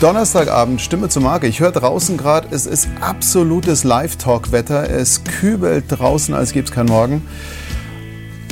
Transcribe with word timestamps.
Donnerstagabend, 0.00 0.80
Stimme 0.80 1.10
zur 1.10 1.20
Marke. 1.20 1.46
Ich 1.46 1.60
höre 1.60 1.72
draußen 1.72 2.16
gerade, 2.16 2.48
es 2.52 2.64
ist 2.64 2.88
absolutes 3.02 3.84
Live-Talk-Wetter. 3.84 4.88
Es 4.88 5.24
kübelt 5.24 5.84
draußen, 5.88 6.32
als 6.32 6.52
gäbe 6.52 6.64
es 6.64 6.72
keinen 6.72 6.88
Morgen. 6.88 7.22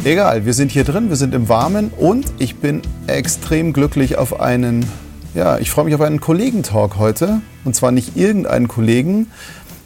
Egal, 0.05 0.45
wir 0.45 0.53
sind 0.53 0.71
hier 0.71 0.85
drin, 0.85 1.09
wir 1.09 1.17
sind 1.17 1.35
im 1.35 1.49
Warmen 1.49 1.91
und 1.97 2.27
ich 2.39 2.57
bin 2.57 2.83
extrem 3.07 3.73
glücklich 3.73 4.19
auf 4.19 4.41
einen, 4.41 4.85
ja, 5.33 5.57
ich 5.57 5.71
freue 5.71 5.87
mich 5.87 5.95
auf 5.95 6.03
einen 6.03 6.21
Kollegentalk 6.21 6.99
heute. 6.99 7.41
Und 7.65 7.75
zwar 7.75 7.93
nicht 7.93 8.15
irgendeinen 8.15 8.69
Kollegen, 8.69 9.31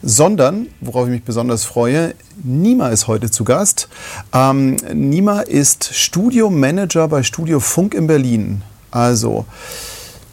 sondern, 0.03 0.67
worauf 0.81 1.07
ich 1.07 1.13
mich 1.13 1.23
besonders 1.23 1.65
freue, 1.65 2.15
Nima 2.43 2.89
ist 2.89 3.07
heute 3.07 3.31
zu 3.31 3.45
Gast. 3.45 3.89
Ähm, 4.33 4.79
Nima 4.93 5.43
ist 5.43 5.95
Studiomanager 5.95 7.07
bei 7.07 7.23
Studio 7.23 7.61
Funk 7.61 7.95
in 7.95 8.09
Berlin. 8.09 8.63
Also, 8.91 9.47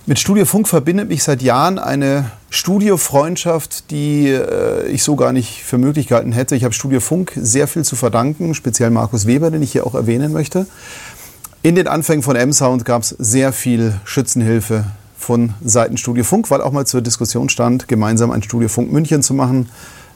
mit 0.09 0.17
Studio 0.17 0.45
Funk 0.45 0.67
verbindet 0.67 1.07
mich 1.07 1.21
seit 1.21 1.43
Jahren 1.43 1.77
eine 1.77 2.31
Studiofreundschaft, 2.49 3.91
die 3.91 4.29
äh, 4.29 4.87
ich 4.87 5.03
so 5.03 5.15
gar 5.15 5.31
nicht 5.31 5.63
für 5.63 5.77
möglich 5.77 6.07
gehalten 6.07 6.31
hätte. 6.31 6.55
Ich 6.55 6.63
habe 6.63 6.73
Studio 6.73 6.99
Funk 6.99 7.31
sehr 7.35 7.67
viel 7.67 7.85
zu 7.85 7.95
verdanken, 7.95 8.55
speziell 8.55 8.89
Markus 8.89 9.27
Weber, 9.27 9.51
den 9.51 9.61
ich 9.61 9.71
hier 9.71 9.85
auch 9.85 9.93
erwähnen 9.93 10.33
möchte. 10.33 10.65
In 11.61 11.75
den 11.75 11.87
Anfängen 11.87 12.23
von 12.23 12.35
M-Sound 12.35 12.85
gab 12.85 13.03
es 13.03 13.09
sehr 13.19 13.53
viel 13.53 14.01
Schützenhilfe 14.03 14.85
von 15.15 15.53
Seiten 15.63 15.95
Studio 15.95 16.23
Funk, 16.23 16.49
weil 16.49 16.61
auch 16.61 16.71
mal 16.71 16.87
zur 16.87 17.03
Diskussion 17.03 17.47
stand, 17.47 17.87
gemeinsam 17.87 18.31
ein 18.31 18.41
Studio 18.41 18.67
Funk 18.67 18.91
München 18.91 19.21
zu 19.21 19.35
machen. 19.35 19.69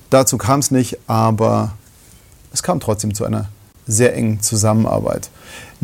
Dazu 0.09 0.39
kam 0.39 0.59
es 0.59 0.71
nicht, 0.71 0.97
aber 1.05 1.73
es 2.51 2.63
kam 2.63 2.79
trotzdem 2.79 3.13
zu 3.13 3.25
einer 3.25 3.47
sehr 3.87 4.15
engen 4.15 4.41
Zusammenarbeit. 4.41 5.29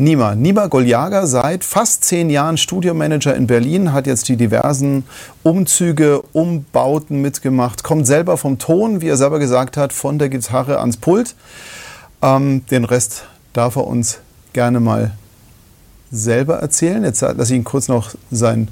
Nima. 0.00 0.34
Nima 0.34 0.66
Goljaga 0.68 1.26
seit 1.26 1.62
fast 1.62 2.04
zehn 2.04 2.30
Jahren 2.30 2.56
Studiomanager 2.56 3.34
in 3.34 3.46
Berlin, 3.46 3.92
hat 3.92 4.06
jetzt 4.06 4.28
die 4.28 4.36
diversen 4.36 5.04
Umzüge, 5.42 6.22
Umbauten 6.32 7.20
mitgemacht, 7.20 7.82
kommt 7.82 8.06
selber 8.06 8.38
vom 8.38 8.58
Ton, 8.58 9.02
wie 9.02 9.08
er 9.08 9.18
selber 9.18 9.38
gesagt 9.38 9.76
hat, 9.76 9.92
von 9.92 10.18
der 10.18 10.30
Gitarre 10.30 10.80
ans 10.80 10.96
Pult. 10.96 11.34
Ähm, 12.22 12.64
den 12.70 12.84
Rest 12.84 13.24
darf 13.52 13.76
er 13.76 13.86
uns 13.86 14.20
gerne 14.54 14.80
mal 14.80 15.12
selber 16.10 16.56
erzählen. 16.60 17.04
Jetzt 17.04 17.20
lasse 17.20 17.52
ich 17.52 17.58
ihn 17.58 17.64
kurz 17.64 17.88
noch 17.88 18.14
sein 18.30 18.68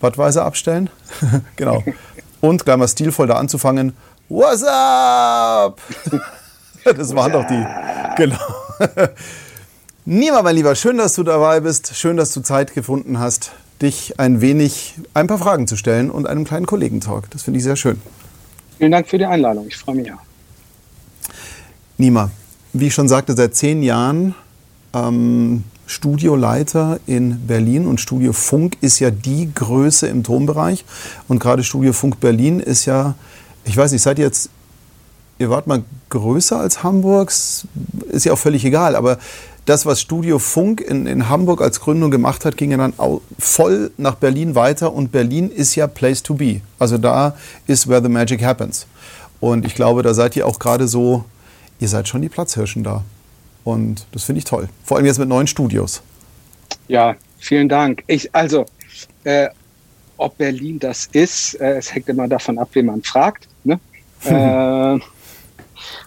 Budweiser 0.00 0.44
abstellen. 0.44 0.90
genau. 1.56 1.82
Und 2.40 2.64
gleich 2.64 2.76
mal 2.76 2.88
stilvoll 2.88 3.26
da 3.26 3.36
anzufangen. 3.36 3.94
What's 4.28 4.62
up? 4.64 5.80
das 6.96 7.14
waren 7.14 7.32
doch 7.32 7.46
die. 7.46 7.64
Genau. 8.16 8.38
Nima, 10.04 10.42
mein 10.42 10.56
Lieber, 10.56 10.74
schön, 10.74 10.98
dass 10.98 11.14
du 11.14 11.22
dabei 11.22 11.60
bist. 11.60 11.94
Schön, 11.94 12.16
dass 12.16 12.32
du 12.32 12.40
Zeit 12.40 12.74
gefunden 12.74 13.18
hast, 13.18 13.52
dich 13.82 14.18
ein 14.18 14.40
wenig, 14.40 14.94
ein 15.14 15.26
paar 15.26 15.38
Fragen 15.38 15.66
zu 15.66 15.76
stellen 15.76 16.10
und 16.10 16.26
einem 16.26 16.44
kleinen 16.44 16.66
Kollegentalk. 16.66 17.30
Das 17.30 17.42
finde 17.42 17.58
ich 17.58 17.64
sehr 17.64 17.76
schön. 17.76 18.00
Vielen 18.78 18.92
Dank 18.92 19.08
für 19.08 19.18
die 19.18 19.26
Einladung. 19.26 19.66
Ich 19.68 19.76
freue 19.76 19.96
mich 19.96 20.06
ja. 20.06 20.18
Nima, 21.98 22.30
wie 22.72 22.86
ich 22.86 22.94
schon 22.94 23.08
sagte, 23.08 23.36
seit 23.36 23.54
zehn 23.54 23.82
Jahren 23.82 24.34
ähm, 24.94 25.64
Studioleiter 25.86 26.98
in 27.06 27.46
Berlin 27.46 27.86
und 27.86 28.00
Studio 28.00 28.32
Funk 28.32 28.78
ist 28.80 29.00
ja 29.00 29.10
die 29.10 29.50
Größe 29.54 30.06
im 30.06 30.22
Tonbereich. 30.22 30.84
Und 31.28 31.40
gerade 31.40 31.62
Studio 31.62 31.92
Funk 31.92 32.20
Berlin 32.20 32.60
ist 32.60 32.86
ja, 32.86 33.14
ich 33.64 33.76
weiß 33.76 33.92
nicht, 33.92 34.02
seid 34.02 34.18
ihr 34.18 34.24
jetzt, 34.24 34.50
ihr 35.40 35.50
wart 35.50 35.66
mal 35.66 35.82
größer 36.10 36.60
als 36.60 36.82
Hamburgs, 36.82 37.66
ist 38.10 38.26
ja 38.26 38.32
auch 38.34 38.38
völlig 38.38 38.64
egal, 38.64 38.94
aber 38.94 39.18
das, 39.64 39.86
was 39.86 40.00
Studio 40.00 40.38
Funk 40.38 40.80
in, 40.80 41.06
in 41.06 41.28
Hamburg 41.28 41.62
als 41.62 41.80
Gründung 41.80 42.10
gemacht 42.10 42.44
hat, 42.44 42.56
ging 42.56 42.70
ja 42.72 42.76
dann 42.76 42.92
voll 43.38 43.90
nach 43.96 44.16
Berlin 44.16 44.54
weiter 44.54 44.92
und 44.92 45.12
Berlin 45.12 45.50
ist 45.50 45.74
ja 45.76 45.86
Place 45.86 46.22
to 46.22 46.34
be. 46.34 46.60
Also 46.78 46.98
da 46.98 47.36
ist 47.66 47.88
where 47.88 48.02
the 48.02 48.08
magic 48.08 48.42
happens. 48.44 48.86
Und 49.38 49.64
ich 49.64 49.74
glaube, 49.74 50.02
da 50.02 50.12
seid 50.12 50.36
ihr 50.36 50.46
auch 50.46 50.58
gerade 50.58 50.86
so, 50.88 51.24
ihr 51.78 51.88
seid 51.88 52.08
schon 52.08 52.20
die 52.20 52.28
Platzhirschen 52.28 52.84
da. 52.84 53.04
Und 53.64 54.06
das 54.12 54.24
finde 54.24 54.40
ich 54.40 54.44
toll. 54.44 54.68
Vor 54.84 54.96
allem 54.96 55.06
jetzt 55.06 55.18
mit 55.18 55.28
neuen 55.28 55.46
Studios. 55.46 56.02
Ja, 56.88 57.14
vielen 57.38 57.68
Dank. 57.68 58.02
Ich, 58.06 58.34
also, 58.34 58.66
äh, 59.24 59.48
ob 60.16 60.36
Berlin 60.36 60.78
das 60.78 61.08
ist, 61.12 61.54
äh, 61.60 61.76
es 61.78 61.94
hängt 61.94 62.08
immer 62.08 62.28
davon 62.28 62.58
ab, 62.58 62.70
wen 62.72 62.86
man 62.86 63.02
fragt. 63.02 63.46
Ne? 63.64 63.78
äh, 64.24 64.98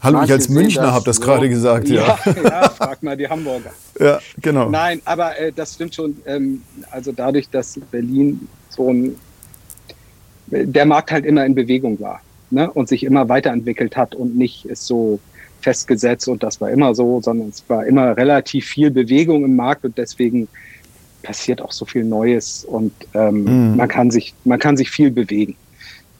Hallo, 0.04 0.22
ich 0.22 0.32
als 0.32 0.50
Münchner 0.50 0.92
habe 0.92 1.06
das 1.06 1.16
so. 1.16 1.22
gerade 1.24 1.48
gesagt. 1.48 1.88
Ja. 1.88 2.20
ja. 2.26 2.34
Ja, 2.44 2.70
frag 2.70 3.02
mal 3.02 3.16
die 3.16 3.28
Hamburger. 3.28 3.72
Ja, 4.00 4.20
genau. 4.42 4.70
Nein, 4.70 5.02
aber 5.06 5.40
äh, 5.40 5.52
das 5.54 5.76
stimmt 5.76 5.96
schon. 5.96 6.18
Ähm, 6.26 6.64
also 6.92 7.12
dadurch, 7.12 7.48
dass 7.50 7.80
Berlin 7.92 8.48
so 8.70 8.92
ein, 8.92 9.16
der 10.48 10.86
Markt 10.86 11.12
halt 11.12 11.26
immer 11.26 11.46
in 11.46 11.56
Bewegung 11.56 12.00
war 12.02 12.22
ne? 12.50 12.70
und 12.72 12.90
sich 12.90 13.04
immer 13.04 13.30
weiterentwickelt 13.30 13.96
hat 13.96 14.16
und 14.16 14.36
nicht 14.36 14.66
ist 14.66 14.88
so 14.88 15.20
festgesetzt 15.62 16.28
und 16.28 16.44
das 16.44 16.60
war 16.60 16.70
immer 16.72 16.94
so, 16.96 17.22
sondern 17.22 17.50
es 17.50 17.64
war 17.68 17.86
immer 17.86 18.18
relativ 18.18 18.66
viel 18.66 18.92
Bewegung 18.92 19.46
im 19.46 19.56
Markt 19.56 19.86
und 19.86 19.98
deswegen 19.98 20.50
passiert 21.22 21.62
auch 21.62 21.72
so 21.72 21.86
viel 21.86 22.04
Neues 22.04 22.66
und 22.66 22.92
ähm, 23.14 23.44
mhm. 23.44 23.78
man 23.78 23.88
kann 23.88 24.12
sich 24.12 24.34
man 24.44 24.60
kann 24.60 24.76
sich 24.76 24.92
viel 24.92 25.12
bewegen. 25.12 25.56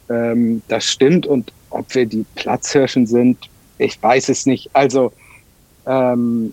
Ähm, 0.08 0.62
das 0.68 0.84
stimmt 0.84 1.26
und 1.26 1.52
ob 1.70 1.94
wir 1.94 2.06
die 2.06 2.24
Platzhirschen 2.36 3.06
sind, 3.06 3.50
ich 3.78 4.02
weiß 4.02 4.28
es 4.28 4.46
nicht. 4.46 4.70
Also 4.72 5.12
ähm, 5.86 6.52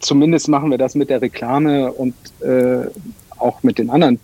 zumindest 0.00 0.48
machen 0.48 0.70
wir 0.70 0.78
das 0.78 0.94
mit 0.94 1.10
der 1.10 1.22
Reklame 1.22 1.92
und 1.92 2.14
äh, 2.40 2.86
auch 3.38 3.62
mit 3.62 3.78
den 3.78 3.90
anderen 3.90 4.18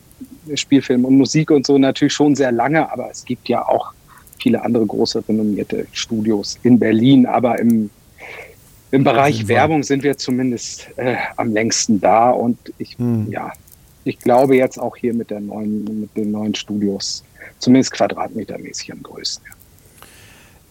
Spielfilmen 0.55 1.05
und 1.05 1.17
Musik 1.17 1.51
und 1.51 1.67
so 1.67 1.79
natürlich 1.79 2.15
schon 2.15 2.35
sehr 2.35 2.53
lange, 2.53 2.91
aber 2.91 3.11
es 3.11 3.25
gibt 3.25 3.49
ja 3.49 3.67
auch 3.67 3.93
viele 4.41 4.63
andere 4.63 4.87
große 4.87 5.23
renommierte 5.29 5.87
Studios 5.93 6.59
in 6.63 6.79
Berlin, 6.79 7.27
aber 7.27 7.59
im, 7.59 7.91
im 8.91 9.05
Bereich 9.05 9.49
Werbung 9.49 9.83
sind 9.83 10.03
wir 10.03 10.17
zumindest 10.17 10.89
äh, 10.97 11.17
am 11.37 11.53
längsten 11.53 12.01
da 12.01 12.31
und 12.31 12.57
ich, 12.79 12.97
hm. 12.99 13.31
ja, 13.31 13.53
ich 14.05 14.19
glaube 14.19 14.57
jetzt 14.57 14.79
auch 14.79 14.97
hier 14.97 15.13
mit 15.13 15.31
der 15.31 15.41
neuen, 15.41 16.03
mit 16.03 16.17
den 16.17 16.31
neuen 16.31 16.55
Studios, 16.55 17.25
zumindest 17.59 17.93
quadratmetermäßig 17.93 18.93
am 18.93 19.03
größten. 19.03 19.45
Ja. 19.47 19.58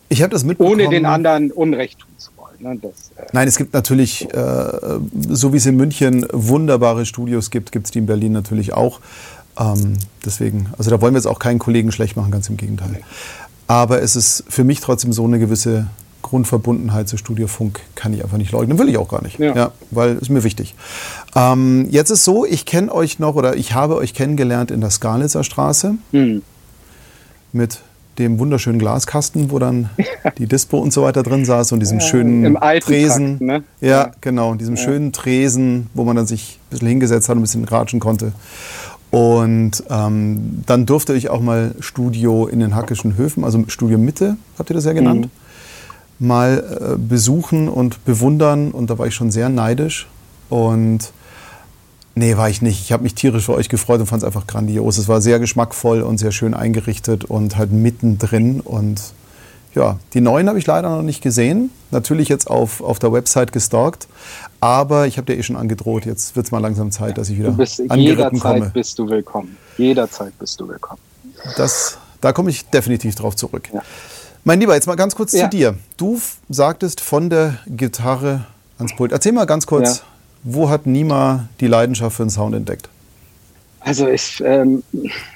Ich 0.10 0.22
habe 0.22 0.32
das 0.32 0.44
mitbekommen. 0.44 0.80
Ohne 0.80 0.90
den 0.90 1.06
anderen 1.06 1.52
Unrecht 1.52 2.00
tun 2.00 2.10
zu 2.18 2.32
wollen. 2.38 2.56
Ne? 2.60 2.80
Das, 2.82 3.12
äh 3.18 3.28
Nein, 3.34 3.48
es 3.48 3.58
gibt 3.58 3.74
natürlich, 3.74 4.34
äh, 4.34 5.00
so 5.30 5.54
wie 5.54 5.58
es 5.58 5.66
in 5.66 5.76
München 5.76 6.26
wunderbare 6.32 7.06
Studios 7.06 7.50
gibt, 7.50 7.72
gibt 7.72 7.88
es 7.88 7.92
die 7.92 8.00
in 8.00 8.06
Berlin 8.06 8.32
natürlich 8.32 8.74
auch. 8.74 9.00
Ähm, 9.60 9.98
deswegen, 10.26 10.68
also 10.78 10.90
da 10.90 11.02
wollen 11.02 11.14
wir 11.14 11.20
jetzt 11.20 11.28
auch 11.28 11.40
keinen 11.40 11.60
Kollegen 11.60 11.92
schlecht 11.92 12.16
machen, 12.16 12.32
ganz 12.32 12.50
im 12.50 12.58
Gegenteil. 12.58 13.02
Aber 13.68 14.02
es 14.02 14.16
ist 14.16 14.44
für 14.48 14.64
mich 14.64 14.80
trotzdem 14.80 15.12
so 15.12 15.26
eine 15.26 15.40
gewisse 15.40 15.88
Grundverbundenheit 16.22 17.08
zu 17.08 17.18
Studio 17.18 17.48
Funk 17.48 17.80
kann 17.96 18.14
ich 18.14 18.24
einfach 18.24 18.38
nicht 18.38 18.52
leugnen. 18.52 18.78
Will 18.78 18.90
ich 18.90 18.98
auch 18.98 19.08
gar 19.08 19.24
nicht. 19.24 19.40
Ja. 19.40 19.56
ja 19.56 19.72
weil 19.92 20.18
es 20.18 20.30
mir 20.30 20.44
wichtig. 20.44 20.76
Ähm, 21.36 21.88
jetzt 21.90 22.10
ist 22.10 22.24
so, 22.24 22.46
ich 22.46 22.66
kenne 22.66 22.94
euch 22.94 23.20
noch 23.20 23.36
oder 23.36 23.56
ich 23.56 23.74
habe 23.74 23.96
euch 23.96 24.14
kennengelernt 24.14 24.72
in 24.72 24.82
der 24.82 24.90
Skalitzer 24.90 25.44
Straße. 25.44 25.96
Hm. 26.12 26.42
Mit 27.54 27.80
dem 28.18 28.40
wunderschönen 28.40 28.80
Glaskasten, 28.80 29.52
wo 29.52 29.60
dann 29.60 29.90
die 30.38 30.48
Dispo 30.48 30.78
und 30.78 30.92
so 30.92 31.04
weiter 31.04 31.24
drin 31.24 31.46
saß 31.46 31.72
und 31.72 31.80
diesem 31.80 32.00
ja, 32.00 32.06
schönen 32.06 32.58
Tresen. 32.82 33.28
Takt, 33.32 33.42
ne? 33.42 33.64
ja, 33.82 33.88
ja, 33.88 34.12
genau, 34.22 34.56
diesem 34.56 34.76
ja. 34.76 34.84
schönen 34.84 35.12
Tresen, 35.12 35.88
wo 35.94 36.04
man 36.04 36.16
dann 36.16 36.26
sich 36.26 36.60
ein 36.60 36.70
bisschen 36.72 36.88
hingesetzt 36.88 37.30
hat 37.30 37.36
und 37.36 37.42
ein 37.42 37.44
bisschen 37.44 37.66
ratschen 37.66 38.00
konnte. 38.00 38.32
Und 39.10 39.84
ähm, 39.90 40.64
dann 40.66 40.86
durfte 40.86 41.14
ich 41.14 41.30
auch 41.30 41.40
mal 41.40 41.76
Studio 41.80 42.48
in 42.48 42.60
den 42.60 42.76
Hackischen 42.76 43.18
Höfen, 43.18 43.44
also 43.44 43.64
Studio 43.68 43.98
Mitte, 43.98 44.38
habt 44.60 44.70
ihr 44.70 44.74
das 44.74 44.86
ja 44.86 44.94
genannt, 44.94 45.30
mhm. 46.20 46.28
mal 46.28 46.58
äh, 46.58 46.98
besuchen 46.98 47.70
und 47.70 48.04
bewundern. 48.04 48.72
Und 48.72 48.90
da 48.90 48.98
war 48.98 49.08
ich 49.08 49.16
schon 49.16 49.32
sehr 49.32 49.50
neidisch. 49.50 50.08
Und 50.50 51.12
Nee, 52.18 52.36
war 52.36 52.50
ich 52.50 52.64
nicht. 52.64 52.82
Ich 52.82 52.92
habe 52.92 53.04
mich 53.04 53.14
tierisch 53.14 53.46
für 53.46 53.54
euch 53.54 53.70
gefreut 53.70 54.00
und 54.00 54.08
fand 54.08 54.24
es 54.24 54.26
einfach 54.26 54.48
grandios. 54.48 54.98
Es 54.98 55.08
war 55.08 55.22
sehr 55.22 55.38
geschmackvoll 55.38 56.02
und 56.02 56.18
sehr 56.18 56.32
schön 56.32 56.56
eingerichtet 56.56 57.26
und 57.26 57.58
halt 57.58 57.72
mittendrin. 57.72 58.60
Und 58.60 59.00
ja, 59.76 60.00
die 60.16 60.22
neuen 60.22 60.50
habe 60.50 60.58
ich 60.58 60.66
leider 60.66 60.90
noch 60.90 61.04
nicht 61.04 61.22
gesehen. 61.22 61.70
Natürlich 61.92 62.28
jetzt 62.28 62.50
auf, 62.50 62.82
auf 62.82 62.98
der 62.98 63.14
Website 63.14 63.52
gestalkt. 63.52 64.08
Aber 64.60 65.06
ich 65.06 65.18
habe 65.18 65.32
dir 65.32 65.38
eh 65.38 65.44
schon 65.44 65.56
angedroht, 65.56 66.08
jetzt 66.08 66.36
wird 66.36 66.48
es 66.48 66.52
mal 66.52 66.58
langsam 66.58 66.90
Zeit, 66.90 67.20
dass 67.20 67.30
ich 67.30 67.38
wieder 67.38 67.52
du 67.52 67.58
bist, 67.58 67.84
Jederzeit 67.96 68.42
komme. 68.42 68.72
bist 68.74 68.98
du 68.98 69.08
willkommen. 69.08 69.56
Jederzeit 69.78 70.34
bist 70.40 70.60
du 70.60 70.68
willkommen. 70.68 71.00
Das, 71.56 72.00
da 72.20 72.34
komme 72.34 72.50
ich 72.50 72.66
definitiv 72.66 73.14
drauf 73.14 73.36
zurück. 73.36 73.70
Ja. 73.72 73.84
Mein 74.44 74.60
Lieber, 74.60 74.74
jetzt 74.74 74.88
mal 74.88 74.96
ganz 74.96 75.14
kurz 75.14 75.34
ja. 75.34 75.44
zu 75.44 75.56
dir. 75.56 75.76
Du 75.98 76.20
sagtest 76.50 77.00
von 77.00 77.30
der 77.30 77.60
Gitarre 77.68 78.48
ans 78.80 78.96
Pult. 78.96 79.12
Erzähl 79.12 79.34
mal 79.34 79.46
ganz 79.46 79.68
kurz, 79.68 80.00
ja 80.00 80.04
wo 80.44 80.70
hat 80.70 80.86
Nima 80.86 81.48
die 81.60 81.68
Leidenschaft 81.68 82.18
für 82.18 82.24
den 82.24 82.30
Sound 82.30 82.56
entdeckt? 82.56 82.90
Also 83.80 84.08
ich, 84.08 84.44
ähm, 84.46 84.84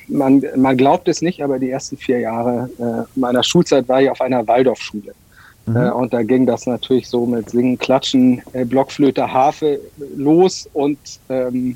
man, 0.07 0.43
man 0.57 0.75
glaubt 0.75 1.07
es 1.07 1.21
nicht, 1.21 1.41
aber 1.41 1.57
die 1.57 1.69
ersten 1.69 1.95
vier 1.95 2.19
Jahre 2.19 2.69
äh, 2.79 3.19
meiner 3.19 3.43
Schulzeit 3.43 3.87
war 3.87 4.01
ich 4.01 4.09
auf 4.09 4.19
einer 4.19 4.45
Waldorfschule. 4.47 5.13
Mhm. 5.65 5.75
Äh, 5.75 5.91
und 5.91 6.13
da 6.13 6.23
ging 6.23 6.45
das 6.45 6.65
natürlich 6.65 7.07
so 7.07 7.25
mit 7.25 7.49
Singen, 7.49 7.77
Klatschen, 7.77 8.41
äh, 8.53 8.65
Blockflöte, 8.65 9.31
Harfe 9.31 9.79
los 10.17 10.69
und 10.73 10.97
ähm, 11.29 11.75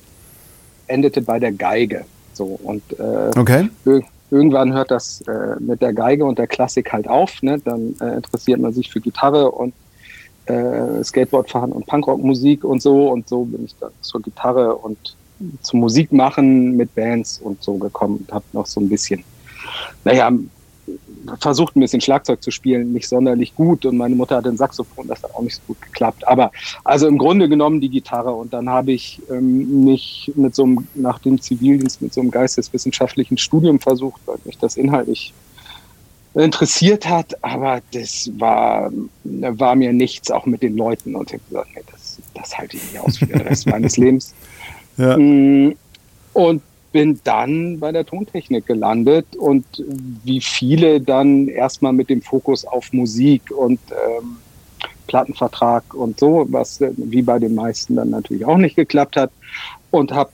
endete 0.87 1.21
bei 1.21 1.39
der 1.39 1.51
Geige. 1.51 2.05
So 2.33 2.59
und 2.63 2.83
äh, 2.99 3.39
okay. 3.39 3.69
irgendwann 4.29 4.73
hört 4.73 4.91
das 4.91 5.21
äh, 5.21 5.55
mit 5.59 5.81
der 5.81 5.93
Geige 5.93 6.25
und 6.25 6.37
der 6.37 6.47
Klassik 6.47 6.91
halt 6.91 7.07
auf. 7.07 7.41
Ne? 7.41 7.59
Dann 7.63 7.95
äh, 8.01 8.15
interessiert 8.15 8.59
man 8.59 8.73
sich 8.73 8.91
für 8.91 8.99
Gitarre 8.99 9.51
und 9.51 9.73
äh, 10.45 11.03
Skateboardfahren 11.03 11.71
und 11.71 11.85
Punkrockmusik 11.85 12.63
und 12.63 12.81
so. 12.81 13.09
Und 13.09 13.27
so 13.27 13.45
bin 13.45 13.65
ich 13.65 13.75
dann 13.79 13.91
zur 14.01 14.21
Gitarre 14.21 14.75
und 14.75 15.15
zum 15.61 15.79
Musik 15.81 16.11
machen 16.11 16.77
mit 16.77 16.93
Bands 16.95 17.39
und 17.39 17.61
so 17.61 17.75
gekommen 17.75 18.17
und 18.17 18.33
habe 18.33 18.45
noch 18.53 18.65
so 18.65 18.79
ein 18.79 18.89
bisschen, 18.89 19.23
naja, 20.03 20.31
versucht 21.39 21.75
ein 21.75 21.79
bisschen 21.79 22.01
Schlagzeug 22.01 22.41
zu 22.43 22.51
spielen, 22.51 22.93
nicht 22.93 23.07
sonderlich 23.07 23.55
gut 23.55 23.85
und 23.85 23.97
meine 23.97 24.15
Mutter 24.15 24.37
hat 24.37 24.45
ein 24.45 24.57
Saxophon, 24.57 25.07
das 25.07 25.23
hat 25.23 25.33
auch 25.33 25.41
nicht 25.41 25.55
so 25.55 25.61
gut 25.67 25.81
geklappt. 25.81 26.27
Aber 26.27 26.51
also 26.83 27.07
im 27.07 27.17
Grunde 27.17 27.49
genommen 27.49 27.81
die 27.81 27.89
Gitarre 27.89 28.31
und 28.31 28.53
dann 28.53 28.69
habe 28.69 28.91
ich 28.91 29.21
ähm, 29.29 29.83
mich 29.83 30.31
mit 30.35 30.55
so 30.55 30.63
einem, 30.63 30.87
nach 30.93 31.19
dem 31.19 31.41
Zivildienst 31.41 32.01
mit 32.01 32.13
so 32.13 32.21
einem 32.21 32.31
geisteswissenschaftlichen 32.31 33.37
Studium 33.37 33.79
versucht, 33.79 34.21
weil 34.25 34.37
mich 34.45 34.57
das 34.57 34.77
inhaltlich 34.77 35.33
interessiert 36.35 37.07
hat, 37.07 37.43
aber 37.43 37.81
das 37.93 38.29
war, 38.37 38.91
war 39.23 39.75
mir 39.75 39.93
nichts, 39.93 40.31
auch 40.31 40.45
mit 40.45 40.61
den 40.61 40.75
Leuten 40.75 41.15
und 41.15 41.31
ich 41.31 41.39
habe 41.39 41.43
gesagt, 41.49 41.69
nee, 41.75 41.81
das, 41.91 42.17
das 42.33 42.57
halte 42.57 42.77
ich 42.77 42.83
nicht 42.91 42.99
aus 42.99 43.17
für 43.17 43.25
den 43.25 43.41
Rest 43.41 43.67
meines 43.67 43.97
Lebens. 43.97 44.33
Ja. 44.97 45.17
Mm, 45.17 45.75
und 46.33 46.61
bin 46.91 47.19
dann 47.23 47.79
bei 47.79 47.91
der 47.91 48.05
Tontechnik 48.05 48.65
gelandet 48.65 49.35
und 49.35 49.65
wie 50.23 50.39
viele 50.39 51.01
dann 51.01 51.47
erstmal 51.47 51.91
mit 51.91 52.09
dem 52.09 52.21
Fokus 52.21 52.63
auf 52.63 52.93
Musik 52.93 53.51
und 53.51 53.79
ähm, 53.91 54.37
Plattenvertrag 55.07 55.93
und 55.93 56.19
so, 56.19 56.45
was 56.49 56.81
äh, 56.81 56.91
wie 56.95 57.21
bei 57.21 57.39
den 57.39 57.55
meisten 57.55 57.95
dann 57.95 58.09
natürlich 58.09 58.45
auch 58.45 58.57
nicht 58.57 58.75
geklappt 58.75 59.17
hat. 59.17 59.31
Und 59.91 60.13
hab, 60.13 60.31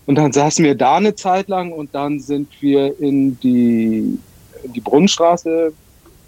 Und 0.07 0.15
dann 0.15 0.31
saßen 0.31 0.63
wir 0.63 0.73
da 0.73 0.95
eine 0.95 1.13
Zeit 1.15 1.49
lang 1.49 1.73
und 1.73 1.93
dann 1.93 2.21
sind 2.21 2.49
wir 2.61 2.97
in 2.99 3.37
die, 3.41 4.17
in 4.63 4.73
die 4.73 4.79
Brunnenstraße 4.79 5.73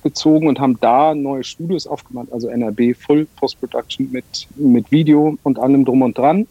gezogen 0.04 0.50
und 0.50 0.60
haben 0.60 0.78
da 0.82 1.16
neue 1.16 1.46
Studios 1.46 1.88
aufgemacht, 1.88 2.28
also 2.34 2.50
NRB 2.50 2.94
Full 2.94 3.26
Post 3.38 3.58
Production 3.62 4.12
mit, 4.12 4.26
mit 4.58 4.92
Video 4.92 5.38
und 5.44 5.60
allem 5.60 5.86
drum 5.86 6.02
und 6.02 6.18
dran. 6.18 6.46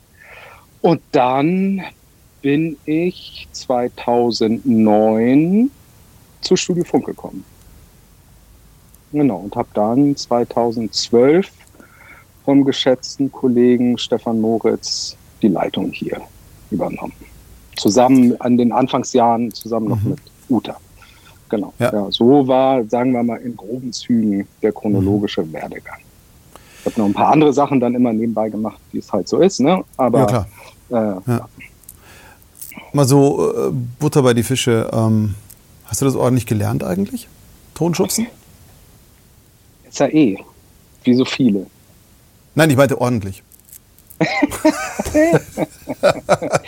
Und 0.81 1.03
dann 1.13 1.83
bin 2.41 2.79
ich 2.87 3.47
2009 3.53 5.71
zu 6.41 6.57
Studio 6.57 6.85
Funk 6.85 7.05
gekommen. 7.05 7.45
Genau, 9.13 9.41
und 9.41 9.55
habe 9.55 9.69
dann 9.75 10.17
2012 10.17 11.51
vom 12.47 12.65
geschätzten 12.65 13.31
Kollegen 13.31 13.99
Stefan 13.99 14.41
Moritz 14.41 15.15
die 15.43 15.49
Leitung 15.49 15.93
hier 15.93 16.23
übernommen. 16.71 17.13
Zusammen 17.77 18.41
an 18.41 18.57
den 18.57 18.73
Anfangsjahren, 18.73 19.53
zusammen 19.53 19.89
noch 19.89 20.01
mhm. 20.01 20.11
mit 20.11 20.21
Uta. 20.49 20.77
Genau. 21.49 21.73
Ja. 21.79 21.93
ja. 21.93 22.07
so 22.11 22.47
war, 22.47 22.85
sagen 22.85 23.13
wir 23.13 23.23
mal, 23.23 23.37
in 23.37 23.57
groben 23.57 23.93
Zügen 23.93 24.47
der 24.63 24.73
chronologische 24.73 25.43
mhm. 25.43 25.53
Werdegang. 25.53 25.99
Ich 26.81 26.87
habe 26.87 27.01
noch 27.01 27.07
ein 27.07 27.15
paar 27.15 27.33
andere 27.33 27.53
Sachen 27.53 27.81
dann 27.81 27.95
immer 27.95 28.13
nebenbei 28.13 28.49
gemacht, 28.49 28.79
wie 28.93 28.99
es 28.99 29.13
halt 29.13 29.29
so 29.29 29.39
ist, 29.39 29.61
ne? 29.61 29.85
Aber 29.97 30.21
ja, 30.21 30.27
klar. 30.27 30.47
Äh, 30.91 31.31
ja. 31.31 31.49
Mal 32.93 33.05
so 33.05 33.69
äh, 33.69 33.73
Butter 33.99 34.23
bei 34.23 34.35
die 34.35 34.43
Fische. 34.43 34.89
Ähm, 34.93 35.35
hast 35.87 36.01
du 36.01 36.05
das 36.05 36.15
ordentlich 36.15 36.47
gelernt 36.47 36.85
eigentlich? 36.85 37.29
Tonschubsen? 37.75 38.27
SAE. 39.91 40.37
Wie 41.05 41.15
so 41.15 41.25
viele. 41.25 41.67
Nein, 42.55 42.71
ich 42.71 42.77
meinte 42.77 43.01
ordentlich. 43.01 43.43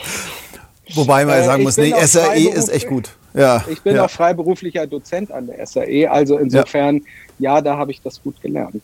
Wobei 0.95 1.25
man 1.25 1.39
äh, 1.39 1.45
sagen 1.45 1.63
muss, 1.63 1.77
nee, 1.77 1.95
SAE 2.05 2.49
ist 2.49 2.69
echt 2.69 2.89
gut. 2.89 3.11
Ja, 3.35 3.65
ich 3.69 3.81
bin 3.83 3.97
ja. 3.97 4.05
auch 4.05 4.11
freiberuflicher 4.11 4.87
Dozent 4.87 5.31
an 5.31 5.47
der 5.47 5.65
SAE, 5.67 6.11
also 6.11 6.39
insofern, 6.39 7.03
ja, 7.39 7.57
ja 7.57 7.61
da 7.61 7.77
habe 7.77 7.93
ich 7.93 8.01
das 8.03 8.23
gut 8.23 8.41
gelernt. 8.43 8.83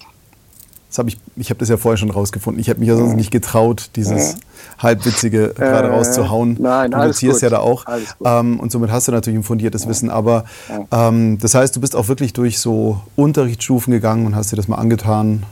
Das 0.89 0.99
habe 0.99 1.09
ich, 1.09 1.19
ich 1.37 1.51
habe 1.51 1.59
das 1.59 1.69
ja 1.69 1.77
vorher 1.77 1.97
schon 1.97 2.11
rausgefunden. 2.11 2.61
Ich 2.61 2.71
habe 2.71 2.79
mich 2.79 2.89
ja 2.89 2.97
sonst 2.97 3.17
nicht 3.17 3.33
getraut, 3.33 3.91
dieses 3.97 4.33
ja. 4.33 4.39
halbwitzige 4.79 5.53
gerade 5.55 5.89
rauszuhauen. 5.89 6.57
Nein, 6.61 6.93
du 6.93 6.99
dozierst 6.99 7.43
ja 7.43 7.51
da 7.51 7.59
auch. 7.59 7.85
Ähm, 8.25 8.61
und 8.61 8.71
somit 8.71 8.91
hast 8.91 9.09
du 9.09 9.13
natürlich 9.13 9.41
ein 9.41 9.43
fundiertes 9.43 9.83
ja. 9.83 9.91
Wissen. 9.91 10.11
Aber 10.11 10.45
ähm, 10.93 11.39
das 11.39 11.55
heißt, 11.55 11.75
du 11.75 11.81
bist 11.81 11.97
auch 11.97 12.09
wirklich 12.09 12.35
durch 12.35 12.61
so 12.61 13.01
Unterrichtsstufen 13.17 13.93
gegangen 13.93 14.27
und 14.27 14.37
hast 14.37 14.53
dir 14.53 14.57
das 14.57 14.69
mal 14.69 14.77
angetan, 14.77 15.43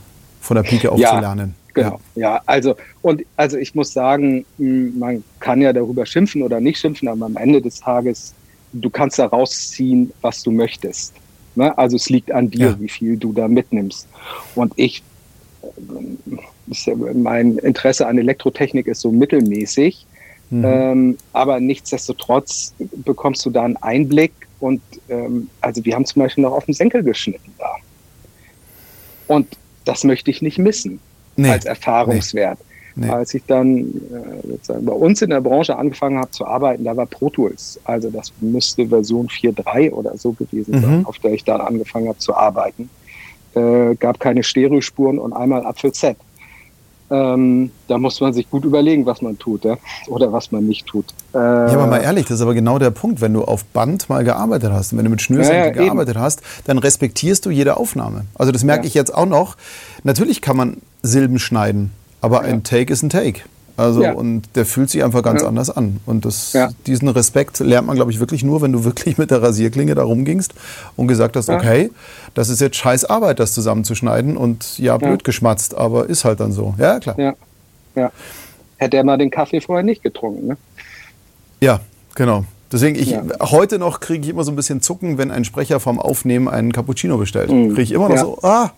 von 0.41 0.55
der 0.55 0.63
Pike 0.63 0.93
auf 0.93 0.99
zu 0.99 1.17
lernen. 1.17 1.57
Genau, 1.75 2.01
ja. 2.15 2.41
also 2.47 2.77
und 3.03 3.25
also 3.37 3.59
ich 3.59 3.75
muss 3.75 3.93
sagen, 3.93 4.47
hm, 4.59 4.99
man 4.99 5.25
kann 5.41 5.61
ja 5.61 5.73
darüber 5.73 6.07
schimpfen 6.07 6.43
oder 6.43 6.61
nicht 6.61 6.79
schimpfen, 6.79 7.09
aber 7.09 7.27
am 7.27 7.37
Ende 7.37 7.61
des 7.61 7.81
Tages, 7.81 8.33
du 8.73 8.89
kannst 8.91 9.19
da 9.19 9.27
rausziehen, 9.27 10.13
was 10.21 10.43
du 10.43 10.53
möchtest. 10.53 11.15
Ne? 11.57 11.77
Also 11.77 11.97
es 11.97 12.09
liegt 12.09 12.31
an 12.31 12.51
dir, 12.51 12.71
ja. 12.71 12.81
wie 12.81 12.89
viel 12.89 13.17
du 13.17 13.33
da 13.33 13.49
mitnimmst. 13.49 14.09
Und 14.55 14.73
ich 14.77 15.03
mein 17.15 17.59
Interesse 17.59 18.07
an 18.07 18.19
Elektrotechnik 18.19 18.87
ist 18.87 19.01
so 19.01 19.11
mittelmäßig. 19.11 20.07
Mhm. 20.51 20.65
Ähm, 20.65 21.19
aber 21.33 21.59
nichtsdestotrotz 21.59 22.75
bekommst 23.05 23.45
du 23.47 23.51
da 23.51 23.63
einen 23.63 23.77
Einblick 23.79 24.33
und 24.61 24.83
ähm, 25.09 25.49
also 25.61 25.85
wir 25.85 25.95
haben 25.95 26.05
zum 26.05 26.23
Beispiel 26.23 26.43
noch 26.43 26.53
auf 26.53 26.67
dem 26.67 26.75
Senkel 26.75 27.03
geschnitten 27.03 27.53
da. 27.59 27.77
Und 29.27 29.49
das 29.85 30.05
möchte 30.05 30.31
ich 30.31 30.43
nicht 30.43 30.59
missen 30.59 31.01
nee. 31.37 31.51
als 31.51 31.65
Erfahrungswert. 31.65 32.59
Nee. 32.59 32.65
Nee. 32.97 33.11
Als 33.11 33.35
ich 33.35 33.43
dann 33.45 33.81
äh, 33.81 34.73
bei 34.81 34.93
uns 34.93 35.21
in 35.21 35.31
der 35.31 35.41
Branche 35.41 35.77
angefangen 35.77 36.17
habe 36.17 36.31
zu 36.31 36.47
arbeiten, 36.47 36.85
da 36.85 36.97
war 36.97 37.07
Pro 37.07 37.29
Tools. 37.29 37.81
Also 37.83 38.09
das 38.09 38.33
müsste 38.41 38.87
Version 38.87 39.27
4.3 39.27 39.91
oder 39.91 40.17
so 40.17 40.31
gewesen 40.31 40.81
sein, 40.81 40.99
mhm. 40.99 41.07
auf 41.07 41.19
der 41.19 41.33
ich 41.33 41.43
dann 41.43 41.61
angefangen 41.61 42.07
habe 42.07 42.19
zu 42.19 42.37
arbeiten 42.37 42.89
äh, 43.55 43.95
gab 43.97 44.21
keine 44.21 44.43
Stereospuren 44.43 45.19
und 45.19 45.33
einmal 45.33 45.65
Apfel 45.65 45.93
Z. 45.93 46.17
Ähm, 47.11 47.71
da 47.87 47.99
muss 47.99 48.21
man 48.21 48.33
sich 48.33 48.49
gut 48.49 48.65
überlegen, 48.65 49.05
was 49.05 49.21
man 49.21 49.39
tut 49.39 49.65
ja? 49.65 49.77
oder 50.09 50.33
was 50.33 50.51
man 50.53 50.67
nicht 50.67 50.87
tut. 50.87 51.05
Äh, 51.35 51.39
ja, 51.39 51.67
aber 51.67 51.87
mal 51.87 52.03
ehrlich, 52.03 52.25
das 52.25 52.37
ist 52.37 52.41
aber 52.41 52.55
genau 52.55 52.79
der 52.79 52.91
Punkt. 52.91 53.21
Wenn 53.21 53.35
du 53.35 53.45
auf 53.45 53.65
Band 53.67 54.09
mal 54.09 54.25
gearbeitet 54.25 54.73
hast 54.73 54.93
und 54.93 54.99
wenn 54.99 55.05
du 55.05 55.11
mit 55.11 55.21
Schnürsenkel 55.21 55.59
ja, 55.59 55.67
ja, 55.67 55.73
gearbeitet 55.73 56.17
hast, 56.17 56.43
dann 56.65 56.79
respektierst 56.79 57.45
du 57.45 57.51
jede 57.51 57.77
Aufnahme. 57.77 58.25
Also 58.35 58.53
das 58.53 58.65
merke 58.65 58.85
ja. 58.85 58.89
ich 58.89 58.95
jetzt 58.95 59.15
auch 59.15 59.27
noch. 59.27 59.57
Natürlich 60.03 60.41
kann 60.41 60.57
man 60.57 60.79
Silben 61.05 61.39
schneiden, 61.39 61.91
aber 62.21 62.41
ein 62.41 62.65
Take 62.65 62.93
ist 62.93 63.03
ein 63.03 63.11
Take. 63.11 63.43
Also 63.77 64.05
ja. 64.05 64.13
und 64.13 64.43
der 64.55 64.67
fühlt 64.67 64.89
sich 64.89 65.03
einfach 65.03 65.23
ganz 65.23 65.43
ja. 65.43 65.49
anders 65.49 65.69
an. 65.69 65.99
Und 66.07 66.25
das, 66.25 66.53
ja. 66.53 66.71
diesen 66.87 67.09
Respekt 67.09 67.59
lernt 67.59 67.89
man, 67.89 67.97
glaube 67.97 68.13
ich, 68.13 68.21
wirklich 68.21 68.45
nur, 68.45 68.63
wenn 68.63 68.73
du 68.73 68.85
wirklich 68.85 69.19
mit 69.19 69.31
der 69.31 69.43
Rasierklinge 69.43 69.95
da 69.95 70.05
rumgingst 70.05 70.55
und 70.97 71.09
gesagt 71.09 71.37
hast, 71.37 71.49
okay, 71.49 71.91
das 72.35 72.49
ist 72.49 72.61
jetzt 72.61 72.77
scheiß 72.77 73.05
Arbeit, 73.05 73.41
das 73.41 73.53
zusammenzuschneiden 73.53 74.37
und 74.37 74.79
ja, 74.79 74.97
blöd 74.97 75.25
geschmatzt, 75.25 75.75
aber 75.75 76.09
ist 76.09 76.25
halt 76.25 76.41
dann 76.41 76.53
so. 76.53 76.75
Ja, 76.79 77.01
klar. 77.01 77.19
Ja. 77.19 77.35
ja. 77.97 78.13
Hätte 78.77 78.97
er 78.97 79.05
mal 79.05 79.19
den 79.19 79.31
Kaffee 79.31 79.61
vorher 79.61 79.85
nicht 79.85 80.03
getrunken, 80.03 80.47
ne? 80.49 80.57
Ja, 81.61 81.81
genau. 82.15 82.45
Deswegen, 82.71 82.99
ich, 82.99 83.17
heute 83.41 83.79
noch 83.79 84.01
kriege 84.01 84.25
ich 84.25 84.31
immer 84.31 84.43
so 84.43 84.51
ein 84.51 84.57
bisschen 84.57 84.83
Zucken, 84.83 85.17
wenn 85.17 85.31
ein 85.31 85.45
Sprecher 85.45 85.79
vom 85.79 86.01
Aufnehmen 86.01 86.49
einen 86.49 86.73
Cappuccino 86.73 87.19
bestellt. 87.19 87.51
Mhm. 87.51 87.69
Kriege 87.69 87.83
ich 87.83 87.93
immer 87.93 88.09
noch 88.09 88.19
so, 88.19 88.39
ah, 88.43 88.71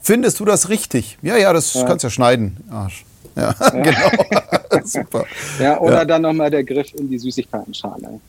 findest 0.00 0.40
du 0.40 0.44
das 0.44 0.68
richtig? 0.68 1.18
Ja, 1.22 1.36
ja, 1.36 1.52
das 1.52 1.72
kannst 1.86 2.04
du 2.04 2.06
ja 2.06 2.10
schneiden. 2.10 2.56
Arsch. 2.70 3.04
Ja, 3.36 3.54
genau. 3.72 4.84
Super. 4.84 5.24
Ja, 5.58 5.78
oder 5.80 5.98
ja. 5.98 6.04
dann 6.04 6.22
nochmal 6.22 6.50
der 6.50 6.64
Griff 6.64 6.94
in 6.94 7.08
die 7.08 7.18
Süßigkeiten-Schale. 7.18 8.20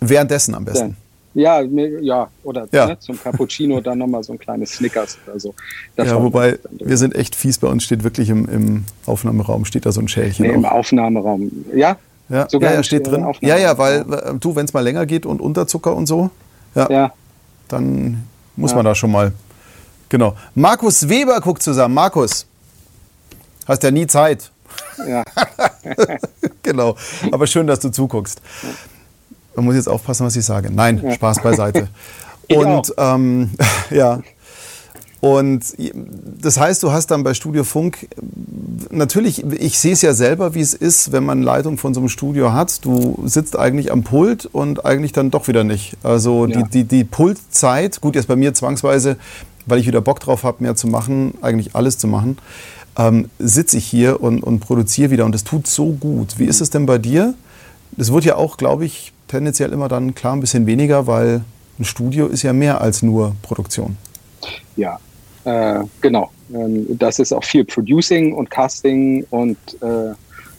Währenddessen 0.00 0.54
am 0.54 0.64
besten. 0.64 0.96
Ja, 1.34 1.60
ja, 1.60 2.28
oder 2.42 2.66
ja. 2.72 2.86
Ne, 2.86 2.98
zum 2.98 3.20
Cappuccino 3.20 3.80
dann 3.80 3.98
nochmal 3.98 4.24
so 4.24 4.32
ein 4.32 4.38
kleines 4.38 4.72
Snickers 4.72 5.18
oder 5.26 5.38
so. 5.38 5.54
Das 5.94 6.08
ja, 6.08 6.20
wobei 6.20 6.58
wir 6.70 6.96
sind 6.96 7.14
echt 7.14 7.36
fies, 7.36 7.58
bei 7.58 7.68
uns 7.68 7.84
steht 7.84 8.02
wirklich 8.02 8.30
im, 8.30 8.48
im 8.48 8.84
Aufnahmeraum, 9.06 9.64
steht 9.64 9.86
da 9.86 9.92
so 9.92 10.00
ein 10.00 10.08
Schälchen. 10.08 10.46
Nee, 10.46 10.52
im 10.52 10.64
Aufnahmeraum, 10.64 11.50
ja? 11.74 11.96
Ja, 12.28 12.48
Sogar 12.48 12.70
ja, 12.70 12.76
ja 12.76 12.82
steht 12.82 13.06
drin. 13.06 13.26
Ja, 13.40 13.56
ja, 13.56 13.78
weil 13.78 14.04
du, 14.40 14.56
wenn 14.56 14.64
es 14.64 14.72
mal 14.72 14.80
länger 14.80 15.06
geht 15.06 15.26
und 15.26 15.40
Unterzucker 15.40 15.94
und 15.94 16.06
so, 16.06 16.30
ja, 16.74 16.90
ja. 16.90 17.12
dann 17.68 18.24
muss 18.56 18.72
ja. 18.72 18.76
man 18.76 18.84
da 18.84 18.94
schon 18.94 19.10
mal. 19.10 19.32
Genau. 20.08 20.34
Markus 20.54 21.08
Weber 21.08 21.40
guckt 21.40 21.62
zusammen. 21.62 21.94
Markus, 21.94 22.46
hast 23.66 23.82
ja 23.82 23.90
nie 23.90 24.06
Zeit. 24.06 24.50
Ja. 25.06 25.22
genau. 26.62 26.96
Aber 27.30 27.46
schön, 27.46 27.66
dass 27.66 27.80
du 27.80 27.90
zuguckst. 27.90 28.40
man 29.54 29.64
muss 29.64 29.74
jetzt 29.74 29.88
aufpassen, 29.88 30.26
was 30.26 30.36
ich 30.36 30.44
sage. 30.44 30.70
Nein, 30.70 31.00
ja. 31.02 31.12
Spaß 31.12 31.42
beiseite. 31.42 31.88
und 32.48 32.94
ähm, 32.96 33.50
ja, 33.90 34.20
und 35.20 35.64
das 36.40 36.60
heißt, 36.60 36.82
du 36.82 36.92
hast 36.92 37.10
dann 37.10 37.24
bei 37.24 37.34
Studio 37.34 37.64
Funk, 37.64 38.08
natürlich, 38.90 39.44
ich 39.44 39.78
sehe 39.78 39.92
es 39.92 40.02
ja 40.02 40.14
selber, 40.14 40.54
wie 40.54 40.60
es 40.60 40.74
ist, 40.74 41.10
wenn 41.10 41.24
man 41.24 41.42
Leitung 41.42 41.76
von 41.76 41.92
so 41.92 42.00
einem 42.00 42.08
Studio 42.08 42.52
hat. 42.52 42.84
Du 42.84 43.20
sitzt 43.24 43.58
eigentlich 43.58 43.90
am 43.90 44.04
Pult 44.04 44.46
und 44.46 44.84
eigentlich 44.84 45.12
dann 45.12 45.32
doch 45.32 45.48
wieder 45.48 45.64
nicht. 45.64 45.96
Also 46.04 46.46
ja. 46.46 46.62
die, 46.62 46.70
die, 46.70 46.84
die 46.84 47.04
Pultzeit, 47.04 48.00
gut, 48.00 48.14
jetzt 48.14 48.28
bei 48.28 48.36
mir 48.36 48.54
zwangsweise, 48.54 49.16
weil 49.68 49.80
ich 49.80 49.86
wieder 49.86 50.00
Bock 50.00 50.20
drauf 50.20 50.44
habe, 50.44 50.62
mehr 50.62 50.76
zu 50.76 50.86
machen, 50.86 51.34
eigentlich 51.42 51.74
alles 51.74 51.98
zu 51.98 52.06
machen, 52.06 52.38
ähm, 52.96 53.30
sitze 53.38 53.78
ich 53.78 53.86
hier 53.86 54.20
und, 54.20 54.42
und 54.42 54.60
produziere 54.60 55.10
wieder 55.10 55.24
und 55.24 55.34
es 55.34 55.44
tut 55.44 55.66
so 55.66 55.92
gut. 55.92 56.38
Wie 56.38 56.44
ist 56.44 56.60
es 56.60 56.70
denn 56.70 56.86
bei 56.86 56.98
dir? 56.98 57.34
Das 57.92 58.12
wird 58.12 58.24
ja 58.24 58.36
auch, 58.36 58.56
glaube 58.56 58.84
ich, 58.84 59.12
tendenziell 59.28 59.72
immer 59.72 59.88
dann 59.88 60.14
klar 60.14 60.34
ein 60.34 60.40
bisschen 60.40 60.66
weniger, 60.66 61.06
weil 61.06 61.42
ein 61.78 61.84
Studio 61.84 62.26
ist 62.26 62.42
ja 62.42 62.52
mehr 62.52 62.80
als 62.80 63.02
nur 63.02 63.36
Produktion. 63.42 63.96
Ja, 64.76 64.98
äh, 65.44 65.80
genau. 66.00 66.30
Ähm, 66.52 66.86
das 66.98 67.18
ist 67.18 67.32
auch 67.32 67.44
viel 67.44 67.64
Producing 67.64 68.34
und 68.34 68.50
Casting 68.50 69.24
und 69.30 69.58
äh, 69.80 70.14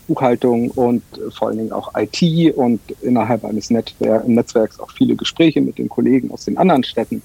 Buchhaltung 0.08 0.72
und 0.72 1.04
vor 1.38 1.50
allen 1.50 1.58
Dingen 1.58 1.72
auch 1.72 1.94
IT 1.96 2.56
und 2.56 2.80
innerhalb 3.02 3.46
eines 3.46 3.70
Netzwer 3.70 4.24
Netzwerks 4.26 4.80
auch 4.80 4.90
viele 4.92 5.16
Gespräche 5.16 5.62
mit 5.62 5.78
den 5.78 5.88
Kollegen 5.88 6.32
aus 6.32 6.46
den 6.46 6.58
anderen 6.58 6.84
Städten. 6.84 7.22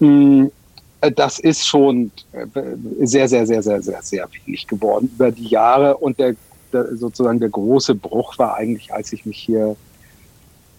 Äh, 0.00 0.46
das 1.00 1.38
ist 1.38 1.66
schon 1.66 2.10
äh, 2.32 2.46
sehr, 3.00 3.28
sehr, 3.28 3.46
sehr, 3.46 3.62
sehr, 3.62 3.82
sehr, 3.82 4.02
sehr 4.02 4.28
wenig 4.44 4.66
geworden 4.66 5.10
über 5.14 5.30
die 5.30 5.48
Jahre. 5.48 5.96
Und 5.96 6.18
der, 6.18 6.34
der 6.72 6.96
sozusagen 6.96 7.40
der 7.40 7.50
große 7.50 7.94
Bruch 7.94 8.38
war 8.38 8.56
eigentlich, 8.56 8.92
als 8.92 9.12
ich 9.12 9.26
mich 9.26 9.38
hier 9.38 9.76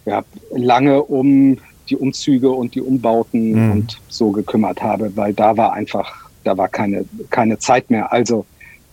ja, 0.05 0.23
lange 0.51 1.03
um 1.03 1.57
die 1.89 1.95
Umzüge 1.95 2.49
und 2.49 2.75
die 2.75 2.81
Umbauten 2.81 3.51
mhm. 3.51 3.71
und 3.71 4.01
so 4.09 4.31
gekümmert 4.31 4.81
habe, 4.81 5.15
weil 5.15 5.33
da 5.33 5.55
war 5.55 5.73
einfach, 5.73 6.29
da 6.43 6.57
war 6.57 6.67
keine, 6.67 7.05
keine 7.29 7.59
Zeit 7.59 7.89
mehr. 7.89 8.11
Also 8.11 8.45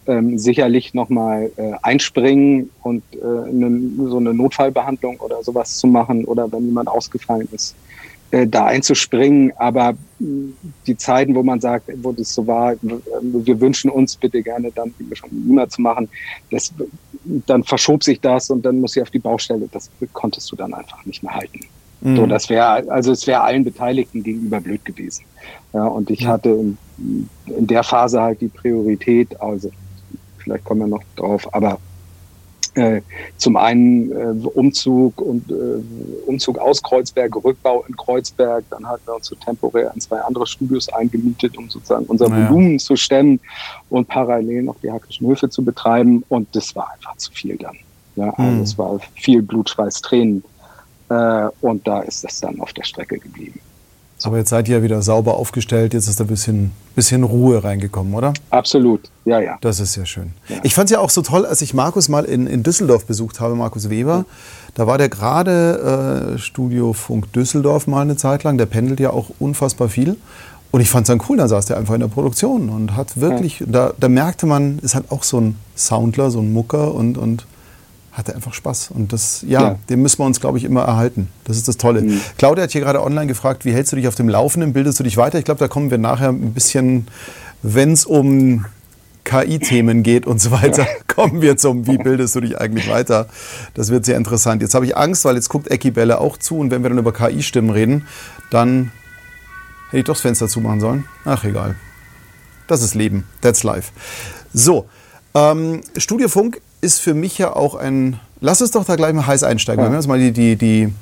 ähm, 0.07 0.38
sicherlich 0.38 0.95
nochmal 0.95 1.50
äh, 1.57 1.73
einspringen 1.83 2.71
und 2.83 3.02
äh, 3.14 3.52
ne, 3.52 4.09
so 4.09 4.19
eine 4.19 4.35
Notfallbehandlung 4.35 5.19
oder 5.21 5.43
sowas 5.43 5.78
zu 5.78 5.87
machen 5.87 6.25
oder 6.25 6.50
wenn 6.52 6.66
jemand 6.66 6.88
ausgefallen 6.88 7.49
ist, 7.52 7.75
äh, 8.35 8.49
da 8.49 8.67
einzuspringen. 8.67 9.53
Aber 9.59 9.95
die 10.19 10.97
Zeiten, 10.97 11.37
wo 11.37 11.45
man 11.45 11.61
sagt, 11.61 11.88
wo 12.03 12.11
das 12.11 12.35
so 12.35 12.47
war, 12.47 12.75
wir 12.83 13.61
wünschen 13.61 13.91
uns 13.91 14.17
bitte 14.17 14.43
gerne 14.43 14.73
dann 14.73 14.93
schon 15.12 15.31
immer 15.31 15.69
zu 15.69 15.83
machen, 15.83 16.09
das, 16.50 16.73
dann 17.47 17.62
verschob 17.62 18.03
sich 18.03 18.21
das 18.21 18.50
und 18.50 18.64
dann 18.64 18.81
muss 18.81 18.97
ich 18.97 19.03
auf 19.03 19.11
die 19.11 19.21
Baustelle. 19.21 19.69
Das 19.71 19.88
konntest 20.12 20.50
du 20.50 20.57
dann 20.57 20.75
einfach 20.75 21.05
nicht 21.07 21.23
mehr 21.23 21.35
halten. 21.35 21.61
Mhm. 22.00 22.17
So, 22.17 22.26
das 22.26 22.49
wäre, 22.50 22.91
also 22.91 23.12
es 23.12 23.25
wäre 23.29 23.43
allen 23.43 23.62
Beteiligten 23.62 24.25
gegenüber 24.25 24.61
blöd 24.61 24.85
gewesen. 24.85 25.25
Ja, 25.73 25.87
und 25.87 26.11
ich 26.11 26.26
hatte 26.26 26.49
in, 26.49 26.79
in, 27.47 27.67
der 27.69 27.85
Phase 27.85 28.21
halt 28.21 28.41
die 28.41 28.49
Priorität, 28.49 29.41
also 29.41 29.71
vielleicht 30.38 30.64
kommen 30.64 30.81
wir 30.81 30.88
noch 30.88 31.05
drauf, 31.14 31.55
aber 31.55 31.79
äh, 32.75 33.00
zum 33.37 33.57
einen 33.57 34.11
äh, 34.12 34.47
Umzug 34.49 35.21
und 35.21 35.50
äh, 35.50 36.26
Umzug 36.26 36.59
aus 36.59 36.83
Kreuzberg, 36.83 37.35
Rückbau 37.45 37.85
in 37.88 37.97
Kreuzberg, 37.97 38.64
dann 38.71 38.87
hatten 38.87 39.02
wir 39.07 39.14
uns 39.14 39.26
so 39.26 39.37
temporär 39.37 39.93
in 39.95 40.00
zwei 40.00 40.21
andere 40.21 40.47
Studios 40.47 40.88
eingemietet, 40.88 41.57
um 41.57 41.71
sozusagen 41.71 42.07
unser 42.07 42.28
naja. 42.28 42.49
Volumen 42.49 42.78
zu 42.78 42.97
stemmen 42.97 43.40
und 43.90 44.09
parallel 44.09 44.62
noch 44.62 44.76
die 44.83 44.90
Hackischen 44.90 45.26
Höfe 45.26 45.49
zu 45.49 45.64
betreiben 45.64 46.25
und 46.28 46.49
das 46.54 46.75
war 46.75 46.90
einfach 46.93 47.16
zu 47.16 47.33
viel 47.33 47.57
dann. 47.57 47.76
Ja, 48.16 48.31
also 48.31 48.43
mhm. 48.43 48.62
es 48.62 48.78
war 48.78 48.99
viel 49.14 49.43
Blut, 49.43 49.71
Schweiß, 49.71 50.00
Tränen 50.00 50.45
äh, 51.09 51.49
und 51.61 51.87
da 51.87 52.00
ist 52.00 52.25
das 52.25 52.40
dann 52.40 52.61
auf 52.61 52.73
der 52.73 52.85
Strecke 52.85 53.19
geblieben. 53.19 53.61
Aber 54.25 54.38
jetzt 54.38 54.50
seid 54.50 54.69
ihr 54.69 54.78
ja 54.78 54.83
wieder 54.83 55.02
sauber 55.02 55.35
aufgestellt, 55.35 55.93
jetzt 55.93 56.09
ist 56.09 56.19
da 56.19 56.25
ein 56.25 56.28
bisschen, 56.28 56.73
bisschen 56.95 57.25
Ruhe 57.25 57.62
reingekommen, 57.62 58.14
oder? 58.14 58.33
Absolut, 58.50 59.11
ja, 59.25 59.38
ja. 59.40 59.59
Das 59.61 59.81
ist 59.81 59.97
ja 59.97 60.07
schön. 60.07 60.33
Ja. 60.49 60.57
Ich 60.62 60.75
fand 60.75 60.87
es 60.87 60.93
ja 60.93 61.00
auch 61.00 61.11
so 61.11 61.23
toll, 61.23 61.45
als 61.45 61.61
ich 61.61 61.75
Markus 61.75 62.09
mal 62.09 62.25
in, 62.25 62.47
in 62.47 62.62
Düsseldorf 62.62 63.04
besucht 63.04 63.40
habe, 63.40 63.54
Markus 63.54 63.90
Weber. 63.90 64.25
Ja. 64.28 64.35
Da 64.75 64.87
war 64.87 64.99
der 64.99 65.09
gerade 65.09 66.35
äh, 66.35 66.38
Studio 66.38 66.93
Funk 66.95 67.33
Düsseldorf 67.33 67.87
mal 67.87 68.00
eine 68.00 68.16
Zeit 68.16 68.45
lang. 68.45 68.57
Der 68.57 68.66
pendelt 68.66 68.99
ja 68.99 69.11
auch 69.11 69.31
unfassbar 69.38 69.88
viel. 69.88 70.16
Und 70.71 70.81
ich 70.81 70.90
fand 70.90 71.04
es 71.04 71.09
dann 71.09 71.23
cool, 71.28 71.37
da 71.37 71.47
saß 71.47 71.66
der 71.66 71.76
einfach 71.76 71.95
in 71.95 72.00
der 72.00 72.09
Produktion 72.09 72.69
und 72.69 72.97
hat 72.97 73.21
wirklich, 73.21 73.61
ja. 73.61 73.66
da, 73.69 73.93
da 74.00 74.09
merkte 74.09 74.47
man, 74.47 74.81
ist 74.81 74.97
halt 74.97 75.12
auch 75.12 75.23
so 75.23 75.40
ein 75.40 75.57
Soundler, 75.76 76.33
so 76.33 76.40
ein 76.40 76.52
Mucker 76.52 76.95
und, 76.95 77.16
und 77.16 77.47
hatte 78.14 78.35
einfach 78.35 78.54
Spaß. 78.54 78.92
Und 78.92 79.12
das, 79.12 79.44
ja, 79.47 79.61
ja. 79.61 79.78
den 79.90 80.00
müssen 80.00 80.21
wir 80.21 80.25
uns, 80.25 80.40
glaube 80.40 80.56
ich, 80.59 80.64
immer 80.64 80.83
erhalten. 80.83 81.28
Das 81.44 81.56
ist 81.56 81.68
das 81.68 81.76
Tolle. 81.76 82.00
Mhm. 82.00 82.21
Claudia 82.38 82.64
hat 82.64 82.71
hier 82.71 82.80
gerade 82.80 83.02
online 83.02 83.26
gefragt, 83.26 83.64
wie 83.64 83.73
hältst 83.73 83.92
du 83.92 83.97
dich 83.97 84.09
auf 84.09 84.14
dem 84.14 84.28
Laufenden? 84.28 84.73
Bildest 84.73 85.00
du 85.00 85.04
dich 85.04 85.16
weiter? 85.16 85.38
Ich 85.38 85.44
glaube, 85.44 85.59
da 85.59 85.68
kommen 85.68 85.90
wir 85.90 85.99
nachher 85.99 86.28
ein 86.28 86.54
bisschen, 86.54 87.09
wenn 87.62 87.92
es 87.92 88.04
um 88.06 88.66
KI-Themen 89.25 90.02
geht 90.02 90.26
und 90.26 90.40
so 90.40 90.52
weiter, 90.52 90.87
kommen 91.09 91.42
wir 91.42 91.56
zum, 91.56 91.87
wie 91.87 91.99
bildest 91.99 92.37
du 92.37 92.40
dich 92.40 92.61
eigentlich 92.61 92.88
weiter? 92.88 93.26
Das 93.75 93.90
wird 93.90 94.04
sehr 94.04 94.16
interessant. 94.16 94.62
Jetzt 94.62 94.75
habe 94.75 94.87
ich 94.87 94.97
Angst, 94.97 95.25
weil 95.25 95.35
jetzt 95.35 95.49
guckt 95.49 95.71
Ecki 95.71 95.90
Belle 95.90 96.21
auch 96.21 96.37
zu 96.37 96.59
und 96.59 96.71
wenn 96.71 96.83
wir 96.83 96.90
dann 96.90 96.99
über 96.99 97.12
KI-Stimmen 97.12 97.71
reden, 97.71 98.06
dann 98.50 98.92
hätte 99.88 99.99
ich 99.99 100.04
doch 100.04 100.14
das 100.14 100.21
Fenster 100.21 100.47
zumachen 100.47 100.80
sollen. 100.80 101.04
Ach, 101.25 101.42
egal. 101.44 101.75
Das 102.68 102.83
ist 102.83 102.94
Leben. 102.94 103.25
That's 103.40 103.62
life. 103.62 103.92
So, 104.52 104.87
ähm, 105.35 105.80
Studiofunk 105.97 106.61
ist 106.85 107.00
für 107.00 107.14
mich 107.14 107.38
ja 107.38 107.57
auch 107.57 107.75
ein. 107.75 108.21
Lass 108.41 108.61
uns 108.61 108.71
doch 108.71 108.85
da 108.85 108.97
gleich 108.97 109.14
mal 109.14 109.26
heiß 109.26 109.43
einsteigen. 109.43 109.81
Ja. 109.81 109.87
Wenn 109.87 109.93
wir 109.93 109.99
uns 109.99 110.07
mal 110.07 110.19
die, 110.19 110.33
die, 110.33 110.57
die, 110.57 110.93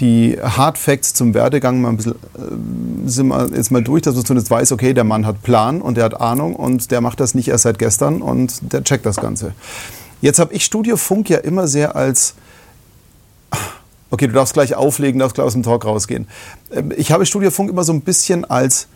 die 0.00 0.38
Hard 0.42 0.76
Facts 0.76 1.14
zum 1.14 1.34
Werdegang 1.34 1.80
mal 1.80 1.90
ein 1.90 1.96
bisschen 1.96 2.12
äh, 2.14 3.08
sind 3.08 3.28
wir 3.28 3.48
jetzt 3.54 3.70
mal 3.70 3.82
durch, 3.82 4.02
dass 4.02 4.16
man 4.16 4.24
zumindest 4.24 4.50
weiß, 4.50 4.72
okay, 4.72 4.92
der 4.92 5.04
Mann 5.04 5.24
hat 5.24 5.42
Plan 5.42 5.80
und 5.80 5.96
der 5.96 6.04
hat 6.04 6.20
Ahnung 6.20 6.56
und 6.56 6.90
der 6.90 7.00
macht 7.00 7.20
das 7.20 7.34
nicht 7.34 7.48
erst 7.48 7.62
seit 7.62 7.78
gestern 7.78 8.22
und 8.22 8.72
der 8.72 8.82
checkt 8.82 9.06
das 9.06 9.16
Ganze. 9.16 9.52
Jetzt 10.20 10.38
habe 10.38 10.52
ich 10.52 10.64
Studio 10.64 10.96
Funk 10.96 11.30
ja 11.30 11.38
immer 11.38 11.68
sehr 11.68 11.96
als 11.96 12.34
Okay, 14.12 14.26
du 14.26 14.32
darfst 14.32 14.54
gleich 14.54 14.74
auflegen, 14.74 15.20
darfst 15.20 15.36
gleich 15.36 15.46
aus 15.46 15.52
dem 15.52 15.62
Talk 15.62 15.84
rausgehen. 15.84 16.26
Ähm, 16.72 16.92
ich 16.96 17.12
habe 17.12 17.24
Studio 17.26 17.50
Funk 17.50 17.70
immer 17.70 17.84
so 17.84 17.92
ein 17.92 18.00
bisschen 18.00 18.44
als 18.44 18.88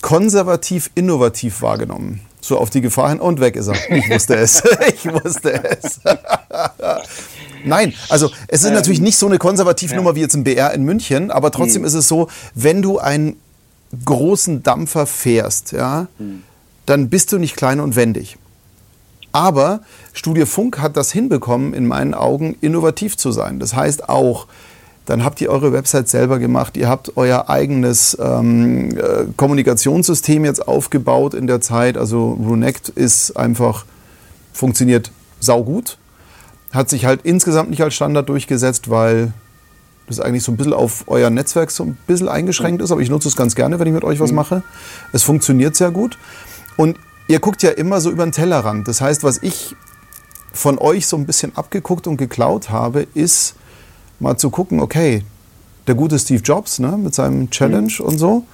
konservativ 0.00 0.90
innovativ 0.96 1.62
wahrgenommen. 1.62 2.20
So 2.44 2.58
auf 2.58 2.70
die 2.70 2.80
Gefahr 2.80 3.10
hin 3.10 3.20
und 3.20 3.40
weg 3.40 3.54
ist 3.54 3.68
er. 3.68 3.76
Ich 3.96 4.10
wusste 4.10 4.34
es. 4.34 4.62
ich 4.88 5.04
wusste 5.10 5.62
es. 5.64 6.00
Nein, 7.64 7.94
also 8.08 8.30
es 8.48 8.62
ist 8.62 8.66
ähm, 8.66 8.74
natürlich 8.74 9.00
nicht 9.00 9.16
so 9.16 9.26
eine 9.26 9.38
Konservativnummer 9.38 10.10
ja. 10.10 10.16
wie 10.16 10.20
jetzt 10.20 10.34
ein 10.34 10.42
BR 10.42 10.74
in 10.74 10.82
München, 10.82 11.30
aber 11.30 11.52
trotzdem 11.52 11.82
mhm. 11.82 11.86
ist 11.86 11.94
es 11.94 12.08
so, 12.08 12.28
wenn 12.54 12.82
du 12.82 12.98
einen 12.98 13.36
großen 14.04 14.64
Dampfer 14.64 15.06
fährst, 15.06 15.70
ja, 15.70 16.08
mhm. 16.18 16.42
dann 16.84 17.08
bist 17.08 17.30
du 17.30 17.38
nicht 17.38 17.54
klein 17.54 17.78
und 17.78 17.94
wendig. 17.94 18.36
Aber 19.30 19.80
Studie 20.12 20.44
Funk 20.44 20.80
hat 20.80 20.96
das 20.96 21.12
hinbekommen, 21.12 21.72
in 21.74 21.86
meinen 21.86 22.12
Augen 22.12 22.56
innovativ 22.60 23.16
zu 23.16 23.30
sein. 23.30 23.60
Das 23.60 23.74
heißt 23.74 24.08
auch, 24.08 24.48
dann 25.06 25.24
habt 25.24 25.40
ihr 25.40 25.50
eure 25.50 25.72
Website 25.72 26.08
selber 26.08 26.38
gemacht, 26.38 26.76
ihr 26.76 26.88
habt 26.88 27.16
euer 27.16 27.50
eigenes 27.50 28.16
ähm, 28.20 28.96
äh, 28.96 29.26
Kommunikationssystem 29.36 30.44
jetzt 30.44 30.66
aufgebaut 30.66 31.34
in 31.34 31.46
der 31.46 31.60
Zeit. 31.60 31.96
Also 31.96 32.32
Runect 32.32 32.88
ist 32.88 33.36
einfach, 33.36 33.84
funktioniert 34.52 35.10
saugut, 35.40 35.98
hat 36.72 36.88
sich 36.88 37.04
halt 37.04 37.20
insgesamt 37.24 37.70
nicht 37.70 37.82
als 37.82 37.94
Standard 37.94 38.28
durchgesetzt, 38.28 38.90
weil 38.90 39.32
das 40.06 40.20
eigentlich 40.20 40.44
so 40.44 40.52
ein 40.52 40.56
bisschen 40.56 40.72
auf 40.72 41.04
euer 41.06 41.30
Netzwerk 41.30 41.70
so 41.70 41.84
ein 41.84 41.96
bisschen 42.06 42.28
eingeschränkt 42.28 42.82
ist, 42.82 42.92
aber 42.92 43.00
ich 43.00 43.10
nutze 43.10 43.28
es 43.28 43.36
ganz 43.36 43.54
gerne, 43.54 43.78
wenn 43.78 43.86
ich 43.86 43.94
mit 43.94 44.04
euch 44.04 44.20
was 44.20 44.30
mhm. 44.30 44.36
mache. 44.36 44.62
Es 45.12 45.22
funktioniert 45.22 45.74
sehr 45.76 45.90
gut. 45.90 46.18
Und 46.76 46.96
ihr 47.28 47.40
guckt 47.40 47.62
ja 47.62 47.70
immer 47.70 48.00
so 48.00 48.10
über 48.10 48.24
den 48.24 48.32
Tellerrand. 48.32 48.88
Das 48.88 49.00
heißt, 49.00 49.24
was 49.24 49.42
ich 49.42 49.74
von 50.52 50.78
euch 50.78 51.06
so 51.06 51.16
ein 51.16 51.26
bisschen 51.26 51.56
abgeguckt 51.56 52.06
und 52.06 52.16
geklaut 52.16 52.70
habe, 52.70 53.06
ist, 53.14 53.54
mal 54.22 54.36
zu 54.36 54.50
gucken, 54.50 54.80
okay, 54.80 55.22
der 55.86 55.94
gute 55.94 56.18
Steve 56.18 56.42
Jobs 56.42 56.78
ne, 56.78 56.96
mit 56.96 57.14
seinem 57.14 57.50
Challenge 57.50 57.92
mhm. 57.98 58.04
und 58.06 58.18
so. 58.18 58.44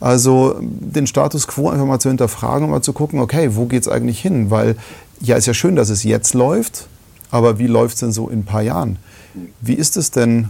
Also 0.00 0.56
den 0.60 1.06
Status 1.06 1.46
quo 1.46 1.70
einfach 1.70 1.86
mal 1.86 1.98
zu 1.98 2.08
hinterfragen 2.08 2.64
und 2.64 2.70
mal 2.70 2.82
zu 2.82 2.92
gucken, 2.92 3.20
okay, 3.20 3.56
wo 3.56 3.66
geht 3.66 3.82
es 3.82 3.88
eigentlich 3.88 4.20
hin? 4.20 4.50
Weil 4.50 4.76
ja, 5.20 5.36
ist 5.36 5.46
ja 5.46 5.54
schön, 5.54 5.76
dass 5.76 5.88
es 5.88 6.04
jetzt 6.04 6.34
läuft, 6.34 6.86
aber 7.30 7.58
wie 7.58 7.66
läuft 7.66 7.94
es 7.94 8.00
denn 8.00 8.12
so 8.12 8.28
in 8.28 8.40
ein 8.40 8.44
paar 8.44 8.62
Jahren? 8.62 8.98
Wie 9.60 9.74
ist 9.74 9.96
es 9.96 10.10
denn? 10.10 10.48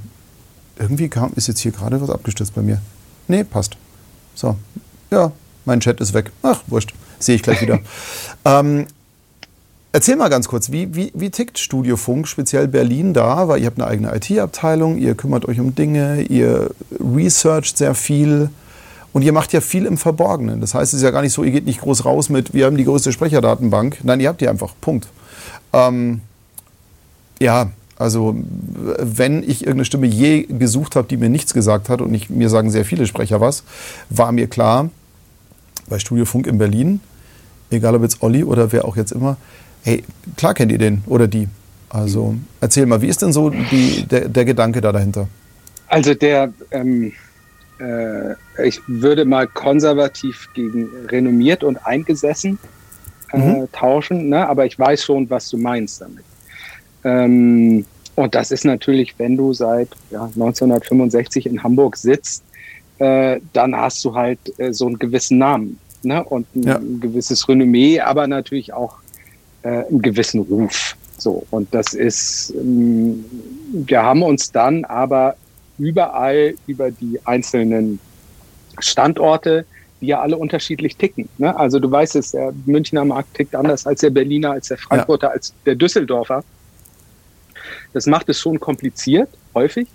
Irgendwie 0.79 1.09
kam, 1.09 1.33
ist 1.37 1.49
jetzt 1.49 1.61
hier 1.61 1.73
gerade 1.73 2.01
was 2.03 2.11
abgestürzt 2.11 2.55
bei 2.55 2.61
mir. 2.61 2.83
Nee, 3.29 3.45
passt. 3.45 3.77
So, 4.35 4.57
ja, 5.11 5.33
mein 5.65 5.81
Chat 5.81 6.01
ist 6.01 6.13
weg. 6.13 6.33
Ach, 6.43 6.63
wurscht. 6.67 6.93
Sehe 7.19 7.37
ich 7.37 7.43
gleich 7.43 7.63
wieder. 7.63 7.81
ähm, 8.45 8.87
Erzähl 9.93 10.17
mal 10.17 10.29
ganz 10.29 10.49
kurz, 10.49 10.71
wie, 10.71 10.95
wie, 10.95 11.11
wie 11.15 11.31
tickt 11.31 11.59
Studio 11.59 11.97
Funk, 11.97 12.29
speziell 12.29 12.69
Berlin 12.69 13.15
da? 13.15 13.49
Weil 13.49 13.61
ihr 13.61 13.67
habt 13.67 13.81
eine 13.81 13.89
eigene 13.89 14.15
IT-Abteilung, 14.15 14.99
ihr 14.99 15.15
kümmert 15.15 15.47
euch 15.47 15.59
um 15.59 15.75
Dinge, 15.75 16.23
ihr 16.23 16.71
researcht 17.01 17.79
sehr 17.79 17.95
viel 17.95 18.51
und 19.15 19.23
ihr 19.23 19.33
macht 19.33 19.55
ja 19.55 19.63
viel 19.63 19.87
im 19.87 19.97
Verborgenen. 19.97 20.61
Das 20.61 20.75
heißt, 20.75 20.93
es 20.93 20.99
ist 20.99 21.03
ja 21.03 21.11
gar 21.11 21.23
nicht 21.23 21.33
so, 21.33 21.45
ihr 21.45 21.51
geht 21.51 21.65
nicht 21.65 21.81
groß 21.81 22.05
raus 22.05 22.29
mit, 22.29 22.53
wir 22.53 22.67
haben 22.67 22.77
die 22.77 22.85
größte 22.85 23.11
Sprecherdatenbank. 23.13 24.01
Nein, 24.03 24.21
ihr 24.21 24.29
habt 24.29 24.43
die 24.43 24.49
einfach. 24.49 24.75
Punkt. 24.81 25.09
Ähm, 25.73 26.21
ja, 27.41 27.71
Also 27.99 28.37
wenn 28.99 29.43
ich 29.43 29.63
irgendeine 29.63 29.87
Stimme 29.87 30.07
je 30.07 30.43
gesucht 30.43 30.97
habe, 30.97 31.09
die 31.09 31.17
mir 31.17 31.31
nichts 31.31 31.55
gesagt 31.55 31.89
hat, 31.89 32.03
und 32.03 32.13
ich, 32.13 32.29
mir 32.29 32.51
sagen 32.51 32.71
sehr 32.71 32.85
viele 32.85 33.07
Sprecher 33.07 33.41
was, 33.41 33.65
war 34.11 34.33
mir 34.33 34.49
klar, 34.49 34.91
bei 35.89 35.99
Studio 35.99 36.27
Funk 36.27 36.47
in 36.47 36.59
Berlin, 36.59 37.01
egal 37.71 37.95
ob 37.95 38.03
jetzt 38.03 38.23
Olli 38.23 38.45
oder 38.45 38.73
wer 38.73 38.85
auch 38.85 38.97
jetzt 38.97 39.13
immer, 39.13 39.39
hey, 39.87 40.03
klar 40.37 40.53
kennt 40.53 40.73
ihr 40.73 40.79
den 40.79 41.03
oder 41.07 41.29
die. 41.29 41.49
Also 41.89 42.35
erzähl 42.61 42.87
mal, 42.87 43.01
wie 43.01 43.07
ist 43.07 43.23
denn 43.23 43.33
so 43.33 43.51
die, 43.51 44.05
der, 44.11 44.29
der 44.29 44.45
Gedanke 44.45 44.81
da 44.81 44.91
dahinter? 44.91 45.29
Also 45.87 46.13
der, 46.13 46.53
ähm, 46.73 47.13
äh, 47.79 48.33
ich 48.67 48.81
würde 48.89 49.25
mal 49.25 49.47
konservativ 49.47 50.49
gegen 50.55 50.89
renommiert 51.09 51.63
und 51.63 51.77
eingesessen 51.87 52.59
äh, 53.33 53.39
mhm. 53.39 53.69
tauschen, 53.71 54.29
ne? 54.29 54.49
aber 54.49 54.67
ich 54.67 54.77
weiß 54.77 55.05
schon, 55.05 55.31
was 55.31 55.49
du 55.49 55.57
meinst 55.57 56.01
damit. 56.01 56.25
Ähm, 57.05 57.85
und 58.17 58.35
das 58.35 58.51
ist 58.51 58.65
natürlich, 58.65 59.15
wenn 59.19 59.37
du 59.37 59.53
seit 59.53 59.91
ja, 60.11 60.25
1965 60.25 61.47
in 61.47 61.63
Hamburg 61.63 61.97
sitzt, 61.97 62.43
äh, 62.99 63.39
dann 63.53 63.77
hast 63.77 64.05
du 64.05 64.17
halt 64.17 64.41
äh, 64.59 64.73
so 64.73 64.87
einen 64.87 64.99
gewissen 64.99 65.39
Namen 65.39 65.79
ne? 66.03 66.25
und 66.25 66.47
ein, 66.57 66.63
ja. 66.65 66.81
gewisses 67.01 67.49
Renommee, 67.49 68.01
aber 68.01 68.27
natürlich 68.27 68.73
auch 68.73 68.97
einen 69.69 70.03
gewissen 70.03 70.41
Ruf. 70.41 70.97
So, 71.19 71.47
und 71.51 71.73
das 71.75 71.95
ist, 71.95 72.53
ähm, 72.57 73.25
wir 73.73 74.03
haben 74.03 74.23
uns 74.23 74.53
dann 74.53 74.85
aber 74.85 75.37
überall 75.79 76.55
über 76.67 76.91
die 76.91 77.19
einzelnen 77.25 77.99
Standorte, 78.79 79.65
die 80.01 80.09
ja 80.09 80.21
alle 80.21 80.37
unterschiedlich 80.37 80.97
ticken. 80.97 81.29
Ne? 81.39 81.57
Also 81.57 81.79
du 81.79 81.91
weißt 81.91 82.17
es, 82.17 82.33
der 82.33 82.53
Münchner 82.67 83.05
Markt 83.05 83.35
tickt 83.35 83.55
anders 83.55 83.87
als 83.87 84.01
der 84.01 84.11
Berliner, 84.11 84.53
als 84.53 84.69
der 84.69 84.79
Frankfurter, 84.79 85.29
ja. 85.29 85.33
als 85.33 85.55
der 85.65 85.75
Düsseldorfer. 85.75 86.45
Das 87.93 88.07
macht 88.07 88.29
es 88.29 88.39
schon 88.39 88.61
kompliziert, 88.61 89.29
häufig 89.55 89.89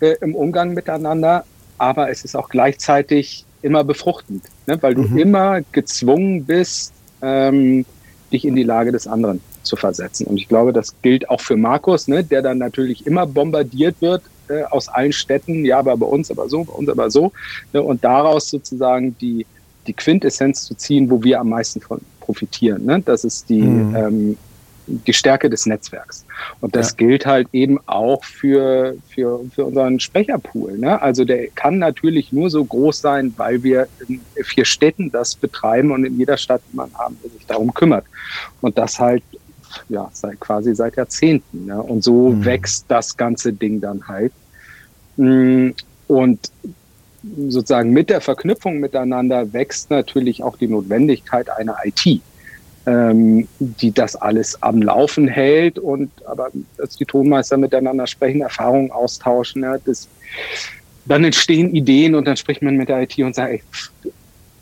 äh, 0.00 0.16
im 0.20 0.34
Umgang 0.34 0.74
miteinander, 0.74 1.44
aber 1.78 2.10
es 2.10 2.24
ist 2.24 2.34
auch 2.34 2.48
gleichzeitig 2.48 3.44
immer 3.62 3.84
befruchtend, 3.84 4.44
ne? 4.66 4.80
weil 4.82 4.94
du 4.94 5.02
mhm. 5.02 5.18
immer 5.18 5.60
gezwungen 5.72 6.44
bist, 6.44 6.92
ähm, 7.22 7.86
dich 8.32 8.44
in 8.44 8.56
die 8.56 8.62
Lage 8.62 8.92
des 8.92 9.06
anderen 9.06 9.40
zu 9.62 9.76
versetzen. 9.76 10.26
Und 10.26 10.36
ich 10.36 10.48
glaube, 10.48 10.72
das 10.72 10.94
gilt 11.02 11.28
auch 11.30 11.40
für 11.40 11.56
Markus, 11.56 12.08
ne? 12.08 12.24
der 12.24 12.42
dann 12.42 12.58
natürlich 12.58 13.06
immer 13.06 13.26
bombardiert 13.26 13.96
wird 14.00 14.22
äh, 14.48 14.62
aus 14.64 14.88
allen 14.88 15.12
Städten, 15.12 15.64
ja, 15.64 15.78
aber 15.78 15.96
bei 15.96 16.06
uns 16.06 16.30
aber 16.30 16.48
so, 16.48 16.64
bei 16.64 16.72
uns 16.72 16.88
aber 16.88 17.10
so. 17.10 17.32
Ne? 17.72 17.82
Und 17.82 18.04
daraus 18.04 18.50
sozusagen 18.50 19.16
die, 19.18 19.46
die 19.86 19.92
Quintessenz 19.92 20.64
zu 20.64 20.74
ziehen, 20.74 21.10
wo 21.10 21.22
wir 21.22 21.40
am 21.40 21.50
meisten 21.50 21.80
von 21.80 22.00
profitieren. 22.20 22.84
Ne? 22.84 23.02
Das 23.04 23.24
ist 23.24 23.48
die, 23.48 23.62
mhm. 23.62 23.96
ähm, 23.96 24.36
die 24.86 25.12
Stärke 25.12 25.48
des 25.48 25.66
Netzwerks. 25.66 26.24
Und 26.60 26.76
das 26.76 26.90
ja. 26.90 26.96
gilt 26.96 27.26
halt 27.26 27.48
eben 27.52 27.78
auch 27.86 28.22
für, 28.24 28.96
für, 29.08 29.40
für 29.54 29.64
unseren 29.64 30.00
Sprecherpool. 30.00 30.78
Ne? 30.78 31.00
Also 31.00 31.24
der 31.24 31.48
kann 31.48 31.78
natürlich 31.78 32.32
nur 32.32 32.50
so 32.50 32.64
groß 32.64 33.00
sein, 33.00 33.32
weil 33.36 33.62
wir 33.62 33.88
in 34.08 34.20
vier 34.42 34.64
Städten 34.64 35.10
das 35.10 35.34
betreiben 35.34 35.90
und 35.90 36.04
in 36.04 36.18
jeder 36.18 36.36
Stadt 36.36 36.62
jemanden 36.70 36.98
haben, 36.98 37.18
der 37.22 37.30
sich 37.30 37.46
darum 37.46 37.72
kümmert. 37.72 38.04
Und 38.60 38.76
das 38.78 38.98
halt 38.98 39.22
ja, 39.88 40.08
seit, 40.12 40.38
quasi 40.40 40.74
seit 40.74 40.96
Jahrzehnten. 40.96 41.66
Ne? 41.66 41.82
Und 41.82 42.04
so 42.04 42.30
mhm. 42.30 42.44
wächst 42.44 42.86
das 42.88 43.16
ganze 43.16 43.52
Ding 43.52 43.80
dann 43.80 44.06
halt. 44.06 44.32
Mm, 45.16 45.70
und 46.06 46.50
sozusagen 47.48 47.90
mit 47.90 48.10
der 48.10 48.20
Verknüpfung 48.20 48.78
miteinander 48.78 49.52
wächst 49.52 49.90
natürlich 49.90 50.42
auch 50.42 50.56
die 50.56 50.68
Notwendigkeit 50.68 51.48
einer 51.50 51.76
IT, 51.84 52.20
ähm, 52.86 53.48
die 53.58 53.92
das 53.92 54.16
alles 54.16 54.62
am 54.62 54.82
Laufen 54.82 55.28
hält 55.28 55.78
und 55.78 56.10
aber 56.26 56.50
dass 56.76 56.96
die 56.96 57.04
Tonmeister 57.04 57.56
miteinander 57.56 58.06
sprechen, 58.06 58.42
Erfahrungen 58.42 58.90
austauschen. 58.90 59.62
Ja, 59.62 59.78
das, 59.78 60.08
dann 61.06 61.24
entstehen 61.24 61.74
Ideen 61.74 62.14
und 62.14 62.26
dann 62.26 62.36
spricht 62.36 62.62
man 62.62 62.76
mit 62.76 62.88
der 62.88 63.02
IT 63.02 63.18
und 63.18 63.34
sagt, 63.34 63.52
ey, 63.52 63.62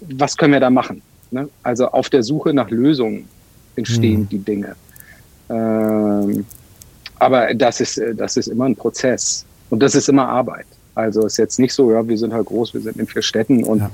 was 0.00 0.36
können 0.36 0.52
wir 0.52 0.60
da 0.60 0.70
machen? 0.70 1.02
Ne? 1.30 1.48
Also 1.62 1.88
auf 1.88 2.10
der 2.10 2.22
Suche 2.22 2.52
nach 2.52 2.70
Lösungen 2.70 3.28
entstehen 3.76 4.22
mhm. 4.22 4.28
die 4.28 4.38
Dinge. 4.38 4.76
Ähm, 5.48 6.44
aber 7.18 7.54
das 7.54 7.80
ist, 7.80 8.00
das 8.16 8.36
ist 8.36 8.48
immer 8.48 8.66
ein 8.66 8.76
Prozess 8.76 9.44
und 9.70 9.80
das 9.80 9.94
ist 9.94 10.08
immer 10.08 10.28
Arbeit. 10.28 10.66
Also 10.94 11.24
ist 11.26 11.38
jetzt 11.38 11.58
nicht 11.58 11.72
so, 11.72 11.90
ja, 11.92 12.06
wir 12.06 12.18
sind 12.18 12.32
halt 12.32 12.46
groß, 12.46 12.74
wir 12.74 12.80
sind 12.80 12.98
in 12.98 13.06
vier 13.06 13.22
Städten 13.22 13.64
und 13.64 13.78
ja. 13.78 13.90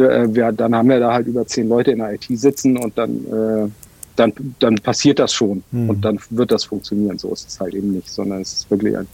Äh, 0.00 0.34
wir, 0.34 0.52
dann 0.52 0.74
haben 0.74 0.88
wir 0.88 1.00
da 1.00 1.12
halt 1.12 1.26
über 1.26 1.46
zehn 1.46 1.68
Leute 1.68 1.92
in 1.92 1.98
der 1.98 2.12
IT 2.12 2.26
sitzen 2.30 2.76
und 2.76 2.96
dann 2.96 3.10
äh, 3.26 3.68
dann, 4.16 4.32
dann 4.60 4.76
passiert 4.76 5.18
das 5.18 5.32
schon 5.32 5.62
mhm. 5.70 5.90
und 5.90 6.04
dann 6.04 6.18
wird 6.30 6.52
das 6.52 6.64
funktionieren. 6.64 7.18
So 7.18 7.32
ist 7.32 7.48
es 7.48 7.60
halt 7.60 7.74
eben 7.74 7.92
nicht, 7.92 8.08
sondern 8.08 8.40
es 8.42 8.52
ist 8.52 8.70
wirklich 8.70 8.96
ein 8.96 9.08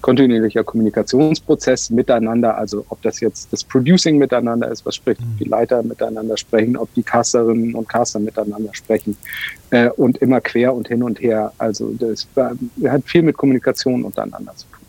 kontinuierlicher 0.00 0.62
Kommunikationsprozess 0.64 1.90
miteinander. 1.90 2.56
Also 2.56 2.84
ob 2.88 3.02
das 3.02 3.20
jetzt 3.20 3.52
das 3.52 3.64
Producing 3.64 4.18
miteinander 4.18 4.70
ist, 4.70 4.86
was 4.86 4.94
spricht, 4.96 5.20
mhm. 5.20 5.38
die 5.40 5.44
Leiter 5.44 5.82
miteinander 5.82 6.36
sprechen, 6.36 6.76
ob 6.76 6.92
die 6.94 7.02
Casterinnen 7.02 7.74
und 7.74 7.88
Caster 7.88 8.20
miteinander 8.20 8.70
sprechen 8.74 9.16
äh, 9.70 9.88
und 9.90 10.18
immer 10.18 10.40
quer 10.40 10.74
und 10.74 10.88
hin 10.88 11.02
und 11.02 11.20
her. 11.20 11.52
Also 11.58 11.92
das 11.98 12.26
hat 12.36 13.02
viel 13.06 13.22
mit 13.22 13.36
Kommunikation 13.36 14.04
untereinander 14.04 14.54
zu 14.56 14.66
tun. 14.66 14.80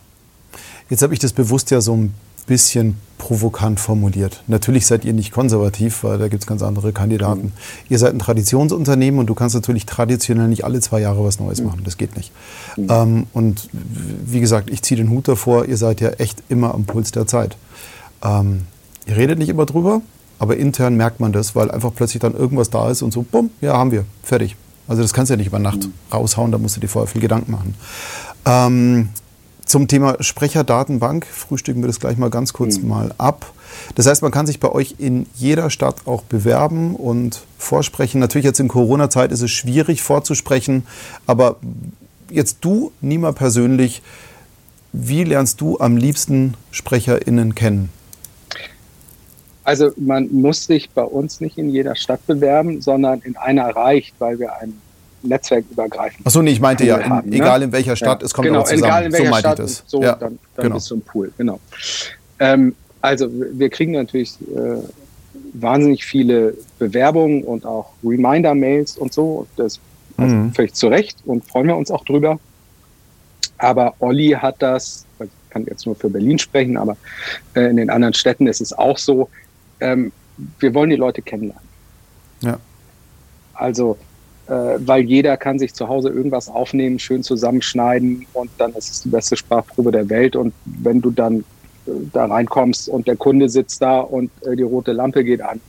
Jetzt 0.90 1.02
habe 1.02 1.14
ich 1.14 1.20
das 1.20 1.34
bewusst 1.34 1.72
ja 1.72 1.82
so 1.82 1.96
ein 1.96 2.14
bisschen 2.48 2.98
provokant 3.18 3.80
formuliert. 3.80 4.44
Natürlich 4.48 4.86
seid 4.86 5.06
ihr 5.06 5.14
nicht 5.14 5.32
konservativ, 5.32 6.04
weil 6.04 6.18
da 6.18 6.28
gibt 6.28 6.44
es 6.44 6.48
ganz 6.48 6.62
andere 6.62 6.92
Kandidaten. 6.92 7.46
Mhm. 7.46 7.52
Ihr 7.90 7.98
seid 7.98 8.14
ein 8.14 8.20
Traditionsunternehmen 8.20 9.20
und 9.20 9.28
du 9.28 9.34
kannst 9.34 9.56
natürlich 9.56 9.86
traditionell 9.86 10.48
nicht 10.48 10.64
alle 10.66 10.80
zwei 10.82 11.00
Jahre 11.00 11.24
was 11.24 11.40
Neues 11.40 11.60
mhm. 11.60 11.68
machen. 11.68 11.82
Das 11.86 11.98
geht 11.98 12.16
nicht. 12.16 12.32
Mhm. 12.78 12.88
Ähm, 12.90 13.28
und 13.34 13.70
wie 13.72 14.40
gesagt, 14.40 14.70
ich 14.70 14.82
ziehe 14.82 14.98
den 14.98 15.10
Hut 15.10 15.28
davor, 15.28 15.66
ihr 15.66 15.78
seid 15.78 16.02
ja 16.02 16.10
echt 16.10 16.44
immer 16.50 16.74
am 16.74 16.86
Puls 16.86 17.12
der 17.12 17.26
Zeit. 17.26 17.58
Ähm, 18.24 18.64
ihr 19.08 19.18
redet 19.18 19.40
nicht 19.40 19.50
immer 19.50 19.66
drüber, 19.66 20.02
aber 20.38 20.58
intern 20.58 20.96
merkt 20.96 21.20
man 21.20 21.32
das, 21.32 21.56
weil 21.56 21.72
einfach 21.72 21.94
plötzlich 21.96 22.20
dann 22.20 22.36
irgendwas 22.36 22.70
da 22.70 22.90
ist 22.92 23.02
und 23.02 23.12
so, 23.12 23.24
bumm, 23.24 23.50
ja, 23.62 23.78
haben 23.78 23.92
wir, 23.92 24.06
fertig. 24.24 24.56
Also 24.88 25.02
das 25.02 25.14
kannst 25.14 25.30
du 25.30 25.34
ja 25.34 25.38
nicht 25.38 25.48
über 25.48 25.60
Nacht 25.60 25.86
mhm. 25.86 25.94
raushauen, 26.14 26.52
da 26.52 26.58
musst 26.58 26.76
du 26.76 26.82
dir 26.82 26.90
vorher 26.90 27.08
viel 27.08 27.22
Gedanken 27.22 27.52
machen. 27.52 27.76
Ähm, 28.46 29.10
zum 29.66 29.88
Thema 29.88 30.18
Sprecherdatenbank 30.22 31.26
frühstücken 31.26 31.82
wir 31.82 31.88
das 31.88 32.00
gleich 32.00 32.18
mal 32.18 32.30
ganz 32.30 32.54
kurz 32.54 32.78
mhm. 32.78 32.88
mal 32.88 33.16
ab. 33.18 33.52
Das 33.96 34.06
heißt, 34.06 34.22
man 34.22 34.32
kann 34.32 34.46
sich 34.46 34.60
bei 34.60 34.72
euch 34.72 34.96
in 35.00 35.26
jeder 35.36 35.70
Stadt 35.70 36.08
auch 36.08 36.24
bewerben 36.24 36.96
und 36.96 37.42
vorsprechen. 37.58 38.20
Natürlich 38.20 38.46
jetzt 38.46 38.60
in 38.60 38.68
Corona-Zeit 38.68 39.32
ist 39.32 39.42
es 39.42 39.52
schwierig 39.52 40.02
vorzusprechen, 40.02 40.86
aber 41.26 41.58
jetzt 42.30 42.60
du, 42.62 42.92
Nima 43.02 43.32
persönlich, 43.32 44.02
wie 44.94 45.24
lernst 45.24 45.60
du 45.62 45.80
am 45.80 45.98
liebsten 45.98 46.54
SprecherInnen 46.72 47.56
kennen? 47.56 47.90
Also 49.64 49.92
man 49.98 50.30
muss 50.32 50.68
sich 50.68 50.92
bei 50.92 51.04
uns 51.04 51.42
nicht 51.42 51.58
in 51.58 51.70
jeder 51.70 51.96
Stadt 51.96 52.26
bewerben, 52.28 52.82
sondern 52.82 53.22
in 53.22 53.36
einer 53.36 53.76
reicht, 53.76 54.14
weil 54.20 54.38
wir 54.38 54.56
ein 54.58 54.80
netzwerkübergreifend. 55.26 56.26
Achso, 56.26 56.42
nee, 56.42 56.52
ich 56.52 56.62
meinte 56.62 56.86
ja, 56.86 56.98
in, 56.98 57.10
haben, 57.10 57.30
ne? 57.30 57.36
egal 57.36 57.62
in 57.62 57.72
welcher 57.72 57.96
Stadt, 57.96 58.22
ja. 58.22 58.26
es 58.26 58.34
kommt 58.34 58.48
genau, 58.48 58.64
zusammen. 58.64 58.84
Egal 58.84 59.06
in 59.06 59.14
welcher 59.14 59.32
so 59.32 59.40
Stadt, 59.40 59.60
das. 59.60 59.84
So, 59.86 60.02
ja, 60.02 60.16
dann, 60.16 60.40
dann 60.56 60.64
genau. 60.64 60.76
bist 60.76 60.90
du 60.90 60.96
im 60.96 61.02
Pool, 61.02 61.32
genau. 61.38 61.60
Ähm, 62.40 62.76
also 63.02 63.30
wir 63.32 63.70
kriegen 63.70 63.92
natürlich 63.94 64.34
äh, 64.42 64.78
wahnsinnig 65.54 66.06
viele 66.06 66.56
Bewerbungen 66.80 67.44
und 67.44 67.66
auch 67.66 67.92
Reminder-Mails 68.04 68.98
und 68.98 69.14
so. 69.14 69.48
Das 69.56 69.80
also 70.18 70.36
mhm. 70.36 70.54
völlig 70.54 70.74
zu 70.74 70.88
Recht 70.88 71.18
und 71.26 71.46
freuen 71.46 71.68
wir 71.68 71.76
uns 71.76 71.92
auch 71.92 72.06
drüber. 72.06 72.40
Aber 73.58 73.96
Olli 74.00 74.30
hat 74.32 74.62
das, 74.62 75.06
ich 75.20 75.30
kann 75.50 75.66
jetzt 75.66 75.86
nur 75.86 75.96
für 75.96 76.10
Berlin 76.10 76.40
sprechen, 76.40 76.78
aber 76.78 76.98
äh, 77.54 77.70
in 77.70 77.78
den 77.78 77.90
anderen 77.90 78.14
Städten 78.14 78.48
ist 78.48 78.62
es 78.62 78.74
auch 78.74 78.98
so, 78.98 79.30
ähm, 79.80 80.12
wir 80.60 80.74
wollen 80.74 80.90
die 80.90 80.96
Leute 80.96 81.22
kennenlernen. 81.22 81.68
Ja. 82.42 82.60
Also 83.54 83.98
weil 84.48 85.04
jeder 85.04 85.38
kann 85.38 85.58
sich 85.58 85.74
zu 85.74 85.88
Hause 85.88 86.10
irgendwas 86.10 86.50
aufnehmen, 86.50 87.00
schön 87.00 87.24
zusammenschneiden 87.24 88.26
und 88.34 88.50
dann 88.58 88.74
ist 88.74 88.92
es 88.92 89.02
die 89.02 89.10
beste 89.10 89.36
Sprachprobe 89.36 89.92
der 89.92 90.10
Welt. 90.10 90.36
Und 90.36 90.54
wenn 90.66 91.02
du 91.02 91.10
dann 91.12 91.40
äh, 91.88 91.92
da 92.14 92.26
reinkommst 92.26 92.90
und 92.90 93.08
der 93.08 93.16
Kunde 93.16 93.50
sitzt 93.50 93.82
da 93.82 94.00
und 94.00 94.30
äh, 94.46 94.56
die 94.56 94.64
rote 94.64 94.92
Lampe 94.92 95.24
geht 95.24 95.42
an 95.42 95.60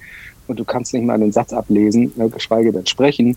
und 0.46 0.58
du 0.58 0.64
kannst 0.64 0.92
nicht 0.92 1.04
mal 1.04 1.14
einen 1.14 1.32
Satz 1.32 1.52
ablesen, 1.52 2.12
ne, 2.16 2.28
geschweige 2.28 2.72
denn 2.72 2.86
sprechen, 2.86 3.36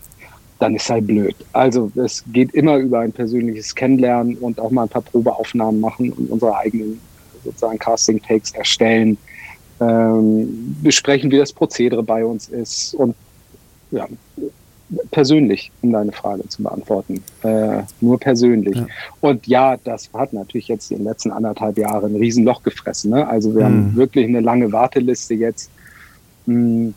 dann 0.58 0.74
ist 0.76 0.90
halt 0.90 1.06
blöd. 1.06 1.34
Also 1.52 1.90
es 1.96 2.22
geht 2.32 2.52
immer 2.52 2.76
über 2.76 3.00
ein 3.00 3.12
persönliches 3.12 3.74
Kennenlernen 3.74 4.36
und 4.36 4.60
auch 4.60 4.70
mal 4.70 4.82
ein 4.82 4.88
paar 4.90 5.02
Probeaufnahmen 5.02 5.80
machen 5.80 6.12
und 6.12 6.30
unsere 6.30 6.54
eigenen 6.56 7.00
sozusagen 7.42 7.78
Casting-Takes 7.78 8.52
erstellen, 8.52 9.16
ähm, 9.80 10.76
besprechen, 10.82 11.30
wie 11.30 11.38
das 11.38 11.54
Prozedere 11.54 12.02
bei 12.02 12.22
uns 12.24 12.50
ist 12.50 12.94
und 12.94 13.14
ja, 13.90 14.06
persönlich, 15.10 15.70
um 15.82 15.92
deine 15.92 16.12
Frage 16.12 16.48
zu 16.48 16.62
beantworten. 16.62 17.22
Äh, 17.42 17.82
nur 18.00 18.18
persönlich. 18.18 18.76
Ja. 18.76 18.86
Und 19.20 19.46
ja, 19.46 19.76
das 19.76 20.10
hat 20.12 20.32
natürlich 20.32 20.68
jetzt 20.68 20.90
in 20.90 20.98
den 20.98 21.04
letzten 21.04 21.30
anderthalb 21.30 21.78
Jahren 21.78 22.14
ein 22.14 22.20
Riesenloch 22.20 22.62
gefressen. 22.62 23.10
Ne? 23.10 23.26
Also 23.26 23.54
wir 23.54 23.62
mhm. 23.62 23.64
haben 23.64 23.96
wirklich 23.96 24.26
eine 24.26 24.40
lange 24.40 24.72
Warteliste 24.72 25.34
jetzt. 25.34 25.70
Hm, 26.46 26.94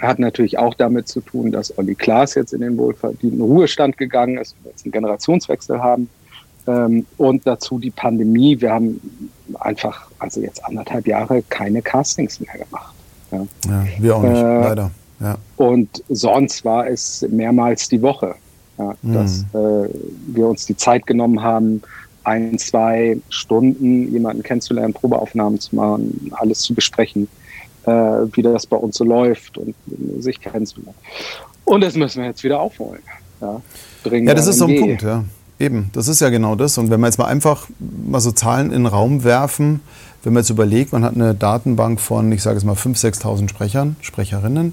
hat 0.00 0.18
natürlich 0.18 0.58
auch 0.58 0.74
damit 0.74 1.08
zu 1.08 1.20
tun, 1.20 1.50
dass 1.50 1.76
Olli 1.76 1.94
Klaas 1.94 2.34
jetzt 2.34 2.52
in 2.52 2.60
den 2.60 2.76
wohlverdienten 2.76 3.40
Ruhestand 3.40 3.98
gegangen 3.98 4.38
ist, 4.38 4.54
wir 4.62 4.70
jetzt 4.70 4.84
einen 4.84 4.92
Generationswechsel 4.92 5.80
haben. 5.80 6.08
Ähm, 6.68 7.06
und 7.16 7.46
dazu 7.46 7.78
die 7.78 7.90
Pandemie. 7.90 8.60
Wir 8.60 8.72
haben 8.72 9.00
einfach, 9.58 10.08
also 10.18 10.40
jetzt 10.40 10.64
anderthalb 10.64 11.06
Jahre, 11.06 11.42
keine 11.48 11.82
Castings 11.82 12.40
mehr 12.40 12.64
gemacht. 12.64 12.94
Ja, 13.32 13.46
ja 13.66 13.86
wir 13.98 14.16
auch 14.16 14.22
nicht, 14.22 14.36
äh, 14.36 14.60
leider. 14.60 14.90
Ja. 15.20 15.36
Und 15.56 16.02
sonst 16.08 16.64
war 16.64 16.86
es 16.86 17.26
mehrmals 17.30 17.88
die 17.88 18.00
Woche, 18.00 18.34
ja, 18.78 18.94
mhm. 19.02 19.14
dass 19.14 19.40
äh, 19.52 19.88
wir 20.28 20.46
uns 20.46 20.66
die 20.66 20.76
Zeit 20.76 21.06
genommen 21.06 21.42
haben, 21.42 21.82
ein, 22.24 22.58
zwei 22.58 23.18
Stunden 23.30 24.12
jemanden 24.12 24.42
kennenzulernen, 24.42 24.92
Probeaufnahmen 24.92 25.58
zu 25.58 25.74
machen, 25.74 26.30
alles 26.32 26.60
zu 26.60 26.74
besprechen, 26.74 27.26
äh, 27.86 27.90
wie 27.90 28.42
das 28.42 28.66
bei 28.66 28.76
uns 28.76 28.96
so 28.96 29.04
läuft 29.04 29.56
und 29.56 29.74
sich 30.18 30.40
kennenzulernen. 30.40 30.94
Und 31.64 31.82
das 31.82 31.96
müssen 31.96 32.20
wir 32.20 32.28
jetzt 32.28 32.44
wieder 32.44 32.60
aufholen. 32.60 33.00
Ja, 33.40 33.60
ja 34.10 34.34
das 34.34 34.46
ist 34.46 34.58
so 34.58 34.66
ein 34.66 34.72
G. 34.72 34.80
Punkt, 34.80 35.02
ja. 35.02 35.24
Eben, 35.60 35.90
das 35.92 36.06
ist 36.06 36.20
ja 36.20 36.28
genau 36.28 36.54
das. 36.54 36.78
Und 36.78 36.90
wenn 36.90 37.00
wir 37.00 37.06
jetzt 37.06 37.18
mal 37.18 37.26
einfach 37.26 37.68
mal 37.78 38.20
so 38.20 38.30
Zahlen 38.30 38.66
in 38.66 38.84
den 38.84 38.86
Raum 38.86 39.24
werfen, 39.24 39.80
wenn 40.22 40.32
man 40.32 40.42
jetzt 40.42 40.50
überlegt, 40.50 40.92
man 40.92 41.04
hat 41.04 41.14
eine 41.14 41.34
Datenbank 41.34 42.00
von, 42.00 42.30
ich 42.30 42.42
sage 42.42 42.58
es 42.58 42.64
mal, 42.64 42.74
5.000, 42.74 43.20
6.000 43.20 43.48
Sprechern, 43.48 43.96
Sprecherinnen, 44.00 44.72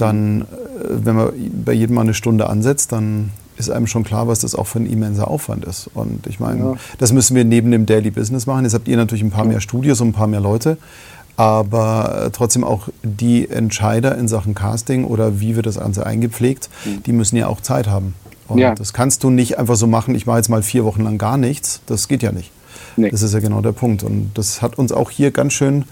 dann, 0.00 0.42
äh, 0.42 0.44
wenn 0.88 1.16
man 1.16 1.32
bei 1.64 1.72
jedem 1.72 1.96
mal 1.96 2.02
eine 2.02 2.14
Stunde 2.14 2.48
ansetzt, 2.48 2.92
dann 2.92 3.30
ist 3.56 3.70
einem 3.70 3.86
schon 3.86 4.04
klar, 4.04 4.26
was 4.26 4.40
das 4.40 4.54
auch 4.54 4.66
für 4.66 4.80
ein 4.80 4.86
immenser 4.86 5.28
Aufwand 5.28 5.64
ist. 5.64 5.90
Und 5.94 6.26
ich 6.26 6.40
meine, 6.40 6.60
ja. 6.60 6.74
das 6.98 7.12
müssen 7.12 7.36
wir 7.36 7.44
neben 7.44 7.70
dem 7.70 7.86
Daily 7.86 8.10
Business 8.10 8.46
machen. 8.46 8.64
Jetzt 8.64 8.74
habt 8.74 8.88
ihr 8.88 8.96
natürlich 8.96 9.22
ein 9.22 9.30
paar 9.30 9.44
mehr 9.44 9.60
Studios 9.60 10.00
und 10.00 10.08
ein 10.08 10.12
paar 10.12 10.26
mehr 10.26 10.40
Leute. 10.40 10.78
Aber 11.36 12.26
äh, 12.26 12.30
trotzdem 12.30 12.64
auch 12.64 12.88
die 13.02 13.48
Entscheider 13.48 14.16
in 14.18 14.28
Sachen 14.28 14.54
Casting 14.54 15.04
oder 15.04 15.40
wie 15.40 15.56
wird 15.56 15.66
das 15.66 15.78
Ganze 15.78 16.04
eingepflegt, 16.04 16.68
mhm. 16.84 17.02
die 17.04 17.12
müssen 17.12 17.36
ja 17.36 17.46
auch 17.46 17.60
Zeit 17.60 17.86
haben. 17.86 18.14
Und 18.48 18.58
ja. 18.58 18.74
das 18.74 18.92
kannst 18.92 19.22
du 19.22 19.30
nicht 19.30 19.58
einfach 19.58 19.76
so 19.76 19.86
machen, 19.86 20.14
ich 20.14 20.26
mache 20.26 20.38
jetzt 20.38 20.48
mal 20.48 20.62
vier 20.62 20.84
Wochen 20.84 21.02
lang 21.02 21.18
gar 21.18 21.36
nichts. 21.36 21.80
Das 21.86 22.08
geht 22.08 22.22
ja 22.22 22.32
nicht. 22.32 22.50
Nee. 22.96 23.10
Das 23.10 23.22
ist 23.22 23.32
ja 23.32 23.40
genau 23.40 23.60
der 23.60 23.72
Punkt. 23.72 24.02
Und 24.02 24.32
das 24.34 24.60
hat 24.60 24.76
uns 24.76 24.92
auch 24.92 25.10
hier 25.10 25.30
ganz 25.30 25.52
schön 25.52 25.84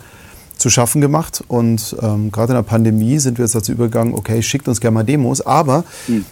zu 0.59 0.71
schaffen 0.71 1.01
gemacht. 1.01 1.43
Und 1.49 1.97
ähm, 2.03 2.31
gerade 2.31 2.53
in 2.53 2.57
der 2.57 2.63
Pandemie 2.63 3.19
sind 3.19 3.39
wir 3.39 3.45
jetzt 3.45 3.55
dazu 3.55 3.73
übergegangen, 3.73 4.15
okay, 4.15 4.43
schickt 4.43 4.69
uns 4.69 4.81
gerne 4.81 4.95
mal 4.95 5.05
Demos. 5.05 5.41
Aber 5.41 5.85
mhm. 6.07 6.27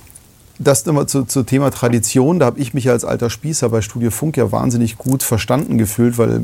das 0.59 0.85
nochmal 0.85 1.07
zu, 1.07 1.25
zu 1.25 1.43
Thema 1.45 1.71
Tradition, 1.71 2.39
da 2.39 2.47
habe 2.47 2.61
ich 2.61 2.75
mich 2.75 2.91
als 2.91 3.05
alter 3.05 3.31
Spießer 3.31 3.69
bei 3.71 3.81
Studio 3.81 4.11
Funk 4.11 4.37
ja 4.37 4.53
wahnsinnig 4.53 4.99
gut 4.99 5.23
verstanden 5.23 5.79
gefühlt, 5.79 6.19
weil 6.19 6.43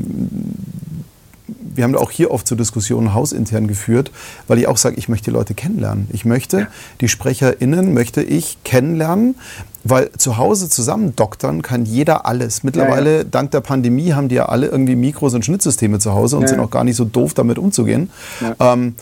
wir 1.75 1.83
haben 1.83 1.95
auch 1.95 2.11
hier 2.11 2.31
oft 2.31 2.47
zu 2.47 2.55
Diskussionen 2.55 3.13
hausintern 3.13 3.67
geführt, 3.67 4.11
weil 4.47 4.59
ich 4.59 4.67
auch 4.67 4.77
sage, 4.77 4.95
ich 4.97 5.09
möchte 5.09 5.31
die 5.31 5.35
Leute 5.35 5.53
kennenlernen. 5.53 6.07
Ich 6.11 6.25
möchte 6.25 6.59
ja. 6.59 6.67
die 7.01 7.07
SprecherInnen 7.07 7.93
möchte 7.93 8.21
ich 8.21 8.57
kennenlernen, 8.63 9.35
weil 9.83 10.11
zu 10.17 10.37
Hause 10.37 10.69
zusammen 10.69 11.15
doktern 11.15 11.61
kann 11.61 11.85
jeder 11.85 12.25
alles. 12.25 12.63
Mittlerweile, 12.63 13.11
ja, 13.11 13.17
ja. 13.19 13.23
dank 13.23 13.51
der 13.51 13.61
Pandemie, 13.61 14.13
haben 14.13 14.29
die 14.29 14.35
ja 14.35 14.47
alle 14.47 14.67
irgendwie 14.67 14.95
Mikros 14.95 15.33
und 15.33 15.43
Schnittsysteme 15.43 15.99
zu 15.99 16.13
Hause 16.13 16.37
und 16.37 16.47
sind 16.47 16.59
auch 16.59 16.69
gar 16.71 16.83
nicht 16.83 16.95
so 16.95 17.05
doof, 17.05 17.33
damit 17.33 17.57
umzugehen. 17.57 18.09
Ähm, 18.59 18.95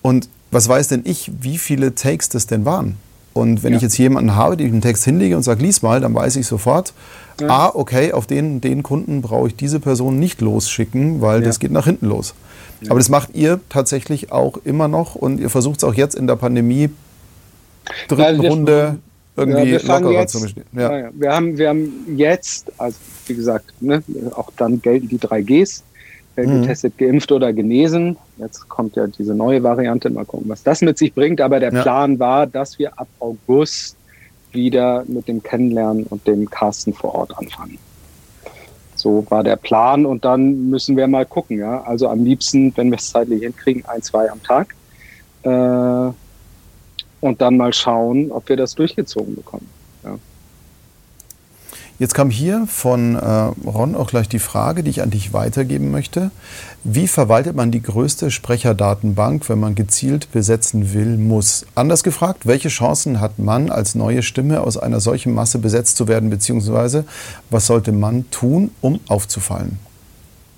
und 0.00 0.28
was 0.50 0.68
weiß 0.68 0.88
denn 0.88 1.02
ich, 1.04 1.30
wie 1.40 1.58
viele 1.58 1.94
Takes 1.94 2.28
das 2.28 2.46
denn 2.46 2.64
waren? 2.64 2.96
Und 3.32 3.62
wenn 3.62 3.72
ja. 3.72 3.76
ich 3.76 3.82
jetzt 3.82 3.96
jemanden 3.98 4.36
habe, 4.36 4.56
den 4.56 4.66
ich 4.66 4.72
einen 4.72 4.82
Text 4.82 5.04
hinlege 5.04 5.36
und 5.36 5.42
sage, 5.42 5.62
lies 5.62 5.82
mal, 5.82 6.00
dann 6.00 6.14
weiß 6.14 6.36
ich 6.36 6.46
sofort, 6.46 6.92
ja. 7.40 7.48
ah, 7.48 7.70
okay, 7.74 8.12
auf 8.12 8.26
den, 8.26 8.60
den 8.60 8.82
Kunden 8.82 9.22
brauche 9.22 9.48
ich 9.48 9.56
diese 9.56 9.80
Person 9.80 10.18
nicht 10.18 10.40
losschicken, 10.40 11.20
weil 11.20 11.40
ja. 11.40 11.46
das 11.46 11.58
geht 11.58 11.70
nach 11.70 11.86
hinten 11.86 12.06
los. 12.06 12.34
Aber 12.88 12.98
das 12.98 13.08
macht 13.08 13.34
ihr 13.34 13.60
tatsächlich 13.68 14.32
auch 14.32 14.58
immer 14.64 14.88
noch 14.88 15.14
und 15.14 15.38
ihr 15.38 15.50
versucht 15.50 15.78
es 15.78 15.84
auch 15.84 15.94
jetzt 15.94 16.14
in 16.14 16.26
der 16.26 16.36
Pandemie, 16.36 16.90
dritten 18.08 18.40
Runde 18.40 18.98
irgendwie 19.36 19.70
ja, 19.70 19.80
lockerer 19.82 20.12
jetzt, 20.12 20.32
zu 20.32 20.40
bestehen. 20.40 20.64
Ja. 20.72 21.10
wir, 21.12 21.32
haben, 21.32 21.56
wir 21.56 21.68
haben 21.68 22.16
jetzt, 22.16 22.72
also 22.78 22.98
wie 23.26 23.34
gesagt, 23.34 23.66
ne, 23.80 24.02
auch 24.34 24.50
dann 24.56 24.82
gelten 24.82 25.08
die 25.08 25.18
3Gs, 25.18 25.82
äh, 26.36 26.46
mhm. 26.46 26.62
getestet, 26.62 26.98
geimpft 26.98 27.32
oder 27.32 27.52
genesen. 27.52 28.16
Jetzt 28.38 28.68
kommt 28.68 28.96
ja 28.96 29.06
diese 29.06 29.34
neue 29.34 29.62
Variante, 29.62 30.10
mal 30.10 30.24
gucken, 30.24 30.48
was 30.48 30.62
das 30.62 30.82
mit 30.82 30.98
sich 30.98 31.14
bringt. 31.14 31.40
Aber 31.40 31.60
der 31.60 31.72
ja. 31.72 31.82
Plan 31.82 32.18
war, 32.18 32.46
dass 32.46 32.78
wir 32.78 32.98
ab 32.98 33.08
August 33.18 33.96
wieder 34.52 35.04
mit 35.06 35.28
dem 35.28 35.42
Kennenlernen 35.42 36.04
und 36.04 36.26
dem 36.26 36.48
Casten 36.48 36.92
vor 36.92 37.14
Ort 37.14 37.36
anfangen. 37.38 37.78
So 38.94 39.26
war 39.30 39.42
der 39.42 39.56
Plan 39.56 40.06
und 40.06 40.24
dann 40.24 40.70
müssen 40.70 40.96
wir 40.96 41.08
mal 41.08 41.26
gucken. 41.26 41.58
Ja? 41.58 41.82
Also 41.82 42.08
am 42.08 42.24
liebsten, 42.24 42.76
wenn 42.76 42.90
wir 42.90 42.98
es 42.98 43.10
zeitlich 43.10 43.42
hinkriegen, 43.42 43.84
ein, 43.86 44.02
zwei 44.02 44.30
am 44.30 44.42
Tag. 44.42 44.74
Äh, 45.42 46.12
und 47.20 47.40
dann 47.40 47.56
mal 47.56 47.72
schauen, 47.72 48.30
ob 48.30 48.48
wir 48.48 48.56
das 48.56 48.74
durchgezogen 48.74 49.34
bekommen. 49.34 49.68
Jetzt 51.98 52.14
kam 52.14 52.30
hier 52.30 52.66
von 52.66 53.14
äh, 53.14 53.20
Ron 53.68 53.94
auch 53.94 54.08
gleich 54.08 54.28
die 54.28 54.38
Frage, 54.38 54.82
die 54.82 54.90
ich 54.90 55.02
an 55.02 55.10
dich 55.10 55.32
weitergeben 55.32 55.90
möchte. 55.90 56.30
Wie 56.84 57.06
verwaltet 57.06 57.54
man 57.54 57.70
die 57.70 57.82
größte 57.82 58.30
Sprecherdatenbank, 58.30 59.48
wenn 59.48 59.60
man 59.60 59.74
gezielt 59.74 60.32
besetzen 60.32 60.94
will, 60.94 61.16
muss? 61.16 61.64
Anders 61.74 62.02
gefragt, 62.02 62.46
welche 62.46 62.70
Chancen 62.70 63.20
hat 63.20 63.38
man 63.38 63.70
als 63.70 63.94
neue 63.94 64.22
Stimme 64.22 64.62
aus 64.62 64.76
einer 64.76 65.00
solchen 65.00 65.32
Masse 65.32 65.58
besetzt 65.58 65.96
zu 65.96 66.08
werden, 66.08 66.30
beziehungsweise 66.30 67.04
was 67.50 67.66
sollte 67.66 67.92
man 67.92 68.28
tun, 68.30 68.70
um 68.80 68.98
aufzufallen? 69.06 69.78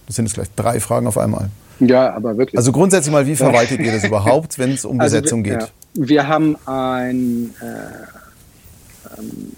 Das 0.06 0.16
sind 0.16 0.26
jetzt 0.26 0.34
gleich 0.34 0.48
drei 0.56 0.80
Fragen 0.80 1.06
auf 1.06 1.18
einmal. 1.18 1.50
Ja, 1.80 2.14
aber 2.14 2.38
wirklich. 2.38 2.56
Also 2.56 2.72
grundsätzlich 2.72 3.12
mal, 3.12 3.26
wie 3.26 3.36
verwaltet 3.36 3.80
ihr 3.80 3.92
das 3.92 4.04
überhaupt, 4.06 4.58
wenn 4.58 4.72
es 4.72 4.84
um 4.84 5.00
also 5.00 5.16
Besetzung 5.16 5.44
wir, 5.44 5.58
geht? 5.58 5.72
Ja, 5.94 6.08
wir 6.08 6.28
haben 6.28 6.56
ein 6.66 7.50
äh, 7.60 9.18
ähm, 9.18 9.52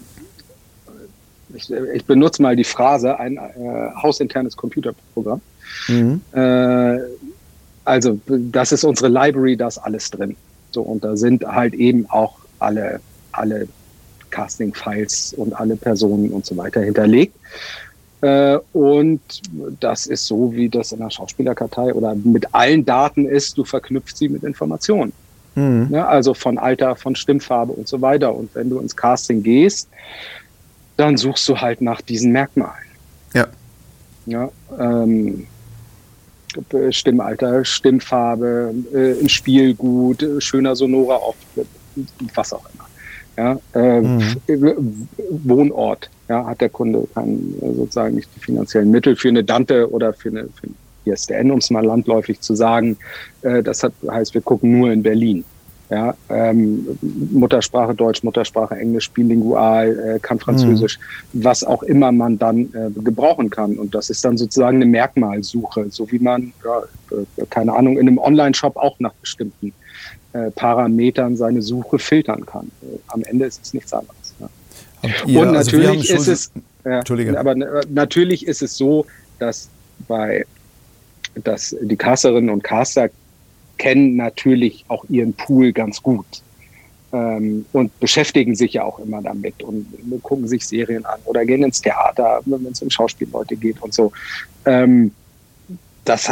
ich, 1.56 1.70
ich, 1.70 2.04
benutze 2.04 2.42
mal 2.42 2.56
die 2.56 2.64
Phrase, 2.64 3.18
ein 3.18 3.36
äh, 3.36 3.40
hausinternes 4.02 4.56
Computerprogramm. 4.56 5.40
Mhm. 5.88 6.20
Äh, 6.32 6.98
also 7.84 8.18
das 8.26 8.72
ist 8.72 8.84
unsere 8.84 9.08
Library, 9.08 9.56
da 9.56 9.68
ist 9.68 9.78
alles 9.78 10.10
drin. 10.10 10.36
So, 10.70 10.82
und 10.82 11.04
da 11.04 11.16
sind 11.16 11.44
halt 11.46 11.74
eben 11.74 12.06
auch 12.10 12.38
alle, 12.58 13.00
alle 13.32 13.68
Casting-Files 14.30 15.34
und 15.36 15.54
alle 15.54 15.76
Personen 15.76 16.30
und 16.30 16.44
so 16.44 16.56
weiter 16.56 16.80
hinterlegt. 16.80 17.34
Äh, 18.20 18.58
und 18.72 19.20
das 19.80 20.06
ist 20.06 20.26
so, 20.26 20.52
wie 20.52 20.68
das 20.68 20.92
in 20.92 20.98
der 20.98 21.10
Schauspielerkartei 21.10 21.94
oder 21.94 22.14
mit 22.14 22.54
allen 22.54 22.84
Daten 22.84 23.26
ist, 23.26 23.56
du 23.56 23.64
verknüpfst 23.64 24.16
sie 24.16 24.28
mit 24.28 24.42
Informationen. 24.42 25.12
Mhm. 25.54 25.88
Ja, 25.90 26.06
also 26.06 26.34
von 26.34 26.58
Alter, 26.58 26.96
von 26.96 27.16
Stimmfarbe 27.16 27.72
und 27.72 27.88
so 27.88 28.00
weiter. 28.00 28.34
Und 28.34 28.54
wenn 28.54 28.70
du 28.70 28.78
ins 28.78 28.96
Casting 28.96 29.42
gehst, 29.42 29.88
dann 30.96 31.16
suchst 31.16 31.48
du 31.48 31.56
halt 31.56 31.80
nach 31.80 32.00
diesen 32.00 32.32
Merkmalen. 32.32 32.86
Ja. 33.34 33.46
Ja, 34.26 34.50
ähm, 34.78 35.46
Stimmalter, 36.90 37.64
Stimmfarbe, 37.64 38.74
äh, 38.92 39.20
ein 39.20 39.28
Spielgut, 39.28 40.22
äh, 40.22 40.40
schöner 40.40 40.74
sonorer 40.74 41.22
Auftritt, 41.22 41.68
was 42.34 42.52
auch 42.52 42.64
immer. 42.74 42.86
Ja, 43.36 43.60
äh, 43.74 44.00
mhm. 44.00 45.08
Wohnort, 45.44 46.10
ja, 46.28 46.46
hat 46.46 46.62
der 46.62 46.70
Kunde 46.70 47.06
keinen, 47.14 47.54
äh, 47.60 47.74
sozusagen 47.74 48.14
nicht 48.14 48.30
die 48.34 48.40
finanziellen 48.40 48.90
Mittel 48.90 49.14
für 49.14 49.28
eine 49.28 49.44
Dante 49.44 49.90
oder 49.90 50.14
für 50.14 50.30
eine, 50.30 50.44
für 50.44 50.68
eine 50.68 51.12
ISDN, 51.12 51.50
um 51.50 51.58
es 51.58 51.70
mal 51.70 51.84
landläufig 51.84 52.40
zu 52.40 52.54
sagen. 52.54 52.96
Äh, 53.42 53.62
das 53.62 53.82
hat, 53.82 53.92
heißt, 54.08 54.32
wir 54.32 54.40
gucken 54.40 54.78
nur 54.78 54.90
in 54.90 55.02
Berlin. 55.02 55.44
Ja, 55.88 56.16
ähm, 56.30 56.98
Muttersprache 57.30 57.94
Deutsch, 57.94 58.24
Muttersprache 58.24 58.74
Englisch, 58.74 59.08
bilingual, 59.10 60.16
äh, 60.16 60.18
kann 60.18 60.40
Französisch, 60.40 60.98
mhm. 61.32 61.44
was 61.44 61.62
auch 61.62 61.84
immer 61.84 62.10
man 62.10 62.38
dann 62.38 62.62
äh, 62.74 62.90
gebrauchen 63.00 63.50
kann. 63.50 63.78
Und 63.78 63.94
das 63.94 64.10
ist 64.10 64.24
dann 64.24 64.36
sozusagen 64.36 64.78
eine 64.78 64.86
Merkmalsuche, 64.86 65.86
so 65.90 66.10
wie 66.10 66.18
man, 66.18 66.52
ja, 66.64 66.82
äh, 67.16 67.46
keine 67.50 67.72
Ahnung, 67.72 67.98
in 67.98 68.08
einem 68.08 68.18
Online-Shop 68.18 68.76
auch 68.76 68.98
nach 68.98 69.12
bestimmten 69.14 69.72
äh, 70.32 70.50
Parametern 70.50 71.36
seine 71.36 71.62
Suche 71.62 72.00
filtern 72.00 72.44
kann. 72.44 72.70
Äh, 72.82 72.98
am 73.08 73.22
Ende 73.22 73.46
ist 73.46 73.60
es 73.62 73.72
nichts 73.72 73.92
anderes. 73.92 74.34
Ja. 74.40 74.48
Ihr, 75.24 75.40
Und 75.40 75.56
also 75.56 75.76
natürlich 75.76 76.12
also 76.12 76.32
ist 76.32 76.52
es, 76.52 76.52
ja, 76.84 77.38
aber 77.38 77.54
natürlich 77.88 78.46
ist 78.46 78.60
es 78.60 78.76
so, 78.76 79.06
dass 79.38 79.68
bei 80.08 80.44
dass 81.44 81.76
die 81.80 81.96
Casserinnen 81.96 82.50
und 82.50 82.64
Caster 82.64 83.10
kennen 83.78 84.16
natürlich 84.16 84.84
auch 84.88 85.04
ihren 85.08 85.32
Pool 85.32 85.72
ganz 85.72 86.02
gut 86.02 86.42
ähm, 87.12 87.64
und 87.72 87.98
beschäftigen 88.00 88.54
sich 88.54 88.74
ja 88.74 88.84
auch 88.84 88.98
immer 88.98 89.22
damit 89.22 89.62
und 89.62 89.86
gucken 90.22 90.48
sich 90.48 90.66
Serien 90.66 91.04
an 91.04 91.18
oder 91.24 91.44
gehen 91.44 91.62
ins 91.62 91.80
Theater, 91.80 92.40
wenn 92.44 92.66
es 92.66 92.82
um 92.82 92.90
Schauspielleute 92.90 93.56
geht 93.56 93.80
und 93.82 93.94
so. 93.94 94.12
Ähm, 94.64 95.12
das, 96.04 96.30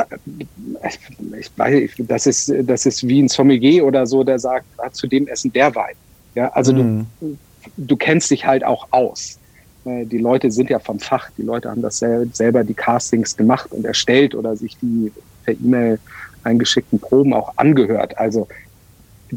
ich 1.38 1.50
weiß, 1.56 1.90
das 1.98 2.26
ist, 2.26 2.52
das 2.62 2.86
ist 2.86 3.06
wie 3.08 3.20
ein 3.22 3.28
Sommelier 3.28 3.84
oder 3.84 4.06
so, 4.06 4.22
der 4.22 4.38
sagt, 4.38 4.66
ah, 4.78 4.90
zu 4.90 5.08
dem 5.08 5.26
Essen 5.26 5.52
der 5.52 5.74
Wein. 5.74 5.96
Ja, 6.34 6.48
also 6.50 6.72
mhm. 6.72 7.06
du, 7.20 7.36
du 7.76 7.96
kennst 7.96 8.30
dich 8.30 8.46
halt 8.46 8.64
auch 8.64 8.88
aus. 8.92 9.38
Äh, 9.84 10.04
die 10.06 10.18
Leute 10.18 10.50
sind 10.50 10.70
ja 10.70 10.78
vom 10.78 11.00
Fach, 11.00 11.30
die 11.36 11.42
Leute 11.42 11.70
haben 11.70 11.82
das 11.82 11.98
selber 11.98 12.62
die 12.62 12.74
Castings 12.74 13.36
gemacht 13.36 13.72
und 13.72 13.84
erstellt 13.84 14.34
oder 14.34 14.56
sich 14.56 14.76
die 14.80 15.12
per 15.44 15.54
E-Mail 15.54 15.98
eingeschickten 16.44 16.98
Proben 16.98 17.32
auch 17.32 17.52
angehört. 17.56 18.16
Also 18.18 18.48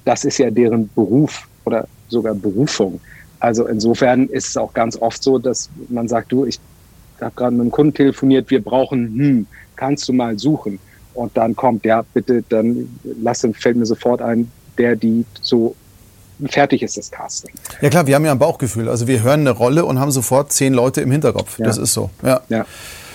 das 0.06 0.26
ist 0.26 0.38
ja 0.38 0.52
deren 0.52 0.90
Beruf 0.94 1.48
oder 1.66 1.88
sogar 2.08 2.34
Berufung. 2.36 3.00
Also 3.40 3.68
insofern 3.68 4.28
ist 4.28 4.48
es 4.48 4.58
auch 4.58 4.74
ganz 4.74 4.98
oft 4.98 5.22
so, 5.22 5.38
dass 5.38 5.70
man 5.90 6.08
sagt, 6.08 6.32
du, 6.32 6.46
ich 6.46 6.60
habe 7.22 7.34
gerade 7.36 7.52
mit 7.52 7.62
einem 7.62 7.72
Kunden 7.72 7.94
telefoniert, 7.94 8.50
wir 8.50 8.64
brauchen, 8.64 9.08
hm, 9.18 9.48
kannst 9.76 10.08
du 10.10 10.14
mal 10.14 10.38
suchen? 10.38 10.80
Und 11.14 11.36
dann 11.36 11.56
kommt, 11.56 11.86
ja, 11.86 12.04
bitte, 12.14 12.44
dann 12.50 12.88
lass, 13.22 13.48
fällt 13.54 13.78
mir 13.78 13.86
sofort 13.86 14.22
ein, 14.22 14.52
der, 14.78 14.96
die 14.96 15.26
so 15.42 15.76
fertig 16.46 16.84
ist 16.84 16.98
das 16.98 17.10
Casting. 17.10 17.52
Ja 17.82 17.90
klar, 17.90 18.06
wir 18.06 18.14
haben 18.14 18.26
ja 18.26 18.32
ein 18.32 18.38
Bauchgefühl. 18.38 18.88
Also 18.88 19.08
wir 19.08 19.24
hören 19.24 19.42
eine 19.42 19.52
Rolle 19.52 19.86
und 19.86 20.00
haben 20.00 20.12
sofort 20.12 20.52
zehn 20.52 20.74
Leute 20.74 21.02
im 21.02 21.10
Hinterkopf. 21.10 21.58
Ja. 21.58 21.66
Das 21.66 21.78
ist 21.80 21.94
so. 21.94 22.12
Ja. 22.24 22.42
ja 22.50 22.66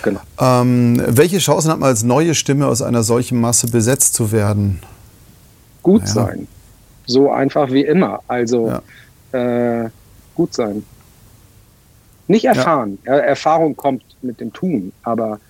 genau. 0.03 0.21
Ähm, 0.41 1.03
welche 1.07 1.39
Chancen 1.39 1.71
hat 1.71 1.79
man 1.79 1.89
als 1.89 2.03
neue 2.03 2.35
Stimme 2.35 2.67
aus 2.67 2.83
einer 2.83 3.03
solchen 3.03 3.41
Masse 3.41 3.69
besetzt 3.69 4.15
zu 4.15 4.33
werden? 4.33 4.81
Gut 5.83 6.03
naja. 6.03 6.13
sein. 6.13 6.49
So 7.07 7.31
einfach 7.31 7.71
wie 7.71 7.83
immer. 7.83 8.21
Also 8.29 8.81
ja. 9.33 9.85
äh, 9.85 9.91
gut 10.35 10.55
sein. 10.55 10.85
Nicht 12.29 12.45
erfahren. 12.45 12.99
Ja. 13.05 13.17
Erfahrung 13.17 13.77
kommt 13.77 14.05
mit 14.23 14.41
dem 14.41 14.53
Tun, 14.53 14.93
aber 15.03 15.41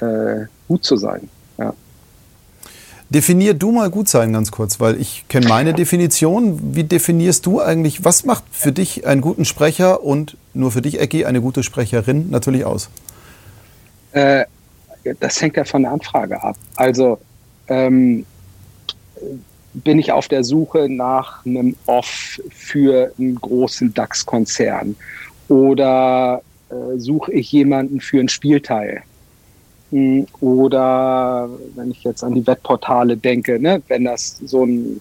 äh, 0.00 0.46
gut 0.68 0.84
zu 0.84 0.96
sein. 0.96 1.28
Ja. 1.58 1.72
Definier 3.08 3.54
du 3.54 3.70
mal 3.70 3.88
gut 3.88 4.08
sein 4.08 4.32
ganz 4.32 4.50
kurz, 4.50 4.80
weil 4.80 5.00
ich 5.00 5.26
kenne 5.28 5.48
meine 5.48 5.72
Definition. 5.74 6.74
Wie 6.74 6.84
definierst 6.84 7.46
du 7.46 7.60
eigentlich, 7.60 8.04
was 8.04 8.24
macht 8.24 8.44
für 8.50 8.72
dich 8.72 9.06
einen 9.06 9.20
guten 9.20 9.44
Sprecher 9.44 10.02
und 10.02 10.36
nur 10.54 10.72
für 10.72 10.82
dich, 10.82 11.00
Ecki, 11.00 11.24
eine 11.24 11.40
gute 11.40 11.62
Sprecherin 11.62 12.30
natürlich 12.30 12.64
aus? 12.64 12.90
Äh, 14.16 14.46
das 15.20 15.40
hängt 15.40 15.56
ja 15.56 15.64
von 15.64 15.82
der 15.82 15.92
Anfrage 15.92 16.42
ab. 16.42 16.56
Also 16.74 17.18
ähm, 17.68 18.24
bin 19.74 19.98
ich 19.98 20.10
auf 20.10 20.26
der 20.28 20.42
Suche 20.42 20.88
nach 20.88 21.44
einem 21.44 21.76
Off 21.86 22.40
für 22.50 23.12
einen 23.18 23.36
großen 23.36 23.92
DAX-Konzern 23.92 24.96
oder 25.48 26.42
äh, 26.70 26.98
suche 26.98 27.32
ich 27.32 27.52
jemanden 27.52 28.00
für 28.00 28.18
einen 28.18 28.28
Spielteil? 28.28 29.02
Hm, 29.92 30.26
oder 30.40 31.48
wenn 31.74 31.90
ich 31.90 32.02
jetzt 32.02 32.24
an 32.24 32.34
die 32.34 32.46
Wettportale 32.46 33.16
denke, 33.16 33.60
ne, 33.60 33.82
wenn 33.88 34.04
das 34.04 34.38
so 34.44 34.64
ein 34.64 35.00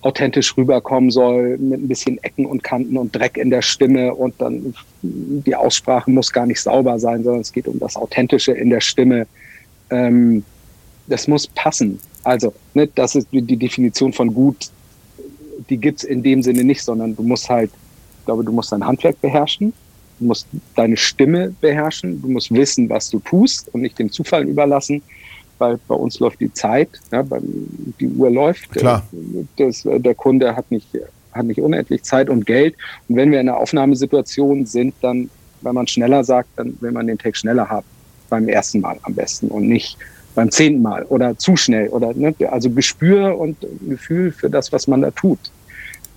authentisch 0.00 0.56
rüberkommen 0.56 1.10
soll, 1.10 1.56
mit 1.58 1.80
ein 1.80 1.88
bisschen 1.88 2.22
Ecken 2.22 2.46
und 2.46 2.62
Kanten 2.62 2.96
und 2.96 3.14
Dreck 3.14 3.36
in 3.36 3.50
der 3.50 3.62
Stimme 3.62 4.14
und 4.14 4.34
dann 4.40 4.74
die 5.02 5.54
Aussprache 5.54 6.10
muss 6.10 6.32
gar 6.32 6.46
nicht 6.46 6.60
sauber 6.60 6.98
sein, 6.98 7.22
sondern 7.22 7.42
es 7.42 7.52
geht 7.52 7.68
um 7.68 7.78
das 7.78 7.96
Authentische 7.96 8.52
in 8.52 8.70
der 8.70 8.80
Stimme. 8.80 9.26
Ähm, 9.90 10.44
das 11.06 11.28
muss 11.28 11.46
passen. 11.46 12.00
Also, 12.24 12.52
ne, 12.74 12.88
das 12.94 13.14
ist 13.14 13.28
die 13.30 13.56
Definition 13.56 14.12
von 14.12 14.34
gut, 14.34 14.70
die 15.70 15.76
gibt's 15.76 16.04
in 16.04 16.22
dem 16.22 16.42
Sinne 16.42 16.64
nicht, 16.64 16.82
sondern 16.82 17.14
du 17.14 17.22
musst 17.22 17.48
halt, 17.48 17.70
ich 18.18 18.24
glaube, 18.26 18.44
du 18.44 18.52
musst 18.52 18.72
dein 18.72 18.84
Handwerk 18.84 19.20
beherrschen 19.20 19.72
Du 20.18 20.26
musst 20.26 20.46
deine 20.74 20.96
Stimme 20.96 21.54
beherrschen. 21.60 22.20
Du 22.20 22.28
musst 22.28 22.52
wissen, 22.52 22.88
was 22.88 23.10
du 23.10 23.20
tust 23.20 23.72
und 23.72 23.82
nicht 23.82 23.98
dem 23.98 24.10
Zufall 24.10 24.48
überlassen, 24.48 25.02
weil 25.58 25.78
bei 25.86 25.94
uns 25.94 26.18
läuft 26.18 26.40
die 26.40 26.52
Zeit, 26.52 26.88
ja, 27.12 27.24
die 28.00 28.08
Uhr 28.08 28.30
läuft. 28.30 28.70
Klar. 28.72 29.06
Das, 29.56 29.82
der 29.84 30.14
Kunde 30.14 30.56
hat 30.56 30.70
nicht, 30.70 30.88
hat 31.32 31.44
nicht 31.46 31.60
unendlich 31.60 32.02
Zeit 32.02 32.28
und 32.28 32.46
Geld. 32.46 32.74
Und 33.08 33.16
wenn 33.16 33.30
wir 33.30 33.40
in 33.40 33.48
einer 33.48 33.58
Aufnahmesituation 33.58 34.66
sind, 34.66 34.94
dann, 35.02 35.30
wenn 35.62 35.74
man 35.74 35.86
schneller 35.86 36.24
sagt, 36.24 36.50
dann 36.56 36.76
will 36.80 36.92
man 36.92 37.06
den 37.06 37.18
Text 37.18 37.42
schneller 37.42 37.68
haben. 37.68 37.86
Beim 38.28 38.48
ersten 38.48 38.80
Mal 38.80 38.98
am 39.02 39.14
besten 39.14 39.48
und 39.48 39.68
nicht 39.68 39.96
beim 40.34 40.50
zehnten 40.50 40.82
Mal 40.82 41.04
oder 41.04 41.36
zu 41.36 41.56
schnell 41.56 41.88
oder 41.88 42.12
ne, 42.14 42.34
also 42.50 42.70
Gespür 42.70 43.38
und 43.38 43.56
Gefühl 43.88 44.30
für 44.30 44.50
das, 44.50 44.70
was 44.70 44.86
man 44.86 45.02
da 45.02 45.10
tut. 45.10 45.38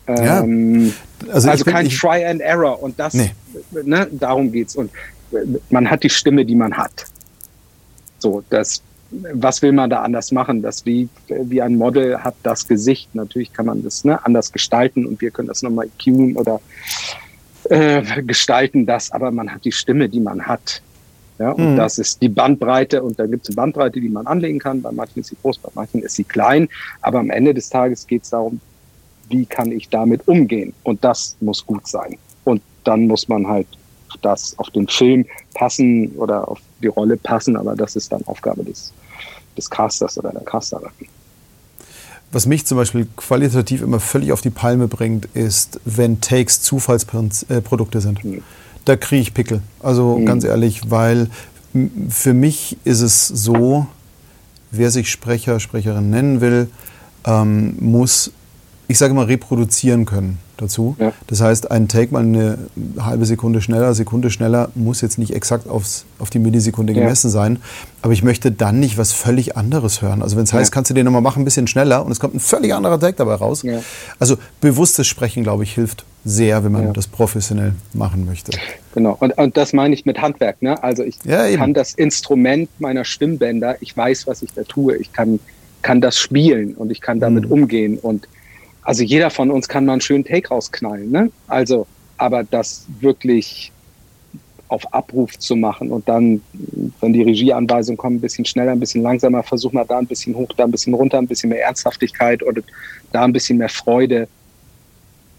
Ja. 0.07 0.43
Ähm, 0.43 0.93
also, 1.31 1.49
also 1.49 1.65
kein 1.65 1.85
ich, 1.85 1.97
Try 1.97 2.25
and 2.25 2.41
Error 2.41 2.81
und 2.83 2.99
das, 2.99 3.13
nee. 3.13 3.31
ne, 3.83 4.07
darum 4.11 4.51
geht's. 4.51 4.75
Und 4.75 4.91
man 5.69 5.89
hat 5.89 6.03
die 6.03 6.09
Stimme, 6.09 6.45
die 6.45 6.55
man 6.55 6.75
hat. 6.75 7.05
So, 8.19 8.43
das, 8.49 8.81
was 9.11 9.61
will 9.61 9.73
man 9.73 9.89
da 9.89 10.01
anders 10.01 10.31
machen? 10.31 10.61
Das 10.61 10.85
wie, 10.85 11.09
wie 11.27 11.61
ein 11.61 11.75
Model 11.75 12.17
hat 12.23 12.35
das 12.43 12.67
Gesicht. 12.67 13.13
Natürlich 13.13 13.53
kann 13.53 13.65
man 13.65 13.83
das 13.83 14.03
ne, 14.03 14.23
anders 14.25 14.51
gestalten 14.51 15.05
und 15.05 15.21
wir 15.21 15.31
können 15.31 15.47
das 15.47 15.61
nochmal 15.61 15.89
cueen 16.01 16.35
oder 16.35 16.61
äh, 17.69 18.01
gestalten 18.23 18.85
das, 18.85 19.11
aber 19.11 19.31
man 19.31 19.53
hat 19.53 19.65
die 19.65 19.71
Stimme, 19.71 20.09
die 20.09 20.19
man 20.19 20.47
hat. 20.47 20.81
Ja, 21.39 21.51
und 21.51 21.73
mhm. 21.73 21.77
das 21.77 21.97
ist 21.97 22.21
die 22.21 22.29
Bandbreite 22.29 23.01
und 23.01 23.17
da 23.17 23.25
gibt 23.25 23.43
es 23.43 23.49
eine 23.49 23.55
Bandbreite, 23.55 23.99
die 23.99 24.09
man 24.09 24.27
anlegen 24.27 24.59
kann. 24.59 24.81
Bei 24.81 24.91
manchen 24.91 25.21
ist 25.21 25.27
sie 25.27 25.37
groß, 25.41 25.57
bei 25.57 25.69
manchen 25.73 26.03
ist 26.03 26.15
sie 26.15 26.23
klein. 26.23 26.69
Aber 27.01 27.19
am 27.19 27.31
Ende 27.31 27.53
des 27.53 27.69
Tages 27.69 28.05
geht 28.05 28.23
es 28.23 28.29
darum, 28.29 28.61
wie 29.27 29.45
kann 29.45 29.71
ich 29.71 29.89
damit 29.89 30.27
umgehen? 30.27 30.73
Und 30.83 31.03
das 31.03 31.35
muss 31.39 31.65
gut 31.65 31.87
sein. 31.87 32.17
Und 32.43 32.61
dann 32.83 33.07
muss 33.07 33.27
man 33.27 33.47
halt 33.47 33.67
das 34.21 34.57
auf 34.59 34.69
den 34.69 34.87
Film 34.87 35.25
passen 35.53 36.09
oder 36.17 36.47
auf 36.47 36.59
die 36.81 36.87
Rolle 36.87 37.17
passen, 37.17 37.55
aber 37.55 37.75
das 37.75 37.95
ist 37.95 38.11
dann 38.11 38.21
Aufgabe 38.25 38.63
des, 38.63 38.93
des 39.57 39.69
Casters 39.69 40.17
oder 40.17 40.31
der 40.31 40.43
Casterin. 40.43 40.89
Was 42.31 42.45
mich 42.45 42.65
zum 42.65 42.77
Beispiel 42.77 43.07
qualitativ 43.17 43.81
immer 43.81 43.99
völlig 43.99 44.31
auf 44.31 44.41
die 44.41 44.49
Palme 44.49 44.87
bringt, 44.87 45.25
ist, 45.33 45.81
wenn 45.83 46.21
Takes 46.21 46.61
Zufallsprodukte 46.61 47.99
sind. 47.99 48.23
Mhm. 48.23 48.43
Da 48.85 48.95
kriege 48.95 49.21
ich 49.21 49.33
Pickel. 49.33 49.61
Also 49.81 50.17
mhm. 50.17 50.25
ganz 50.25 50.43
ehrlich, 50.43 50.89
weil 50.89 51.29
für 52.09 52.33
mich 52.33 52.77
ist 52.85 53.01
es 53.01 53.27
so, 53.27 53.85
wer 54.71 54.91
sich 54.91 55.11
Sprecher, 55.11 55.59
Sprecherin 55.59 56.09
nennen 56.09 56.41
will, 56.41 56.69
ähm, 57.25 57.75
muss 57.79 58.31
ich 58.91 58.97
sage 58.97 59.13
mal, 59.13 59.25
reproduzieren 59.25 60.05
können 60.05 60.37
dazu. 60.61 60.95
Ja. 60.99 61.11
Das 61.27 61.41
heißt, 61.41 61.71
ein 61.71 61.87
Take 61.87 62.13
mal 62.13 62.23
eine 62.23 62.57
halbe 62.99 63.25
Sekunde 63.25 63.61
schneller, 63.61 63.93
Sekunde 63.93 64.29
schneller, 64.29 64.69
muss 64.75 65.01
jetzt 65.01 65.17
nicht 65.17 65.33
exakt 65.35 65.67
aufs, 65.67 66.05
auf 66.19 66.29
die 66.29 66.39
Millisekunde 66.39 66.93
gemessen 66.93 67.27
ja. 67.27 67.31
sein. 67.31 67.59
Aber 68.01 68.13
ich 68.13 68.23
möchte 68.23 68.51
dann 68.51 68.79
nicht 68.79 68.97
was 68.97 69.11
völlig 69.11 69.57
anderes 69.57 70.01
hören. 70.01 70.21
Also 70.21 70.37
wenn 70.37 70.43
es 70.43 70.51
ja. 70.51 70.59
heißt, 70.59 70.71
kannst 70.71 70.89
du 70.89 70.93
den 70.93 71.05
nochmal 71.05 71.21
machen, 71.21 71.41
ein 71.41 71.45
bisschen 71.45 71.67
schneller 71.67 72.05
und 72.05 72.11
es 72.11 72.19
kommt 72.19 72.35
ein 72.35 72.39
völlig 72.39 72.73
anderer 72.73 72.99
Take 72.99 73.15
dabei 73.17 73.35
raus. 73.35 73.63
Also 74.19 74.37
bewusstes 74.59 75.07
Sprechen, 75.07 75.43
glaube 75.43 75.63
ich, 75.63 75.73
hilft 75.73 76.05
sehr, 76.23 76.63
wenn 76.63 76.71
man 76.71 76.93
das 76.93 77.07
professionell 77.07 77.73
machen 77.93 78.25
möchte. 78.25 78.51
Genau, 78.93 79.17
und, 79.19 79.37
und 79.37 79.57
das 79.57 79.73
meine 79.73 79.93
ich 79.93 80.05
mit 80.05 80.21
Handwerk. 80.21 80.61
Ne? 80.61 80.81
Also 80.83 81.03
ich 81.03 81.17
kann 81.19 81.73
das 81.73 81.93
Instrument 81.93 82.69
meiner 82.79 83.05
Stimmbänder, 83.05 83.77
ich 83.81 83.95
weiß, 83.95 84.27
was 84.27 84.41
ich 84.41 84.53
da 84.53 84.63
tue, 84.63 84.97
ich 84.97 85.13
kann, 85.13 85.39
kann 85.81 86.01
das 86.01 86.17
spielen 86.17 86.75
und 86.75 86.91
ich 86.91 87.01
kann 87.01 87.19
damit 87.19 87.45
mhm. 87.45 87.51
umgehen 87.51 87.97
und 87.97 88.27
also 88.83 89.03
jeder 89.03 89.29
von 89.29 89.51
uns 89.51 89.67
kann 89.67 89.85
mal 89.85 89.93
einen 89.93 90.01
schönen 90.01 90.25
Take 90.25 90.49
rausknallen, 90.49 91.11
ne? 91.11 91.31
Also, 91.47 91.87
aber 92.17 92.43
das 92.43 92.85
wirklich 92.99 93.71
auf 94.67 94.93
Abruf 94.93 95.37
zu 95.37 95.57
machen 95.57 95.91
und 95.91 96.07
dann, 96.07 96.41
wenn 97.01 97.11
die 97.11 97.23
Regieanweisungen 97.23 97.97
kommen, 97.97 98.17
ein 98.17 98.21
bisschen 98.21 98.45
schneller, 98.45 98.71
ein 98.71 98.79
bisschen 98.79 99.03
langsamer, 99.03 99.43
versuchen 99.43 99.75
wir 99.75 99.83
da 99.83 99.97
ein 99.97 100.07
bisschen 100.07 100.33
hoch, 100.33 100.47
da 100.55 100.63
ein 100.63 100.71
bisschen 100.71 100.93
runter, 100.93 101.17
ein 101.17 101.27
bisschen 101.27 101.49
mehr 101.49 101.61
Ernsthaftigkeit 101.63 102.41
oder 102.41 102.61
da 103.11 103.23
ein 103.23 103.33
bisschen 103.33 103.57
mehr 103.57 103.67
Freude, 103.67 104.29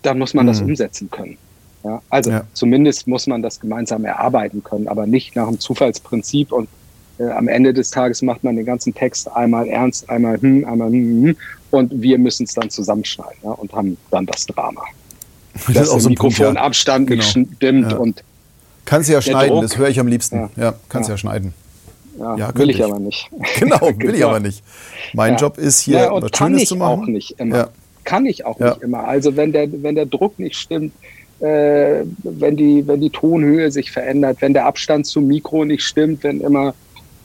dann 0.02 0.18
muss 0.18 0.34
man 0.34 0.44
mhm. 0.44 0.48
das 0.50 0.60
umsetzen 0.60 1.10
können. 1.10 1.38
Ja, 1.82 2.02
also 2.10 2.30
ja. 2.30 2.44
zumindest 2.52 3.06
muss 3.08 3.26
man 3.26 3.42
das 3.42 3.58
gemeinsam 3.58 4.04
erarbeiten 4.04 4.62
können, 4.62 4.86
aber 4.86 5.06
nicht 5.06 5.34
nach 5.34 5.48
dem 5.48 5.58
Zufallsprinzip 5.58 6.52
und 6.52 6.68
äh, 7.18 7.28
am 7.30 7.48
Ende 7.48 7.72
des 7.72 7.90
Tages 7.90 8.22
macht 8.22 8.44
man 8.44 8.56
den 8.56 8.64
ganzen 8.64 8.94
Text 8.94 9.30
einmal 9.34 9.66
ernst, 9.68 10.08
einmal 10.08 10.40
hm, 10.40 10.64
einmal 10.64 10.88
hm, 10.88 10.94
hm, 10.94 11.24
hm 11.26 11.36
und 11.70 12.02
wir 12.02 12.18
müssen 12.18 12.44
es 12.44 12.54
dann 12.54 12.70
zusammenschneiden 12.70 13.38
ja, 13.42 13.50
und 13.50 13.72
haben 13.72 13.96
dann 14.10 14.26
das 14.26 14.46
Drama. 14.46 14.82
Das, 15.54 15.64
das 15.66 15.76
ist 15.84 15.88
auch 15.88 16.00
so 16.00 16.08
ein 16.08 16.12
Mikrofonabstand 16.12 17.06
genau. 17.06 17.22
stimmt 17.22 17.92
ja. 17.92 17.96
und 17.96 18.22
Kannst 18.84 19.08
ja 19.08 19.22
schneiden, 19.22 19.54
Druck, 19.54 19.62
das 19.62 19.78
höre 19.78 19.88
ich 19.88 20.00
am 20.00 20.08
liebsten. 20.08 20.36
Ja, 20.36 20.50
ja 20.56 20.74
kannst 20.88 21.08
ja. 21.08 21.14
ja 21.14 21.18
schneiden. 21.18 21.54
Ja, 22.18 22.36
ja 22.36 22.54
will 22.54 22.68
ich, 22.68 22.78
ich, 22.78 22.84
aber 22.84 22.98
nicht. 22.98 23.30
Genau, 23.58 23.80
will 23.80 23.94
genau. 23.94 24.14
ich 24.14 24.24
aber 24.24 24.40
nicht. 24.40 24.62
Mein 25.14 25.36
Job 25.36 25.58
ist 25.58 25.80
hier 25.80 25.98
ja, 25.98 26.12
was 26.12 26.30
Schönes 26.36 26.64
zu 26.64 26.76
machen. 26.76 27.02
Auch 27.02 27.06
nicht 27.06 27.38
immer. 27.38 27.68
Kann 28.04 28.26
ich 28.26 28.44
auch 28.44 28.58
nicht 28.58 28.82
immer. 28.82 29.04
Also 29.06 29.36
wenn 29.36 29.52
der, 29.52 29.68
wenn 29.82 29.94
der 29.94 30.06
Druck 30.06 30.38
nicht 30.38 30.56
stimmt, 30.56 30.92
äh, 31.38 32.04
wenn, 32.22 32.56
die, 32.56 32.86
wenn 32.86 33.00
die 33.00 33.10
Tonhöhe 33.10 33.70
sich 33.70 33.90
verändert, 33.90 34.38
wenn 34.40 34.52
der 34.52 34.66
Abstand 34.66 35.06
zum 35.06 35.26
Mikro 35.26 35.64
nicht 35.64 35.84
stimmt, 35.84 36.24
wenn 36.24 36.40
immer 36.40 36.74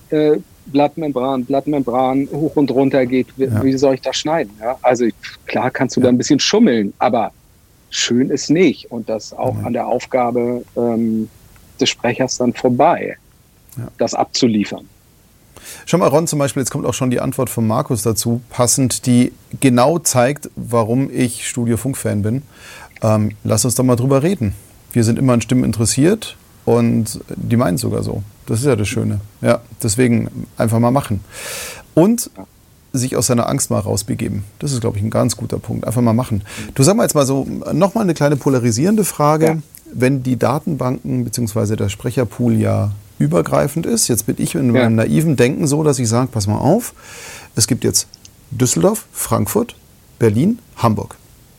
äh, 0.09 0.37
Blattmembran, 0.67 1.45
Blattmembran 1.45 2.27
hoch 2.31 2.55
und 2.55 2.71
runter 2.71 3.05
geht, 3.05 3.27
wie, 3.37 3.45
ja. 3.45 3.63
wie 3.63 3.77
soll 3.77 3.95
ich 3.95 4.01
das 4.01 4.17
schneiden? 4.17 4.53
Ja? 4.59 4.77
Also 4.81 5.05
klar 5.45 5.71
kannst 5.71 5.95
du 5.95 6.01
ja. 6.01 6.05
da 6.05 6.09
ein 6.09 6.17
bisschen 6.17 6.39
schummeln, 6.39 6.93
aber 6.99 7.31
schön 7.89 8.29
ist 8.29 8.49
nicht. 8.49 8.91
Und 8.91 9.09
das 9.09 9.33
auch 9.33 9.63
an 9.63 9.73
der 9.73 9.87
Aufgabe 9.87 10.63
ähm, 10.75 11.29
des 11.79 11.89
Sprechers 11.89 12.37
dann 12.37 12.53
vorbei, 12.53 13.17
das 13.97 14.13
abzuliefern. 14.13 14.87
Schau 15.85 15.97
mal, 15.97 16.07
Ron, 16.07 16.27
zum 16.27 16.39
Beispiel, 16.39 16.61
jetzt 16.61 16.71
kommt 16.71 16.85
auch 16.85 16.93
schon 16.93 17.09
die 17.11 17.19
Antwort 17.19 17.49
von 17.49 17.67
Markus 17.67 18.01
dazu, 18.01 18.41
passend, 18.49 19.05
die 19.05 19.33
genau 19.59 19.99
zeigt, 19.99 20.49
warum 20.55 21.09
ich 21.11 21.47
Studio 21.47 21.77
Funk-Fan 21.77 22.21
bin. 22.21 22.41
Ähm, 23.01 23.35
lass 23.43 23.65
uns 23.65 23.75
doch 23.75 23.83
mal 23.83 23.95
drüber 23.95 24.23
reden. 24.23 24.53
Wir 24.91 25.03
sind 25.03 25.19
immer 25.19 25.33
an 25.33 25.41
Stimmen 25.41 25.63
interessiert 25.63 26.37
und 26.65 27.19
die 27.35 27.57
meinen 27.57 27.75
es 27.75 27.81
sogar 27.81 28.03
so. 28.03 28.23
Das 28.47 28.59
ist 28.59 28.65
ja 28.65 28.75
das 28.75 28.87
Schöne. 28.87 29.19
Ja, 29.41 29.61
deswegen 29.83 30.47
einfach 30.57 30.79
mal 30.79 30.91
machen. 30.91 31.23
Und 31.93 32.31
sich 32.93 33.15
aus 33.15 33.27
seiner 33.27 33.47
Angst 33.49 33.69
mal 33.69 33.79
rausbegeben. 33.79 34.43
Das 34.59 34.71
ist, 34.71 34.81
glaube 34.81 34.97
ich, 34.97 35.03
ein 35.03 35.09
ganz 35.09 35.37
guter 35.37 35.59
Punkt. 35.59 35.85
Einfach 35.85 36.01
mal 36.01 36.13
machen. 36.13 36.43
Du 36.73 36.81
sag 36.83 36.95
mal 36.95 37.03
jetzt 37.03 37.13
mal 37.13 37.25
so, 37.25 37.45
nochmal 37.73 38.05
eine 38.05 38.13
kleine 38.13 38.37
polarisierende 38.37 39.03
Frage. 39.05 39.45
Ja. 39.45 39.57
Wenn 39.93 40.23
die 40.23 40.37
Datenbanken 40.37 41.23
bzw. 41.23 41.75
der 41.75 41.89
Sprecherpool 41.89 42.55
ja 42.55 42.91
übergreifend 43.19 43.85
ist. 43.85 44.07
Jetzt 44.07 44.25
bin 44.25 44.35
ich 44.39 44.55
in 44.55 44.71
meinem 44.71 44.95
naiven 44.95 45.35
Denken 45.35 45.67
so, 45.67 45.83
dass 45.83 45.99
ich 45.99 46.07
sage, 46.07 46.29
pass 46.31 46.47
mal 46.47 46.57
auf, 46.57 46.93
es 47.55 47.67
gibt 47.67 47.83
jetzt 47.83 48.07
Düsseldorf, 48.51 49.05
Frankfurt, 49.11 49.75
Berlin, 50.19 50.59
Hamburg. 50.77 51.15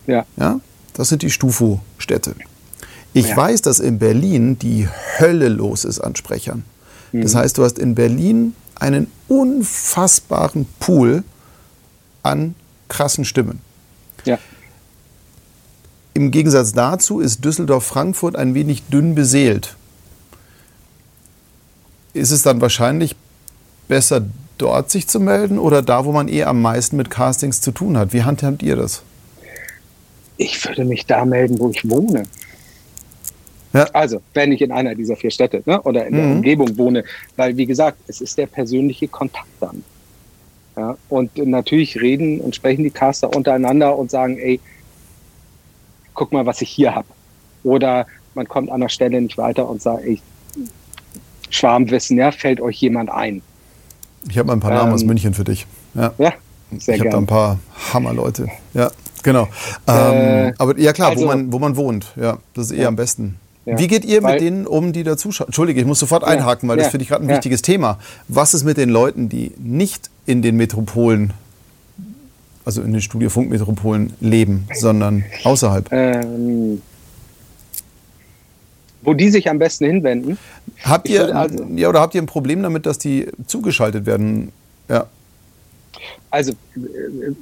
Ja. 0.07 0.25
ja? 0.37 0.61
Das 0.95 1.09
sind 1.09 1.23
die 1.23 1.31
Stufo-Städte. 1.31 2.35
Ich 3.13 3.29
Ja. 3.31 3.37
weiß, 3.37 3.63
dass 3.63 3.81
in 3.81 3.99
Berlin 3.99 4.59
die 4.59 4.89
Hölle 5.19 5.49
los 5.49 5.85
ist 5.85 6.01
an 6.01 6.15
Sprechern. 6.17 6.65
Das 7.13 7.35
heißt, 7.35 7.59
du 7.59 7.65
hast 7.65 7.79
in 7.79 7.95
Berlin 7.95 8.55
einen 8.75 9.11
unfassbaren 9.29 10.67
Pool 10.79 11.25
an 12.23 12.55
krassen 12.89 13.25
Stimmen. 13.25 13.61
Ja. 14.25 14.39
Im 16.15 16.31
Gegensatz 16.31 16.73
dazu 16.73 17.21
ist 17.21 17.45
Düsseldorf-Frankfurt 17.45 18.37
ein 18.37 18.55
wenig 18.55 18.85
dünn 18.85 19.15
beseelt. 19.15 19.77
Ist 22.13 22.31
es 22.31 22.43
dann 22.43 22.61
wahrscheinlich 22.61 23.15
besser, 23.87 24.23
dort 24.59 24.91
sich 24.91 25.07
zu 25.07 25.21
melden 25.21 25.59
oder 25.59 25.83
da, 25.83 26.05
wo 26.05 26.13
man 26.13 26.29
eh 26.29 26.45
am 26.45 26.61
meisten 26.61 26.97
mit 26.97 27.11
Castings 27.11 27.61
zu 27.61 27.71
tun 27.71 27.97
hat? 27.97 28.13
Wie 28.13 28.25
handhabt 28.25 28.63
ihr 28.63 28.77
das? 28.77 29.03
Ich 30.37 30.65
würde 30.65 30.85
mich 30.85 31.07
da 31.07 31.25
melden, 31.25 31.59
wo 31.59 31.71
ich 31.71 31.89
wohne. 31.89 32.25
Ja. 33.73 33.85
Also, 33.93 34.21
wenn 34.35 34.53
ich 34.53 34.63
in 34.63 34.73
einer 34.73 34.95
dieser 34.95 35.15
vier 35.17 35.31
Städte 35.31 35.63
ne, 35.67 35.81
oder 35.83 36.07
in 36.07 36.15
der 36.15 36.25
Mhm. 36.25 36.33
Umgebung 36.37 36.79
wohne, 36.79 37.05
weil, 37.37 37.57
wie 37.57 37.67
gesagt, 37.67 37.99
es 38.07 38.21
ist 38.21 38.39
der 38.39 38.47
persönliche 38.47 39.09
Kontakt 39.09 39.47
dann. 39.61 39.85
Ja, 40.77 40.97
und 41.09 41.37
natürlich 41.37 42.01
reden 42.01 42.41
und 42.41 42.55
sprechen 42.55 42.85
die 42.85 42.91
Caster 42.91 43.35
untereinander 43.35 43.97
und 43.99 44.11
sagen, 44.11 44.39
ey, 44.39 44.61
guck 46.15 46.33
mal, 46.33 46.47
was 46.47 46.63
ich 46.63 46.71
hier 46.71 46.95
habe. 46.95 47.09
Oder 47.65 48.07
man 48.35 48.49
kommt 48.49 48.71
an 48.71 48.81
der 48.81 48.89
Stelle 48.89 49.21
nicht 49.21 49.37
weiter 49.37 49.69
und 49.69 49.83
sagt, 49.83 50.05
ey, 50.05 50.21
Schwarmwissen, 51.51 52.19
ja, 52.19 52.31
fällt 52.31 52.61
euch 52.61 52.77
jemand 52.81 53.11
ein? 53.11 53.43
Ich 54.29 54.37
habe 54.39 54.47
mal 54.49 54.53
ein 54.55 54.61
paar 54.61 54.71
Namen 54.73 54.89
Ähm, 54.91 54.95
aus 54.95 55.05
München 55.05 55.35
für 55.35 55.45
dich. 55.45 55.67
Ja. 55.95 56.13
Ja, 56.19 56.33
sehr 56.79 56.95
ich 56.97 57.01
habe 57.01 57.11
da 57.11 57.19
ein 57.19 57.27
paar 57.27 57.59
Hammerleute. 57.93 58.49
Ja, 58.75 58.91
genau. 59.23 59.49
Äh, 59.87 60.49
ähm, 60.49 60.55
aber 60.59 60.79
ja 60.79 60.93
klar, 60.93 61.11
also- 61.11 61.23
wo, 61.23 61.27
man, 61.27 61.53
wo 61.53 61.59
man 61.59 61.77
wohnt. 61.77 62.13
Ja, 62.17 62.39
das 62.55 62.67
ist 62.71 62.73
eh 62.79 62.83
Ja. 62.83 62.89
am 62.89 62.97
besten. 62.97 63.37
Ja. 63.69 63.79
Wie 63.79 63.87
geht 63.87 64.05
ihr 64.05 64.23
Weil- 64.23 64.35
mit 64.35 64.41
denen 64.43 64.67
um, 64.67 64.93
die 64.93 65.03
da 65.05 65.17
zuschauen? 65.17 65.49
Entschuldige, 65.49 65.81
ich 65.81 65.87
muss 65.87 65.99
sofort 65.99 66.23
Ja. 66.23 66.29
einhaken, 66.29 66.69
weil 66.69 66.79
das 66.79 66.89
finde 66.89 67.03
ich 67.03 67.09
gerade 67.11 67.25
ein 67.25 67.29
wichtiges 67.29 67.61
Thema. 67.63 67.99
Was 68.29 68.55
ist 68.55 68.65
mit 68.65 68.77
den 68.79 68.89
Leuten, 68.89 69.29
die 69.29 69.53
nicht 69.59 70.09
in 70.27 70.41
den 70.43 70.57
Metropolen, 70.57 71.33
also 72.65 72.81
in 72.83 72.93
den 72.93 73.03
Studiofunkmetropolen 73.03 74.15
leben, 74.21 74.67
sondern 74.75 75.25
außerhalb? 75.45 75.89
Ähm, 75.93 76.81
wo 79.03 79.15
die 79.15 79.29
sich 79.31 79.49
am 79.49 79.59
besten 79.59 79.85
hinwenden. 79.87 80.39
Habt 80.83 81.09
ihr, 81.09 81.35
also- 81.37 81.65
ja, 81.77 81.89
oder 81.89 82.01
habt 82.01 82.15
ihr 82.15 82.23
ein 82.23 82.27
Problem 82.27 82.63
damit, 82.63 82.87
dass 82.87 82.99
die 82.99 83.27
zugeschaltet 83.47 84.07
werden? 84.07 84.51
Ja. 84.89 85.07
Also, 86.31 86.53
äh, 86.53 87.33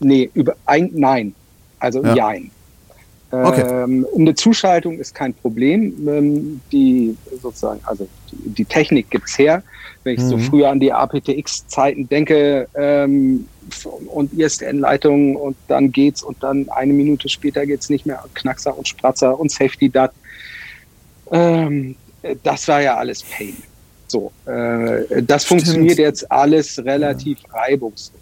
nee, 0.00 0.30
über 0.34 0.54
ein, 0.66 0.90
nein. 0.94 1.34
Also, 1.78 2.02
Ja. 2.04 2.14
jein. 2.14 2.50
Okay. 3.30 3.60
Ähm, 3.60 4.06
eine 4.16 4.34
Zuschaltung 4.34 4.98
ist 4.98 5.14
kein 5.14 5.34
Problem. 5.34 5.92
Ähm, 6.08 6.60
die 6.72 7.14
sozusagen, 7.42 7.80
also 7.84 8.08
die, 8.32 8.50
die 8.50 8.64
Technik 8.64 9.10
gibt's 9.10 9.38
her. 9.38 9.62
Wenn 10.04 10.14
ich 10.14 10.22
so 10.22 10.36
Mhm. 10.36 10.40
früher 10.42 10.70
an 10.70 10.80
die 10.80 10.92
APTX-Zeiten 10.92 12.08
denke 12.08 12.68
ähm, 12.74 13.46
und 14.06 14.32
ISDN-Leitungen 14.32 15.36
und 15.36 15.56
dann 15.66 15.92
geht's 15.92 16.22
und 16.22 16.42
dann 16.42 16.68
eine 16.70 16.92
Minute 16.94 17.28
später 17.28 17.66
geht's 17.66 17.90
nicht 17.90 18.06
mehr. 18.06 18.24
Knackser 18.34 18.76
und 18.78 18.88
Spratzer 18.88 19.38
und 19.38 19.50
Safety 19.50 19.90
Dat. 19.90 20.12
Ähm, 21.30 21.96
das 22.42 22.66
war 22.68 22.80
ja 22.80 22.96
alles 22.96 23.22
Pain. 23.22 23.56
So, 24.06 24.32
äh, 24.46 25.22
das 25.22 25.44
Stimmt. 25.44 25.60
funktioniert 25.62 25.98
jetzt 25.98 26.30
alles 26.32 26.82
relativ 26.82 27.38
reibungslos. 27.52 28.18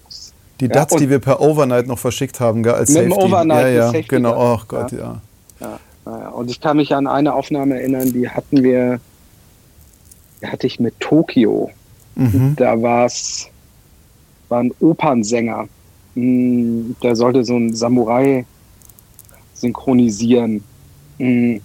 Die 0.61 0.66
Ja, 0.66 0.71
DATs, 0.73 0.97
die 0.97 1.11
wir 1.11 1.19
per 1.19 1.40
Overnight 1.40 1.87
noch 1.87 1.99
verschickt 1.99 2.40
haben, 2.40 2.62
gell, 2.62 2.75
als 2.75 2.90
Mit 2.90 3.11
Safety. 3.11 3.27
Overnight 3.27 3.75
ja, 3.75 3.92
mit 3.92 3.95
ja, 4.03 4.09
genau. 4.09 4.55
Oh 4.55 4.61
Gott, 4.66 4.92
ja. 4.92 5.21
Ja, 5.61 5.79
ja, 6.07 6.29
und 6.31 6.51
ich 6.51 6.61
kann 6.61 6.77
mich 6.77 6.95
an 6.95 7.07
eine 7.07 7.35
Aufnahme 7.35 7.79
erinnern, 7.79 8.12
die 8.12 8.29
hatten 8.29 8.62
wir, 8.62 9.01
die 10.40 10.47
hatte 10.47 10.66
ich 10.66 10.81
mit 10.81 10.99
Tokio. 11.01 11.71
Mhm. 12.14 12.55
Da 12.57 12.81
war's, 12.81 13.49
war 14.49 14.61
ein 14.61 14.73
Opernsänger. 14.81 15.69
Hm, 16.14 16.97
Der 17.03 17.14
sollte 17.16 17.45
so 17.45 17.57
ein 17.57 17.75
Samurai 17.75 18.47
synchronisieren. 19.55 20.62
Hm. 21.19 21.61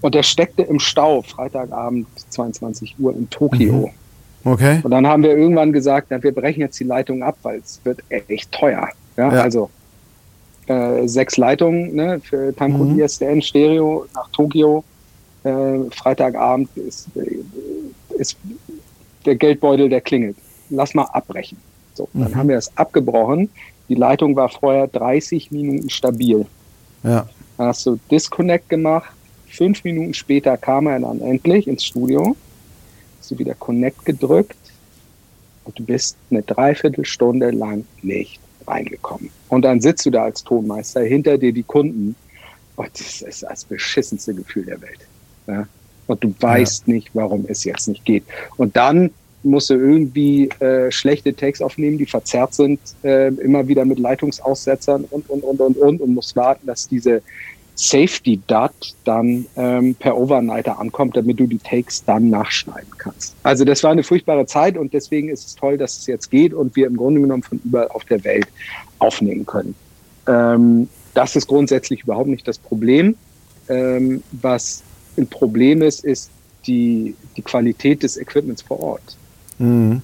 Und 0.00 0.14
der 0.14 0.22
steckte 0.22 0.62
im 0.62 0.78
Stau, 0.80 1.22
Freitagabend, 1.22 2.06
22 2.30 2.96
Uhr 2.98 3.14
in 3.14 3.28
Tokio. 3.30 3.90
Okay. 4.44 4.80
Und 4.82 4.90
dann 4.90 5.06
haben 5.06 5.22
wir 5.22 5.36
irgendwann 5.36 5.72
gesagt, 5.72 6.06
na, 6.10 6.22
wir 6.22 6.32
brechen 6.32 6.60
jetzt 6.60 6.78
die 6.80 6.84
Leitung 6.84 7.22
ab, 7.22 7.36
weil 7.42 7.58
es 7.58 7.80
wird 7.84 8.00
echt 8.08 8.50
teuer. 8.52 8.88
Ja, 9.16 9.32
Ja. 9.34 9.42
also 9.42 9.70
äh, 10.66 11.06
sechs 11.06 11.36
Leitungen 11.36 11.94
ne, 11.94 12.20
für 12.20 12.54
Tanko 12.54 12.84
Mhm. 12.84 13.00
ISDN 13.00 13.42
Stereo 13.42 14.06
nach 14.14 14.28
Tokio. 14.30 14.84
Äh, 15.42 15.78
Freitagabend 15.90 16.68
ist, 16.76 17.08
äh, 17.16 17.38
ist 18.20 18.36
der 19.26 19.34
Geldbeutel, 19.36 19.88
der 19.88 20.00
klingelt. 20.00 20.36
Lass 20.70 20.94
mal 20.94 21.04
abbrechen. 21.04 21.58
So, 21.94 22.08
dann 22.12 22.30
Mhm. 22.30 22.36
haben 22.36 22.48
wir 22.48 22.56
es 22.56 22.74
abgebrochen. 22.76 23.50
Die 23.88 23.94
Leitung 23.94 24.36
war 24.36 24.48
vorher 24.48 24.86
30 24.86 25.50
Minuten 25.50 25.90
stabil. 25.90 26.46
Ja. 27.02 27.26
Dann 27.58 27.66
hast 27.66 27.84
du 27.86 27.98
Disconnect 28.10 28.68
gemacht. 28.68 29.10
Fünf 29.48 29.82
Minuten 29.82 30.14
später 30.14 30.56
kam 30.56 30.86
er 30.86 31.00
dann 31.00 31.20
endlich 31.20 31.66
ins 31.66 31.84
Studio. 31.84 32.36
Hast 33.30 33.38
du 33.38 33.44
wieder 33.44 33.54
Connect 33.54 34.04
gedrückt 34.04 34.56
und 35.64 35.78
du 35.78 35.84
bist 35.84 36.16
eine 36.32 36.42
Dreiviertelstunde 36.42 37.52
lang 37.52 37.84
nicht 38.02 38.40
reingekommen. 38.66 39.30
Und 39.48 39.62
dann 39.62 39.80
sitzt 39.80 40.04
du 40.04 40.10
da 40.10 40.24
als 40.24 40.42
Tonmeister, 40.42 41.02
hinter 41.02 41.38
dir 41.38 41.52
die 41.52 41.62
Kunden. 41.62 42.16
Und 42.74 42.88
das 42.92 43.22
ist 43.22 43.44
das 43.44 43.64
beschissenste 43.66 44.34
Gefühl 44.34 44.64
der 44.64 44.82
Welt. 44.82 44.98
Ja? 45.46 45.68
Und 46.08 46.24
du 46.24 46.34
weißt 46.40 46.88
nicht, 46.88 47.10
warum 47.14 47.44
es 47.46 47.62
jetzt 47.62 47.86
nicht 47.86 48.04
geht. 48.04 48.24
Und 48.56 48.74
dann 48.74 49.12
musst 49.44 49.70
du 49.70 49.74
irgendwie 49.74 50.48
äh, 50.58 50.90
schlechte 50.90 51.32
Takes 51.32 51.62
aufnehmen, 51.62 51.98
die 51.98 52.06
verzerrt 52.06 52.54
sind, 52.54 52.80
äh, 53.04 53.28
immer 53.28 53.68
wieder 53.68 53.84
mit 53.84 54.00
Leitungsaussetzern 54.00 55.04
und, 55.08 55.30
und, 55.30 55.44
und, 55.44 55.60
und, 55.60 55.76
und, 55.76 56.00
und 56.00 56.14
musst 56.14 56.34
warten, 56.34 56.66
dass 56.66 56.88
diese 56.88 57.22
Safety 57.80 58.38
DAT 58.46 58.94
dann 59.04 59.46
ähm, 59.56 59.94
per 59.94 60.18
Overnighter 60.18 60.78
ankommt, 60.78 61.16
damit 61.16 61.40
du 61.40 61.46
die 61.46 61.58
Takes 61.58 62.04
dann 62.04 62.28
nachschneiden 62.28 62.90
kannst. 62.98 63.34
Also 63.42 63.64
das 63.64 63.82
war 63.82 63.90
eine 63.90 64.02
furchtbare 64.02 64.44
Zeit 64.44 64.76
und 64.76 64.92
deswegen 64.92 65.30
ist 65.30 65.46
es 65.46 65.54
toll, 65.54 65.78
dass 65.78 65.96
es 65.96 66.06
jetzt 66.06 66.30
geht 66.30 66.52
und 66.52 66.76
wir 66.76 66.86
im 66.86 66.96
Grunde 66.96 67.22
genommen 67.22 67.42
von 67.42 67.58
überall 67.64 67.88
auf 67.88 68.04
der 68.04 68.22
Welt 68.24 68.48
aufnehmen 68.98 69.46
können. 69.46 69.74
Ähm, 70.26 70.88
das 71.14 71.36
ist 71.36 71.46
grundsätzlich 71.46 72.02
überhaupt 72.02 72.28
nicht 72.28 72.46
das 72.46 72.58
Problem. 72.58 73.16
Ähm, 73.70 74.22
was 74.32 74.82
ein 75.16 75.26
Problem 75.26 75.80
ist, 75.80 76.04
ist 76.04 76.30
die, 76.66 77.14
die 77.38 77.42
Qualität 77.42 78.02
des 78.02 78.18
Equipments 78.18 78.60
vor 78.60 78.80
Ort. 78.80 79.16
Mhm. 79.58 80.02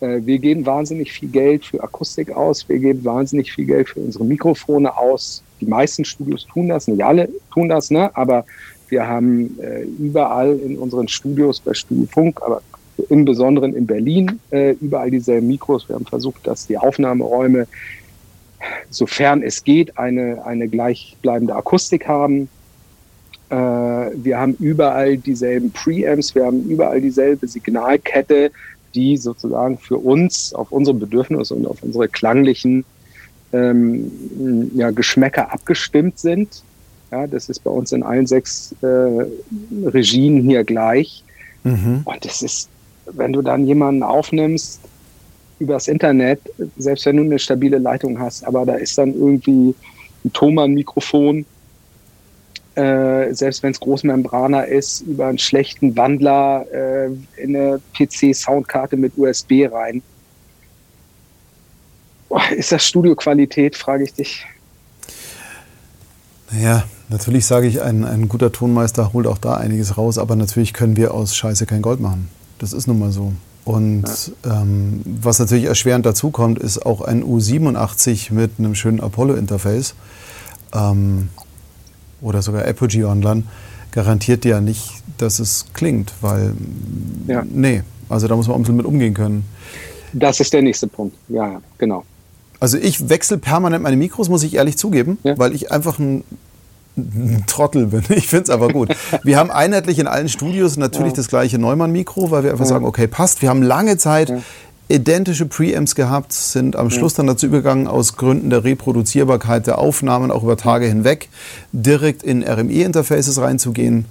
Äh, 0.00 0.20
wir 0.24 0.38
geben 0.38 0.66
wahnsinnig 0.66 1.12
viel 1.12 1.28
Geld 1.28 1.64
für 1.64 1.82
Akustik 1.82 2.30
aus, 2.30 2.68
wir 2.68 2.78
geben 2.78 3.04
wahnsinnig 3.04 3.52
viel 3.52 3.66
Geld 3.66 3.88
für 3.88 4.00
unsere 4.00 4.24
Mikrofone 4.24 4.96
aus. 4.96 5.42
Die 5.60 5.66
meisten 5.66 6.04
Studios 6.04 6.46
tun 6.46 6.68
das, 6.68 6.88
nicht 6.88 7.04
alle 7.04 7.28
tun 7.52 7.68
das, 7.68 7.90
ne? 7.90 8.14
aber 8.16 8.44
wir 8.88 9.06
haben 9.06 9.58
äh, 9.60 9.82
überall 9.82 10.58
in 10.58 10.78
unseren 10.78 11.08
Studios 11.08 11.60
bei 11.60 11.74
Studio 11.74 12.06
Funk, 12.12 12.40
aber 12.42 12.62
im 13.08 13.24
Besonderen 13.24 13.74
in 13.74 13.86
Berlin, 13.86 14.40
äh, 14.50 14.72
überall 14.80 15.10
dieselben 15.10 15.48
Mikros. 15.48 15.88
Wir 15.88 15.96
haben 15.96 16.06
versucht, 16.06 16.46
dass 16.46 16.66
die 16.66 16.78
Aufnahmeräume, 16.78 17.66
sofern 18.90 19.42
es 19.42 19.64
geht, 19.64 19.98
eine, 19.98 20.44
eine 20.44 20.68
gleichbleibende 20.68 21.54
Akustik 21.54 22.06
haben. 22.06 22.48
Äh, 23.50 23.54
wir 23.54 24.38
haben 24.38 24.54
überall 24.58 25.16
dieselben 25.18 25.70
Preamps, 25.72 26.34
wir 26.34 26.46
haben 26.46 26.68
überall 26.68 27.00
dieselbe 27.00 27.46
Signalkette, 27.46 28.50
die 28.94 29.16
sozusagen 29.16 29.78
für 29.78 29.98
uns 29.98 30.54
auf 30.54 30.72
unsere 30.72 30.96
Bedürfnisse 30.96 31.54
und 31.54 31.66
auf 31.66 31.82
unsere 31.82 32.08
klanglichen 32.08 32.84
ähm, 33.52 34.70
ja, 34.74 34.90
Geschmäcker 34.90 35.52
abgestimmt 35.52 36.18
sind. 36.18 36.62
Ja, 37.10 37.26
das 37.26 37.48
ist 37.48 37.60
bei 37.60 37.70
uns 37.70 37.92
in 37.92 38.02
allen 38.02 38.26
sechs 38.26 38.74
äh, 38.82 38.86
Regien 39.86 40.42
hier 40.42 40.64
gleich. 40.64 41.22
Mhm. 41.62 42.02
Und 42.04 42.24
das 42.24 42.42
ist, 42.42 42.68
wenn 43.12 43.32
du 43.32 43.42
dann 43.42 43.66
jemanden 43.66 44.02
aufnimmst 44.02 44.80
übers 45.58 45.88
Internet, 45.88 46.40
selbst 46.76 47.06
wenn 47.06 47.16
du 47.16 47.22
eine 47.22 47.38
stabile 47.38 47.78
Leitung 47.78 48.18
hast, 48.18 48.44
aber 48.44 48.66
da 48.66 48.74
ist 48.74 48.98
dann 48.98 49.14
irgendwie 49.14 49.74
ein 50.24 50.32
Thomann-Mikrofon, 50.32 51.46
äh, 52.74 53.32
selbst 53.32 53.62
wenn 53.62 53.70
es 53.70 53.80
Großmembraner 53.80 54.66
ist, 54.66 55.00
über 55.02 55.28
einen 55.28 55.38
schlechten 55.38 55.96
Wandler 55.96 56.66
äh, 56.72 57.06
in 57.42 57.56
eine 57.56 57.80
PC-Soundkarte 57.96 58.96
mit 58.96 59.16
USB 59.16 59.66
rein. 59.70 60.02
Ist 62.56 62.72
das 62.72 62.84
Studioqualität, 62.84 63.76
frage 63.76 64.04
ich 64.04 64.14
dich. 64.14 64.46
Naja, 66.50 66.84
Natürlich 67.08 67.46
sage 67.46 67.68
ich, 67.68 67.82
ein, 67.82 68.04
ein 68.04 68.28
guter 68.28 68.50
Tonmeister 68.50 69.12
holt 69.12 69.26
auch 69.26 69.38
da 69.38 69.54
einiges 69.54 69.96
raus, 69.96 70.18
aber 70.18 70.34
natürlich 70.34 70.72
können 70.72 70.96
wir 70.96 71.14
aus 71.14 71.36
Scheiße 71.36 71.64
kein 71.66 71.82
Gold 71.82 72.00
machen. 72.00 72.28
Das 72.58 72.72
ist 72.72 72.88
nun 72.88 72.98
mal 72.98 73.12
so. 73.12 73.32
Und 73.64 74.04
ja. 74.44 74.62
ähm, 74.62 75.02
was 75.04 75.38
natürlich 75.38 75.64
erschwerend 75.64 76.04
dazu 76.04 76.30
kommt, 76.30 76.58
ist 76.58 76.84
auch 76.84 77.00
ein 77.02 77.22
U87 77.22 78.32
mit 78.32 78.52
einem 78.58 78.74
schönen 78.74 79.00
Apollo-Interface 79.00 79.94
ähm, 80.72 81.28
oder 82.20 82.42
sogar 82.42 82.66
Apogee 82.66 83.04
Online 83.04 83.44
garantiert 83.92 84.44
ja 84.44 84.60
nicht, 84.60 84.90
dass 85.18 85.38
es 85.38 85.66
klingt, 85.74 86.12
weil 86.20 86.54
ja. 87.28 87.44
nee, 87.48 87.82
also 88.08 88.28
da 88.28 88.36
muss 88.36 88.46
man 88.46 88.56
ein 88.56 88.62
bisschen 88.62 88.76
mit 88.76 88.86
umgehen 88.86 89.14
können. 89.14 89.44
Das 90.12 90.40
ist 90.40 90.52
der 90.52 90.62
nächste 90.62 90.86
Punkt, 90.86 91.16
ja, 91.28 91.60
genau. 91.78 92.04
Also 92.60 92.78
ich 92.78 93.08
wechsle 93.08 93.38
permanent 93.38 93.82
meine 93.82 93.96
Mikros, 93.96 94.28
muss 94.28 94.42
ich 94.42 94.54
ehrlich 94.54 94.78
zugeben, 94.78 95.18
ja. 95.22 95.36
weil 95.38 95.54
ich 95.54 95.70
einfach 95.70 95.98
ein, 95.98 96.24
ein 96.96 97.44
Trottel 97.46 97.86
bin. 97.86 98.02
Ich 98.08 98.28
finde 98.28 98.44
es 98.44 98.50
aber 98.50 98.68
gut. 98.68 98.94
wir 99.22 99.36
haben 99.36 99.50
einheitlich 99.50 99.98
in 99.98 100.06
allen 100.06 100.28
Studios 100.28 100.76
natürlich 100.76 101.12
ja. 101.12 101.16
das 101.16 101.28
gleiche 101.28 101.58
Neumann-Mikro, 101.58 102.30
weil 102.30 102.44
wir 102.44 102.50
einfach 102.52 102.64
ja. 102.64 102.70
sagen, 102.70 102.84
okay, 102.84 103.06
passt. 103.06 103.42
Wir 103.42 103.50
haben 103.50 103.62
lange 103.62 103.98
Zeit 103.98 104.32
identische 104.88 105.46
Preamps 105.46 105.94
gehabt, 105.94 106.32
sind 106.32 106.76
am 106.76 106.90
Schluss 106.90 107.14
dann 107.14 107.26
dazu 107.26 107.46
übergegangen, 107.46 107.88
aus 107.88 108.16
Gründen 108.16 108.50
der 108.50 108.62
Reproduzierbarkeit 108.62 109.66
der 109.66 109.78
Aufnahmen 109.78 110.30
auch 110.30 110.44
über 110.44 110.56
Tage 110.56 110.86
hinweg 110.86 111.28
direkt 111.72 112.22
in 112.22 112.44
RME-Interfaces 112.44 113.40
reinzugehen. 113.40 114.04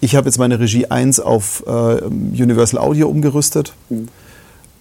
Ich 0.00 0.16
habe 0.16 0.26
jetzt 0.26 0.38
meine 0.38 0.58
Regie 0.58 0.86
1 0.86 1.20
auf 1.20 1.62
äh, 1.66 1.70
Universal 1.70 2.80
Audio 2.80 3.08
umgerüstet. 3.08 3.74
Mhm. 3.90 4.08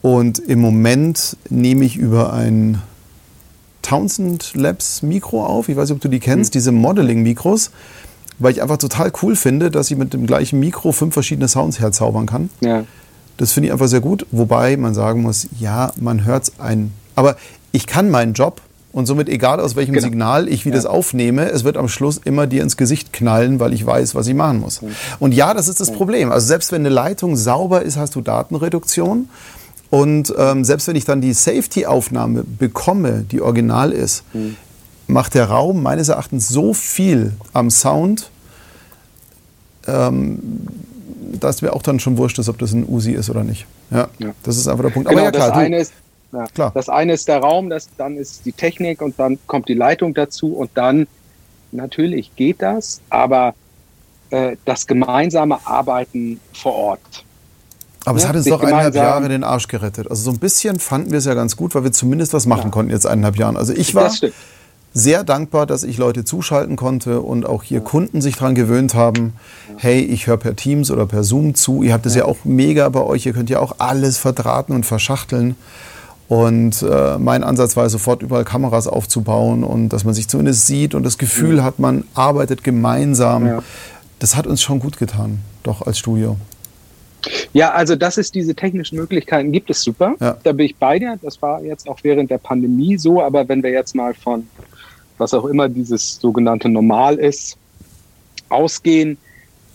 Und 0.02 0.40
im 0.40 0.60
Moment 0.60 1.38
nehme 1.50 1.86
ich 1.86 1.98
über 1.98 2.34
ein 2.34 2.82
Townsend 3.84 4.56
Labs 4.56 5.04
Mikro 5.04 5.46
auf. 5.46 5.70
Ich 5.70 5.78
weiß 5.78 5.90
nicht, 5.90 5.98
ob 5.98 6.02
du 6.02 6.08
die 6.08 6.20
kennst, 6.20 6.52
mhm. 6.52 6.54
diese 6.54 6.72
Modeling-Mikros, 6.72 7.70
weil 8.40 8.54
ich 8.54 8.62
einfach 8.64 8.78
total 8.78 9.12
cool 9.22 9.36
finde, 9.36 9.70
dass 9.70 9.92
ich 9.92 9.98
mit 9.98 10.14
dem 10.14 10.26
gleichen 10.26 10.60
Mikro 10.60 10.92
fünf 10.92 11.14
verschiedene 11.14 11.48
Sounds 11.48 11.80
herzaubern 11.80 12.26
kann. 12.26 12.50
Ja. 12.62 12.86
Das 13.38 13.52
finde 13.52 13.68
ich 13.68 13.74
einfach 13.74 13.88
sehr 13.88 14.02
gut, 14.02 14.26
wobei 14.32 14.78
man 14.78 14.94
sagen 14.94 15.22
muss, 15.22 15.48
ja, 15.60 15.92
man 16.00 16.26
hört 16.26 16.44
es 16.44 16.60
ein. 16.60 16.92
Aber 17.16 17.36
ich 17.72 17.86
kann 17.86 18.10
meinen 18.10 18.34
Job 18.34 18.62
und 18.92 19.08
somit 19.08 19.28
egal 19.28 19.60
aus 19.60 19.76
welchem 19.76 19.94
genau. 19.94 20.06
Signal 20.06 20.48
ich 20.48 20.66
wie 20.66 20.70
ja. 20.70 20.76
das 20.76 20.86
aufnehme, 20.86 21.50
es 21.50 21.64
wird 21.64 21.78
am 21.78 21.90
Schluss 21.90 22.22
immer 22.24 22.48
dir 22.48 22.62
ins 22.62 22.78
Gesicht 22.78 23.12
knallen, 23.12 23.60
weil 23.60 23.74
ich 23.74 23.86
weiß, 23.86 24.14
was 24.16 24.28
ich 24.28 24.36
machen 24.36 24.60
muss. 24.60 24.82
Ja. 24.82 24.88
Und 25.20 25.34
ja, 25.34 25.54
das 25.54 25.68
ist 25.68 25.82
das 25.82 25.92
Problem. 25.92 26.32
Also 26.32 26.48
selbst 26.48 26.72
wenn 26.72 26.84
eine 26.84 26.90
Leitung 26.90 27.36
sauber 27.36 27.82
ist, 27.82 27.98
hast 27.98 28.16
du 28.16 28.22
Datenreduktion. 28.22 29.30
Und 29.94 30.34
ähm, 30.40 30.64
selbst 30.64 30.88
wenn 30.88 30.96
ich 30.96 31.06
dann 31.06 31.22
die 31.22 31.34
Safety-Aufnahme 31.34 32.44
bekomme, 32.44 33.26
die 33.30 33.42
original 33.42 33.92
ist, 33.92 34.24
mhm. 34.34 34.56
macht 35.06 35.36
der 35.36 35.46
Raum 35.46 35.84
meines 35.84 36.10
Erachtens 36.10 36.50
so 36.50 36.74
viel 36.74 37.34
am 37.54 37.70
Sound, 37.70 38.32
ähm, 39.86 40.40
dass 41.40 41.62
mir 41.62 41.74
auch 41.74 41.84
dann 41.84 42.00
schon 42.00 42.18
wurscht 42.18 42.40
ist, 42.40 42.50
ob 42.50 42.58
das 42.58 42.74
ein 42.74 42.90
Usi 42.90 43.12
ist 43.12 43.30
oder 43.30 43.44
nicht. 43.44 43.68
Ja, 43.92 44.08
ja. 44.18 44.32
das 44.42 44.58
ist 44.58 44.68
einfach 44.68 44.84
der 44.84 44.90
Punkt. 44.90 45.10
Genau, 45.10 45.22
Aber 45.22 45.28
ja, 45.28 45.32
klar, 45.32 45.50
das, 45.50 45.58
eine 45.60 45.78
ist, 45.78 45.94
ja, 46.32 46.48
klar. 46.48 46.72
das 46.74 46.90
eine 46.90 47.14
ist 47.14 47.28
der 47.28 47.38
Raum, 47.38 47.70
das, 47.70 47.88
dann 47.96 48.18
ist 48.18 48.48
die 48.48 48.52
Technik 48.52 49.00
und 49.00 49.20
dann 49.20 49.38
kommt 49.46 49.70
die 49.70 49.76
Leitung 49.76 50.16
dazu 50.16 50.56
und 50.56 50.72
dann 50.74 51.06
natürlich 51.72 52.36
geht 52.36 52.64
das, 52.64 53.00
aber 53.12 53.54
äh, 54.32 54.56
das 54.66 54.88
gemeinsame 54.88 55.68
Arbeiten 55.68 56.40
vor 56.52 56.74
Ort 56.74 57.26
aber 58.06 58.18
ja, 58.18 58.24
es 58.24 58.30
hat 58.30 58.36
uns 58.36 58.46
doch 58.46 58.62
eineinhalb 58.62 58.96
Jahre 58.96 59.30
den 59.30 59.44
Arsch 59.44 59.68
gerettet. 59.68 60.10
Also 60.10 60.24
so 60.24 60.32
ein 60.32 60.40
bisschen 60.40 60.80
fanden 60.80 61.12
wir 61.12 61.20
es 61.20 61.26
ja 61.26 61.34
ganz 61.34 61.56
gut, 61.56 61.74
weil 61.76 61.84
wir 61.84 61.92
zumindest 61.92 62.34
was 62.34 62.46
machen 62.46 62.66
ja. 62.66 62.70
konnten 62.70 62.92
jetzt 62.92 63.06
eineinhalb 63.06 63.38
Jahren. 63.38 63.58
Also 63.58 63.74
ich 63.74 63.96
war 63.96 64.12
sehr 64.94 65.24
dankbar, 65.24 65.66
dass 65.66 65.84
ich 65.84 65.98
Leute 65.98 66.24
zuschalten 66.24 66.76
konnte 66.76 67.22
und 67.22 67.46
auch 67.46 67.64
hier 67.64 67.80
ja. 67.80 67.84
Kunden 67.84 68.22
sich 68.22 68.36
daran 68.36 68.56
gewöhnt 68.56 68.94
haben, 68.94 69.34
hey, 69.78 70.02
ich 70.02 70.28
höre 70.28 70.38
per 70.38 70.56
Teams 70.56 70.92
oder 70.92 71.06
per 71.06 71.24
Zoom 71.24 71.56
zu. 71.56 71.82
Ihr 71.82 71.94
habt 71.94 72.06
es 72.06 72.16
ja. 72.16 72.26
auch 72.26 72.38
mega 72.44 72.88
bei 72.90 73.02
euch, 73.02 73.26
ihr 73.26 73.34
könnt 73.34 73.50
ja 73.50 73.60
auch 73.60 73.76
alles 73.80 74.18
verdrahten 74.18 74.76
und 74.76 74.86
verschachteln. 74.86 75.56
Und 76.28 76.84
äh, 76.84 77.18
mein 77.18 77.44
Ansatz 77.44 77.76
war 77.76 77.90
sofort 77.90 78.22
überall 78.22 78.46
Kameras 78.46 78.88
aufzubauen 78.88 79.64
und 79.64 79.90
dass 79.90 80.04
man 80.04 80.14
sich 80.14 80.28
zumindest 80.28 80.68
sieht 80.68 80.96
und 80.96 81.04
das 81.04 81.18
Gefühl 81.18 81.64
hat, 81.64 81.80
man 81.80 82.06
arbeitet 82.14 82.64
gemeinsam. 82.64 83.62
Das 84.20 84.36
hat 84.36 84.48
uns 84.48 84.62
schon 84.62 84.80
gut 84.80 84.98
getan, 84.98 85.40
doch 85.64 85.86
als 85.86 86.00
Studio. 86.00 86.38
Ja, 87.54 87.72
also 87.72 87.96
dass 87.96 88.18
es 88.18 88.32
diese 88.32 88.56
technischen 88.56 88.98
Möglichkeiten 88.98 89.52
gibt, 89.52 89.70
ist 89.70 89.82
super. 89.82 90.16
Ja. 90.20 90.38
Da 90.44 90.52
bin 90.52 90.66
ich 90.66 90.76
bei 90.76 91.00
dir. 91.00 91.18
Das 91.22 91.42
war 91.42 91.62
jetzt 91.64 91.88
auch 91.88 92.00
während 92.04 92.30
der 92.30 92.38
Pandemie 92.38 92.98
so. 92.98 93.22
Aber 93.22 93.48
wenn 93.48 93.64
wir 93.64 93.72
jetzt 93.72 93.96
mal 93.96 94.14
von 94.14 94.48
was 95.18 95.34
auch 95.34 95.46
immer 95.46 95.70
dieses 95.70 96.20
sogenannte 96.20 96.70
Normal 96.70 97.16
ist, 97.16 97.58
ausgehen, 98.50 99.18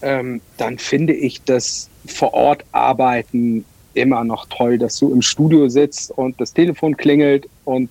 ähm, 0.03 0.41
dann 0.57 0.79
finde 0.79 1.13
ich 1.13 1.43
das 1.43 1.89
vor 2.07 2.35
Ort 2.35 2.65
arbeiten 2.73 3.65
immer 3.95 4.25
noch 4.25 4.47
toll, 4.47 4.79
dass 4.79 4.99
du 4.99 5.13
im 5.13 5.23
Studio 5.23 5.69
sitzt 5.69 6.11
und 6.13 6.41
das 6.41 6.53
Telefon 6.53 6.97
klingelt 6.97 7.49
und 7.65 7.91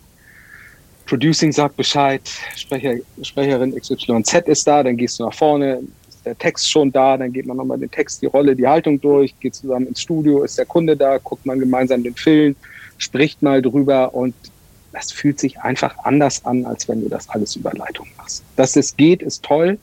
Producing 1.06 1.54
sagt 1.54 1.78
Bescheid, 1.78 2.22
Sprecher, 2.56 2.96
Sprecherin 3.22 3.74
XYZ 3.74 4.34
ist 4.48 4.68
da, 4.68 4.84
dann 4.84 4.98
gehst 4.98 5.20
du 5.20 5.26
nach 5.26 5.34
vorne, 5.34 5.80
der 6.28 6.38
Text 6.38 6.70
schon 6.70 6.92
da, 6.92 7.16
dann 7.16 7.32
geht 7.32 7.46
man 7.46 7.56
nochmal 7.56 7.78
den 7.78 7.90
Text, 7.90 8.22
die 8.22 8.26
Rolle, 8.26 8.56
die 8.56 8.68
Haltung 8.68 9.00
durch, 9.00 9.34
geht 9.40 9.56
zusammen 9.56 9.88
ins 9.88 10.02
Studio, 10.02 10.44
ist 10.44 10.58
der 10.58 10.66
Kunde 10.66 10.98
da, 10.98 11.18
guckt 11.20 11.46
man 11.46 11.58
gemeinsam 11.58 12.04
den 12.04 12.16
Film, 12.16 12.56
spricht 12.98 13.42
mal 13.42 13.62
drüber 13.62 14.14
und 14.14 14.36
das 14.92 15.12
fühlt 15.12 15.40
sich 15.40 15.60
einfach 15.60 15.98
anders 16.04 16.44
an, 16.46 16.66
als 16.66 16.90
wenn 16.90 17.02
du 17.02 17.08
das 17.08 17.30
alles 17.30 17.56
über 17.56 17.72
Leitung 17.72 18.08
machst. 18.18 18.44
Dass 18.58 18.76
es 18.76 18.98
geht, 18.98 19.22
ist 19.22 19.44
toll, 19.44 19.78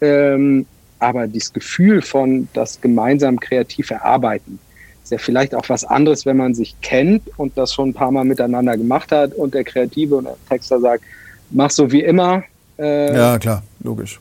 ähm, 0.00 0.64
aber 0.98 1.26
das 1.26 1.52
Gefühl 1.52 2.00
von 2.00 2.48
das 2.54 2.80
gemeinsam 2.80 3.38
kreativ 3.38 3.90
erarbeiten 3.90 4.58
ist 5.02 5.10
ja 5.10 5.18
vielleicht 5.18 5.54
auch 5.54 5.68
was 5.68 5.84
anderes, 5.84 6.24
wenn 6.24 6.36
man 6.36 6.54
sich 6.54 6.80
kennt 6.80 7.22
und 7.36 7.58
das 7.58 7.74
schon 7.74 7.90
ein 7.90 7.94
paar 7.94 8.12
Mal 8.12 8.24
miteinander 8.24 8.76
gemacht 8.76 9.10
hat 9.10 9.34
und 9.34 9.52
der 9.52 9.64
Kreative 9.64 10.14
und 10.14 10.24
der 10.24 10.36
Texter 10.48 10.80
sagt, 10.80 11.02
mach 11.50 11.70
so 11.70 11.90
wie 11.90 12.02
immer. 12.02 12.44
Äh, 12.78 13.14
ja, 13.14 13.38
klar, 13.38 13.62
logisch 13.82 14.20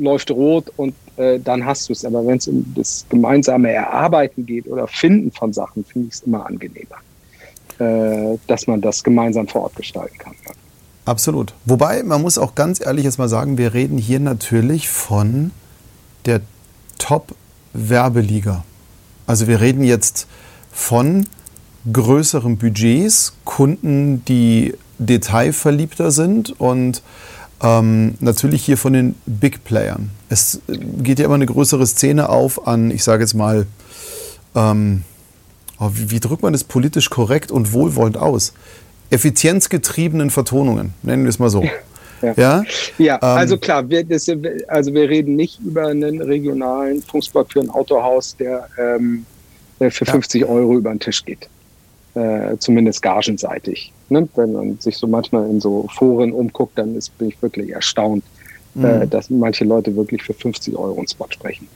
läuft 0.00 0.30
rot 0.30 0.72
und 0.76 0.94
äh, 1.16 1.38
dann 1.38 1.64
hast 1.64 1.88
du 1.88 1.92
es. 1.92 2.04
Aber 2.04 2.26
wenn 2.26 2.38
es 2.38 2.48
um 2.48 2.64
das 2.74 3.06
gemeinsame 3.08 3.70
Erarbeiten 3.70 4.46
geht 4.46 4.66
oder 4.66 4.86
Finden 4.86 5.30
von 5.30 5.52
Sachen, 5.52 5.84
finde 5.84 6.08
ich 6.08 6.14
es 6.14 6.20
immer 6.22 6.46
angenehmer, 6.46 6.96
äh, 7.78 8.38
dass 8.46 8.66
man 8.66 8.80
das 8.80 9.04
gemeinsam 9.04 9.46
vor 9.46 9.62
Ort 9.62 9.76
gestalten 9.76 10.18
kann. 10.18 10.34
Absolut. 11.04 11.54
Wobei, 11.64 12.02
man 12.02 12.22
muss 12.22 12.38
auch 12.38 12.54
ganz 12.54 12.80
ehrlich 12.84 13.04
jetzt 13.04 13.18
mal 13.18 13.28
sagen, 13.28 13.58
wir 13.58 13.74
reden 13.74 13.98
hier 13.98 14.20
natürlich 14.20 14.88
von 14.88 15.50
der 16.26 16.40
Top-Werbeliga. 16.98 18.64
Also 19.26 19.46
wir 19.46 19.60
reden 19.60 19.82
jetzt 19.82 20.26
von 20.70 21.26
größeren 21.90 22.58
Budgets, 22.58 23.34
Kunden, 23.44 24.24
die 24.26 24.74
detailverliebter 24.98 26.10
sind 26.10 26.60
und 26.60 27.02
ähm, 27.62 28.14
natürlich 28.20 28.64
hier 28.64 28.76
von 28.76 28.92
den 28.92 29.14
Big 29.26 29.64
Playern. 29.64 30.10
Es 30.28 30.60
geht 31.02 31.18
ja 31.18 31.26
immer 31.26 31.34
eine 31.34 31.46
größere 31.46 31.86
Szene 31.86 32.28
auf 32.28 32.66
an, 32.66 32.90
ich 32.90 33.04
sage 33.04 33.22
jetzt 33.22 33.34
mal, 33.34 33.66
ähm, 34.54 35.02
oh, 35.78 35.90
wie, 35.92 36.10
wie, 36.10 36.20
drückt 36.20 36.42
man 36.42 36.52
das 36.52 36.64
politisch 36.64 37.10
korrekt 37.10 37.50
und 37.50 37.72
wohlwollend 37.72 38.16
aus? 38.16 38.52
Effizienzgetriebenen 39.10 40.30
Vertonungen, 40.30 40.94
nennen 41.02 41.24
wir 41.24 41.30
es 41.30 41.38
mal 41.38 41.50
so. 41.50 41.64
Ja, 42.22 42.34
ja, 42.36 42.64
ja 42.98 43.14
ähm, 43.14 43.18
also 43.22 43.56
klar, 43.56 43.88
wir, 43.88 44.04
das, 44.04 44.30
also 44.68 44.92
wir 44.92 45.08
reden 45.08 45.36
nicht 45.36 45.58
über 45.60 45.86
einen 45.86 46.20
regionalen 46.20 47.02
Funkspot 47.02 47.50
für 47.50 47.60
ein 47.60 47.70
Autohaus, 47.70 48.36
der, 48.36 48.68
ähm, 48.76 49.24
der 49.80 49.90
für 49.90 50.04
50 50.04 50.42
ja. 50.42 50.46
Euro 50.46 50.76
über 50.76 50.90
den 50.90 51.00
Tisch 51.00 51.24
geht. 51.24 51.48
Äh, 52.14 52.56
zumindest 52.58 53.02
gagenseitig. 53.02 53.92
Ne? 54.08 54.28
Wenn 54.34 54.52
man 54.52 54.78
sich 54.80 54.96
so 54.96 55.06
manchmal 55.06 55.48
in 55.48 55.60
so 55.60 55.86
Foren 55.94 56.32
umguckt, 56.32 56.76
dann 56.76 56.96
ist, 56.96 57.16
bin 57.18 57.28
ich 57.28 57.40
wirklich 57.40 57.70
erstaunt, 57.70 58.24
mhm. 58.74 58.84
äh, 58.84 59.06
dass 59.06 59.30
manche 59.30 59.64
Leute 59.64 59.94
wirklich 59.94 60.24
für 60.24 60.34
50 60.34 60.74
Euro 60.76 60.98
einen 60.98 61.06
Spot 61.06 61.28
sprechen. 61.30 61.68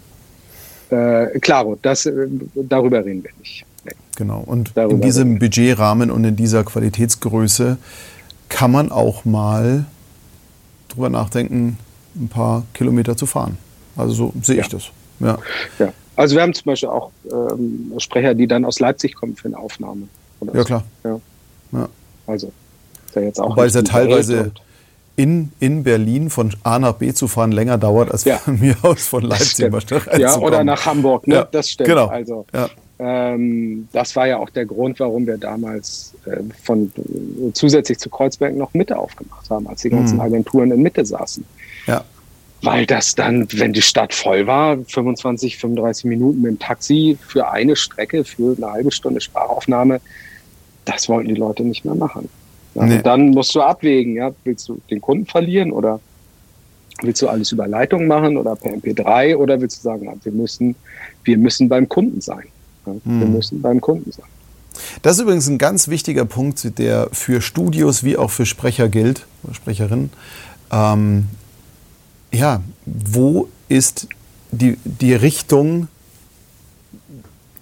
Äh, 0.90 1.38
klaro, 1.38 1.78
das, 1.80 2.06
äh, 2.06 2.26
darüber 2.54 3.04
reden 3.04 3.22
wir 3.22 3.30
nicht. 3.38 3.64
Nee. 3.84 3.92
Genau, 4.16 4.42
und 4.44 4.72
darüber 4.74 4.94
in 4.94 5.00
diesem 5.02 5.38
Budgetrahmen 5.38 6.10
und 6.10 6.24
in 6.24 6.34
dieser 6.34 6.64
Qualitätsgröße 6.64 7.76
kann 8.48 8.72
man 8.72 8.90
auch 8.90 9.24
mal 9.24 9.84
drüber 10.88 11.10
nachdenken, 11.10 11.78
ein 12.16 12.28
paar 12.28 12.64
Kilometer 12.74 13.16
zu 13.16 13.26
fahren. 13.26 13.56
Also 13.96 14.14
so 14.14 14.32
sehe 14.42 14.56
ja. 14.56 14.62
ich 14.62 14.68
das. 14.68 14.90
Ja. 15.20 15.38
ja. 15.78 15.92
Also 16.16 16.34
wir 16.34 16.42
haben 16.42 16.54
zum 16.54 16.64
Beispiel 16.64 16.88
auch 16.88 17.10
ähm, 17.30 17.92
Sprecher, 17.98 18.34
die 18.34 18.48
dann 18.48 18.64
aus 18.64 18.80
Leipzig 18.80 19.14
kommen 19.14 19.36
für 19.36 19.46
eine 19.46 19.58
Aufnahme. 19.58 20.08
Ja, 20.52 20.64
klar. 20.64 20.84
Ja. 21.04 21.20
ja. 21.72 21.88
Also, 22.26 22.52
ist 23.06 23.14
ja 23.14 23.22
jetzt 23.22 23.40
auch. 23.40 23.50
Wobei 23.50 23.66
es 23.66 23.74
ja 23.74 23.82
teilweise 23.82 24.52
in, 25.16 25.52
in 25.60 25.84
Berlin 25.84 26.30
von 26.30 26.52
A 26.64 26.78
nach 26.78 26.94
B 26.94 27.12
zu 27.12 27.28
fahren 27.28 27.52
länger 27.52 27.78
dauert, 27.78 28.10
als 28.10 28.24
ja. 28.24 28.38
von 28.38 28.58
mir 28.60 28.76
aus 28.82 29.06
von 29.06 29.22
Leipzig 29.22 29.70
mal 29.70 29.82
Ja, 30.18 30.36
oder 30.38 30.64
nach 30.64 30.86
Hamburg, 30.86 31.26
ne? 31.26 31.34
Ja, 31.36 31.44
das 31.44 31.70
stimmt. 31.70 31.88
Genau. 31.88 32.06
Also, 32.06 32.46
ja. 32.52 32.68
ähm, 32.98 33.88
das 33.92 34.16
war 34.16 34.26
ja 34.26 34.38
auch 34.38 34.50
der 34.50 34.66
Grund, 34.66 34.98
warum 35.00 35.26
wir 35.26 35.38
damals 35.38 36.14
äh, 36.26 36.38
von 36.62 36.90
äh, 36.96 37.52
zusätzlich 37.52 37.98
zu 37.98 38.10
Kreuzberg 38.10 38.56
noch 38.56 38.74
Mitte 38.74 38.98
aufgemacht 38.98 39.48
haben, 39.50 39.68
als 39.68 39.82
die 39.82 39.90
ganzen 39.90 40.16
mhm. 40.16 40.22
Agenturen 40.22 40.70
in 40.72 40.82
Mitte 40.82 41.04
saßen. 41.04 41.44
Ja. 41.86 42.02
weil 42.62 42.86
das 42.86 43.14
dann, 43.14 43.46
wenn 43.52 43.74
die 43.74 43.82
Stadt 43.82 44.14
voll 44.14 44.46
war, 44.46 44.78
25, 44.88 45.58
35 45.58 46.06
Minuten 46.06 46.40
mit 46.40 46.52
dem 46.52 46.58
Taxi 46.58 47.18
für 47.28 47.50
eine 47.50 47.76
Strecke, 47.76 48.24
für 48.24 48.56
eine 48.56 48.72
halbe 48.72 48.90
Stunde 48.90 49.20
Sprachaufnahme, 49.20 50.00
das 50.84 51.08
wollten 51.08 51.28
die 51.28 51.34
Leute 51.34 51.62
nicht 51.62 51.84
mehr 51.84 51.94
machen. 51.94 52.28
Ja, 52.74 52.86
nee. 52.86 53.02
Dann 53.02 53.30
musst 53.30 53.54
du 53.54 53.62
abwägen, 53.62 54.16
ja, 54.16 54.32
willst 54.44 54.68
du 54.68 54.80
den 54.90 55.00
Kunden 55.00 55.26
verlieren 55.26 55.70
oder 55.70 56.00
willst 57.02 57.22
du 57.22 57.28
alles 57.28 57.52
über 57.52 57.66
Leitung 57.66 58.06
machen 58.06 58.36
oder 58.36 58.56
per 58.56 58.72
MP3 58.72 59.36
oder 59.36 59.60
willst 59.60 59.78
du 59.78 59.82
sagen, 59.82 60.08
wir 60.22 60.32
müssen, 60.32 60.74
wir 61.24 61.38
müssen 61.38 61.68
beim 61.68 61.88
Kunden 61.88 62.20
sein. 62.20 62.44
Ja, 62.86 62.92
hm. 62.92 63.20
Wir 63.20 63.26
müssen 63.26 63.62
beim 63.62 63.80
Kunden 63.80 64.10
sein. 64.12 64.26
Das 65.02 65.16
ist 65.16 65.22
übrigens 65.22 65.48
ein 65.48 65.58
ganz 65.58 65.88
wichtiger 65.88 66.24
Punkt, 66.24 66.78
der 66.78 67.08
für 67.12 67.40
Studios 67.40 68.02
wie 68.02 68.16
auch 68.16 68.30
für 68.30 68.46
Sprecher 68.46 68.88
gilt, 68.88 69.26
oder 69.44 69.54
Sprecherinnen. 69.54 70.10
Ähm, 70.72 71.26
ja, 72.32 72.60
wo 72.84 73.48
ist 73.68 74.08
die, 74.50 74.76
die 74.84 75.14
Richtung, 75.14 75.88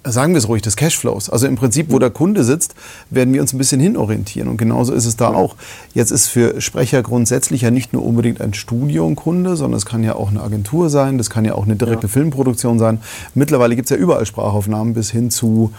sagen 0.05 0.33
wir 0.33 0.39
es 0.39 0.47
ruhig, 0.47 0.61
des 0.61 0.75
Cashflows? 0.75 1.29
Also 1.29 1.47
im 1.47 1.55
Prinzip, 1.55 1.91
wo 1.91 1.99
der 1.99 2.09
Kunde 2.09 2.43
sitzt, 2.43 2.75
werden 3.09 3.33
wir 3.33 3.41
uns 3.41 3.53
ein 3.53 3.57
bisschen 3.57 3.79
hinorientieren. 3.79 4.49
Und 4.49 4.57
genauso 4.57 4.93
ist 4.93 5.05
es 5.05 5.15
da 5.15 5.29
auch. 5.29 5.55
Jetzt 5.93 6.11
ist 6.11 6.27
für 6.27 6.59
Sprecher 6.61 7.01
grundsätzlich 7.01 7.61
ja 7.61 7.71
nicht 7.71 7.93
nur 7.93 8.05
unbedingt 8.05 8.41
ein 8.41 8.53
Studio 8.53 9.07
ein 9.07 9.15
Kunde, 9.15 9.55
sondern 9.55 9.77
es 9.77 9.85
kann 9.85 10.03
ja 10.03 10.15
auch 10.15 10.29
eine 10.29 10.41
Agentur 10.41 10.89
sein, 10.89 11.17
das 11.17 11.29
kann 11.29 11.45
ja 11.45 11.55
auch 11.55 11.65
eine 11.65 11.75
direkte 11.75 12.07
ja. 12.07 12.13
Filmproduktion 12.13 12.79
sein. 12.79 12.99
Mittlerweile 13.33 13.75
gibt 13.75 13.85
es 13.85 13.89
ja 13.89 13.97
überall 13.97 14.25
Sprachaufnahmen 14.25 14.93
bis 14.93 15.11
hin 15.11 15.31
zu 15.31 15.71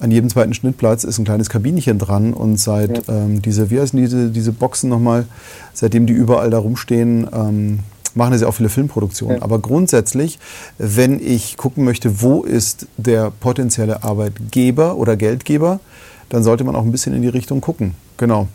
an 0.00 0.10
jedem 0.10 0.28
zweiten 0.28 0.52
Schnittplatz 0.54 1.04
ist 1.04 1.18
ein 1.18 1.24
kleines 1.24 1.48
Kabinchen 1.48 1.98
dran 1.98 2.34
und 2.34 2.58
seit 2.58 3.06
ja. 3.06 3.14
ähm, 3.14 3.40
diese, 3.40 3.70
wie 3.70 3.80
heißen 3.80 3.98
diese, 3.98 4.28
diese 4.30 4.52
Boxen 4.52 4.90
nochmal, 4.90 5.24
seitdem 5.72 6.06
die 6.06 6.12
überall 6.12 6.50
da 6.50 6.58
rumstehen, 6.58 7.26
ähm, 7.32 7.78
machen 8.14 8.36
sie 8.38 8.46
auch 8.46 8.54
viele 8.54 8.68
Filmproduktionen. 8.68 9.38
Ja. 9.38 9.42
Aber 9.42 9.58
grundsätzlich, 9.58 10.38
wenn 10.78 11.20
ich 11.20 11.56
gucken 11.56 11.84
möchte, 11.84 12.22
wo 12.22 12.42
ist 12.42 12.86
der 12.96 13.30
potenzielle 13.30 14.02
Arbeitgeber 14.02 14.96
oder 14.96 15.16
Geldgeber, 15.16 15.80
dann 16.28 16.42
sollte 16.42 16.64
man 16.64 16.74
auch 16.76 16.82
ein 16.82 16.92
bisschen 16.92 17.14
in 17.14 17.22
die 17.22 17.28
Richtung 17.28 17.60
gucken. 17.60 17.94
Genau. 18.16 18.48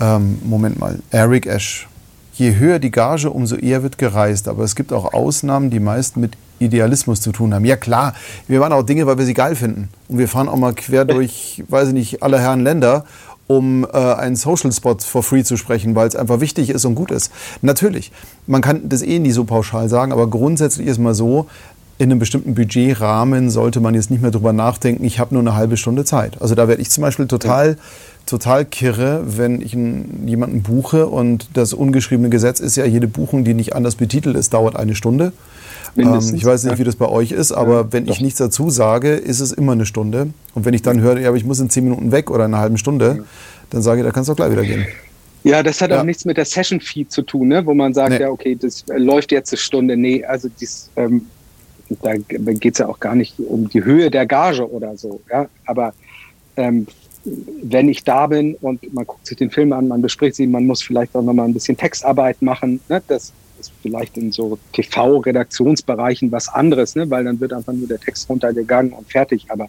Ähm, 0.00 0.38
Moment 0.44 0.78
mal. 0.78 0.98
Eric 1.10 1.46
Ash. 1.46 1.88
Je 2.34 2.56
höher 2.56 2.78
die 2.78 2.92
Gage, 2.92 3.30
umso 3.30 3.56
eher 3.56 3.82
wird 3.82 3.98
gereist. 3.98 4.46
Aber 4.46 4.62
es 4.62 4.76
gibt 4.76 4.92
auch 4.92 5.12
Ausnahmen, 5.12 5.70
die 5.70 5.80
meist 5.80 6.16
mit 6.16 6.36
Idealismus 6.60 7.20
zu 7.20 7.32
tun 7.32 7.54
haben. 7.54 7.64
Ja 7.64 7.76
klar, 7.76 8.14
wir 8.46 8.60
machen 8.60 8.72
auch 8.72 8.82
Dinge, 8.82 9.06
weil 9.06 9.18
wir 9.18 9.24
sie 9.24 9.34
geil 9.34 9.56
finden. 9.56 9.88
Und 10.08 10.18
wir 10.18 10.28
fahren 10.28 10.48
auch 10.48 10.56
mal 10.56 10.74
quer 10.74 11.04
durch, 11.04 11.64
weiß 11.68 11.88
ich 11.88 11.94
nicht, 11.94 12.22
alle 12.22 12.38
Herren 12.38 12.62
Länder 12.62 13.04
um 13.48 13.84
äh, 13.84 13.96
einen 13.96 14.36
Social 14.36 14.70
Spot 14.70 14.96
for 14.98 15.24
free 15.24 15.42
zu 15.42 15.56
sprechen, 15.56 15.96
weil 15.96 16.06
es 16.06 16.14
einfach 16.14 16.38
wichtig 16.38 16.70
ist 16.70 16.84
und 16.84 16.94
gut 16.94 17.10
ist. 17.10 17.32
Natürlich, 17.62 18.12
man 18.46 18.60
kann 18.60 18.88
das 18.88 19.02
eh 19.02 19.18
nie 19.18 19.32
so 19.32 19.44
pauschal 19.44 19.88
sagen, 19.88 20.12
aber 20.12 20.28
grundsätzlich 20.28 20.86
ist 20.86 20.98
mal 20.98 21.14
so, 21.14 21.46
in 21.98 22.10
einem 22.10 22.20
bestimmten 22.20 22.54
Budgetrahmen 22.54 23.50
sollte 23.50 23.80
man 23.80 23.94
jetzt 23.94 24.10
nicht 24.10 24.22
mehr 24.22 24.30
drüber 24.30 24.52
nachdenken, 24.52 25.04
ich 25.04 25.18
habe 25.18 25.34
nur 25.34 25.42
eine 25.42 25.56
halbe 25.56 25.76
Stunde 25.76 26.04
Zeit. 26.04 26.40
Also 26.40 26.54
da 26.54 26.68
werde 26.68 26.80
ich 26.80 26.90
zum 26.90 27.02
Beispiel 27.02 27.26
total, 27.26 27.76
total 28.24 28.64
kirre, 28.64 29.24
wenn 29.26 29.60
ich 29.60 29.74
einen, 29.74 30.26
jemanden 30.26 30.62
buche 30.62 31.08
und 31.08 31.48
das 31.54 31.74
ungeschriebene 31.74 32.28
Gesetz 32.28 32.60
ist 32.60 32.76
ja, 32.76 32.84
jede 32.84 33.08
Buchung, 33.08 33.42
die 33.42 33.52
nicht 33.52 33.74
anders 33.74 33.96
betitelt 33.96 34.36
ist, 34.36 34.54
dauert 34.54 34.76
eine 34.76 34.94
Stunde. 34.94 35.32
Ähm, 35.96 36.20
ich 36.34 36.44
weiß 36.44 36.64
nicht, 36.64 36.78
wie 36.78 36.84
das 36.84 36.94
bei 36.94 37.08
euch 37.08 37.32
ist, 37.32 37.50
aber 37.50 37.74
ja, 37.74 37.92
wenn 37.92 38.06
doch. 38.06 38.14
ich 38.14 38.20
nichts 38.20 38.38
dazu 38.38 38.70
sage, 38.70 39.14
ist 39.14 39.40
es 39.40 39.50
immer 39.50 39.72
eine 39.72 39.86
Stunde. 39.86 40.28
Und 40.54 40.64
wenn 40.64 40.74
ich 40.74 40.82
dann 40.82 41.00
höre, 41.00 41.18
ja, 41.18 41.28
aber 41.28 41.36
ich 41.36 41.44
muss 41.44 41.58
in 41.58 41.68
zehn 41.68 41.82
Minuten 41.82 42.12
weg 42.12 42.30
oder 42.30 42.44
in 42.44 42.54
einer 42.54 42.62
halben 42.62 42.78
Stunde, 42.78 43.24
dann 43.70 43.82
sage 43.82 44.00
ich, 44.00 44.06
da 44.06 44.12
kannst 44.12 44.28
du 44.28 44.32
auch 44.32 44.36
gleich 44.36 44.52
wieder 44.52 44.62
gehen. 44.62 44.86
Ja, 45.44 45.62
das 45.62 45.80
hat 45.80 45.90
ja. 45.90 46.00
auch 46.00 46.04
nichts 46.04 46.24
mit 46.24 46.36
der 46.36 46.44
Session 46.44 46.80
Fee 46.80 47.06
zu 47.08 47.22
tun, 47.22 47.48
ne? 47.48 47.64
wo 47.64 47.74
man 47.74 47.94
sagt, 47.94 48.10
nee. 48.10 48.20
ja, 48.20 48.28
okay, 48.28 48.56
das 48.60 48.84
äh, 48.88 48.98
läuft 48.98 49.32
jetzt 49.32 49.52
eine 49.52 49.58
Stunde. 49.58 49.96
Nee, 49.96 50.24
also 50.24 50.48
dies, 50.60 50.90
ähm, 50.96 51.26
da 52.02 52.14
geht 52.16 52.74
es 52.74 52.78
ja 52.78 52.88
auch 52.88 53.00
gar 53.00 53.14
nicht 53.14 53.38
um 53.38 53.68
die 53.68 53.84
Höhe 53.84 54.10
der 54.10 54.26
Gage 54.26 54.70
oder 54.70 54.96
so. 54.96 55.20
Ja? 55.30 55.48
Aber 55.66 55.94
ähm, 56.56 56.86
wenn 57.62 57.88
ich 57.88 58.04
da 58.04 58.26
bin 58.26 58.54
und 58.56 58.92
man 58.94 59.06
guckt 59.06 59.26
sich 59.26 59.36
den 59.36 59.50
Film 59.50 59.72
an, 59.72 59.88
man 59.88 60.02
bespricht 60.02 60.36
sie, 60.36 60.46
man 60.46 60.66
muss 60.66 60.82
vielleicht 60.82 61.14
auch 61.14 61.22
nochmal 61.22 61.46
ein 61.46 61.54
bisschen 61.54 61.76
Textarbeit 61.76 62.40
machen. 62.42 62.80
Ne? 62.88 63.02
Das 63.08 63.32
ist 63.58 63.72
vielleicht 63.82 64.16
in 64.16 64.32
so 64.32 64.58
TV-Redaktionsbereichen 64.72 66.30
was 66.30 66.48
anderes, 66.48 66.94
ne? 66.94 67.08
weil 67.10 67.24
dann 67.24 67.40
wird 67.40 67.52
einfach 67.52 67.72
nur 67.72 67.88
der 67.88 68.00
Text 68.00 68.28
runtergegangen 68.28 68.92
und 68.92 69.10
fertig. 69.10 69.46
Aber 69.48 69.68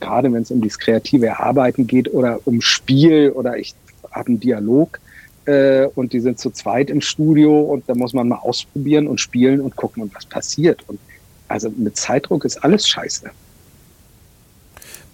gerade 0.00 0.32
wenn 0.32 0.42
es 0.42 0.50
um 0.50 0.60
das 0.60 0.78
kreative 0.78 1.26
Erarbeiten 1.26 1.86
geht 1.86 2.12
oder 2.12 2.40
um 2.44 2.60
Spiel 2.60 3.30
oder 3.30 3.56
ich 3.56 3.74
habe 4.10 4.28
einen 4.28 4.40
Dialog 4.40 5.00
äh, 5.46 5.86
und 5.94 6.12
die 6.12 6.20
sind 6.20 6.38
zu 6.38 6.50
zweit 6.50 6.90
im 6.90 7.00
Studio 7.00 7.60
und 7.62 7.88
da 7.88 7.94
muss 7.94 8.12
man 8.12 8.28
mal 8.28 8.38
ausprobieren 8.38 9.06
und 9.06 9.20
spielen 9.20 9.60
und 9.60 9.76
gucken 9.76 10.10
was 10.14 10.26
passiert. 10.26 10.82
Und 10.86 10.98
also 11.48 11.70
mit 11.70 11.96
Zeitdruck 11.96 12.44
ist 12.44 12.62
alles 12.62 12.88
scheiße. 12.88 13.30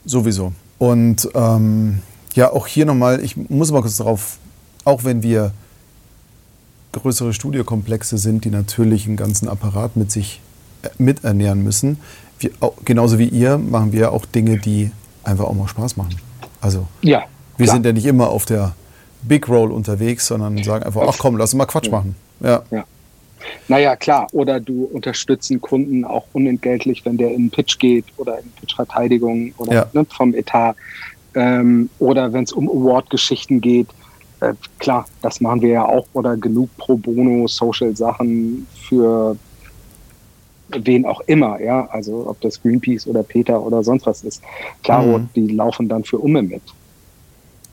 Sowieso. 0.05 0.53
Und 0.79 1.29
ähm, 1.35 2.01
ja, 2.35 2.53
auch 2.53 2.67
hier 2.67 2.87
nochmal, 2.87 3.23
ich 3.23 3.37
muss 3.37 3.71
mal 3.71 3.83
kurz 3.83 3.97
darauf, 3.97 4.39
auch 4.85 5.05
wenn 5.05 5.23
wir 5.23 5.53
größere 6.93 7.33
Studiokomplexe 7.33 8.19
sind, 8.19 8.45
die 8.45 8.51
natürlich 8.51 9.07
einen 9.07 9.17
ganzen 9.17 9.49
Apparat 9.49 9.97
mit 9.97 10.11
sich 10.11 10.41
äh, 10.83 10.89
miternähren 10.99 11.63
müssen. 11.63 11.99
Wir, 12.39 12.51
genauso 12.85 13.19
wie 13.19 13.29
ihr 13.29 13.59
machen 13.59 13.93
wir 13.93 14.13
auch 14.13 14.25
Dinge, 14.25 14.59
die 14.59 14.91
einfach 15.23 15.45
auch 15.45 15.55
mal 15.55 15.69
Spaß 15.69 15.97
machen. 15.97 16.17
Also 16.61 16.87
ja, 17.03 17.25
wir 17.57 17.67
klar. 17.67 17.77
sind 17.77 17.87
ja 17.87 17.93
nicht 17.93 18.07
immer 18.07 18.29
auf 18.29 18.47
der 18.47 18.75
Big 19.23 19.49
Roll 19.49 19.71
unterwegs, 19.71 20.27
sondern 20.27 20.63
sagen 20.65 20.85
einfach, 20.85 21.03
ach 21.07 21.19
komm, 21.19 21.37
lass 21.37 21.53
uns 21.53 21.59
mal 21.59 21.67
Quatsch 21.67 21.91
machen. 21.91 22.17
Ja. 22.41 22.63
ja. 22.71 22.85
Naja, 23.69 23.97
klar. 23.97 24.27
Oder 24.33 24.61
du 24.61 24.85
unterstützt 24.85 25.51
einen 25.51 25.61
Kunden 25.61 26.05
auch 26.05 26.27
unentgeltlich, 26.33 27.05
wenn 27.05 27.17
der 27.17 27.29
in 27.29 27.37
einen 27.37 27.51
Pitch 27.51 27.79
geht 27.79 28.05
oder 28.17 28.39
in 28.39 28.51
Pitch-Verteidigung 28.53 29.53
oder 29.59 29.73
ja. 29.73 29.87
ne, 29.93 30.05
vom 30.05 30.35
Etat. 30.35 30.75
Ähm, 31.35 31.91
oder 31.99 32.33
wenn 32.33 32.45
es 32.45 32.53
um 32.53 32.69
Award-Geschichten 32.69 33.61
geht. 33.61 33.89
Äh, 34.41 34.55
klar, 34.79 35.07
das 35.23 35.41
machen 35.41 35.63
wir 35.63 35.71
ja 35.71 35.85
auch. 35.85 36.07
Oder 36.13 36.37
genug 36.37 36.71
Pro 36.77 36.97
Bono 36.97 37.47
Social-Sachen 37.47 38.67
für 38.89 39.37
wen 40.69 41.05
auch 41.05 41.21
immer, 41.23 41.61
ja. 41.61 41.87
Also 41.91 42.29
ob 42.29 42.41
das 42.41 42.63
Greenpeace 42.63 43.07
oder 43.07 43.23
Peter 43.23 43.61
oder 43.61 43.83
sonst 43.83 44.07
was 44.07 44.23
ist. 44.23 44.43
Klar, 44.83 45.03
mhm. 45.03 45.29
die 45.35 45.49
laufen 45.49 45.89
dann 45.89 46.05
für 46.05 46.19
Umme 46.19 46.43
mit. 46.43 46.63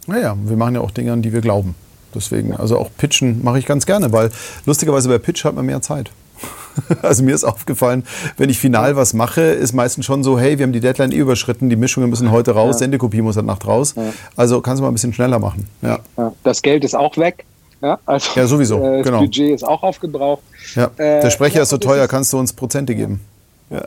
Naja, 0.07 0.36
wir 0.45 0.57
machen 0.57 0.76
ja 0.76 0.82
auch 0.82 0.91
Dinge, 0.91 1.11
an 1.11 1.22
die 1.22 1.34
wir 1.34 1.41
glauben. 1.41 1.76
Deswegen, 2.16 2.55
also 2.55 2.78
auch 2.78 2.89
Pitchen 2.97 3.43
mache 3.43 3.60
ich 3.60 3.66
ganz 3.66 3.86
gerne, 3.86 4.12
weil 4.12 4.32
lustigerweise 4.66 5.10
bei 5.10 5.18
Pitch 5.18 5.43
hat 5.45 5.55
man 5.55 5.66
mehr 5.66 5.82
Zeit. 5.82 6.12
Also 7.01 7.24
mir 7.24 7.34
ist 7.34 7.43
aufgefallen, 7.43 8.03
wenn 8.38 8.51
ich 8.51 8.60
final 8.60 8.95
was 8.95 9.16
mache, 9.16 9.41
ist 9.41 9.74
meistens 9.74 10.05
schon 10.05 10.24
so, 10.24 10.39
hey, 10.39 10.60
wir 10.60 10.64
haben 10.64 10.74
die 10.74 10.80
Deadline 10.80 11.12
eh 11.12 11.18
überschritten, 11.18 11.72
die 11.72 11.76
Mischungen 11.76 12.08
müssen 12.08 12.30
heute 12.30 12.51
raus, 12.51 12.76
ja. 12.76 12.80
Sendekopie 12.80 13.24
muss 13.24 13.36
halt 13.36 13.47
Nacht 13.47 13.66
raus. 13.66 13.95
Ja. 13.97 14.14
Also 14.36 14.62
kannst 14.62 14.80
du 14.80 14.84
mal 14.84 14.91
ein 14.91 14.93
bisschen 14.93 15.12
schneller 15.12 15.39
machen. 15.39 15.68
Ja. 15.82 15.99
Das 16.43 16.62
Geld 16.62 16.84
ist 16.84 16.95
auch 16.95 17.18
weg. 17.18 17.45
Ja, 17.82 17.99
also, 18.05 18.30
ja 18.36 18.47
sowieso. 18.47 18.84
Äh, 18.84 18.97
das 18.97 19.05
genau. 19.08 19.20
Budget 19.22 19.55
ist 19.55 19.64
auch 19.64 19.84
aufgebraucht. 19.84 20.41
Ja. 20.76 20.86
Äh, 20.97 21.22
Der 21.22 21.30
Sprecher 21.30 21.62
ist 21.62 21.70
so 21.70 21.78
teuer, 21.78 22.08
kannst 22.08 22.34
du 22.34 22.39
uns 22.39 22.53
Prozente 22.53 22.95
geben. 22.95 23.22
Ja. 23.70 23.86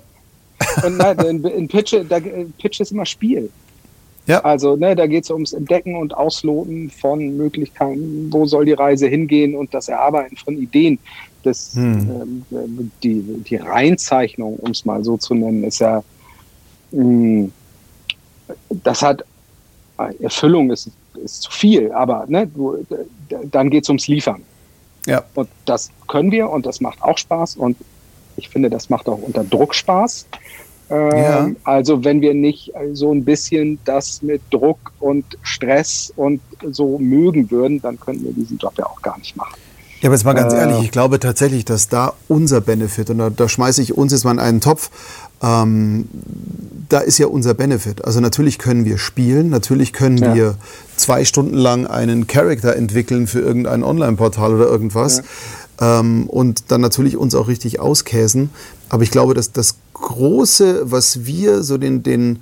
Und 0.85 0.97
nein, 0.97 1.19
in, 1.29 1.45
in 1.45 1.69
Pitch, 1.69 1.95
da, 2.09 2.19
Pitch 2.59 2.81
ist 2.81 2.93
immer 2.93 3.07
Spiel. 3.07 3.51
Ja. 4.27 4.41
Also 4.41 4.77
ne, 4.77 4.95
da 4.95 5.07
geht 5.07 5.25
es 5.25 5.31
ums 5.31 5.53
Entdecken 5.53 5.97
und 5.97 6.15
Ausloten 6.15 6.91
von 6.91 7.37
Möglichkeiten, 7.37 8.29
wo 8.31 8.47
soll 8.47 8.65
die 8.65 8.73
Reise 8.73 9.09
hingehen 9.09 9.57
und 9.57 9.75
das 9.75 9.89
Erarbeiten 9.89 10.37
von 10.37 10.57
Ideen. 10.59 10.99
Das, 11.43 11.75
hm. 11.75 12.45
ähm, 12.53 12.91
die, 13.03 13.23
die 13.49 13.57
Reinzeichnung, 13.57 14.57
um 14.57 14.73
es 14.73 14.85
mal 14.85 15.03
so 15.03 15.17
zu 15.17 15.35
nennen, 15.35 15.65
ist 15.65 15.81
ja, 15.81 16.03
mh, 16.93 17.03
hm, 17.03 17.53
das 18.83 19.03
hat 19.03 19.25
Erfüllung 20.21 20.71
ist, 20.71 20.91
ist 21.23 21.43
zu 21.43 21.51
viel, 21.51 21.93
aber 21.93 22.25
ne, 22.29 22.47
du, 22.47 22.87
dann 23.51 23.71
geht 23.71 23.85
es 23.85 23.89
ums 23.89 24.09
Liefern. 24.09 24.43
Ja. 25.07 25.25
Und 25.35 25.49
das 25.65 25.91
können 26.09 26.31
wir 26.31 26.51
und 26.51 26.67
das 26.67 26.81
macht 26.81 27.03
auch 27.03 27.19
Spaß 27.19 27.57
und 27.57 27.77
ich 28.37 28.49
finde, 28.49 28.71
das 28.71 28.89
macht 28.91 29.09
auch 29.09 29.21
unter 29.21 29.45
Druck 29.45 29.75
Spaß. 29.75 30.27
Ja. 30.91 31.47
Ähm, 31.47 31.57
also 31.65 32.05
wenn 32.05 32.21
wir 32.21 32.35
nicht 32.35 32.73
so 32.93 33.13
ein 33.13 33.25
bisschen 33.25 33.79
das 33.85 34.23
mit 34.23 34.43
Druck 34.51 34.93
und 34.99 35.25
Stress 35.43 36.13
und 36.17 36.41
so 36.71 36.99
mögen 36.99 37.51
würden, 37.51 37.81
dann 37.81 37.99
könnten 37.99 38.25
wir 38.25 38.33
diesen 38.33 38.59
Job 38.59 38.73
ja 38.77 38.87
auch 38.87 39.01
gar 39.01 39.19
nicht 39.19 39.37
machen. 39.37 39.55
Ja, 40.01 40.09
aber 40.09 40.17
jetzt 40.17 40.25
mal 40.25 40.33
ganz 40.33 40.53
äh, 40.55 40.57
ehrlich, 40.57 40.83
ich 40.83 40.91
glaube 40.91 41.21
tatsächlich, 41.21 41.65
dass 41.65 41.89
da 41.89 42.15
unser 42.27 42.61
Benefit, 42.61 43.11
und 43.11 43.19
da, 43.19 43.31
da 43.31 43.49
schmeiße 43.49 43.83
ich 43.83 43.97
uns 43.97 44.13
jetzt 44.13 44.25
mal 44.25 44.33
in 44.33 44.39
einen 44.39 44.61
Topf, 44.61 44.91
ähm, 45.43 46.09
da 46.89 46.99
ist 47.01 47.19
ja 47.19 47.27
unser 47.27 47.55
Benefit. 47.55 48.05
Also 48.05 48.21
natürlich 48.21 48.59
können 48.59 48.85
wir 48.85 48.99
spielen, 48.99 49.51
natürlich 49.51 49.93
können 49.93 50.17
ja. 50.17 50.35
wir 50.35 50.55
zwei 50.97 51.25
Stunden 51.25 51.55
lang 51.55 51.87
einen 51.87 52.27
Charakter 52.27 52.75
entwickeln 52.75 53.27
für 53.27 53.41
irgendein 53.41 53.85
Online-Portal 53.85 54.55
oder 54.55 54.67
irgendwas. 54.67 55.23
Ja. 55.81 56.01
Ähm, 56.01 56.29
und 56.29 56.71
dann 56.71 56.81
natürlich 56.81 57.17
uns 57.17 57.35
auch 57.35 57.49
richtig 57.49 57.79
auskäsen. 57.79 58.51
Aber 58.89 59.03
ich 59.03 59.11
glaube, 59.11 59.35
dass 59.35 59.53
das 59.53 59.77
Große, 60.01 60.91
was 60.91 61.25
wir 61.25 61.63
so 61.63 61.79
den, 61.79 62.03
den 62.03 62.41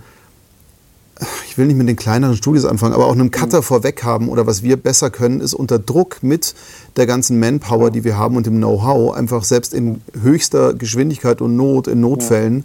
ich 1.46 1.58
will 1.58 1.66
nicht 1.66 1.76
mit 1.76 1.88
den 1.88 1.96
kleineren 1.96 2.36
Studios 2.36 2.64
anfangen, 2.64 2.94
aber 2.94 3.06
auch 3.06 3.12
einem 3.12 3.30
Cutter 3.30 3.58
mhm. 3.58 3.64
vorweg 3.64 4.04
haben 4.04 4.28
oder 4.28 4.46
was 4.46 4.62
wir 4.62 4.76
besser 4.76 5.10
können, 5.10 5.40
ist 5.40 5.54
unter 5.54 5.78
Druck 5.78 6.22
mit 6.22 6.54
der 6.96 7.06
ganzen 7.06 7.40
Manpower, 7.40 7.90
die 7.90 8.04
wir 8.04 8.16
haben 8.16 8.36
und 8.36 8.46
dem 8.46 8.58
Know-how, 8.58 9.16
einfach 9.16 9.44
selbst 9.44 9.74
in 9.74 10.00
höchster 10.20 10.74
Geschwindigkeit 10.74 11.40
und 11.40 11.56
Not, 11.56 11.88
in 11.88 12.00
Notfällen, 12.00 12.64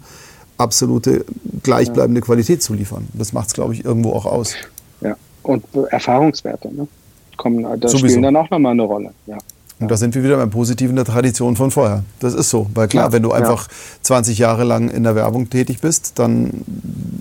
absolute 0.56 1.24
gleichbleibende 1.62 2.20
Qualität 2.20 2.62
zu 2.62 2.74
liefern. 2.74 3.08
Das 3.14 3.32
macht 3.32 3.48
es, 3.48 3.54
glaube 3.54 3.74
ich, 3.74 3.84
irgendwo 3.84 4.12
auch 4.12 4.26
aus. 4.26 4.54
Ja, 5.00 5.16
und 5.42 5.64
Erfahrungswerte 5.90 6.72
ne? 6.72 6.86
kommen, 7.36 7.64
da 7.64 7.88
Sowieso. 7.88 8.06
spielen 8.06 8.22
dann 8.22 8.36
auch 8.36 8.50
nochmal 8.50 8.72
eine 8.72 8.82
Rolle. 8.82 9.10
Ja. 9.26 9.38
Und 9.80 9.90
da 9.90 9.96
sind 9.96 10.14
wir 10.14 10.22
wieder 10.22 10.36
beim 10.36 10.50
Positiven 10.50 10.94
der 10.94 11.04
Tradition 11.04 11.56
von 11.56 11.70
vorher. 11.70 12.04
Das 12.20 12.32
ist 12.32 12.48
so. 12.48 12.68
Weil 12.74 12.86
klar, 12.86 13.06
ja, 13.06 13.12
wenn 13.12 13.22
du 13.22 13.32
einfach 13.32 13.66
ja. 13.66 13.74
20 14.02 14.38
Jahre 14.38 14.64
lang 14.64 14.88
in 14.88 15.02
der 15.02 15.16
Werbung 15.16 15.50
tätig 15.50 15.80
bist, 15.80 16.18
dann 16.18 16.64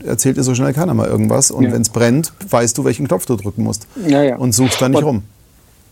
erzählt 0.05 0.37
dir 0.37 0.43
so 0.43 0.53
schnell 0.53 0.73
keiner 0.73 0.93
mal 0.93 1.07
irgendwas. 1.07 1.49
Und 1.49 1.65
ja. 1.65 1.73
wenn 1.73 1.81
es 1.81 1.89
brennt, 1.89 2.31
weißt 2.49 2.77
du, 2.77 2.85
welchen 2.85 3.07
Knopf 3.07 3.25
du 3.25 3.35
drücken 3.35 3.63
musst. 3.63 3.87
Und 4.37 4.53
suchst 4.53 4.81
da 4.81 4.87
nicht 4.87 4.99
und, 4.99 5.03
rum. 5.03 5.23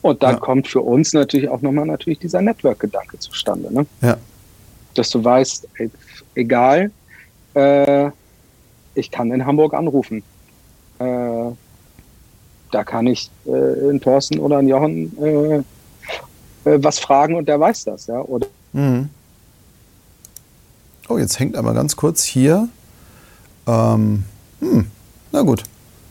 Und 0.03 0.21
dann 0.21 0.39
kommt 0.39 0.67
für 0.67 0.81
uns 0.81 1.13
natürlich 1.13 1.49
auch 1.49 1.61
nochmal 1.61 1.85
natürlich 1.85 2.19
dieser 2.19 2.41
Network-Gedanke 2.41 3.17
zustande. 3.17 3.73
Ne? 3.73 3.85
Ja. 4.01 4.17
Dass 4.93 5.09
du 5.09 5.23
weißt, 5.23 5.67
egal, 6.35 6.91
äh, 7.55 8.11
ich 8.93 9.09
kann 9.09 9.31
in 9.31 9.45
Hamburg 9.45 9.73
anrufen. 9.73 10.23
Äh, 10.99 11.51
da 12.71 12.83
kann 12.83 13.07
ich 13.07 13.31
äh, 13.47 13.89
in 13.89 13.99
Thorsten 13.99 14.39
oder 14.39 14.59
in 14.59 14.67
Jochen 14.67 15.65
äh, 16.65 16.77
was 16.81 16.99
fragen 16.99 17.35
und 17.35 17.47
der 17.47 17.59
weiß 17.59 17.85
das, 17.85 18.07
ja. 18.07 18.19
Oder 18.21 18.47
mhm. 18.73 19.09
Oh, 21.09 21.17
jetzt 21.17 21.39
hängt 21.39 21.57
aber 21.57 21.73
ganz 21.73 21.95
kurz 21.95 22.23
hier. 22.23 22.69
Ähm, 23.67 24.23
hm, 24.59 24.87
na 25.31 25.41
gut. 25.41 25.63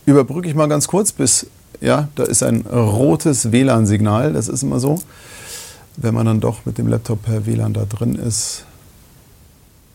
Überbrücke 0.04 0.48
ich 0.48 0.54
mal 0.54 0.68
ganz 0.68 0.88
kurz 0.88 1.12
bis, 1.12 1.46
ja, 1.80 2.08
da 2.16 2.24
ist 2.24 2.42
ein 2.42 2.62
rotes 2.66 3.52
WLAN-Signal. 3.52 4.32
Das 4.32 4.48
ist 4.48 4.62
immer 4.62 4.80
so. 4.80 5.00
Wenn 5.96 6.14
man 6.14 6.26
dann 6.26 6.40
doch 6.40 6.66
mit 6.66 6.78
dem 6.78 6.88
Laptop 6.88 7.22
per 7.22 7.46
WLAN 7.46 7.72
da 7.72 7.84
drin 7.84 8.14
ist. 8.14 8.64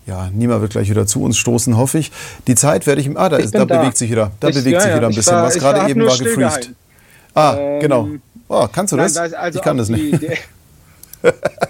Ja, 0.07 0.29
niemand 0.31 0.61
wird 0.61 0.71
gleich 0.71 0.89
wieder 0.89 1.07
zu 1.07 1.23
uns 1.23 1.37
stoßen, 1.37 1.77
hoffe 1.77 1.97
ich. 1.97 2.11
Die 2.47 2.55
Zeit 2.55 2.85
werde 2.85 3.01
ich 3.01 3.07
im. 3.07 3.17
Ah, 3.17 3.29
da, 3.29 3.37
ist, 3.37 3.55
da, 3.55 3.65
da, 3.65 3.79
bewegt 3.79 3.97
sich 3.97 4.11
wieder. 4.11 4.31
Da 4.39 4.49
ich, 4.49 4.55
bewegt 4.55 4.73
ja, 4.73 4.81
sich 4.81 4.95
wieder 4.95 5.07
ein 5.07 5.15
bisschen 5.15 5.35
war, 5.35 5.43
was. 5.43 5.55
Gerade 5.55 5.89
eben 5.89 6.05
war 6.05 6.17
gefreezed. 6.17 6.71
Ah, 7.33 7.55
ähm, 7.57 7.79
genau. 7.79 8.07
Oh, 8.47 8.67
kannst 8.71 8.93
du 8.93 8.97
das? 8.97 9.15
Nein, 9.15 9.33
also 9.33 9.59
ich 9.59 9.65
kann 9.65 9.77
das 9.77 9.89
nicht. 9.89 10.21
Die, 10.21 10.29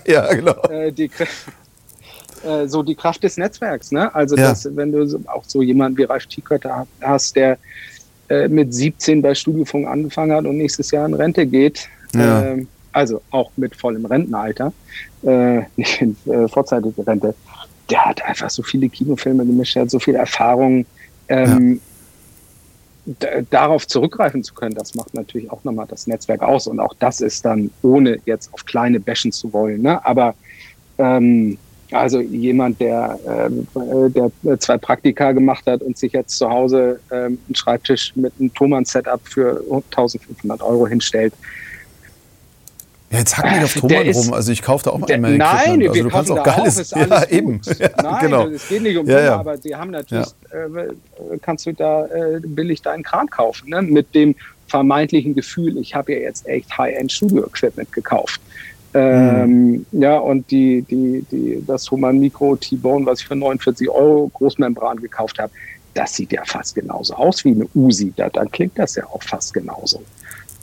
ja, 0.11 0.33
genau. 0.33 0.61
Äh, 0.63 0.91
die, 0.91 1.09
äh, 2.43 2.67
so 2.67 2.83
die 2.83 2.95
Kraft 2.95 3.23
des 3.23 3.37
Netzwerks. 3.37 3.91
Ne? 3.91 4.13
Also, 4.13 4.35
ja. 4.35 4.49
dass, 4.49 4.67
wenn 4.75 4.91
du 4.91 5.23
auch 5.27 5.43
so 5.45 5.61
jemanden 5.61 5.97
wie 5.97 6.03
Ralf 6.03 6.25
Tiekert 6.25 6.63
hast, 7.01 7.35
der 7.35 7.57
äh, 8.29 8.47
mit 8.47 8.73
17 8.73 9.21
bei 9.21 9.33
Studiofunk 9.33 9.87
angefangen 9.87 10.33
hat 10.33 10.45
und 10.45 10.57
nächstes 10.57 10.91
Jahr 10.91 11.05
in 11.05 11.13
Rente 11.13 11.45
geht, 11.45 11.87
ja. 12.13 12.43
Ähm, 12.43 12.67
also 12.91 13.21
auch 13.31 13.51
mit 13.57 13.75
vollem 13.75 14.05
Rentenalter, 14.05 14.71
äh, 15.23 15.63
nicht 15.75 16.01
in 16.01 16.15
äh, 16.25 16.47
vorzeitige 16.47 17.05
Rente, 17.05 17.35
der 17.89 18.05
hat 18.05 18.23
einfach 18.23 18.49
so 18.49 18.63
viele 18.63 18.89
Kinofilme 18.89 19.45
gemischt, 19.45 19.75
der 19.75 19.83
hat 19.83 19.91
so 19.91 19.99
viel 19.99 20.15
Erfahrung. 20.15 20.85
Ähm, 21.27 21.73
ja 21.73 21.79
darauf 23.49 23.85
zurückgreifen 23.87 24.43
zu 24.43 24.53
können, 24.53 24.73
das 24.73 24.95
macht 24.95 25.13
natürlich 25.13 25.51
auch 25.51 25.63
nochmal 25.63 25.85
das 25.87 26.07
Netzwerk 26.07 26.41
aus. 26.41 26.67
Und 26.67 26.79
auch 26.79 26.93
das 26.99 27.21
ist 27.21 27.45
dann, 27.45 27.69
ohne 27.81 28.19
jetzt 28.25 28.53
auf 28.53 28.65
kleine 28.65 28.99
bashen 28.99 29.31
zu 29.31 29.53
wollen. 29.53 29.81
Ne? 29.81 30.03
Aber 30.05 30.33
ähm, 30.97 31.57
also 31.91 32.19
jemand, 32.19 32.79
der, 32.79 33.19
äh, 33.25 34.09
der 34.09 34.59
zwei 34.59 34.77
Praktika 34.77 35.31
gemacht 35.33 35.65
hat 35.67 35.81
und 35.81 35.97
sich 35.97 36.13
jetzt 36.13 36.37
zu 36.37 36.49
Hause 36.49 36.99
ähm, 37.11 37.37
einen 37.47 37.55
Schreibtisch 37.55 38.15
mit 38.15 38.33
einem 38.39 38.53
Thomann-Setup 38.53 39.21
für 39.23 39.63
1500 39.69 40.61
Euro 40.63 40.87
hinstellt, 40.87 41.33
ja, 43.15 43.19
jetzt 43.19 43.37
hack 43.37 43.51
nicht 43.51 43.63
auf 43.63 43.73
Thomann 43.73 44.09
rum. 44.09 44.33
Also 44.33 44.51
ich 44.51 44.61
kaufe 44.61 44.85
da 44.85 44.91
auch 44.91 44.99
mal 44.99 45.07
der, 45.07 45.17
Nein, 45.17 45.39
also 45.39 45.93
wir 45.93 46.03
du 46.03 46.09
kannst 46.09 46.31
auch 46.31 46.43
geiles. 46.43 46.93
Auf, 46.93 47.09
ja, 47.09 47.27
eben. 47.29 47.61
Ja, 47.79 47.89
nein, 48.01 48.21
genau. 48.21 48.47
es 48.47 48.69
geht 48.69 48.83
nicht 48.83 48.97
um 48.97 49.07
ja, 49.07 49.19
ja. 49.19 49.39
aber 49.39 49.57
sie 49.57 49.75
haben 49.75 49.91
natürlich, 49.91 50.27
äh, 50.51 51.37
kannst 51.41 51.65
du 51.65 51.73
da 51.73 52.05
äh, 52.05 52.39
billig 52.41 52.81
deinen 52.81 53.03
Kran 53.03 53.29
kaufen, 53.29 53.69
ne? 53.69 53.81
mit 53.81 54.13
dem 54.15 54.35
vermeintlichen 54.67 55.35
Gefühl, 55.35 55.77
ich 55.77 55.93
habe 55.93 56.13
ja 56.13 56.19
jetzt 56.19 56.47
echt 56.47 56.75
High-End 56.77 57.11
Studio-Equipment 57.11 57.91
gekauft. 57.91 58.39
Ähm, 58.93 59.71
mhm. 59.71 59.85
Ja, 59.91 60.17
und 60.17 60.49
die, 60.51 60.81
die, 60.83 61.25
die, 61.29 61.63
das 61.67 61.91
Human 61.91 62.17
Micro 62.17 62.55
T-Bone, 62.55 63.05
was 63.05 63.19
ich 63.19 63.27
für 63.27 63.35
49 63.35 63.89
Euro 63.89 64.31
Großmembran 64.33 65.01
gekauft 65.01 65.37
habe, 65.37 65.51
das 65.93 66.13
sieht 66.13 66.31
ja 66.31 66.43
fast 66.45 66.75
genauso 66.75 67.13
aus 67.15 67.43
wie 67.43 67.51
eine 67.51 67.67
Uzi. 67.73 68.13
Da, 68.15 68.29
dann 68.29 68.49
klingt 68.51 68.77
das 68.79 68.95
ja 68.95 69.05
auch 69.05 69.21
fast 69.21 69.53
genauso. 69.53 70.01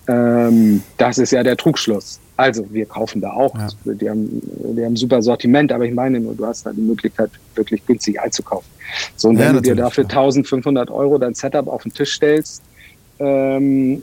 Ähm, 0.08 0.82
das 0.96 1.18
ist 1.18 1.32
ja 1.32 1.42
der 1.42 1.56
Trugschluss. 1.56 2.20
Also 2.42 2.66
wir 2.70 2.86
kaufen 2.86 3.20
da 3.20 3.32
auch. 3.32 3.54
Ja. 3.54 3.68
Die, 3.84 4.10
haben, 4.10 4.42
die 4.76 4.84
haben 4.84 4.96
super 4.96 5.22
Sortiment, 5.22 5.70
aber 5.70 5.84
ich 5.84 5.94
meine 5.94 6.18
nur, 6.18 6.34
du 6.34 6.44
hast 6.44 6.66
da 6.66 6.72
die 6.72 6.80
Möglichkeit, 6.80 7.30
wirklich 7.54 7.86
günstig 7.86 8.20
einzukaufen. 8.20 8.68
So, 9.14 9.28
und 9.28 9.38
wenn 9.38 9.46
ja, 9.46 9.52
du 9.52 9.60
dir 9.60 9.76
dafür 9.76 10.02
1500 10.04 10.90
Euro 10.90 11.18
dein 11.18 11.34
Setup 11.34 11.68
auf 11.68 11.84
den 11.84 11.94
Tisch 11.94 12.14
stellst, 12.14 12.60
ähm, 13.20 14.02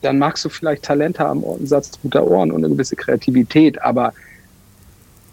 dann 0.00 0.18
magst 0.18 0.42
du 0.46 0.48
vielleicht 0.48 0.84
Talent 0.84 1.18
haben 1.18 1.42
und 1.42 1.58
einen 1.58 1.66
Satz 1.66 1.92
guter 2.02 2.26
Ohren 2.26 2.50
und 2.50 2.64
eine 2.64 2.72
gewisse 2.72 2.96
Kreativität, 2.96 3.80
aber 3.82 4.14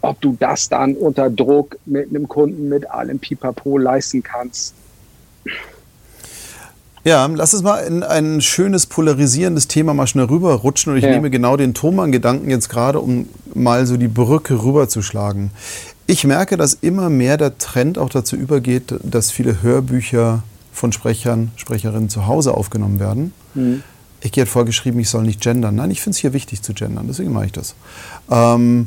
ob 0.02 0.20
du 0.20 0.36
das 0.38 0.68
dann 0.68 0.94
unter 0.96 1.30
Druck 1.30 1.78
mit 1.86 2.10
einem 2.10 2.28
Kunden 2.28 2.68
mit 2.68 2.90
allem 2.90 3.18
Pipapo 3.18 3.78
leisten 3.78 4.22
kannst, 4.22 4.74
ja, 7.04 7.26
lass 7.26 7.52
uns 7.52 7.62
mal 7.62 7.78
in 7.80 8.02
ein 8.02 8.40
schönes 8.40 8.86
polarisierendes 8.86 9.68
Thema 9.68 9.92
mal 9.92 10.06
schnell 10.06 10.24
rüberrutschen 10.24 10.92
und 10.92 10.98
ich 10.98 11.04
ja. 11.04 11.10
nehme 11.10 11.30
genau 11.30 11.56
den 11.56 11.74
Thomann-Gedanken 11.74 12.48
jetzt 12.48 12.70
gerade, 12.70 12.98
um 12.98 13.28
mal 13.52 13.86
so 13.86 13.98
die 13.98 14.08
Brücke 14.08 14.62
rüberzuschlagen. 14.62 15.50
Ich 16.06 16.24
merke, 16.24 16.56
dass 16.56 16.74
immer 16.74 17.10
mehr 17.10 17.36
der 17.36 17.58
Trend 17.58 17.98
auch 17.98 18.08
dazu 18.08 18.36
übergeht, 18.36 18.94
dass 19.02 19.30
viele 19.30 19.62
Hörbücher 19.62 20.42
von 20.72 20.92
Sprechern, 20.92 21.52
Sprecherinnen 21.56 22.08
zu 22.08 22.26
Hause 22.26 22.54
aufgenommen 22.54 22.98
werden. 22.98 23.32
Mhm. 23.54 23.82
Ich 24.22 24.32
gehe 24.32 24.46
vorgeschrieben, 24.46 24.98
ich 25.00 25.10
soll 25.10 25.24
nicht 25.24 25.42
gendern. 25.42 25.74
Nein, 25.74 25.90
ich 25.90 26.00
finde 26.00 26.14
es 26.14 26.20
hier 26.20 26.32
wichtig 26.32 26.62
zu 26.62 26.72
gendern, 26.72 27.06
deswegen 27.06 27.32
mache 27.32 27.46
ich 27.46 27.52
das. 27.52 27.74
Ähm, 28.30 28.86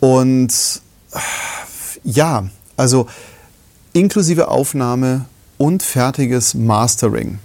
und 0.00 0.52
ja, 2.02 2.48
also 2.76 3.06
inklusive 3.92 4.48
Aufnahme 4.48 5.26
und 5.58 5.84
fertiges 5.84 6.54
Mastering. 6.54 7.38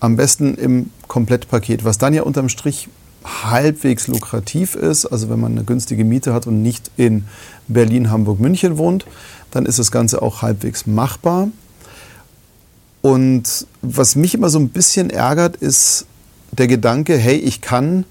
Am 0.00 0.16
besten 0.16 0.54
im 0.54 0.90
Komplettpaket, 1.08 1.84
was 1.84 1.98
dann 1.98 2.14
ja 2.14 2.22
unterm 2.22 2.48
Strich 2.48 2.88
halbwegs 3.24 4.08
lukrativ 4.08 4.74
ist. 4.74 5.06
Also 5.06 5.28
wenn 5.28 5.40
man 5.40 5.52
eine 5.52 5.64
günstige 5.64 6.04
Miete 6.04 6.32
hat 6.32 6.46
und 6.46 6.62
nicht 6.62 6.90
in 6.96 7.26
Berlin, 7.68 8.10
Hamburg, 8.10 8.40
München 8.40 8.78
wohnt, 8.78 9.06
dann 9.50 9.66
ist 9.66 9.78
das 9.78 9.90
Ganze 9.90 10.22
auch 10.22 10.42
halbwegs 10.42 10.86
machbar. 10.86 11.48
Und 13.02 13.66
was 13.82 14.16
mich 14.16 14.34
immer 14.34 14.50
so 14.50 14.58
ein 14.58 14.68
bisschen 14.68 15.10
ärgert, 15.10 15.56
ist 15.56 16.06
der 16.52 16.66
Gedanke, 16.66 17.16
hey, 17.16 17.36
ich 17.36 17.60
kann, 17.60 18.04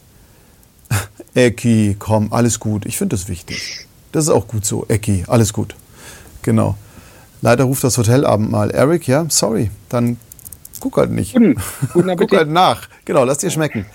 Ecki, 1.34 1.96
komm, 2.00 2.34
alles 2.34 2.60
gut. 2.60 2.86
Ich 2.86 2.98
finde 2.98 3.16
das 3.16 3.28
wichtig. 3.28 3.88
Das 4.12 4.26
ist 4.26 4.30
auch 4.30 4.48
gut 4.48 4.66
so, 4.66 4.86
Ecki, 4.88 5.26
alles 5.28 5.54
gut. 5.54 5.76
Genau. 6.42 6.76
Leider 7.42 7.66
ruft 7.66 7.84
das 7.84 7.98
Hotelabendmahl. 7.98 8.72
Eric, 8.72 9.08
ja, 9.08 9.26
sorry, 9.30 9.70
dann 9.88 10.18
Guck 10.80 10.97
halt 10.97 11.11
nicht. 11.11 11.34
Guten, 11.34 11.55
guten 11.93 12.15
Guck 12.17 12.32
halt 12.32 12.49
nach. 12.49 12.88
Genau, 13.05 13.23
lass 13.23 13.39
dir 13.39 13.49
schmecken. 13.49 13.86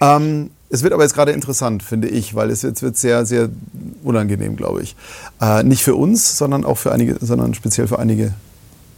Ähm, 0.00 0.50
es 0.68 0.82
wird 0.82 0.92
aber 0.92 1.02
jetzt 1.02 1.14
gerade 1.14 1.32
interessant, 1.32 1.82
finde 1.82 2.08
ich, 2.08 2.34
weil 2.34 2.50
es 2.50 2.62
jetzt 2.62 2.82
wird 2.82 2.96
sehr, 2.96 3.24
sehr 3.24 3.48
unangenehm, 4.02 4.56
glaube 4.56 4.82
ich. 4.82 4.96
Äh, 5.40 5.62
nicht 5.62 5.84
für 5.84 5.94
uns, 5.94 6.36
sondern 6.36 6.64
auch 6.64 6.78
für 6.78 6.92
einige, 6.92 7.16
sondern 7.20 7.54
speziell 7.54 7.86
für 7.86 7.98
einige, 7.98 8.34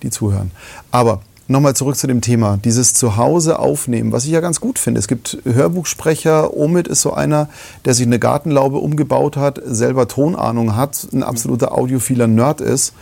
die 0.03 0.11
zuhören. 0.11 0.51
Aber 0.91 1.20
nochmal 1.49 1.74
zurück 1.74 1.97
zu 1.97 2.07
dem 2.07 2.20
Thema. 2.20 2.59
Dieses 2.62 2.95
Zuhause 2.95 3.59
aufnehmen, 3.59 4.12
was 4.12 4.24
ich 4.24 4.30
ja 4.30 4.41
ganz 4.41 4.61
gut 4.61 4.78
finde. 4.78 4.99
Es 4.99 5.09
gibt 5.09 5.39
Hörbuchsprecher. 5.45 6.57
Omid 6.57 6.89
ist 6.89 7.03
so 7.03 7.12
einer, 7.12 7.49
der 7.84 7.95
sich 7.95 8.07
eine 8.07 8.18
Gartenlaube 8.18 8.78
umgebaut 8.78 9.36
hat, 9.36 9.61
selber 9.64 10.09
Tonahnung 10.09 10.76
hat, 10.76 11.09
ein 11.12 11.22
absoluter 11.22 11.76
audiophiler 11.76 12.26
Nerd 12.26 12.61
ist 12.61 12.95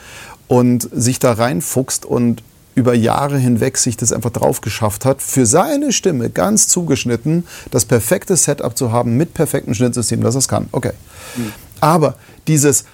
und 0.49 0.89
sich 0.93 1.19
da 1.19 1.33
reinfuchst 1.33 2.05
und 2.07 2.43
über 2.77 2.95
Jahre 2.95 3.39
hinweg 3.39 3.79
sich 3.79 3.97
das 3.97 4.13
einfach 4.13 4.31
drauf 4.31 4.61
geschafft 4.61 5.05
hat, 5.07 5.23
für 5.23 5.47
seine 5.47 5.93
Stimme 5.93 6.29
ganz 6.31 6.69
zugeschnitten, 6.69 7.45
das 7.71 7.87
perfekte 7.87 8.37
Setup 8.37 8.77
zu 8.77 8.93
haben 8.93 9.17
mit 9.17 9.35
perfektem 9.35 9.75
Schnittsystem, 9.75 10.23
dass 10.23 10.35
es 10.35 10.47
kann. 10.47 10.69
Okay. 10.73 10.93
Mhm. 11.37 11.53
Aber 11.81 12.17
dieses 12.47 12.85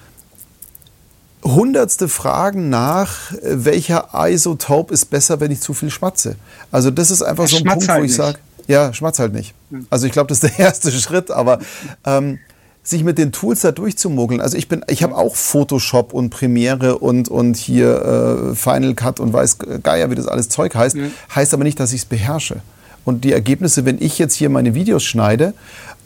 hundertste 1.43 2.07
Fragen 2.07 2.69
nach, 2.69 3.33
welcher 3.43 4.09
Isotope 4.13 4.93
ist 4.93 5.09
besser, 5.09 5.41
wenn 5.41 5.51
ich 5.51 5.59
zu 5.59 5.73
viel 5.73 5.89
schmatze. 5.89 6.37
Also 6.71 6.89
das 6.89 7.11
ist 7.11 7.21
einfach 7.21 7.47
so 7.49 7.57
ein 7.57 7.65
Punkt, 7.65 7.89
halt 7.89 8.01
wo 8.01 8.05
ich 8.05 8.15
sage, 8.15 8.39
ja, 8.67 8.93
schmatz 8.93 9.19
halt 9.19 9.33
nicht. 9.33 9.53
Mhm. 9.69 9.85
Also 9.89 10.07
ich 10.07 10.13
glaube, 10.13 10.29
das 10.29 10.41
ist 10.41 10.57
der 10.57 10.59
erste 10.65 10.91
Schritt, 10.91 11.29
aber 11.29 11.59
ähm, 12.05 12.39
sich 12.83 13.03
mit 13.05 13.17
den 13.17 13.31
Tools 13.31 13.61
da 13.61 13.71
durchzumogeln. 13.71 14.41
Also 14.41 14.57
ich 14.57 14.67
bin, 14.67 14.83
ich 14.87 15.03
habe 15.03 15.15
auch 15.15 15.35
Photoshop 15.35 16.13
und 16.13 16.29
Premiere 16.29 16.97
und, 16.97 17.29
und 17.29 17.55
hier 17.55 18.51
äh, 18.51 18.55
Final 18.55 18.93
Cut 18.93 19.21
und 19.21 19.31
weiß 19.31 19.57
Geier, 19.81 20.11
wie 20.11 20.15
das 20.15 20.27
alles 20.27 20.49
Zeug 20.49 20.75
heißt. 20.75 20.97
Mhm. 20.97 21.11
Heißt 21.33 21.53
aber 21.53 21.63
nicht, 21.63 21.79
dass 21.79 21.93
ich 21.93 22.01
es 22.01 22.05
beherrsche. 22.05 22.57
Und 23.05 23.23
die 23.23 23.31
Ergebnisse, 23.31 23.85
wenn 23.85 24.01
ich 24.01 24.19
jetzt 24.19 24.35
hier 24.35 24.49
meine 24.49 24.75
Videos 24.75 25.03
schneide, 25.03 25.53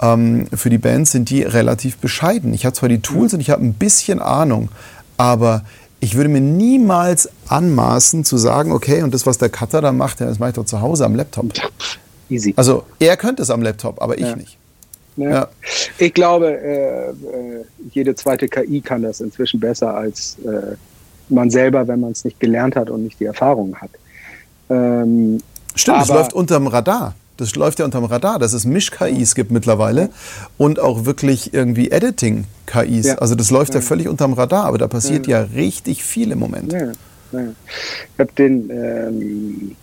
ähm, 0.01 0.47
für 0.53 0.69
die 0.69 0.78
Bands 0.78 1.11
sind 1.11 1.30
die 1.32 1.41
relativ 1.41 1.97
bescheiden. 1.97 2.53
Ich 2.53 2.65
habe 2.65 2.75
zwar 2.75 2.89
die 2.89 2.99
Tools 2.99 3.32
mhm. 3.32 3.38
und 3.38 3.41
ich 3.41 3.49
habe 3.49 3.63
ein 3.63 3.73
bisschen 3.73 4.19
Ahnung, 4.19 4.69
aber 5.17 5.63
ich 5.99 6.15
würde 6.15 6.30
mir 6.30 6.41
niemals 6.41 7.30
anmaßen 7.47 8.23
zu 8.23 8.38
sagen, 8.38 8.71
okay, 8.71 9.01
und 9.01 9.15
das, 9.15 9.25
was 9.25 9.39
der 9.39 9.49
Cutter 9.49 9.82
da 9.82 9.91
macht, 9.91 10.21
das 10.21 10.38
mache 10.38 10.49
ich 10.49 10.55
doch 10.55 10.65
zu 10.65 10.82
Hause 10.82 11.05
am 11.05 11.15
Laptop. 11.15 11.51
Easy. 12.30 12.53
Also 12.55 12.84
er 12.99 13.17
könnte 13.17 13.41
es 13.41 13.49
am 13.49 13.63
Laptop, 13.63 14.01
aber 14.01 14.17
ich 14.17 14.25
ja. 14.25 14.36
nicht. 14.36 14.57
Ja. 15.18 15.30
ja. 15.30 15.47
Ich 15.97 16.13
glaube, 16.13 16.51
äh, 16.51 17.09
äh, 17.09 17.13
jede 17.91 18.15
zweite 18.15 18.47
KI 18.47 18.82
kann 18.82 19.01
das 19.01 19.20
inzwischen 19.20 19.59
besser 19.59 19.93
als 19.95 20.38
äh, 20.45 20.76
man 21.30 21.49
selber, 21.49 21.88
wenn 21.88 21.99
man 21.99 22.11
es 22.11 22.24
nicht 22.24 22.39
gelernt 22.39 22.76
hat 22.76 22.89
und 22.89 23.03
nicht 23.03 23.20
die 23.20 23.26
Erfahrung 23.26 23.76
hat. 23.76 23.89
Ähm, 24.70 25.41
Stimmt, 25.76 26.01
es 26.03 26.07
läuft 26.07 26.34
unterm 26.34 26.68
Radar. 26.68 27.15
Das 27.38 27.55
läuft 27.55 27.78
ja 27.80 27.86
unterm 27.86 28.05
Radar, 28.05 28.39
dass 28.39 28.53
es 28.53 28.65
Misch-KIs 28.65 29.36
gibt 29.36 29.51
mittlerweile 29.51 30.09
und 30.57 30.80
auch 30.80 31.05
wirklich 31.05 31.53
irgendwie 31.53 31.91
Editing-KIs. 31.91 33.07
Ja. 33.07 33.15
Also 33.15 33.36
das 33.36 33.51
läuft 33.51 33.74
ja. 33.76 33.80
ja. 33.80 33.86
völlig 33.86 34.07
unterm 34.07 34.34
Radar, 34.34 34.65
aber 34.65 34.80
da 34.80 34.88
passiert 34.88 35.28
ja, 35.28 35.41
ja 35.41 35.47
richtig 35.55 36.03
viel 36.03 36.32
im 36.32 36.39
Moment. 36.39 36.74
Ich 36.74 38.20
habe 38.20 38.32
den, 38.38 38.70
ähm, 38.72 39.76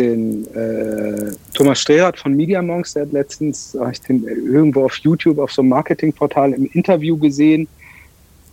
den 0.00 0.46
äh, 0.54 1.32
Thomas 1.54 1.80
Strehrath 1.80 2.18
von 2.18 2.34
Media 2.34 2.62
Monks, 2.62 2.94
der 2.94 3.02
hat 3.02 3.12
letztens, 3.12 3.76
habe 3.78 3.92
ich 3.92 4.00
den 4.00 4.24
irgendwo 4.24 4.84
auf 4.84 4.96
YouTube 4.96 5.38
auf 5.38 5.52
so 5.52 5.62
einem 5.62 5.70
Marketingportal 5.70 6.52
im 6.52 6.66
Interview 6.72 7.16
gesehen. 7.16 7.68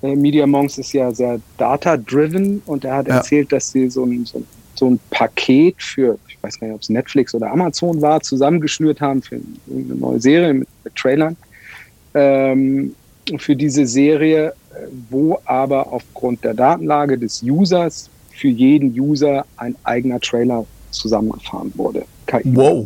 Äh, 0.02 0.16
Media 0.16 0.46
Monks 0.46 0.78
ist 0.78 0.94
ja 0.94 1.12
sehr 1.12 1.40
data-driven 1.58 2.62
und 2.66 2.86
er 2.86 2.98
hat 2.98 3.08
erzählt, 3.08 3.52
dass 3.52 3.72
sie 3.72 3.90
so 3.90 4.06
ein, 4.06 4.26
so, 4.26 4.44
so 4.76 4.90
ein 4.90 5.00
Paket 5.10 5.82
für 5.82 6.18
ich 6.28 6.44
weiß 6.44 6.60
gar 6.60 6.68
nicht, 6.68 6.76
ob 6.76 6.82
es 6.82 6.90
Netflix 6.90 7.34
oder 7.34 7.52
Amazon 7.52 8.02
war, 8.02 8.22
zusammengeschnürt 8.22 9.02
haben 9.02 9.22
für 9.22 9.36
eine 9.36 9.96
neue 9.96 10.20
Serie 10.20 10.54
mit, 10.54 10.68
mit 10.84 10.96
Trailern. 10.96 11.36
Ähm, 12.14 12.96
für 13.38 13.56
diese 13.56 13.86
Serie, 13.86 14.54
wo 15.10 15.40
aber 15.46 15.92
aufgrund 15.92 16.44
der 16.44 16.54
Datenlage 16.54 17.18
des 17.18 17.42
Users 17.44 18.10
für 18.30 18.48
jeden 18.48 18.98
User 18.98 19.46
ein 19.58 19.76
eigener 19.84 20.20
Trailer 20.20 20.66
zusammengefahren 20.98 21.72
wurde. 21.76 22.06
KI 22.26 22.42
wow. 22.46 22.86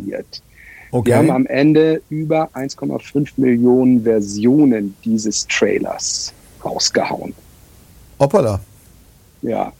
Okay. 0.93 1.09
Wir 1.09 1.17
haben 1.17 1.31
am 1.31 1.45
Ende 1.45 2.01
über 2.09 2.49
1,5 2.53 3.29
Millionen 3.37 4.03
Versionen 4.03 4.95
dieses 5.05 5.47
Trailers 5.47 6.33
rausgehauen. 6.63 7.33
Hoppala. 8.19 8.59
Ja, 9.41 9.73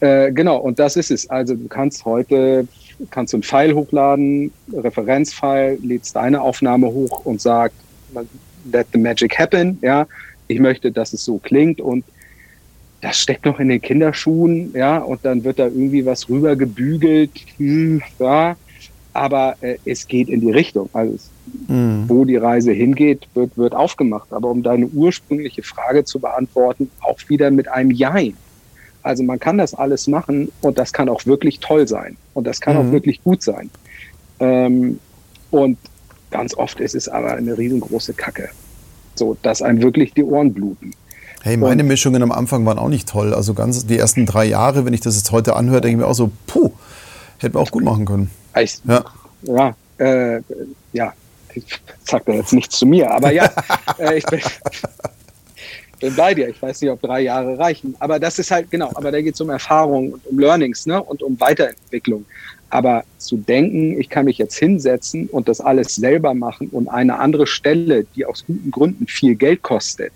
äh, 0.00 0.30
genau, 0.32 0.58
und 0.58 0.78
das 0.78 0.96
ist 0.96 1.10
es. 1.10 1.30
Also 1.30 1.54
du 1.54 1.68
kannst 1.68 2.04
heute 2.04 2.66
kannst 3.10 3.32
du 3.32 3.36
einen 3.36 3.42
File 3.42 3.74
hochladen, 3.74 4.50
Referenzfile, 4.72 5.76
lädst 5.76 6.16
deine 6.16 6.40
Aufnahme 6.40 6.88
hoch 6.88 7.24
und 7.24 7.40
sagt, 7.40 7.74
let 8.70 8.86
the 8.92 8.98
magic 8.98 9.38
happen, 9.38 9.78
ja, 9.82 10.06
ich 10.48 10.58
möchte, 10.58 10.90
dass 10.90 11.12
es 11.12 11.24
so 11.24 11.38
klingt 11.38 11.80
und 11.80 12.04
das 13.00 13.20
steckt 13.20 13.44
noch 13.44 13.60
in 13.60 13.68
den 13.68 13.80
Kinderschuhen, 13.80 14.72
ja, 14.74 14.98
und 14.98 15.24
dann 15.24 15.44
wird 15.44 15.58
da 15.58 15.64
irgendwie 15.64 16.04
was 16.04 16.28
rüber 16.28 16.56
gebügelt, 16.56 17.30
hm, 17.56 18.02
ja, 18.18 18.56
aber 19.12 19.56
äh, 19.60 19.78
es 19.84 20.06
geht 20.06 20.28
in 20.28 20.40
die 20.40 20.50
Richtung. 20.50 20.88
Also 20.92 21.18
mhm. 21.66 22.04
wo 22.08 22.24
die 22.24 22.36
Reise 22.36 22.72
hingeht, 22.72 23.28
wird, 23.34 23.56
wird 23.56 23.74
aufgemacht. 23.74 24.32
Aber 24.32 24.48
um 24.50 24.62
deine 24.62 24.86
ursprüngliche 24.86 25.62
Frage 25.62 26.04
zu 26.04 26.20
beantworten, 26.20 26.90
auch 27.00 27.18
wieder 27.28 27.50
mit 27.50 27.68
einem 27.68 27.90
Jein. 27.90 28.36
Also 29.02 29.22
man 29.22 29.38
kann 29.38 29.58
das 29.58 29.74
alles 29.74 30.06
machen 30.06 30.52
und 30.60 30.78
das 30.78 30.92
kann 30.92 31.08
auch 31.08 31.24
wirklich 31.24 31.60
toll 31.60 31.88
sein 31.88 32.16
und 32.34 32.46
das 32.46 32.60
kann 32.60 32.76
mhm. 32.76 32.88
auch 32.88 32.92
wirklich 32.92 33.22
gut 33.22 33.42
sein. 33.42 33.70
Ähm, 34.40 34.98
und 35.50 35.78
ganz 36.30 36.54
oft 36.54 36.80
ist 36.80 36.94
es 36.94 37.08
aber 37.08 37.34
eine 37.34 37.56
riesengroße 37.56 38.12
Kacke, 38.12 38.50
so 39.14 39.36
dass 39.42 39.62
einem 39.62 39.82
wirklich 39.82 40.12
die 40.14 40.24
Ohren 40.24 40.52
bluten. 40.52 40.92
Hey, 41.48 41.56
meine 41.56 41.80
und, 41.80 41.88
Mischungen 41.88 42.22
am 42.22 42.30
Anfang 42.30 42.66
waren 42.66 42.78
auch 42.78 42.90
nicht 42.90 43.08
toll. 43.08 43.32
Also 43.32 43.54
ganz 43.54 43.86
die 43.86 43.96
ersten 43.96 44.26
drei 44.26 44.44
Jahre, 44.44 44.84
wenn 44.84 44.92
ich 44.92 45.00
das 45.00 45.16
jetzt 45.16 45.32
heute 45.32 45.56
anhöre, 45.56 45.80
denke 45.80 45.96
ich 45.96 46.00
mir 46.02 46.06
auch 46.06 46.14
so, 46.14 46.30
puh, 46.46 46.72
hätten 47.38 47.54
wir 47.54 47.60
auch 47.60 47.70
gut 47.70 47.84
machen 47.84 48.04
können. 48.04 48.30
Ich, 48.60 48.78
ja, 48.84 49.02
ja, 49.40 49.74
äh, 49.96 50.42
ja, 50.92 51.14
ich 51.54 51.64
sag 52.04 52.26
da 52.26 52.32
jetzt 52.34 52.52
nichts 52.52 52.78
zu 52.78 52.84
mir, 52.84 53.10
aber 53.10 53.32
ja, 53.32 53.50
äh, 53.98 54.18
ich 54.18 54.26
bin, 54.26 54.40
bin 56.00 56.14
bei 56.16 56.34
dir. 56.34 56.50
Ich 56.50 56.60
weiß 56.60 56.82
nicht, 56.82 56.90
ob 56.90 57.00
drei 57.00 57.20
Jahre 57.20 57.58
reichen. 57.58 57.96
Aber 57.98 58.18
das 58.18 58.38
ist 58.38 58.50
halt, 58.50 58.70
genau, 58.70 58.90
aber 58.94 59.10
da 59.10 59.22
geht 59.22 59.32
es 59.32 59.40
um 59.40 59.48
Erfahrung 59.48 60.12
und 60.12 60.26
um 60.26 60.38
Learnings 60.38 60.84
ne? 60.84 61.02
und 61.02 61.22
um 61.22 61.40
Weiterentwicklung. 61.40 62.26
Aber 62.68 63.04
zu 63.16 63.38
denken, 63.38 63.98
ich 63.98 64.10
kann 64.10 64.26
mich 64.26 64.36
jetzt 64.36 64.58
hinsetzen 64.58 65.26
und 65.28 65.48
das 65.48 65.62
alles 65.62 65.94
selber 65.94 66.34
machen 66.34 66.68
und 66.68 66.88
eine 66.88 67.18
andere 67.18 67.46
Stelle, 67.46 68.04
die 68.14 68.26
aus 68.26 68.44
guten 68.46 68.70
Gründen 68.70 69.06
viel 69.06 69.34
Geld 69.34 69.62
kostet, 69.62 70.12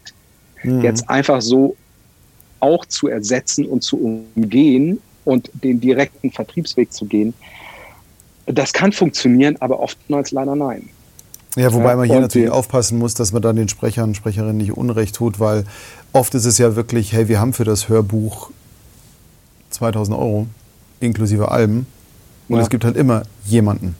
mhm. 0.62 0.82
jetzt 0.82 1.08
einfach 1.08 1.40
so 1.42 1.76
auch 2.60 2.86
zu 2.86 3.08
ersetzen 3.08 3.66
und 3.66 3.82
zu 3.82 4.24
umgehen 4.34 5.00
und 5.24 5.50
den 5.52 5.80
direkten 5.80 6.30
Vertriebsweg 6.30 6.92
zu 6.92 7.06
gehen, 7.06 7.34
das 8.46 8.72
kann 8.72 8.92
funktionieren, 8.92 9.56
aber 9.60 9.80
oftmals 9.80 10.30
leider 10.30 10.54
nein. 10.54 10.88
Ja, 11.56 11.72
wobei 11.72 11.96
man 11.96 12.08
hier 12.08 12.20
natürlich 12.20 12.50
aufpassen 12.50 12.98
muss, 12.98 13.14
dass 13.14 13.32
man 13.32 13.42
dann 13.42 13.56
den 13.56 13.68
Sprechern 13.68 14.10
und 14.10 14.14
Sprecherinnen 14.14 14.56
nicht 14.56 14.72
Unrecht 14.72 15.14
tut, 15.14 15.38
weil 15.38 15.64
oft 16.12 16.34
ist 16.34 16.46
es 16.46 16.56
ja 16.56 16.76
wirklich, 16.76 17.12
hey, 17.12 17.28
wir 17.28 17.40
haben 17.40 17.52
für 17.52 17.64
das 17.64 17.88
Hörbuch 17.88 18.50
2000 19.70 20.16
Euro 20.16 20.46
inklusive 21.00 21.50
Alben 21.50 21.86
und 22.48 22.56
ja. 22.56 22.62
es 22.62 22.70
gibt 22.70 22.84
halt 22.84 22.96
immer 22.96 23.22
jemanden, 23.44 23.96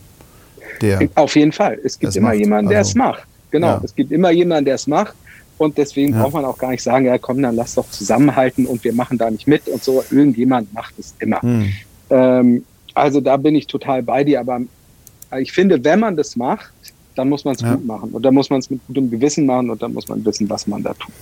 der. 0.81 1.09
Auf 1.15 1.37
jeden 1.37 1.53
Fall. 1.53 1.79
Es 1.85 1.99
gibt 1.99 2.17
immer 2.17 2.29
macht. 2.29 2.39
jemanden, 2.39 2.71
der 2.71 2.79
also, 2.79 2.91
es 2.91 2.95
macht. 2.95 3.27
Genau. 3.51 3.67
Ja. 3.67 3.81
Es 3.85 3.95
gibt 3.95 4.13
immer 4.13 4.31
jemanden, 4.31 4.65
der 4.65 4.77
es 4.77 4.87
macht. 4.87 5.15
Und 5.63 5.79
deswegen 5.79 6.13
ja. 6.13 6.23
braucht 6.23 6.35
man 6.35 6.45
auch 6.45 6.59
gar 6.59 6.71
nicht 6.71 6.83
sagen, 6.83 7.07
ja 7.07 7.19
komm, 7.19 7.41
dann 7.41 7.55
lass 7.55 7.75
doch 7.75 7.89
zusammenhalten 7.89 8.67
und 8.67 8.83
wir 8.83 8.93
machen 8.93 9.17
da 9.17 9.31
nicht 9.31 9.47
mit 9.47 9.69
und 9.69 9.83
so. 9.83 10.03
Irgendjemand 10.11 10.75
macht 10.75 10.95
es 10.99 11.15
immer. 11.21 11.41
Hm. 11.41 11.73
Ähm, 12.11 12.65
also 12.95 13.21
da 13.21 13.37
bin 13.37 13.55
ich 13.55 13.69
total 13.69 14.03
bei 14.03 14.25
dir. 14.25 14.41
Aber 14.41 14.61
ich 15.39 15.53
finde, 15.53 15.83
wenn 15.85 16.01
man 16.01 16.17
das 16.17 16.37
macht, 16.37 16.73
dann 17.15 17.29
muss 17.29 17.45
man 17.45 17.55
es 17.55 17.61
ja. 17.61 17.75
gut 17.75 17.87
machen. 17.87 18.11
Und 18.11 18.23
dann 18.25 18.35
muss 18.35 18.51
man 18.51 18.59
es 18.59 18.71
mit 18.71 18.81
gutem 18.87 19.11
Gewissen 19.11 19.47
machen 19.47 19.71
und 19.71 19.81
dann 19.83 19.93
muss 19.93 20.09
man 20.09 20.25
wissen, 20.25 20.51
was 20.51 20.67
man 20.67 20.83
da 20.83 20.95
tut. 20.95 21.13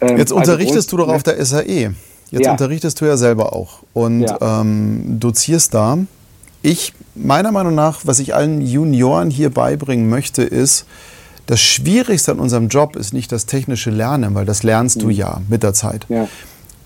Ähm, 0.00 0.18
Jetzt 0.18 0.32
also 0.32 0.36
unterrichtest 0.36 0.88
also 0.88 0.96
du 0.98 1.04
doch 1.04 1.08
auf 1.14 1.22
der 1.22 1.44
SAE. 1.44 1.94
Jetzt 2.30 2.44
ja. 2.44 2.52
unterrichtest 2.52 3.00
du 3.00 3.06
ja 3.06 3.16
selber 3.16 3.54
auch 3.54 3.82
und 3.92 4.22
ja. 4.22 4.60
ähm, 4.60 5.18
dozierst 5.18 5.74
da. 5.74 5.98
Ich, 6.62 6.92
meiner 7.14 7.50
Meinung 7.50 7.74
nach, 7.74 8.00
was 8.04 8.18
ich 8.18 8.34
allen 8.34 8.60
Junioren 8.60 9.30
hier 9.30 9.50
beibringen 9.50 10.08
möchte, 10.10 10.42
ist, 10.42 10.84
das 11.50 11.60
Schwierigste 11.60 12.32
an 12.32 12.38
unserem 12.38 12.68
Job 12.68 12.96
ist 12.96 13.12
nicht 13.12 13.30
das 13.32 13.46
technische 13.46 13.90
Lernen, 13.90 14.34
weil 14.34 14.44
das 14.44 14.62
lernst 14.62 14.96
mhm. 14.96 15.00
du 15.00 15.10
ja 15.10 15.42
mit 15.48 15.62
der 15.62 15.74
Zeit. 15.74 16.06
Ja. 16.08 16.28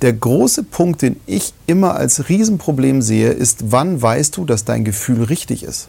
Der 0.02 0.12
große 0.12 0.64
Punkt, 0.64 1.02
den 1.02 1.16
ich 1.26 1.54
immer 1.66 1.94
als 1.94 2.28
Riesenproblem 2.28 3.00
sehe, 3.00 3.30
ist, 3.30 3.70
wann 3.70 4.02
weißt 4.02 4.36
du, 4.36 4.44
dass 4.44 4.64
dein 4.64 4.84
Gefühl 4.84 5.22
richtig 5.22 5.62
ist? 5.62 5.88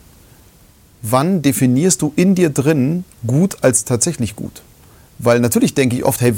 wann 1.12 1.42
definierst 1.42 2.02
du 2.02 2.14
in 2.16 2.36
dir 2.36 2.50
drin 2.50 3.04
gut 3.26 3.58
als 3.62 3.86
tatsächlich 3.86 4.36
gut? 4.36 4.62
Weil 5.18 5.40
natürlich 5.40 5.74
denke 5.74 5.96
ich 5.96 6.04
oft, 6.04 6.20
hey, 6.20 6.34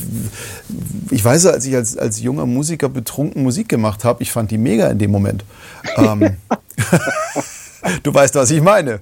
ich 1.10 1.24
weiß, 1.24 1.48
als 1.48 1.66
ich 1.66 1.76
als, 1.76 1.98
als 1.98 2.22
junger 2.22 2.46
Musiker 2.46 2.90
betrunken 2.90 3.42
Musik 3.44 3.70
gemacht 3.70 4.04
habe, 4.04 4.22
ich 4.22 4.32
fand 4.32 4.52
die 4.52 4.58
mega 4.58 4.88
in 4.90 5.00
dem 5.00 5.10
Moment. 5.10 5.44
Ähm, 5.96 6.38
du 8.04 8.14
weißt, 8.14 8.36
was 8.36 8.52
ich 8.52 8.62
meine. 8.62 9.00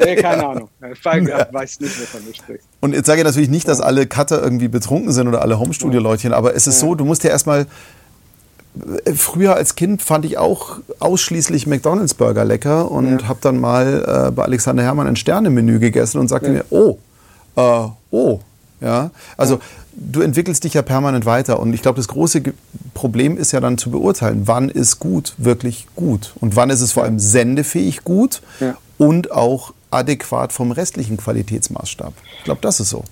Nee, 0.00 0.16
keine 0.22 0.46
Ahnung. 0.46 0.68
Ich 0.92 1.04
weiß 1.04 1.80
nicht, 1.80 2.00
wovon 2.00 2.26
du 2.26 2.34
sprichst. 2.34 2.66
Und 2.80 2.94
jetzt 2.94 3.06
sage 3.06 3.20
ich 3.20 3.24
natürlich 3.24 3.48
nicht, 3.48 3.68
dass 3.68 3.80
alle 3.80 4.06
Cutter 4.06 4.42
irgendwie 4.42 4.68
betrunken 4.68 5.12
sind 5.12 5.28
oder 5.28 5.42
alle 5.42 5.58
Homestudio-Leutchen, 5.58 6.32
aber 6.32 6.54
es 6.54 6.66
ist 6.66 6.80
so, 6.80 6.94
du 6.94 7.04
musst 7.04 7.24
ja 7.24 7.30
erstmal 7.30 7.66
Früher 9.14 9.54
als 9.54 9.76
Kind 9.76 10.02
fand 10.02 10.24
ich 10.24 10.36
auch 10.36 10.78
ausschließlich 10.98 11.68
McDonalds 11.68 12.14
Burger 12.14 12.44
lecker 12.44 12.90
und 12.90 13.22
ja. 13.22 13.28
habe 13.28 13.38
dann 13.40 13.60
mal 13.60 14.26
äh, 14.28 14.30
bei 14.32 14.42
Alexander 14.42 14.82
Herrmann 14.82 15.06
ein 15.06 15.14
Sternemenü 15.14 15.78
gegessen 15.78 16.18
und 16.18 16.26
sagte 16.26 16.48
ja. 16.48 16.52
mir, 16.54 16.64
oh, 16.70 16.98
äh, 17.54 17.88
oh, 18.10 18.40
ja. 18.80 19.12
Also 19.36 19.54
ja. 19.54 19.60
Du 19.96 20.20
entwickelst 20.20 20.64
dich 20.64 20.74
ja 20.74 20.82
permanent 20.82 21.26
weiter 21.26 21.60
und 21.60 21.72
ich 21.72 21.82
glaube, 21.82 21.96
das 21.96 22.08
große 22.08 22.42
Problem 22.94 23.36
ist 23.36 23.52
ja 23.52 23.60
dann 23.60 23.78
zu 23.78 23.90
beurteilen, 23.90 24.42
wann 24.46 24.68
ist 24.68 24.98
gut 24.98 25.34
wirklich 25.38 25.86
gut 25.96 26.34
und 26.40 26.56
wann 26.56 26.70
ist 26.70 26.80
es 26.80 26.92
vor 26.92 27.04
allem 27.04 27.18
sendefähig 27.18 28.04
gut 28.04 28.42
und 28.98 29.30
auch 29.30 29.72
adäquat 29.90 30.52
vom 30.52 30.72
restlichen 30.72 31.16
Qualitätsmaßstab. 31.16 32.12
Ich 32.38 32.44
glaube, 32.44 32.60
das 32.60 32.80
ist 32.80 32.90
so. 32.90 33.04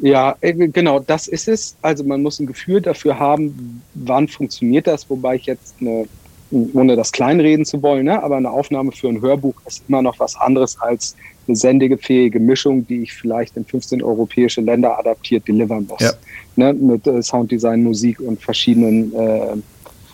Ja, 0.00 0.36
äh, 0.40 0.52
genau, 0.52 1.00
das 1.00 1.26
ist 1.26 1.48
es. 1.48 1.76
Also 1.82 2.04
man 2.04 2.22
muss 2.22 2.38
ein 2.38 2.46
Gefühl 2.46 2.80
dafür 2.80 3.18
haben, 3.18 3.82
wann 3.94 4.28
funktioniert 4.28 4.86
das, 4.86 5.08
wobei 5.10 5.36
ich 5.36 5.46
jetzt 5.46 5.74
eine 5.80 6.06
ohne 6.50 6.96
das 6.96 7.12
kleinreden 7.12 7.66
zu 7.66 7.82
wollen, 7.82 8.06
ne? 8.06 8.22
aber 8.22 8.36
eine 8.36 8.50
Aufnahme 8.50 8.92
für 8.92 9.08
ein 9.08 9.20
Hörbuch 9.20 9.54
ist 9.66 9.82
immer 9.86 10.00
noch 10.00 10.18
was 10.18 10.34
anderes 10.36 10.80
als 10.80 11.14
eine 11.48 11.56
sendegefähige 11.56 12.40
Mischung, 12.40 12.86
die 12.86 13.02
ich 13.02 13.12
vielleicht 13.12 13.56
in 13.56 13.64
15 13.64 14.02
europäische 14.02 14.60
Länder 14.60 14.98
adaptiert 14.98 15.48
delivern 15.48 15.86
muss. 15.88 16.00
Ja. 16.00 16.12
Ne? 16.56 16.72
Mit 16.74 17.06
äh, 17.06 17.22
Sounddesign, 17.22 17.82
Musik 17.82 18.20
und 18.20 18.40
verschiedenen 18.40 19.14
äh, 19.14 19.56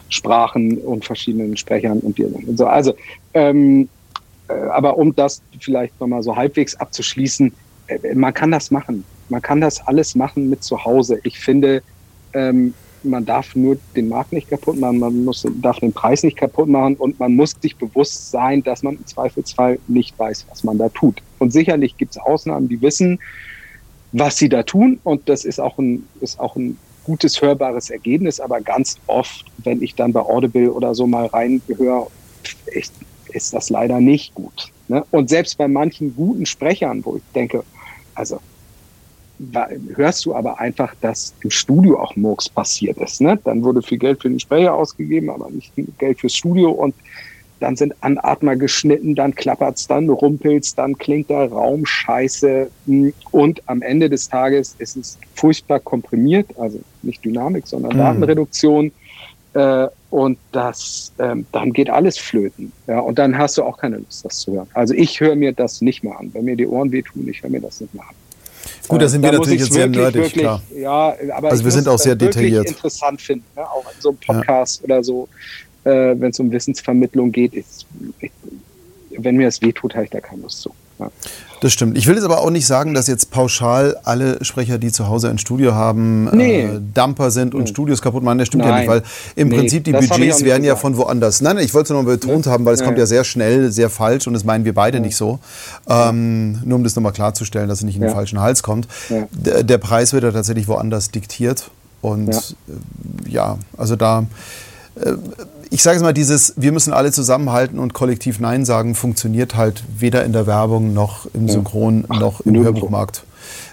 Sprachen 0.09 0.78
und 0.78 1.05
verschiedenen 1.05 1.57
Sprechern 1.57 2.01
und 2.01 2.16
Dialogen 2.18 2.45
und 2.45 2.57
so. 2.57 2.66
Also, 2.66 2.95
ähm, 3.35 3.89
äh, 4.49 4.53
aber 4.53 4.97
um 4.97 5.14
das 5.14 5.43
vielleicht 5.61 5.99
nochmal 6.01 6.22
so 6.22 6.37
halbwegs 6.37 6.74
abzuschließen, 6.76 7.53
äh, 7.89 8.14
man 8.14 8.32
kann 8.32 8.51
das 8.51 8.70
machen. 8.70 9.05
Man 9.28 9.43
kann 9.43 9.61
das 9.61 9.87
alles 9.87 10.14
machen 10.14 10.51
mit 10.51 10.62
zu 10.62 10.85
Hause. 10.85 11.18
Ich 11.24 11.39
finde, 11.39 11.82
ähm, 12.35 12.74
man 13.05 13.24
darf 13.24 13.55
nur 13.55 13.76
den 13.96 14.09
Markt 14.09 14.32
nicht 14.32 14.48
kaputt 14.48 14.78
machen, 14.78 14.98
man 14.98 15.24
muss, 15.24 15.46
darf 15.61 15.78
den 15.78 15.92
Preis 15.92 16.22
nicht 16.22 16.36
kaputt 16.36 16.68
machen 16.68 16.96
und 16.96 17.18
man 17.18 17.34
muss 17.34 17.55
sich 17.61 17.76
bewusst 17.76 18.30
sein, 18.30 18.62
dass 18.62 18.82
man 18.82 18.96
im 18.96 19.07
Zweifelsfall 19.07 19.78
nicht 19.88 20.18
weiß, 20.18 20.46
was 20.50 20.64
man 20.64 20.78
da 20.78 20.88
tut. 20.88 21.22
Und 21.38 21.52
sicherlich 21.52 21.96
gibt 21.96 22.12
es 22.12 22.18
Ausnahmen, 22.18 22.68
die 22.68 22.80
wissen, 22.80 23.18
was 24.12 24.36
sie 24.36 24.48
da 24.48 24.62
tun 24.62 25.00
und 25.05 25.28
das 25.28 25.44
ist 25.44 25.61
auch 25.61 25.78
ein, 25.78 26.07
ist 26.20 26.38
auch 26.38 26.57
ein 26.57 26.78
gutes 27.05 27.40
hörbares 27.42 27.90
Ergebnis, 27.90 28.40
aber 28.40 28.61
ganz 28.61 28.98
oft, 29.07 29.44
wenn 29.59 29.82
ich 29.82 29.94
dann 29.94 30.12
bei 30.12 30.20
Audible 30.20 30.72
oder 30.72 30.94
so 30.94 31.07
mal 31.07 31.26
reingehöre, 31.26 32.09
ist 33.34 33.52
das 33.52 33.70
leider 33.70 34.00
nicht 34.00 34.34
gut. 34.34 34.70
Ne? 34.88 35.05
Und 35.11 35.28
selbst 35.28 35.59
bei 35.59 35.68
manchen 35.68 36.14
guten 36.14 36.46
Sprechern, 36.46 37.05
wo 37.05 37.16
ich 37.16 37.22
denke, 37.34 37.64
also 38.14 38.40
hörst 39.95 40.24
du 40.24 40.35
aber 40.35 40.61
einfach, 40.61 40.95
dass 41.01 41.35
im 41.43 41.51
Studio 41.51 42.01
auch 42.01 42.14
Murks 42.16 42.49
passiert 42.49 42.99
ist. 42.99 43.20
Ne? 43.20 43.39
Dann 43.45 43.62
wurde 43.64 43.82
viel 43.82 43.99
Geld 43.99 44.22
für 44.22 44.28
den 44.28 44.41
Sprecher 44.41 44.74
ausgegeben, 44.74 45.30
aber 45.30 45.51
nicht 45.51 45.72
Geld 45.99 46.20
fürs 46.20 46.35
Studio 46.35 46.70
und 46.70 46.95
dann 47.61 47.76
sind 47.76 47.95
Anatmer 48.01 48.57
geschnitten, 48.57 49.14
dann 49.14 49.35
klappert's, 49.35 49.87
dann 49.87 50.09
rumpelt's, 50.09 50.74
dann 50.74 50.99
klingt 50.99 51.30
der 51.30 51.51
Raum 51.51 51.87
scheiße 51.87 52.70
hm, 52.87 53.12
und 53.30 53.62
am 53.66 53.80
Ende 53.80 54.11
des 54.11 54.28
Tages 54.28 54.74
ist 54.78 54.97
es 54.97 55.18
furchtbar 55.35 55.80
komprimiert, 55.80 56.47
also 56.59 56.80
nicht 57.03 57.24
Dynamik, 57.24 57.66
sondern 57.66 57.95
mhm. 57.95 57.99
Datenreduktion 57.99 58.93
äh, 59.55 59.87
und 60.11 60.39
das, 60.53 61.12
ähm, 61.18 61.47
dann 61.53 61.72
geht 61.72 61.89
alles 61.89 62.18
flöten. 62.18 62.72
Ja, 62.87 63.01
und 63.01 63.18
dann 63.18 63.39
hast 63.39 63.57
du 63.57 63.62
auch 63.62 63.78
keine 63.78 63.97
Lust, 63.97 64.24
das 64.24 64.41
zu 64.41 64.53
hören. 64.53 64.68
Also 64.74 64.95
ich 64.95 65.20
höre 65.20 65.37
mir 65.37 65.53
das 65.53 65.80
nicht 65.80 66.05
mehr 66.05 66.18
an. 66.18 66.30
Wenn 66.35 66.45
mir 66.45 66.57
die 66.57 66.66
Ohren 66.66 66.93
wehtun, 66.93 67.26
ich 67.28 67.43
höre 67.43 67.51
mir 67.51 67.61
das 67.61 67.80
nicht 67.80 67.95
mehr 67.95 68.05
an. 68.05 68.14
Gut, 68.89 69.03
da 69.03 69.09
sind 69.09 69.23
wir 69.23 69.33
natürlich 69.33 69.61
jetzt 69.61 69.73
sehr 69.73 69.87
nerdig, 69.87 70.15
wirklich, 70.15 70.43
klar. 70.43 70.62
Ja, 70.77 71.15
aber 71.35 71.51
also 71.51 71.65
wir 71.65 71.71
sind 71.71 71.89
auch 71.89 71.99
sehr 71.99 72.15
detailliert. 72.15 72.67
interessant 72.67 73.21
finden, 73.21 73.47
ne? 73.57 73.62
auch 73.62 73.85
in 73.95 74.01
so 74.01 74.11
einem 74.11 74.19
Podcast 74.19 74.81
ja. 74.81 74.85
oder 74.85 75.05
so, 75.05 75.29
äh, 75.85 75.91
wenn 75.91 76.31
es 76.31 76.41
um 76.41 76.51
Wissensvermittlung 76.51 77.33
geht. 77.33 77.55
Ist, 77.55 77.87
ich, 78.21 78.31
wenn 79.17 79.37
mir 79.37 79.47
das 79.47 79.62
wehtut, 79.62 79.95
habe 79.95 80.05
ich 80.05 80.11
da 80.11 80.21
keine 80.21 80.43
Lust 80.43 80.61
zu. 80.61 80.75
Ja. 80.99 81.11
Das 81.61 81.72
stimmt. 81.72 81.97
Ich 81.97 82.07
will 82.07 82.14
jetzt 82.14 82.24
aber 82.24 82.42
auch 82.42 82.51
nicht 82.51 82.66
sagen, 82.66 82.92
dass 82.92 83.07
jetzt 83.07 83.30
pauschal 83.30 83.97
alle 84.05 84.45
Sprecher, 84.45 84.76
die 84.76 84.92
zu 84.92 85.09
Hause 85.09 85.30
ein 85.30 85.38
Studio 85.38 85.74
haben, 85.74 86.24
nee. 86.36 86.64
äh, 86.64 86.80
Damper 86.92 87.30
sind 87.30 87.55
und 87.55 87.62
nee. 87.62 87.68
Studios 87.68 88.03
kaputt 88.03 88.22
machen. 88.22 88.36
Das 88.38 88.49
stimmt 88.49 88.64
Nein. 88.64 88.72
ja 88.72 88.78
nicht, 88.80 88.88
weil 88.88 89.03
im 89.34 89.49
nee, 89.49 89.57
Prinzip 89.57 89.84
die 89.84 89.92
Budgets 89.92 90.45
werden 90.45 90.62
ja 90.62 90.76
von 90.76 90.99
woanders. 90.99 91.40
Nein, 91.40 91.57
ich 91.59 91.72
wollte 91.72 91.95
es 91.95 92.03
nur 92.03 92.05
betont 92.05 92.47
haben, 92.47 92.66
weil 92.66 92.74
es 92.74 92.84
kommt 92.84 92.99
ja 92.99 93.07
sehr 93.07 93.24
schnell, 93.24 93.72
sehr 93.72 93.88
falsch 93.88 94.26
und 94.26 94.34
das 94.34 94.45
meinen 94.45 94.66
wir 94.66 94.74
beide 94.74 95.01
nicht 95.01 95.16
so. 95.16 95.38
Ähm, 95.88 96.61
nur 96.64 96.76
um 96.76 96.84
das 96.84 96.97
nochmal 96.97 97.12
klarzustellen, 97.12 97.68
dass 97.68 97.78
es 97.78 97.84
nicht 97.84 97.97
in 97.97 98.03
den 98.03 98.11
falschen 98.11 98.40
Hals 98.40 98.62
kommt. 98.62 98.86
Der, 99.09 99.62
der, 99.62 99.78
Preis 99.78 100.12
wird 100.12 100.24
ja 100.24 100.32
tatsächlich 100.32 100.68
woanders 100.68 101.11
diktiert. 101.12 101.70
Und 102.03 102.28
ja, 102.28 102.38
äh, 102.38 103.30
ja 103.30 103.59
also 103.78 103.97
da 103.97 104.26
äh, 104.97 105.14
ich 105.71 105.83
sage 105.83 105.97
es 105.97 106.03
mal, 106.03 106.12
dieses 106.12 106.55
wir 106.57 106.73
müssen 106.73 106.93
alle 106.93 107.12
zusammenhalten 107.12 107.79
und 107.79 107.95
kollektiv 107.95 108.41
Nein 108.41 108.65
sagen, 108.65 108.95
funktioniert 108.95 109.55
halt 109.55 109.85
weder 109.99 110.25
in 110.25 110.33
der 110.33 110.47
Werbung 110.47 110.95
noch 110.95 111.27
im 111.35 111.49
Synchron 111.49 112.05
Ach, 112.09 112.21
noch 112.21 112.41
im. 112.41 112.62
Hörbuchmarkt. 112.62 113.25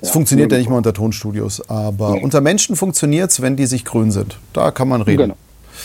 Es 0.02 0.10
ja, 0.10 0.14
funktioniert 0.14 0.52
ja 0.52 0.58
nicht 0.58 0.70
mal 0.70 0.78
unter 0.78 0.94
Tonstudios, 0.94 1.70
aber 1.70 2.12
nee. 2.12 2.24
unter 2.24 2.42
Menschen 2.42 2.76
funktioniert 2.76 3.32
es, 3.32 3.42
wenn 3.42 3.56
die 3.56 3.66
sich 3.66 3.86
grün 3.86 4.12
sind. 4.12 4.38
Da 4.54 4.72
kann 4.72 4.88
man 4.88 5.02
reden. 5.02 5.18
Genau. 5.18 5.36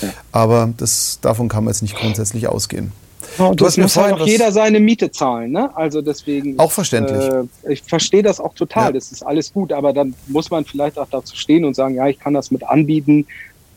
Ja. 0.02 0.08
Aber 0.32 0.72
das, 0.76 1.18
davon 1.20 1.48
kann 1.48 1.64
man 1.64 1.72
jetzt 1.72 1.82
nicht 1.82 1.96
grundsätzlich 1.96 2.48
ausgehen. 2.48 2.92
Ja, 3.38 3.52
du 3.52 3.66
hast 3.66 3.76
muss 3.76 3.96
halt 3.96 4.14
auch 4.14 4.26
jeder 4.26 4.50
seine 4.52 4.80
Miete 4.80 5.10
zahlen, 5.10 5.52
ne? 5.52 5.74
Also 5.76 6.00
deswegen. 6.00 6.58
Auch 6.58 6.72
verständlich. 6.72 7.24
Äh, 7.24 7.72
ich 7.72 7.82
verstehe 7.82 8.22
das 8.22 8.40
auch 8.40 8.54
total. 8.54 8.86
Ja. 8.86 8.92
Das 8.92 9.12
ist 9.12 9.22
alles 9.22 9.52
gut, 9.52 9.72
aber 9.72 9.92
dann 9.92 10.14
muss 10.26 10.50
man 10.50 10.64
vielleicht 10.64 10.98
auch 10.98 11.08
dazu 11.10 11.36
stehen 11.36 11.64
und 11.64 11.74
sagen, 11.74 11.94
ja, 11.94 12.06
ich 12.08 12.18
kann 12.18 12.34
das 12.34 12.50
mit 12.50 12.64
anbieten, 12.64 13.26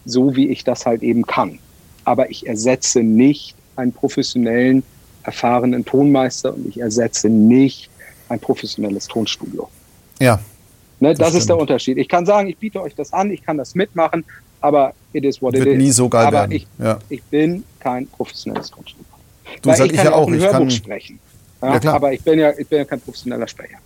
so 0.06 0.36
wie 0.36 0.48
ich 0.48 0.64
das 0.64 0.86
halt 0.86 1.04
eben 1.04 1.26
kann 1.26 1.60
aber 2.10 2.32
ich 2.32 2.48
ersetze 2.48 3.04
nicht 3.04 3.54
einen 3.76 3.94
professionellen, 3.94 4.82
erfahrenen 5.22 5.86
Tonmeister 5.86 6.56
und 6.56 6.68
ich 6.68 6.80
ersetze 6.80 7.30
nicht 7.30 7.88
ein 8.30 8.40
professionelles 8.40 9.08
Tonstudio. 9.08 9.70
Ja. 10.20 10.40
Ne, 11.00 11.10
das, 11.10 11.20
das 11.20 11.36
ist 11.36 11.50
der 11.50 11.58
Unterschied. 11.60 12.00
Ich 12.00 12.10
kann 12.10 12.26
sagen, 12.26 12.50
ich 12.50 12.58
biete 12.58 12.82
euch 12.82 12.96
das 12.96 13.14
an, 13.14 13.30
ich 13.30 13.44
kann 13.44 13.60
das 13.60 13.76
mitmachen, 13.76 14.26
aber 14.60 14.96
it 15.14 15.24
is 15.24 15.40
what 15.40 15.54
Wird 15.54 15.68
it 15.68 15.74
is. 15.74 15.78
nie 15.78 15.92
so 15.92 16.10
geil 16.10 16.26
aber 16.26 16.40
werden. 16.40 16.52
Ich, 16.54 16.68
ja. 16.80 16.98
ich 17.10 17.22
bin 17.26 17.64
kein 17.80 18.08
professionelles 18.08 18.72
Tonstudio. 18.72 19.06
Du 19.62 19.70
sagst 19.70 19.86
ich, 19.86 19.94
ich 19.94 20.04
ja 20.04 20.12
auch, 20.12 20.32
ich 20.32 20.50
kann 20.50 20.72
sprechen. 20.72 21.20
Ja, 21.62 21.78
ja, 21.78 21.94
aber 21.94 22.12
ich 22.12 22.24
bin 22.24 22.40
ja, 22.40 22.50
ich 22.58 22.68
bin 22.68 22.80
ja 22.80 22.86
kein 22.86 23.02
professioneller 23.02 23.48
Sprecher. 23.48 23.78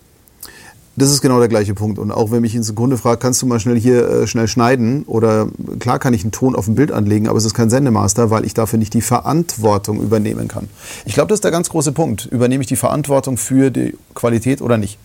Das 0.95 1.09
ist 1.09 1.21
genau 1.21 1.39
der 1.39 1.47
gleiche 1.47 1.73
Punkt. 1.73 1.97
Und 1.97 2.11
auch 2.11 2.29
wenn 2.29 2.41
mich 2.41 2.53
in 2.53 2.61
Sekunde 2.61 2.97
fragt, 2.97 3.21
kannst 3.21 3.41
du 3.41 3.47
mal 3.47 3.59
schnell 3.59 3.79
hier 3.79 4.07
äh, 4.07 4.27
schnell 4.27 4.47
schneiden? 4.47 5.03
Oder 5.03 5.47
klar 5.79 5.97
kann 5.97 6.13
ich 6.13 6.21
einen 6.21 6.31
Ton 6.31 6.55
auf 6.55 6.67
ein 6.67 6.75
Bild 6.75 6.91
anlegen, 6.91 7.27
aber 7.27 7.37
es 7.37 7.45
ist 7.45 7.55
kein 7.55 7.71
Sendemaster, 7.71 8.29
weil 8.29 8.45
ich 8.45 8.53
dafür 8.53 8.77
nicht 8.77 8.93
die 8.93 9.01
Verantwortung 9.01 10.01
übernehmen 10.01 10.47
kann. 10.47 10.69
Ich 11.05 11.15
glaube, 11.15 11.29
das 11.29 11.37
ist 11.37 11.43
der 11.43 11.51
ganz 11.51 11.69
große 11.69 11.93
Punkt. 11.93 12.25
Übernehme 12.27 12.61
ich 12.61 12.67
die 12.67 12.75
Verantwortung 12.75 13.37
für 13.37 13.71
die 13.71 13.97
Qualität 14.13 14.61
oder 14.61 14.77
nicht? 14.77 14.99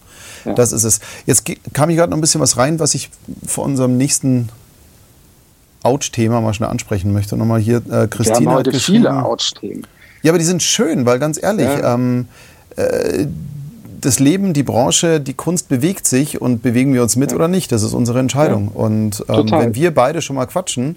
Ja. 0.44 0.52
Das 0.52 0.72
ist 0.72 0.84
es. 0.84 1.00
Jetzt 1.24 1.44
kam 1.72 1.88
ich 1.88 1.96
gerade 1.96 2.10
noch 2.10 2.18
ein 2.18 2.20
bisschen 2.20 2.40
was 2.40 2.58
rein, 2.58 2.78
was 2.78 2.94
ich 2.94 3.10
vor 3.46 3.64
unserem 3.64 3.96
nächsten 3.96 4.50
Ouch-Thema 5.82 6.42
mal 6.42 6.52
schnell 6.52 6.68
ansprechen 6.68 7.14
möchte. 7.14 7.36
Nochmal 7.36 7.60
hier 7.60 7.78
äh, 7.90 8.08
Christine. 8.08 8.40
Wir 8.40 8.50
haben 8.50 8.56
heute 8.56 8.78
viele 8.78 9.24
Ouch-Themen. 9.24 9.86
Ja, 10.22 10.32
aber 10.32 10.38
die 10.38 10.44
sind 10.44 10.62
schön, 10.62 11.06
weil 11.06 11.18
ganz 11.18 11.42
ehrlich, 11.42 11.66
ja. 11.66 11.94
ähm, 11.94 12.26
äh, 12.76 13.26
das 14.00 14.18
Leben, 14.18 14.52
die 14.52 14.62
Branche, 14.62 15.20
die 15.20 15.34
Kunst 15.34 15.68
bewegt 15.68 16.06
sich 16.06 16.40
und 16.40 16.62
bewegen 16.62 16.94
wir 16.94 17.02
uns 17.02 17.16
mit 17.16 17.30
ja. 17.30 17.36
oder 17.36 17.48
nicht? 17.48 17.72
Das 17.72 17.82
ist 17.82 17.92
unsere 17.92 18.20
Entscheidung. 18.20 18.70
Ja. 18.74 18.80
Und 18.80 19.24
ähm, 19.28 19.50
wenn 19.50 19.74
wir 19.74 19.92
beide 19.92 20.22
schon 20.22 20.36
mal 20.36 20.46
quatschen, 20.46 20.96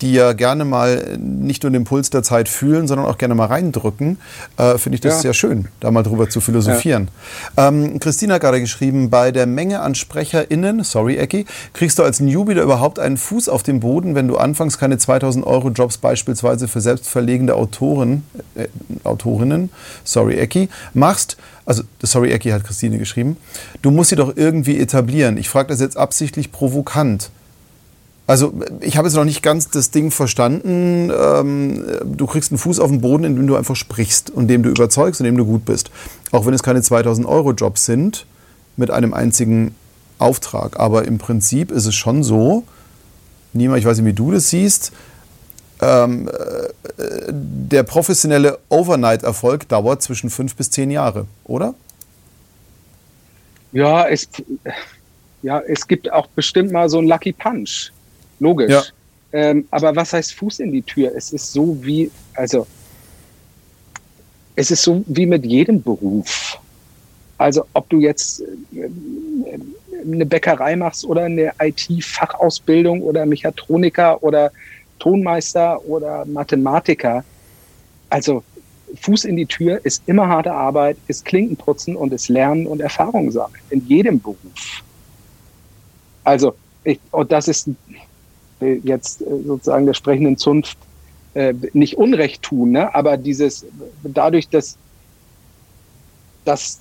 die 0.00 0.12
ja 0.12 0.32
gerne 0.32 0.64
mal 0.64 1.16
nicht 1.18 1.62
nur 1.62 1.72
den 1.72 1.84
Puls 1.84 2.10
der 2.10 2.22
Zeit 2.22 2.48
fühlen, 2.48 2.86
sondern 2.86 3.06
auch 3.06 3.18
gerne 3.18 3.34
mal 3.34 3.46
reindrücken, 3.46 4.18
äh, 4.56 4.76
finde 4.78 4.96
ich 4.96 5.00
das 5.00 5.14
ja. 5.14 5.20
sehr 5.20 5.34
schön, 5.34 5.68
da 5.80 5.90
mal 5.90 6.02
drüber 6.02 6.28
zu 6.28 6.40
philosophieren. 6.40 7.08
Ähm, 7.56 7.98
Christina 8.00 8.34
hat 8.34 8.42
gerade 8.42 8.60
geschrieben, 8.60 9.10
bei 9.10 9.32
der 9.32 9.46
Menge 9.46 9.80
an 9.80 9.94
SprecherInnen, 9.94 10.84
sorry 10.84 11.16
Ecki, 11.16 11.46
kriegst 11.72 11.98
du 11.98 12.02
als 12.02 12.20
Newbie 12.20 12.54
da 12.54 12.62
überhaupt 12.62 12.98
einen 12.98 13.16
Fuß 13.16 13.48
auf 13.48 13.62
den 13.62 13.80
Boden, 13.80 14.14
wenn 14.14 14.28
du 14.28 14.36
anfangs 14.36 14.78
keine 14.78 14.98
2000 14.98 15.46
Euro 15.46 15.70
Jobs 15.70 15.98
beispielsweise 15.98 16.68
für 16.68 16.80
selbstverlegende 16.80 17.54
Autoren, 17.54 18.24
äh, 18.54 18.68
Autorinnen, 19.04 19.70
sorry 20.04 20.34
Ecki, 20.36 20.68
machst, 20.92 21.36
also 21.66 21.82
sorry 22.02 22.32
Ecki 22.32 22.50
hat 22.50 22.64
Christine 22.64 22.98
geschrieben, 22.98 23.36
du 23.82 23.90
musst 23.90 24.10
sie 24.10 24.16
doch 24.16 24.36
irgendwie 24.36 24.78
etablieren. 24.78 25.36
Ich 25.36 25.48
frage 25.48 25.68
das 25.68 25.80
jetzt 25.80 25.96
absichtlich 25.96 26.52
provokant. 26.52 27.30
Also 28.26 28.54
ich 28.80 28.96
habe 28.96 29.06
jetzt 29.06 29.16
noch 29.16 29.24
nicht 29.24 29.42
ganz 29.42 29.68
das 29.68 29.90
Ding 29.90 30.10
verstanden. 30.10 31.10
Ähm, 31.14 31.84
du 32.04 32.26
kriegst 32.26 32.50
einen 32.50 32.58
Fuß 32.58 32.80
auf 32.80 32.90
den 32.90 33.00
Boden, 33.00 33.24
indem 33.24 33.46
du 33.46 33.56
einfach 33.56 33.76
sprichst 33.76 34.30
und 34.30 34.48
dem 34.48 34.62
du 34.62 34.70
überzeugst 34.70 35.20
und 35.20 35.26
dem 35.26 35.36
du 35.36 35.44
gut 35.44 35.64
bist. 35.64 35.90
Auch 36.32 36.46
wenn 36.46 36.54
es 36.54 36.62
keine 36.62 36.80
2000 36.80 37.26
Euro 37.26 37.52
Jobs 37.52 37.84
sind 37.84 38.26
mit 38.76 38.90
einem 38.90 39.12
einzigen 39.12 39.74
Auftrag. 40.18 40.80
Aber 40.80 41.06
im 41.06 41.18
Prinzip 41.18 41.70
ist 41.70 41.84
es 41.84 41.94
schon 41.94 42.22
so, 42.22 42.64
Nima, 43.52 43.76
ich 43.76 43.84
weiß 43.84 43.98
nicht, 43.98 44.06
wie 44.06 44.14
du 44.14 44.32
das 44.32 44.48
siehst, 44.48 44.92
ähm, 45.84 46.28
äh, 46.28 47.30
der 47.30 47.82
professionelle 47.82 48.58
Overnight-Erfolg 48.68 49.68
dauert 49.68 50.02
zwischen 50.02 50.30
fünf 50.30 50.54
bis 50.56 50.70
zehn 50.70 50.90
Jahre, 50.90 51.26
oder? 51.44 51.74
Ja, 53.72 54.06
es, 54.08 54.28
ja, 55.42 55.60
es 55.60 55.86
gibt 55.86 56.10
auch 56.10 56.26
bestimmt 56.28 56.72
mal 56.72 56.88
so 56.88 56.98
einen 56.98 57.08
Lucky 57.08 57.32
Punch. 57.32 57.90
Logisch. 58.40 58.70
Ja. 58.70 58.82
Ähm, 59.32 59.66
aber 59.70 59.94
was 59.96 60.12
heißt 60.12 60.34
Fuß 60.34 60.60
in 60.60 60.72
die 60.72 60.82
Tür? 60.82 61.12
Es 61.14 61.32
ist 61.32 61.52
so 61.52 61.76
wie, 61.84 62.10
also, 62.34 62.66
es 64.56 64.70
ist 64.70 64.82
so 64.82 65.04
wie 65.06 65.26
mit 65.26 65.44
jedem 65.44 65.82
Beruf. 65.82 66.58
Also, 67.36 67.66
ob 67.74 67.90
du 67.90 68.00
jetzt 68.00 68.42
äh, 68.72 68.88
eine 70.04 70.24
Bäckerei 70.24 70.76
machst 70.76 71.04
oder 71.04 71.24
eine 71.24 71.52
IT-Fachausbildung 71.60 73.02
oder 73.02 73.26
Mechatroniker 73.26 74.22
oder 74.22 74.52
Tonmeister 75.04 75.84
oder 75.86 76.24
Mathematiker. 76.24 77.24
Also 78.08 78.42
Fuß 79.02 79.26
in 79.26 79.36
die 79.36 79.44
Tür 79.44 79.84
ist 79.84 80.02
immer 80.06 80.28
harte 80.28 80.52
Arbeit, 80.52 80.96
ist 81.08 81.26
Klinkenputzen 81.26 81.94
und 81.94 82.14
ist 82.14 82.28
Lernen 82.28 82.66
und 82.66 82.80
Erfahrung 82.80 83.30
sammeln. 83.30 83.60
In 83.68 83.86
jedem 83.86 84.20
Beruf. 84.20 84.82
Also, 86.22 86.54
ich, 86.84 86.98
und 87.10 87.30
das 87.32 87.48
ist 87.48 87.68
jetzt 88.60 89.20
äh, 89.20 89.24
sozusagen 89.44 89.84
der 89.84 89.92
sprechenden 89.92 90.38
Zunft 90.38 90.78
äh, 91.34 91.52
nicht 91.74 91.98
Unrecht 91.98 92.40
tun, 92.42 92.70
ne? 92.70 92.94
aber 92.94 93.18
dieses, 93.18 93.66
dadurch, 94.04 94.48
dass, 94.48 94.78
dass 96.46 96.80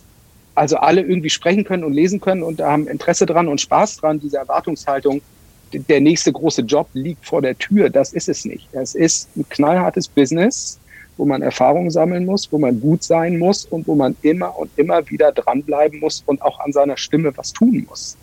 also 0.55 0.77
alle 0.77 1.01
irgendwie 1.01 1.31
sprechen 1.31 1.65
können 1.65 1.83
und 1.83 1.91
lesen 1.91 2.21
können 2.21 2.43
und 2.43 2.61
haben 2.61 2.87
Interesse 2.87 3.25
dran 3.25 3.49
und 3.49 3.59
Spaß 3.59 3.97
dran, 3.97 4.21
diese 4.21 4.37
Erwartungshaltung, 4.37 5.21
der 5.73 6.01
nächste 6.01 6.31
große 6.31 6.61
Job 6.61 6.87
liegt 6.93 7.25
vor 7.25 7.41
der 7.41 7.57
Tür, 7.57 7.89
das 7.89 8.13
ist 8.13 8.29
es 8.29 8.45
nicht. 8.45 8.67
Es 8.73 8.95
ist 8.95 9.29
ein 9.35 9.47
knallhartes 9.49 10.07
Business, 10.07 10.79
wo 11.17 11.25
man 11.25 11.41
Erfahrungen 11.41 11.91
sammeln 11.91 12.25
muss, 12.25 12.51
wo 12.51 12.57
man 12.57 12.79
gut 12.79 13.03
sein 13.03 13.37
muss 13.37 13.65
und 13.65 13.87
wo 13.87 13.95
man 13.95 14.15
immer 14.21 14.57
und 14.57 14.71
immer 14.77 15.07
wieder 15.09 15.31
dranbleiben 15.31 15.99
muss 15.99 16.23
und 16.25 16.41
auch 16.41 16.59
an 16.59 16.71
seiner 16.71 16.97
Stimme 16.97 17.35
was 17.35 17.53
tun 17.53 17.85
muss. 17.87 18.17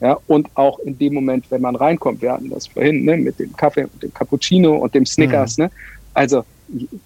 Ja, 0.00 0.18
und 0.26 0.48
auch 0.54 0.80
in 0.80 0.98
dem 0.98 1.14
Moment, 1.14 1.46
wenn 1.50 1.62
man 1.62 1.76
reinkommt, 1.76 2.20
wir 2.20 2.32
hatten 2.32 2.50
das 2.50 2.66
vorhin 2.66 3.04
ne, 3.04 3.16
mit 3.16 3.38
dem 3.38 3.56
Kaffee 3.56 3.84
und 3.84 4.02
dem 4.02 4.12
Cappuccino 4.12 4.76
und 4.76 4.94
dem 4.94 5.06
Snickers. 5.06 5.56
Mhm. 5.56 5.64
Ne? 5.64 5.70
Also, 6.14 6.44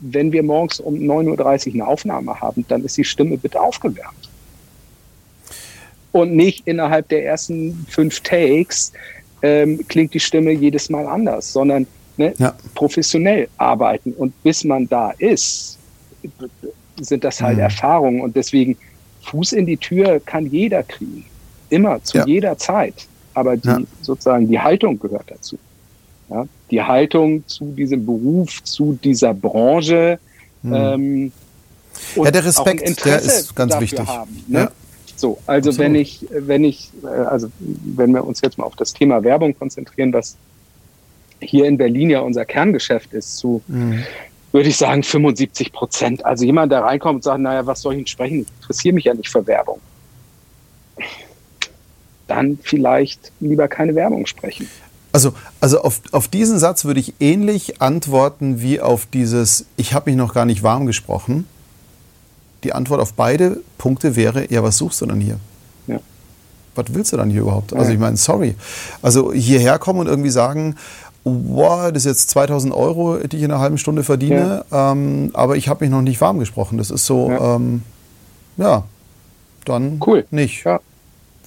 wenn 0.00 0.32
wir 0.32 0.42
morgens 0.42 0.80
um 0.80 0.94
9.30 0.94 1.68
Uhr 1.68 1.74
eine 1.74 1.86
Aufnahme 1.86 2.40
haben, 2.40 2.64
dann 2.68 2.84
ist 2.84 2.96
die 2.96 3.04
Stimme 3.04 3.36
bitte 3.36 3.60
aufgewärmt. 3.60 4.30
Und 6.12 6.34
nicht 6.34 6.66
innerhalb 6.66 7.08
der 7.08 7.24
ersten 7.24 7.86
fünf 7.88 8.20
Takes 8.20 8.92
ähm, 9.42 9.84
klingt 9.88 10.14
die 10.14 10.20
Stimme 10.20 10.52
jedes 10.52 10.90
Mal 10.90 11.06
anders, 11.06 11.52
sondern 11.52 11.86
ne, 12.16 12.34
ja. 12.38 12.54
professionell 12.74 13.48
arbeiten. 13.56 14.12
Und 14.12 14.40
bis 14.42 14.64
man 14.64 14.88
da 14.88 15.10
ist, 15.18 15.78
sind 17.00 17.24
das 17.24 17.40
halt 17.40 17.56
mhm. 17.56 17.62
Erfahrungen. 17.62 18.20
Und 18.20 18.36
deswegen 18.36 18.76
Fuß 19.22 19.52
in 19.52 19.66
die 19.66 19.76
Tür 19.76 20.20
kann 20.24 20.46
jeder 20.46 20.82
kriegen. 20.82 21.24
Immer, 21.70 22.02
zu 22.02 22.18
ja. 22.18 22.26
jeder 22.26 22.56
Zeit. 22.58 23.06
Aber 23.34 23.56
die, 23.56 23.68
ja. 23.68 23.78
sozusagen 24.00 24.48
die 24.48 24.58
Haltung 24.58 24.98
gehört 24.98 25.30
dazu. 25.30 25.58
Ja? 26.30 26.46
Die 26.70 26.82
Haltung 26.82 27.46
zu 27.46 27.66
diesem 27.66 28.04
Beruf, 28.04 28.62
zu 28.64 28.98
dieser 29.02 29.34
Branche. 29.34 30.18
Mhm. 30.62 30.74
Ähm, 30.74 31.32
ja, 32.16 32.30
der 32.30 32.44
Respekt, 32.44 33.04
der 33.04 33.20
ist 33.20 33.54
ganz 33.54 33.78
wichtig. 33.80 34.06
Haben, 34.06 34.44
ne? 34.46 34.70
So, 35.18 35.38
also 35.46 35.70
Absolut. 35.70 35.78
wenn 35.78 35.94
ich, 35.94 36.26
wenn 36.30 36.64
ich, 36.64 36.90
äh, 37.02 37.06
also 37.06 37.48
wenn 37.60 38.12
wir 38.12 38.24
uns 38.24 38.40
jetzt 38.40 38.58
mal 38.58 38.64
auf 38.64 38.76
das 38.76 38.92
Thema 38.92 39.22
Werbung 39.24 39.56
konzentrieren, 39.58 40.12
was 40.12 40.36
hier 41.40 41.66
in 41.66 41.76
Berlin 41.76 42.10
ja 42.10 42.20
unser 42.20 42.44
Kerngeschäft 42.44 43.12
ist, 43.12 43.36
zu, 43.36 43.62
mhm. 43.68 44.04
würde 44.52 44.68
ich 44.68 44.76
sagen, 44.76 45.02
75 45.02 45.72
Prozent. 45.72 46.24
Also 46.24 46.44
jemand, 46.44 46.72
der 46.72 46.82
reinkommt 46.82 47.16
und 47.16 47.24
sagt, 47.24 47.40
naja, 47.40 47.66
was 47.66 47.80
soll 47.80 47.94
ich 47.94 47.98
denn 47.98 48.06
sprechen? 48.06 48.40
Ich 48.42 48.62
interessiere 48.62 48.94
mich 48.94 49.04
ja 49.04 49.14
nicht 49.14 49.28
für 49.28 49.46
Werbung 49.46 49.80
dann 52.28 52.58
vielleicht 52.62 53.32
lieber 53.40 53.66
keine 53.66 53.94
Werbung 53.94 54.26
sprechen. 54.26 54.68
Also, 55.10 55.32
also 55.60 55.80
auf, 55.80 56.00
auf 56.12 56.28
diesen 56.28 56.58
Satz 56.58 56.84
würde 56.84 57.00
ich 57.00 57.14
ähnlich 57.18 57.80
antworten 57.80 58.60
wie 58.60 58.80
auf 58.80 59.06
dieses 59.06 59.66
Ich 59.76 59.94
habe 59.94 60.10
mich 60.10 60.16
noch 60.16 60.34
gar 60.34 60.44
nicht 60.44 60.62
warm 60.62 60.86
gesprochen. 60.86 61.48
Die 62.64 62.72
Antwort 62.72 63.00
auf 63.00 63.14
beide 63.14 63.60
Punkte 63.76 64.16
wäre, 64.16 64.50
ja, 64.50 64.62
was 64.62 64.78
suchst 64.78 65.00
du 65.00 65.06
dann 65.06 65.20
hier? 65.20 65.38
Ja. 65.86 66.00
Was 66.74 66.86
willst 66.90 67.12
du 67.12 67.16
dann 67.16 67.30
hier 67.30 67.42
überhaupt? 67.42 67.72
Also 67.72 67.92
ich 67.92 67.98
meine, 67.98 68.16
sorry. 68.16 68.56
Also 69.02 69.32
hierher 69.32 69.78
kommen 69.78 70.00
und 70.00 70.06
irgendwie 70.06 70.30
sagen, 70.30 70.76
wow, 71.24 71.92
das 71.92 72.04
ist 72.04 72.06
jetzt 72.06 72.30
2000 72.30 72.72
Euro, 72.72 73.18
die 73.18 73.36
ich 73.36 73.42
in 73.42 73.50
einer 73.50 73.60
halben 73.60 73.78
Stunde 73.78 74.02
verdiene, 74.02 74.64
ja. 74.70 74.92
ähm, 74.92 75.30
aber 75.34 75.56
ich 75.56 75.68
habe 75.68 75.84
mich 75.84 75.90
noch 75.90 76.02
nicht 76.02 76.20
warm 76.20 76.38
gesprochen. 76.38 76.78
Das 76.78 76.90
ist 76.90 77.06
so, 77.06 77.30
ja, 77.30 77.56
ähm, 77.56 77.82
ja 78.56 78.84
dann 79.64 80.00
cool. 80.06 80.24
nicht. 80.30 80.64
Ja. 80.64 80.80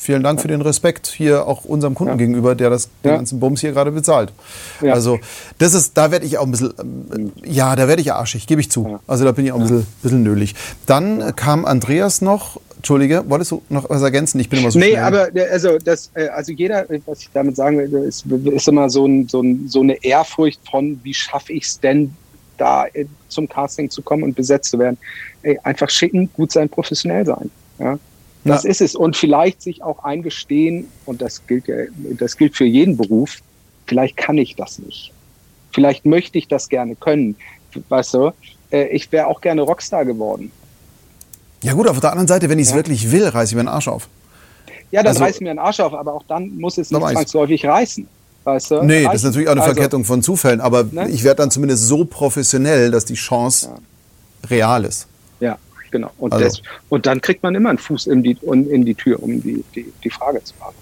Vielen 0.03 0.23
Dank 0.23 0.41
für 0.41 0.47
den 0.47 0.61
Respekt 0.61 1.05
hier 1.05 1.45
auch 1.45 1.63
unserem 1.63 1.93
Kunden 1.93 2.13
ja. 2.13 2.17
gegenüber, 2.17 2.55
der 2.55 2.71
das, 2.71 2.89
den 3.03 3.11
ja. 3.11 3.17
ganzen 3.17 3.39
Bums 3.39 3.61
hier 3.61 3.71
gerade 3.71 3.91
bezahlt. 3.91 4.33
Ja. 4.81 4.93
Also 4.93 5.19
das 5.59 5.75
ist, 5.75 5.95
da 5.95 6.09
werde 6.09 6.25
ich 6.25 6.39
auch 6.39 6.45
ein 6.45 6.49
bisschen, 6.49 6.73
ähm, 6.79 7.31
ja, 7.45 7.75
da 7.75 7.87
werde 7.87 8.01
ich 8.01 8.11
arschig, 8.11 8.47
gebe 8.47 8.61
ich 8.61 8.71
zu. 8.71 8.99
Also 9.05 9.25
da 9.25 9.31
bin 9.31 9.45
ich 9.45 9.51
auch 9.51 9.57
ein 9.57 9.61
bisschen, 9.61 9.85
bisschen 10.01 10.23
nölig. 10.23 10.55
Dann 10.87 11.35
kam 11.35 11.65
Andreas 11.65 12.19
noch, 12.21 12.59
Entschuldige, 12.77 13.25
wolltest 13.27 13.51
du 13.51 13.61
noch 13.69 13.91
was 13.91 14.01
ergänzen? 14.01 14.39
Ich 14.39 14.49
bin 14.49 14.61
immer 14.61 14.71
so 14.71 14.79
Nee, 14.79 14.93
schnell. 14.93 15.03
aber 15.03 15.29
also, 15.51 15.77
das, 15.77 16.09
äh, 16.15 16.29
also 16.29 16.51
jeder, 16.51 16.87
was 17.05 17.21
ich 17.21 17.29
damit 17.31 17.55
sagen 17.55 17.77
will, 17.77 18.03
ist, 18.03 18.25
ist 18.25 18.67
immer 18.67 18.89
so, 18.89 19.05
ein, 19.05 19.27
so, 19.27 19.41
ein, 19.43 19.67
so 19.67 19.81
eine 19.81 20.03
Ehrfurcht 20.03 20.61
von, 20.67 20.99
wie 21.03 21.13
schaffe 21.13 21.53
ich 21.53 21.65
es 21.65 21.79
denn, 21.79 22.15
da 22.57 22.87
äh, 22.87 23.05
zum 23.27 23.47
Casting 23.47 23.91
zu 23.91 24.01
kommen 24.01 24.23
und 24.23 24.35
besetzt 24.35 24.71
zu 24.71 24.79
werden. 24.79 24.97
Ey, 25.43 25.59
einfach 25.61 25.91
schicken, 25.91 26.27
gut 26.33 26.51
sein, 26.51 26.69
professionell 26.69 27.23
sein. 27.23 27.51
Ja? 27.77 27.99
Das 28.43 28.63
ja. 28.63 28.69
ist 28.69 28.81
es. 28.81 28.95
Und 28.95 29.15
vielleicht 29.15 29.61
sich 29.61 29.83
auch 29.83 30.03
eingestehen, 30.03 30.87
und 31.05 31.21
das 31.21 31.45
gilt 31.45 31.67
ja, 31.67 31.75
das 32.17 32.37
gilt 32.37 32.55
für 32.55 32.65
jeden 32.65 32.97
Beruf, 32.97 33.37
vielleicht 33.85 34.17
kann 34.17 34.37
ich 34.37 34.55
das 34.55 34.79
nicht. 34.79 35.11
Vielleicht 35.71 36.05
möchte 36.05 36.37
ich 36.37 36.47
das 36.47 36.69
gerne 36.69 36.95
können. 36.95 37.35
Weißt 37.89 38.13
du, 38.13 38.31
äh, 38.71 38.87
ich 38.87 39.11
wäre 39.11 39.27
auch 39.27 39.41
gerne 39.41 39.61
Rockstar 39.61 40.05
geworden. 40.05 40.51
Ja 41.63 41.73
gut, 41.73 41.87
auf 41.87 41.99
der 41.99 42.11
anderen 42.11 42.27
Seite, 42.27 42.49
wenn 42.49 42.59
ich 42.59 42.65
es 42.65 42.71
ja. 42.71 42.77
wirklich 42.77 43.11
will, 43.11 43.27
reiße 43.27 43.51
ich 43.51 43.55
mir 43.55 43.63
den 43.63 43.67
Arsch 43.67 43.87
auf. 43.87 44.07
Ja, 44.89 45.03
dann 45.03 45.09
also, 45.09 45.23
reiße 45.23 45.35
ich 45.35 45.41
mir 45.41 45.49
den 45.49 45.59
Arsch 45.59 45.79
auf, 45.79 45.93
aber 45.93 46.13
auch 46.13 46.23
dann 46.27 46.57
muss 46.57 46.77
es 46.77 46.91
nicht 46.91 46.99
zwangsläufig 46.99 47.65
reißen. 47.65 48.07
Weißt 48.43 48.71
du? 48.71 48.81
Nee, 48.81 49.05
reißen. 49.05 49.05
das 49.05 49.15
ist 49.15 49.23
natürlich 49.23 49.47
auch 49.47 49.51
eine 49.51 49.61
also, 49.61 49.73
Verkettung 49.73 50.03
von 50.03 50.23
Zufällen, 50.23 50.59
aber 50.59 50.85
ne? 50.91 51.09
ich 51.09 51.23
werde 51.23 51.37
dann 51.37 51.51
zumindest 51.51 51.87
so 51.87 52.05
professionell, 52.05 52.89
dass 52.89 53.05
die 53.05 53.13
Chance 53.13 53.69
ja. 53.69 54.49
real 54.49 54.83
ist. 54.83 55.07
Ja, 55.39 55.57
Genau. 55.91 56.11
Und, 56.17 56.33
also. 56.33 56.45
das, 56.45 56.61
und 56.89 57.05
dann 57.05 57.21
kriegt 57.21 57.43
man 57.43 57.53
immer 57.53 57.69
einen 57.69 57.77
Fuß 57.77 58.07
in 58.07 58.23
die, 58.23 58.37
in 58.41 58.85
die 58.85 58.95
Tür, 58.95 59.21
um 59.21 59.41
die, 59.41 59.63
die, 59.75 59.91
die 60.03 60.09
Frage 60.09 60.43
zu 60.43 60.53
beantworten. 60.55 60.80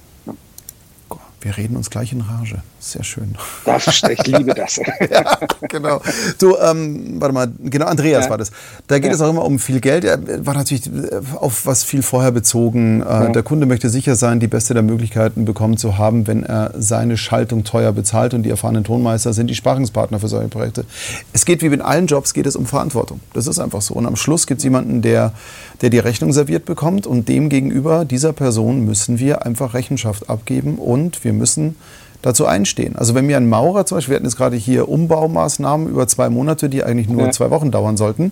Wir 1.42 1.56
reden 1.56 1.78
uns 1.78 1.90
gleich 1.90 2.12
in 2.12 2.22
Rage. 2.22 2.62
Sehr 2.82 3.04
schön. 3.04 3.36
Das, 3.66 3.88
ich 4.10 4.28
liebe 4.28 4.54
das. 4.54 4.78
ja, 5.12 5.38
genau. 5.70 6.02
Du, 6.38 6.58
ähm, 6.58 7.16
warte 7.20 7.34
mal, 7.34 7.52
genau, 7.64 7.86
Andreas 7.86 8.26
ja. 8.26 8.30
war 8.30 8.38
das. 8.38 8.52
Da 8.88 9.00
geht 9.00 9.10
ja. 9.10 9.16
es 9.16 9.22
auch 9.22 9.30
immer 9.30 9.46
um 9.46 9.60
viel 9.60 9.80
Geld. 9.80 10.04
Er 10.04 10.46
war 10.46 10.54
natürlich 10.54 10.88
äh, 10.88 11.22
auf 11.36 11.66
was 11.66 11.84
viel 11.84 12.02
vorher 12.02 12.32
bezogen. 12.32 13.02
Äh. 13.02 13.32
Der 13.32 13.44
Kunde 13.44 13.66
möchte 13.66 13.90
sicher 13.90 14.16
sein, 14.16 14.40
die 14.40 14.48
beste 14.48 14.74
der 14.74 14.84
Möglichkeiten 14.84 15.46
bekommen 15.46 15.78
zu 15.78 15.98
haben, 15.98 16.28
wenn 16.28 16.44
er 16.44 16.74
seine 16.78 17.16
Schaltung 17.18 17.64
teuer 17.64 17.94
bezahlt. 17.94 18.34
Und 18.34 18.44
die 18.44 18.50
erfahrenen 18.50 18.84
Tonmeister 18.84 19.32
sind 19.32 19.48
die 19.48 19.56
Sprachungspartner 19.56 20.20
für 20.20 20.28
solche 20.28 20.50
Projekte. 20.50 20.86
Es 21.32 21.46
geht 21.46 21.62
wie 21.62 21.68
in 21.68 21.82
allen 21.82 22.08
Jobs, 22.08 22.34
geht 22.34 22.48
es 22.48 22.56
um 22.56 22.66
Verantwortung. 22.66 23.22
Das 23.34 23.48
ist 23.48 23.60
einfach 23.60 23.82
so. 23.82 23.94
Und 23.94 24.06
am 24.06 24.16
Schluss 24.16 24.48
gibt 24.48 24.60
es 24.60 24.64
jemanden, 24.64 25.02
der, 25.02 25.34
der 25.82 25.90
die 25.90 26.00
Rechnung 26.00 26.34
serviert 26.34 26.66
bekommt. 26.66 27.08
Und 27.08 27.30
dem 27.30 27.50
gegenüber, 27.50 28.04
dieser 28.04 28.34
Person, 28.34 28.86
müssen 28.86 29.20
wir 29.20 29.46
einfach 29.46 29.74
Rechenschaft 29.74 30.30
abgeben. 30.30 30.78
Und 30.78 31.24
wir 31.24 31.28
wir 31.30 31.34
müssen 31.34 31.75
dazu 32.21 32.45
einstehen. 32.45 32.95
Also 32.95 33.15
wenn 33.15 33.25
mir 33.27 33.38
ein 33.38 33.47
Maurer 33.47 33.86
zum 33.86 33.97
Beispiel, 33.97 34.13
wir 34.13 34.15
hatten 34.17 34.25
jetzt 34.25 34.36
gerade 34.36 34.55
hier 34.55 34.89
Umbaumaßnahmen 34.89 35.88
über 35.88 36.07
zwei 36.07 36.30
Monate, 36.30 36.69
die 36.69 36.84
eigentlich 36.84 37.07
nur 37.07 37.23
ja. 37.23 37.32
zwei 37.32 37.51
Wochen 37.51 37.71
dauern 37.71 37.97
sollten, 37.97 38.32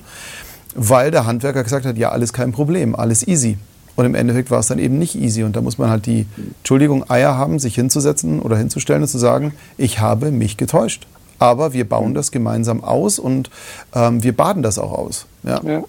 weil 0.75 1.11
der 1.11 1.25
Handwerker 1.25 1.63
gesagt 1.63 1.85
hat, 1.85 1.97
ja, 1.97 2.09
alles 2.09 2.33
kein 2.33 2.51
Problem, 2.51 2.95
alles 2.95 3.27
easy. 3.27 3.57
Und 3.95 4.05
im 4.05 4.15
Endeffekt 4.15 4.51
war 4.51 4.59
es 4.59 4.67
dann 4.67 4.79
eben 4.79 4.97
nicht 4.99 5.15
easy. 5.15 5.43
Und 5.43 5.55
da 5.55 5.61
muss 5.61 5.77
man 5.77 5.89
halt 5.89 6.05
die, 6.05 6.25
Entschuldigung, 6.59 7.09
Eier 7.09 7.37
haben, 7.37 7.59
sich 7.59 7.75
hinzusetzen 7.75 8.41
oder 8.41 8.57
hinzustellen 8.57 9.01
und 9.01 9.07
zu 9.07 9.17
sagen, 9.17 9.53
ich 9.77 9.99
habe 9.99 10.31
mich 10.31 10.57
getäuscht. 10.57 11.07
Aber 11.39 11.73
wir 11.73 11.87
bauen 11.87 12.13
das 12.13 12.31
gemeinsam 12.31 12.83
aus 12.83 13.19
und 13.19 13.49
ähm, 13.93 14.23
wir 14.23 14.35
baden 14.35 14.63
das 14.63 14.79
auch 14.79 14.91
aus. 14.91 15.27
Ja. 15.43 15.61
ja. 15.63 15.83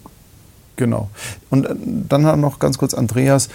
Genau. 0.78 1.10
Und 1.50 1.66
äh, 1.66 1.74
dann 2.08 2.40
noch 2.40 2.58
ganz 2.58 2.78
kurz 2.78 2.94
Andreas, 2.94 3.48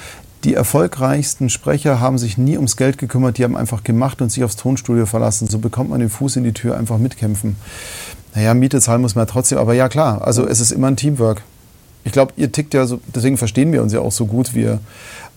die 0.43 0.53
erfolgreichsten 0.53 1.49
Sprecher 1.49 1.99
haben 1.99 2.17
sich 2.17 2.37
nie 2.37 2.57
ums 2.57 2.75
Geld 2.75 2.97
gekümmert, 2.97 3.37
die 3.37 3.43
haben 3.43 3.55
einfach 3.55 3.83
gemacht 3.83 4.21
und 4.21 4.31
sich 4.31 4.43
aufs 4.43 4.57
Tonstudio 4.57 5.05
verlassen. 5.05 5.47
So 5.47 5.59
bekommt 5.59 5.89
man 5.89 5.99
den 5.99 6.09
Fuß 6.09 6.35
in 6.35 6.43
die 6.43 6.53
Tür, 6.53 6.77
einfach 6.77 6.97
mitkämpfen. 6.97 7.55
Naja, 8.35 8.53
Miete 8.53 8.81
zahlen 8.81 9.01
muss 9.01 9.15
man 9.15 9.25
ja 9.25 9.31
trotzdem, 9.31 9.57
aber 9.57 9.73
ja 9.73 9.89
klar, 9.89 10.25
also 10.25 10.45
es 10.47 10.59
ist 10.59 10.71
immer 10.71 10.87
ein 10.87 10.97
Teamwork. 10.97 11.43
Ich 12.03 12.11
glaube, 12.11 12.33
ihr 12.35 12.51
tickt 12.51 12.73
ja 12.73 12.85
so, 12.85 12.99
deswegen 13.15 13.37
verstehen 13.37 13.71
wir 13.71 13.81
uns 13.81 13.93
ja 13.93 14.01
auch 14.01 14.11
so 14.11 14.25
gut, 14.25 14.53
wir 14.53 14.79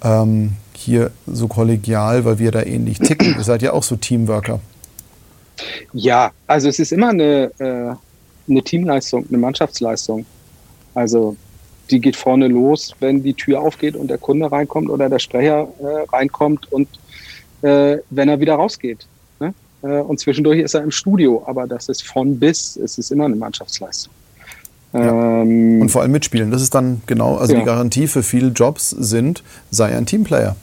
ähm, 0.02 0.54
hier 0.72 1.10
so 1.26 1.46
kollegial, 1.46 2.24
weil 2.24 2.38
wir 2.38 2.50
da 2.50 2.62
ähnlich 2.62 2.98
ticken. 2.98 3.36
ihr 3.36 3.44
seid 3.44 3.62
ja 3.62 3.72
auch 3.72 3.82
so 3.82 3.96
Teamworker. 3.96 4.60
Ja, 5.92 6.32
also 6.46 6.68
es 6.68 6.78
ist 6.78 6.92
immer 6.92 7.10
eine, 7.10 7.50
äh, 7.58 7.94
eine 8.50 8.62
Teamleistung, 8.62 9.26
eine 9.28 9.38
Mannschaftsleistung. 9.38 10.26
Also 10.94 11.36
die 11.90 12.00
geht 12.00 12.16
vorne 12.16 12.48
los, 12.48 12.94
wenn 13.00 13.22
die 13.22 13.34
Tür 13.34 13.60
aufgeht 13.60 13.96
und 13.96 14.08
der 14.08 14.18
Kunde 14.18 14.50
reinkommt 14.50 14.90
oder 14.90 15.08
der 15.08 15.18
Sprecher 15.18 15.68
äh, 15.80 16.14
reinkommt 16.14 16.70
und 16.72 16.88
äh, 17.62 17.98
wenn 18.10 18.28
er 18.28 18.40
wieder 18.40 18.54
rausgeht. 18.54 19.06
Ne? 19.40 19.54
Äh, 19.82 20.00
und 20.00 20.20
zwischendurch 20.20 20.60
ist 20.60 20.74
er 20.74 20.82
im 20.82 20.90
Studio, 20.90 21.42
aber 21.46 21.66
das 21.66 21.88
ist 21.88 22.02
von 22.02 22.38
bis, 22.38 22.76
es 22.76 22.98
ist 22.98 23.10
immer 23.10 23.26
eine 23.26 23.36
Mannschaftsleistung. 23.36 24.12
Ja. 24.92 25.42
Ähm, 25.42 25.80
und 25.80 25.90
vor 25.90 26.02
allem 26.02 26.12
mitspielen. 26.12 26.50
Das 26.50 26.62
ist 26.62 26.74
dann 26.74 27.02
genau, 27.06 27.36
also 27.36 27.52
ja. 27.52 27.60
die 27.60 27.64
Garantie 27.64 28.06
für 28.06 28.22
viele 28.22 28.48
Jobs 28.48 28.90
sind, 28.90 29.42
sei 29.70 29.96
ein 29.96 30.06
Teamplayer. 30.06 30.56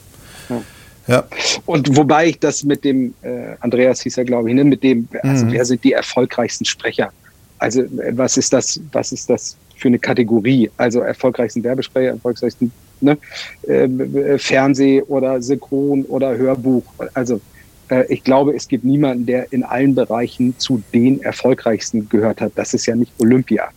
Ja. 0.48 0.62
ja. 1.06 1.24
Und 1.66 1.96
wobei 1.96 2.28
ich 2.28 2.40
das 2.40 2.64
mit 2.64 2.84
dem, 2.84 3.14
äh, 3.22 3.54
Andreas 3.60 4.00
hieß 4.00 4.18
er, 4.18 4.24
glaube 4.24 4.48
ich, 4.48 4.54
ne, 4.54 4.64
mit 4.64 4.82
dem, 4.82 5.08
also 5.22 5.46
mhm. 5.46 5.52
wer 5.52 5.64
sind 5.64 5.84
die 5.84 5.92
erfolgreichsten 5.92 6.64
Sprecher? 6.64 7.10
Also 7.58 7.82
äh, 7.82 8.12
was 8.12 8.36
ist 8.36 8.52
das, 8.52 8.80
was 8.92 9.12
ist 9.12 9.30
das 9.30 9.56
für 9.76 9.88
eine 9.88 9.98
Kategorie, 9.98 10.70
also 10.76 11.00
erfolgreichsten 11.00 11.62
Werbesprecher, 11.64 12.10
erfolgreichsten 12.10 12.72
ne, 13.00 13.18
äh, 13.66 14.38
Fernseh 14.38 15.02
oder 15.02 15.40
Synchron 15.42 16.04
oder 16.04 16.36
Hörbuch. 16.36 16.84
Also 17.14 17.40
äh, 17.88 18.04
ich 18.12 18.24
glaube, 18.24 18.54
es 18.54 18.68
gibt 18.68 18.84
niemanden, 18.84 19.26
der 19.26 19.52
in 19.52 19.62
allen 19.62 19.94
Bereichen 19.94 20.58
zu 20.58 20.82
den 20.92 21.22
erfolgreichsten 21.22 22.08
gehört 22.08 22.40
hat. 22.40 22.52
Das 22.56 22.74
ist 22.74 22.86
ja 22.86 22.96
nicht 22.96 23.12
Olympia. 23.18 23.68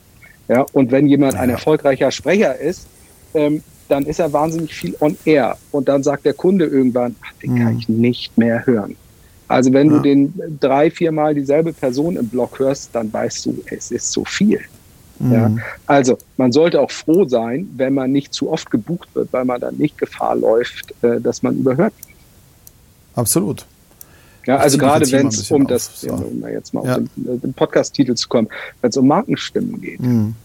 Ja, 0.48 0.66
und 0.74 0.92
wenn 0.92 1.08
jemand 1.08 1.36
ein 1.36 1.50
erfolgreicher 1.50 2.10
Sprecher 2.12 2.58
ist, 2.58 2.88
ähm, 3.34 3.62
dann 3.90 4.06
ist 4.06 4.20
er 4.20 4.32
wahnsinnig 4.32 4.74
viel 4.74 4.96
on 5.00 5.18
air. 5.26 5.58
Und 5.72 5.90
dann 5.90 6.04
sagt 6.04 6.26
der 6.26 6.34
Kunde 6.34 6.66
irgendwann, 6.66 7.16
ach, 7.22 7.34
den 7.42 7.58
kann 7.58 7.78
ich 7.78 7.90
nicht 7.90 8.38
mehr 8.38 8.66
hören. 8.66 8.96
Also 9.48 9.72
wenn 9.72 9.90
ja. 9.90 9.98
du 9.98 10.02
den 10.02 10.34
drei, 10.60 10.92
viermal 10.92 11.34
dieselbe 11.34 11.72
Person 11.72 12.18
im 12.18 12.28
Blog 12.28 12.60
hörst, 12.60 12.90
dann 12.94 13.12
weißt 13.12 13.46
du, 13.46 13.64
es 13.68 13.92
ist 13.92 14.12
zu 14.12 14.26
viel. 14.26 14.60
Mhm. 15.20 15.34
Ja, 15.34 15.56
also 15.86 16.18
man 16.38 16.52
sollte 16.52 16.80
auch 16.80 16.92
froh 16.92 17.28
sein, 17.28 17.70
wenn 17.76 17.94
man 17.94 18.12
nicht 18.12 18.34
zu 18.34 18.52
oft 18.52 18.70
gebucht 18.70 19.10
wird, 19.14 19.34
weil 19.34 19.46
man 19.46 19.60
dann 19.60 19.76
nicht 19.76 19.98
Gefahr 19.98 20.36
läuft, 20.36 20.94
äh, 21.04 21.20
dass 21.20 21.44
man 21.44 21.58
überhört. 21.58 21.94
Absolut. 23.16 23.66
Ja, 24.46 24.58
also 24.58 24.78
gerade 24.78 25.12
wenn 25.12 25.28
es 25.28 25.52
um 25.52 25.68
das, 25.68 26.02
so. 26.02 26.10
um 26.10 26.48
jetzt 26.48 26.74
mal 26.74 26.86
ja. 26.86 26.94
auf 26.94 27.04
den, 27.16 27.36
äh, 27.36 27.38
den 27.38 27.54
Podcast-Titel 27.54 28.16
zu 28.16 28.30
kommen, 28.30 28.48
wenn 28.82 28.90
es 28.90 28.98
um 28.98 29.08
Markenstimmen 29.08 29.82
geht. 29.82 30.00
Mhm. 30.00 30.36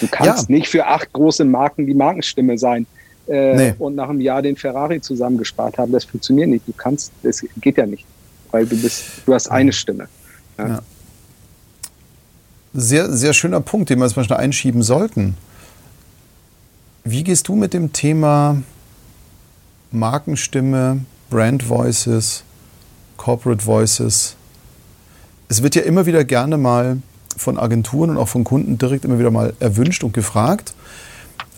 Du 0.00 0.06
kannst 0.08 0.48
ja. 0.48 0.56
nicht 0.56 0.68
für 0.68 0.86
acht 0.86 1.12
große 1.12 1.44
Marken 1.44 1.86
die 1.86 1.92
Markenstimme 1.92 2.56
sein 2.56 2.86
äh, 3.28 3.54
nee. 3.54 3.74
und 3.78 3.94
nach 3.96 4.08
einem 4.08 4.22
Jahr 4.22 4.40
den 4.40 4.56
Ferrari 4.56 5.00
zusammengespart 5.00 5.76
haben. 5.76 5.92
Das 5.92 6.04
funktioniert 6.04 6.48
nicht. 6.48 6.66
Du 6.66 6.72
kannst, 6.72 7.12
das 7.22 7.44
geht 7.60 7.76
ja 7.76 7.84
nicht, 7.84 8.06
weil 8.50 8.64
du 8.64 8.80
bist, 8.80 9.04
du 9.26 9.34
hast 9.34 9.50
eine 9.50 9.72
Stimme. 9.72 10.08
Ja. 10.56 10.68
Ja. 10.68 10.82
Sehr, 12.74 13.12
sehr 13.12 13.34
schöner 13.34 13.60
Punkt, 13.60 13.90
den 13.90 13.98
wir 13.98 14.06
jetzt 14.06 14.16
mal 14.16 14.24
schnell 14.24 14.38
einschieben 14.38 14.82
sollten. 14.82 15.36
Wie 17.04 17.22
gehst 17.22 17.48
du 17.48 17.54
mit 17.54 17.74
dem 17.74 17.92
Thema 17.92 18.62
Markenstimme, 19.90 21.00
Brand 21.28 21.68
Voices, 21.68 22.44
Corporate 23.18 23.66
Voices? 23.66 24.36
Es 25.48 25.62
wird 25.62 25.74
ja 25.74 25.82
immer 25.82 26.06
wieder 26.06 26.24
gerne 26.24 26.56
mal 26.56 27.02
von 27.36 27.58
Agenturen 27.58 28.10
und 28.10 28.16
auch 28.16 28.28
von 28.28 28.44
Kunden 28.44 28.78
direkt 28.78 29.04
immer 29.04 29.18
wieder 29.18 29.30
mal 29.30 29.52
erwünscht 29.60 30.02
und 30.02 30.14
gefragt. 30.14 30.72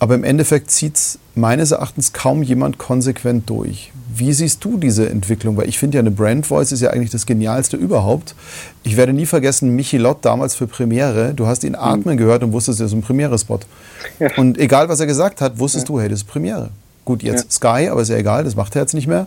Aber 0.01 0.15
im 0.15 0.25
Endeffekt 0.25 0.71
zieht 0.71 0.97
es 0.97 1.19
meines 1.35 1.71
Erachtens 1.71 2.13
kaum 2.13 2.43
jemand 2.43 2.79
konsequent 2.79 3.49
durch. 3.49 3.93
Wie 4.15 4.33
siehst 4.33 4.65
du 4.65 4.77
diese 4.77 5.09
Entwicklung? 5.09 5.57
Weil 5.57 5.69
ich 5.69 5.79
finde 5.79 5.97
ja, 5.97 6.01
eine 6.01 6.11
Brand 6.11 6.47
Voice 6.47 6.73
ist 6.73 6.81
ja 6.81 6.91
eigentlich 6.91 7.11
das 7.11 7.27
Genialste 7.27 7.77
überhaupt. 7.77 8.35
Ich 8.83 8.97
werde 8.97 9.13
nie 9.13 9.27
vergessen, 9.27 9.75
Michi 9.75 9.97
Lott 9.97 10.19
damals 10.23 10.55
für 10.55 10.67
Premiere. 10.67 11.35
Du 11.35 11.47
hast 11.47 11.65
ihn 11.65 11.75
atmen 11.75 12.17
gehört 12.17 12.45
und 12.45 12.53
wusstest, 12.53 12.81
er 12.81 12.87
ist 12.87 12.93
ein 12.93 13.03
Premiere-Spot. 13.03 13.61
Ja. 14.21 14.29
Und 14.37 14.59
egal, 14.59 14.89
was 14.89 15.01
er 15.01 15.07
gesagt 15.07 15.41
hat, 15.41 15.59
wusstest 15.59 15.89
ja. 15.89 15.95
du, 15.95 16.01
hey, 16.01 16.09
das 16.09 16.21
ist 16.21 16.29
Premiere. 16.29 16.71
Gut, 17.05 17.23
jetzt 17.23 17.45
ja. 17.45 17.51
Sky, 17.51 17.89
aber 17.89 18.03
ist 18.03 18.09
ja 18.09 18.17
egal, 18.17 18.45
das 18.45 18.57
macht 18.57 18.77
er 18.77 18.83
jetzt 18.83 18.95
nicht 18.95 19.07
mehr. 19.07 19.27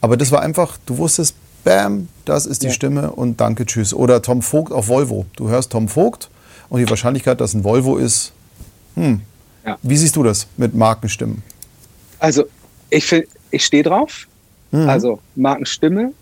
Aber 0.00 0.16
das 0.16 0.30
war 0.30 0.42
einfach, 0.42 0.78
du 0.86 0.98
wusstest, 0.98 1.34
bam, 1.64 2.08
das 2.24 2.46
ist 2.46 2.62
die. 2.62 2.70
Stimme 2.70 3.10
und 3.12 3.40
danke, 3.40 3.66
tschüss. 3.66 3.94
Oder 3.94 4.22
Tom 4.22 4.42
Vogt 4.42 4.72
auf 4.72 4.88
Volvo. 4.88 5.26
Du 5.36 5.48
hörst 5.48 5.70
Tom 5.72 5.88
Vogt 5.88 6.28
und 6.68 6.80
die 6.80 6.88
Wahrscheinlichkeit, 6.88 7.40
dass 7.40 7.54
ein 7.54 7.64
Volvo 7.64 7.96
ist, 7.96 8.32
hm. 8.94 9.22
Ja. 9.64 9.78
Wie 9.82 9.96
siehst 9.96 10.16
du 10.16 10.22
das 10.22 10.46
mit 10.56 10.74
Markenstimmen? 10.74 11.42
Also, 12.18 12.44
ich, 12.90 13.24
ich 13.50 13.64
stehe 13.64 13.82
drauf. 13.82 14.26
Mhm. 14.70 14.88
Also 14.88 15.20
Markenstimme, 15.36 16.12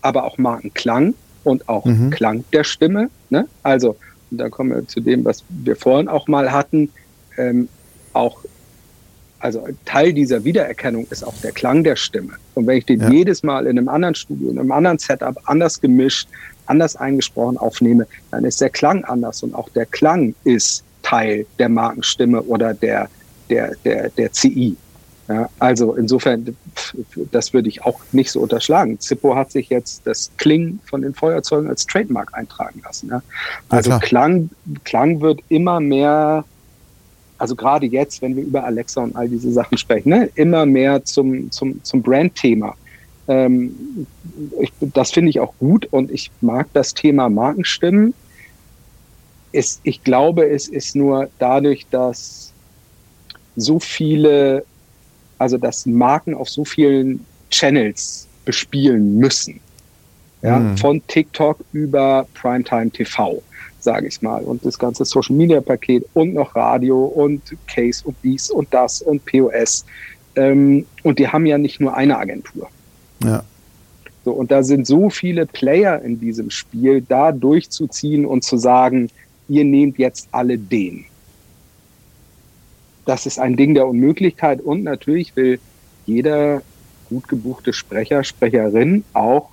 aber 0.00 0.24
auch 0.24 0.38
Markenklang 0.38 1.14
und 1.44 1.68
auch 1.68 1.84
mhm. 1.84 2.10
Klang 2.10 2.44
der 2.52 2.64
Stimme. 2.64 3.10
Ne? 3.30 3.48
Also, 3.62 3.96
und 4.30 4.38
da 4.38 4.48
kommen 4.48 4.70
wir 4.70 4.86
zu 4.86 5.00
dem, 5.00 5.24
was 5.24 5.44
wir 5.48 5.76
vorhin 5.76 6.08
auch 6.08 6.28
mal 6.28 6.50
hatten. 6.52 6.90
Ähm, 7.36 7.68
auch 8.12 8.38
also 9.38 9.68
Teil 9.84 10.12
dieser 10.12 10.44
Wiedererkennung 10.44 11.06
ist 11.10 11.22
auch 11.22 11.34
der 11.42 11.52
Klang 11.52 11.84
der 11.84 11.96
Stimme. 11.96 12.32
Und 12.54 12.66
wenn 12.66 12.78
ich 12.78 12.86
den 12.86 13.00
ja. 13.00 13.10
jedes 13.10 13.42
Mal 13.42 13.66
in 13.66 13.78
einem 13.78 13.88
anderen 13.88 14.14
Studio, 14.14 14.50
in 14.50 14.58
einem 14.58 14.72
anderen 14.72 14.98
Setup 14.98 15.38
anders 15.44 15.80
gemischt, 15.80 16.28
anders 16.66 16.96
eingesprochen 16.96 17.58
aufnehme, 17.58 18.06
dann 18.30 18.44
ist 18.44 18.60
der 18.60 18.70
Klang 18.70 19.04
anders 19.04 19.42
und 19.42 19.54
auch 19.54 19.68
der 19.68 19.86
Klang 19.86 20.34
ist 20.44 20.82
Teil 21.06 21.46
der 21.58 21.68
Markenstimme 21.68 22.42
oder 22.42 22.74
der, 22.74 23.08
der, 23.48 23.72
der, 23.84 24.10
der 24.10 24.32
CI. 24.32 24.76
Ja, 25.28 25.48
also 25.58 25.94
insofern, 25.94 26.56
das 27.32 27.52
würde 27.52 27.68
ich 27.68 27.84
auch 27.84 28.00
nicht 28.12 28.30
so 28.30 28.40
unterschlagen. 28.40 28.98
Zippo 29.00 29.34
hat 29.34 29.50
sich 29.50 29.68
jetzt 29.68 30.02
das 30.04 30.30
Klingen 30.36 30.80
von 30.84 31.02
den 31.02 31.14
Feuerzeugen 31.14 31.68
als 31.68 31.86
Trademark 31.86 32.32
eintragen 32.34 32.80
lassen. 32.84 33.08
Ja. 33.10 33.22
Also 33.68 33.90
ja, 33.90 33.98
Klang, 33.98 34.50
Klang 34.84 35.20
wird 35.20 35.40
immer 35.48 35.80
mehr 35.80 36.44
also 37.38 37.54
gerade 37.54 37.86
jetzt, 37.86 38.22
wenn 38.22 38.34
wir 38.34 38.44
über 38.44 38.64
Alexa 38.64 39.02
und 39.02 39.14
all 39.14 39.28
diese 39.28 39.52
Sachen 39.52 39.76
sprechen, 39.76 40.08
ne, 40.08 40.30
immer 40.36 40.64
mehr 40.64 41.04
zum, 41.04 41.50
zum, 41.50 41.84
zum 41.84 42.02
Brandthema. 42.02 42.74
Ähm, 43.28 44.06
ich, 44.60 44.72
das 44.80 45.10
finde 45.10 45.30
ich 45.30 45.40
auch 45.40 45.52
gut 45.58 45.86
und 45.90 46.10
ich 46.10 46.30
mag 46.40 46.68
das 46.72 46.94
Thema 46.94 47.28
Markenstimmen. 47.28 48.14
Es, 49.52 49.80
ich 49.84 50.02
glaube, 50.04 50.48
es 50.48 50.68
ist 50.68 50.96
nur 50.96 51.28
dadurch, 51.38 51.86
dass 51.90 52.52
so 53.56 53.80
viele, 53.80 54.64
also 55.38 55.56
dass 55.56 55.86
Marken 55.86 56.34
auf 56.34 56.48
so 56.48 56.64
vielen 56.64 57.24
Channels 57.50 58.26
bespielen 58.44 59.18
müssen. 59.18 59.60
Ja, 60.42 60.58
mhm. 60.58 60.76
Von 60.76 61.06
TikTok 61.06 61.58
über 61.72 62.26
Primetime 62.34 62.90
TV 62.90 63.42
sage 63.86 64.08
ich 64.08 64.20
mal. 64.20 64.42
Und 64.42 64.64
das 64.64 64.78
ganze 64.78 65.04
Social 65.04 65.34
Media 65.34 65.60
Paket 65.60 66.04
und 66.12 66.34
noch 66.34 66.54
Radio 66.56 67.04
und 67.04 67.40
Case 67.68 68.02
und 68.04 68.16
dies 68.22 68.50
und 68.50 68.74
das 68.74 69.00
und 69.00 69.24
POS. 69.24 69.86
Ähm, 70.34 70.84
und 71.04 71.18
die 71.18 71.28
haben 71.28 71.46
ja 71.46 71.56
nicht 71.56 71.80
nur 71.80 71.96
eine 71.96 72.18
Agentur. 72.18 72.68
Ja. 73.22 73.44
So, 74.24 74.32
und 74.32 74.50
da 74.50 74.64
sind 74.64 74.88
so 74.88 75.08
viele 75.08 75.46
Player 75.46 76.02
in 76.02 76.18
diesem 76.18 76.50
Spiel, 76.50 77.00
da 77.00 77.30
durchzuziehen 77.30 78.26
und 78.26 78.42
zu 78.42 78.56
sagen, 78.56 79.08
ihr 79.48 79.64
nehmt 79.64 79.98
jetzt 79.98 80.28
alle 80.32 80.58
den. 80.58 81.04
Das 83.04 83.26
ist 83.26 83.38
ein 83.38 83.56
Ding 83.56 83.74
der 83.74 83.86
Unmöglichkeit 83.86 84.60
und 84.60 84.82
natürlich 84.82 85.36
will 85.36 85.60
jeder 86.06 86.62
gut 87.08 87.28
gebuchte 87.28 87.72
Sprecher, 87.72 88.24
Sprecherin 88.24 89.04
auch 89.12 89.50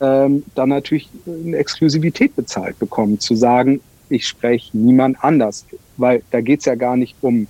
ähm, 0.00 0.44
dann 0.54 0.68
natürlich 0.68 1.08
eine 1.26 1.56
Exklusivität 1.56 2.36
bezahlt 2.36 2.78
bekommen, 2.78 3.18
zu 3.18 3.34
sagen, 3.34 3.80
ich 4.08 4.26
spreche 4.26 4.76
niemand 4.76 5.22
anders. 5.22 5.66
Weil 5.96 6.22
da 6.30 6.40
geht 6.40 6.60
es 6.60 6.66
ja 6.66 6.74
gar 6.74 6.96
nicht 6.96 7.16
um, 7.20 7.46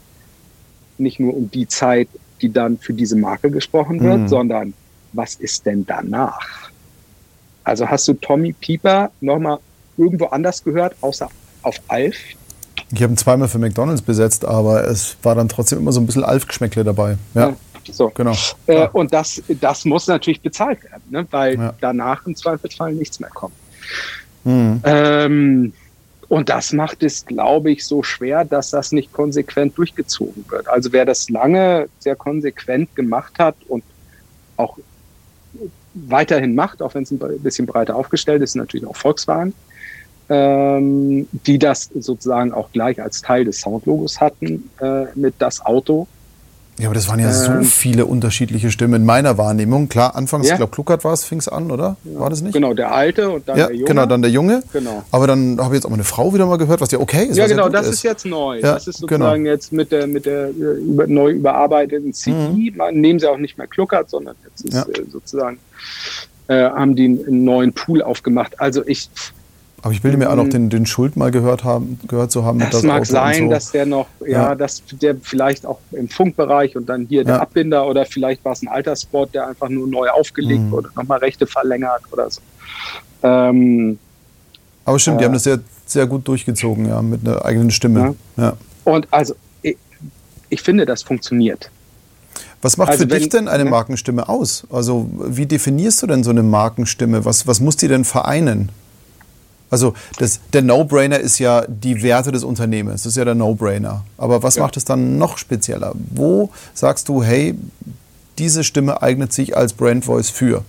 nicht 0.97 1.21
nur 1.21 1.37
um 1.37 1.51
die 1.51 1.69
Zeit, 1.69 2.09
die 2.41 2.53
dann 2.53 2.79
für 2.79 2.95
diese 2.95 3.16
Marke 3.16 3.51
gesprochen 3.51 4.01
wird, 4.01 4.21
mhm. 4.21 4.29
sondern 4.29 4.75
was 5.12 5.35
ist 5.35 5.66
denn 5.66 5.85
danach? 5.85 6.71
Also 7.64 7.89
hast 7.89 8.09
du 8.09 8.14
Tommy 8.14 8.53
Pieper 8.53 9.11
nochmal 9.21 9.59
irgendwo 9.97 10.27
anders 10.27 10.62
gehört, 10.62 10.97
außer 11.01 11.29
auf 11.69 11.81
Alf? 11.89 12.16
Ich 12.91 13.03
habe 13.03 13.12
ihn 13.12 13.16
zweimal 13.16 13.49
für 13.49 13.59
McDonalds 13.59 14.03
besetzt, 14.03 14.45
aber 14.45 14.89
es 14.89 15.16
war 15.23 15.35
dann 15.35 15.49
trotzdem 15.49 15.79
immer 15.79 15.93
so 15.93 16.01
ein 16.01 16.07
bisschen 16.07 16.25
Alf-Geschmäckle 16.25 16.85
dabei. 16.85 17.19
Ja. 17.35 17.49
ja. 17.51 17.57
So. 17.91 18.11
Genau. 18.11 18.35
Äh, 18.66 18.89
und 18.89 19.12
das, 19.12 19.42
das 19.61 19.84
muss 19.84 20.07
natürlich 20.07 20.41
bezahlt 20.41 20.83
werden, 20.84 21.03
ne? 21.11 21.26
weil 21.30 21.57
ja. 21.57 21.75
danach 21.80 22.26
im 22.26 22.37
Zweifelsfall 22.37 22.92
nichts 22.92 23.18
mehr 23.21 23.30
kommt. 23.30 23.55
Mhm. 24.45 24.80
Ähm, 24.84 25.72
und 26.29 26.51
das 26.51 26.72
macht 26.72 27.03
es, 27.03 27.25
glaube 27.25 27.71
ich, 27.71 27.87
so 27.87 28.03
schwer, 28.03 28.45
dass 28.45 28.71
das 28.71 28.92
nicht 28.92 29.13
konsequent 29.13 29.79
durchgezogen 29.79 30.45
wird. 30.49 30.68
Also 30.68 30.92
wer 30.92 31.07
das 31.07 31.30
lange 31.30 31.88
sehr 31.99 32.17
konsequent 32.17 32.95
gemacht 32.95 33.38
hat 33.38 33.57
und 33.68 33.83
auch 34.59 34.76
weiterhin 35.95 36.55
macht, 36.55 36.83
auch 36.83 36.95
wenn 36.95 37.05
es 37.05 37.11
ein 37.11 37.18
bisschen 37.42 37.67
breiter 37.67 37.97
aufgestellt 37.97 38.42
ist, 38.42 38.55
natürlich 38.55 38.87
auch 38.87 38.97
Volkswagen, 38.97 39.55
ähm, 40.29 41.26
die 41.46 41.59
das 41.59 41.91
sozusagen 41.99 42.53
auch 42.53 42.71
gleich 42.72 43.00
als 43.00 43.22
Teil 43.22 43.45
des 43.45 43.61
Soundlogos 43.61 44.21
hatten 44.21 44.71
äh, 44.80 45.05
mit 45.14 45.34
das 45.38 45.64
Auto. 45.64 46.07
Ja, 46.79 46.87
aber 46.87 46.95
das 46.95 47.09
waren 47.09 47.18
ja 47.18 47.29
ähm, 47.29 47.64
so 47.64 47.68
viele 47.68 48.07
unterschiedliche 48.07 48.71
Stimmen 48.71 48.95
in 48.95 49.05
meiner 49.05 49.37
Wahrnehmung. 49.37 49.88
Klar, 49.88 50.14
anfangs, 50.14 50.46
ja. 50.46 50.55
ich 50.55 50.59
glaube, 50.59 50.71
Kluckert 50.71 51.03
war 51.03 51.13
es, 51.13 51.25
fing 51.25 51.38
es 51.38 51.49
an, 51.49 51.72
oder? 51.72 51.96
Ja. 52.05 52.21
War 52.21 52.30
das 52.30 52.41
nicht? 52.41 52.53
Genau, 52.53 52.72
der 52.72 52.92
Alte 52.92 53.30
und 53.30 53.49
dann 53.49 53.59
ja, 53.59 53.67
der 53.67 53.75
Junge. 53.75 53.88
Genau, 53.88 54.07
dann 54.07 54.22
der 54.22 54.30
Junge. 54.30 54.63
Genau. 54.72 55.03
Aber 55.11 55.26
dann 55.26 55.59
habe 55.59 55.75
ich 55.75 55.79
jetzt 55.79 55.87
auch 55.87 55.91
mal 55.91 55.96
eine 55.96 56.05
Frau 56.05 56.33
wieder 56.33 56.46
mal 56.46 56.57
gehört, 56.57 56.80
was 56.80 56.92
ja 56.92 57.00
okay 57.00 57.25
ist. 57.25 57.37
Ja, 57.37 57.49
genau, 57.49 57.68
das 57.68 57.87
ist. 57.87 57.95
ist. 57.95 58.03
jetzt 58.05 58.26
neu. 58.26 58.61
Ja, 58.61 58.75
das 58.75 58.87
ist 58.87 59.00
genau. 59.00 59.09
sozusagen 59.09 59.45
genau. 59.45 59.55
jetzt 59.55 59.72
mit 59.72 59.91
der, 59.91 60.07
mit 60.07 60.25
der 60.25 60.49
äh, 60.50 60.50
über, 60.50 61.09
neu 61.09 61.33
überarbeiteten 61.33 62.13
CI. 62.13 62.30
Mhm. 62.30 63.00
Nehmen 63.00 63.18
sie 63.18 63.29
auch 63.29 63.38
nicht 63.38 63.59
mehr 63.59 63.67
Kluckert, 63.67 64.09
sondern 64.09 64.37
jetzt 64.45 64.64
ist 64.64 64.76
äh, 64.76 65.03
sozusagen, 65.11 65.59
äh, 66.46 66.63
haben 66.63 66.95
die 66.95 67.07
einen 67.07 67.42
neuen 67.42 67.72
Pool 67.72 68.03
aufgemacht. 68.03 68.61
Also 68.61 68.87
ich 68.87 69.11
aber 69.83 69.92
ich 69.92 70.03
bilde 70.03 70.17
mir 70.17 70.30
auch 70.30 70.37
noch 70.37 70.49
den, 70.49 70.71
den 70.71 70.87
Schuld 70.87 71.17
mal 71.17 71.30
gehört, 71.30 71.63
haben, 71.63 72.00
gehört 72.09 72.33
zu 72.33 72.45
haben. 72.45 72.59
Das, 72.59 72.71
das 72.71 72.83
mag 72.83 73.03
Auto 73.03 73.13
sein, 73.13 73.45
so. 73.45 73.50
dass 73.50 73.71
der 73.71 73.87
noch, 73.87 74.09
ja, 74.21 74.29
ja, 74.29 74.55
dass 74.55 74.83
der 74.91 75.17
vielleicht 75.22 75.64
auch 75.64 75.79
im 75.92 76.09
Funkbereich 76.09 76.76
und 76.76 76.88
dann 76.88 77.07
hier 77.07 77.25
der 77.25 77.37
ja. 77.37 77.41
Abbinder 77.41 77.87
oder 77.87 78.05
vielleicht 78.05 78.45
war 78.45 78.53
es 78.53 78.63
ein 78.63 78.68
Alterssport, 78.68 79.34
der 79.34 79.46
einfach 79.46 79.68
nur 79.68 79.87
neu 79.87 80.09
aufgelegt 80.09 80.63
mhm. 80.63 80.71
wurde, 80.72 80.88
nochmal 80.96 81.18
Rechte 81.21 81.46
verlängert 81.46 82.03
oder 82.11 82.29
so. 82.29 82.41
Ähm, 83.22 83.99
Aber 84.84 84.99
stimmt, 84.99 85.17
äh, 85.17 85.21
die 85.21 85.25
haben 85.26 85.34
das 85.34 85.45
sehr, 85.45 85.61
sehr 85.87 86.07
gut 86.07 86.26
durchgezogen, 86.26 86.88
ja, 86.88 87.00
mit 87.00 87.26
einer 87.26 87.45
eigenen 87.45 87.71
Stimme. 87.71 88.17
Ja. 88.37 88.55
Und 88.84 89.07
also, 89.13 89.34
ich, 89.63 89.76
ich 90.49 90.63
finde, 90.63 90.87
das 90.87 91.03
funktioniert. 91.03 91.71
Was 92.63 92.76
macht 92.76 92.91
also 92.91 93.05
für 93.05 93.11
wenn, 93.11 93.18
dich 93.21 93.29
denn 93.29 93.46
eine 93.46 93.64
Markenstimme 93.64 94.29
aus? 94.29 94.67
Also 94.71 95.09
wie 95.13 95.46
definierst 95.46 96.03
du 96.03 96.09
denn 96.09 96.25
so 96.25 96.30
eine 96.30 96.42
Markenstimme? 96.42 97.25
Was, 97.25 97.46
was 97.46 97.61
muss 97.61 97.76
die 97.76 97.87
denn 97.87 98.05
vereinen? 98.05 98.71
Also 99.70 99.95
das, 100.18 100.40
der 100.53 100.62
No-Brainer 100.62 101.18
ist 101.18 101.38
ja 101.38 101.64
die 101.66 102.03
Werte 102.03 102.32
des 102.32 102.45
Unternehmens. 102.45 103.03
Das 103.03 103.12
ist 103.12 103.16
ja 103.16 103.24
der 103.24 103.34
No-Brainer. 103.34 104.04
Aber 104.16 104.42
was 104.42 104.57
ja. 104.57 104.62
macht 104.62 104.76
es 104.76 104.84
dann 104.84 105.18
noch 105.18 105.38
spezieller? 105.38 105.92
Wo 106.11 106.50
sagst 106.74 107.08
du, 107.08 107.22
hey, 107.22 107.54
diese 108.38 108.64
Stimme 108.64 109.03
eignet 109.03 109.32
sich 109.32 109.57
als 109.57 109.72
Brand 109.72 110.04
Voice 110.04 110.30
für? 110.30 110.64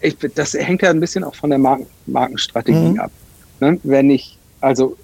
Ich, 0.00 0.16
das 0.34 0.54
hängt 0.54 0.82
ja 0.82 0.90
ein 0.90 0.98
bisschen 0.98 1.22
auch 1.22 1.34
von 1.34 1.50
der 1.50 1.58
Marken, 1.58 1.86
Markenstrategie 2.06 2.90
mhm. 2.94 3.00
ab. 3.00 3.12
Ne? 3.60 3.78
Wenn 3.84 4.10
ich, 4.10 4.36
also, 4.60 4.96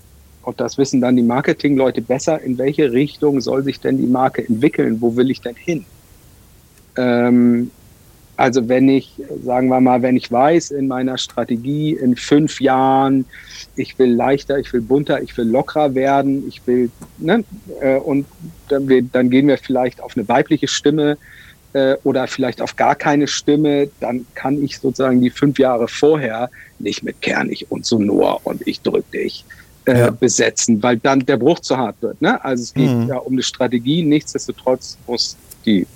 und 0.43 0.61
das 0.61 0.79
wissen 0.79 1.01
dann 1.01 1.15
die 1.15 1.23
Marketingleute 1.23 2.03
besser, 2.03 2.41
in 2.41 2.59
welche 2.59 2.91
Richtung 2.91 3.41
soll 3.41 3.63
sich 3.63 3.79
denn 3.79 3.99
die 3.99 4.07
Marke 4.07 4.47
entwickeln? 4.47 5.01
Wo 5.01 5.15
will 5.15 5.31
ich 5.31 5.41
denn 5.41 5.55
hin? 5.55 5.85
Ähm, 6.97 7.71
also 8.39 8.69
wenn 8.69 8.89
ich, 8.89 9.11
sagen 9.45 9.67
wir 9.67 9.81
mal, 9.81 10.01
wenn 10.01 10.17
ich 10.17 10.31
weiß 10.31 10.71
in 10.71 10.87
meiner 10.87 11.19
Strategie 11.19 11.95
in 11.95 12.15
fünf 12.15 12.61
Jahren, 12.61 13.25
ich 13.75 13.99
will 13.99 14.13
leichter, 14.15 14.61
ich 14.61 14.73
will 14.73 14.81
bunter, 14.81 15.21
ich 15.21 15.37
will 15.37 15.47
lockerer 15.47 15.97
werden, 15.97 16.47
ich 16.47 16.65
will, 16.65 16.89
ne, 17.19 17.43
äh, 17.81 17.97
und 17.97 18.27
dann, 18.69 19.11
dann 19.13 19.31
gehen 19.31 19.49
wir 19.49 19.59
vielleicht 19.59 20.01
auf 20.01 20.17
eine 20.17 20.29
weibliche 20.29 20.69
Stimme 20.69 21.19
äh, 21.73 21.97
oder 22.05 22.29
vielleicht 22.29 22.63
auf 22.63 22.77
gar 22.77 22.95
keine 22.95 23.27
Stimme, 23.27 23.91
dann 23.99 24.25
kann 24.37 24.63
ich 24.63 24.79
sozusagen 24.79 25.21
die 25.21 25.31
fünf 25.31 25.59
Jahre 25.59 25.89
vorher 25.89 26.49
nicht 26.79 27.03
mit 27.03 27.21
kernig 27.21 27.67
und 27.71 27.87
sonor 27.87 28.41
und 28.45 28.65
ich 28.69 28.83
drück 28.83 29.11
dich 29.11 29.45
äh, 29.85 29.99
ja. 29.99 30.11
besetzen, 30.11 30.81
weil 30.81 30.99
dann 30.99 31.27
der 31.27 31.39
Bruch 31.39 31.59
zu 31.59 31.77
hart 31.77 31.97
wird. 32.03 32.23
Ne? 32.23 32.43
Also 32.45 32.63
es 32.63 32.73
geht 32.73 32.89
mhm. 32.89 33.09
ja 33.09 33.17
um 33.17 33.33
eine 33.33 33.43
Strategie, 33.43 34.05
nichtsdestotrotz 34.05 34.97
muss 35.09 35.37
die 35.67 35.89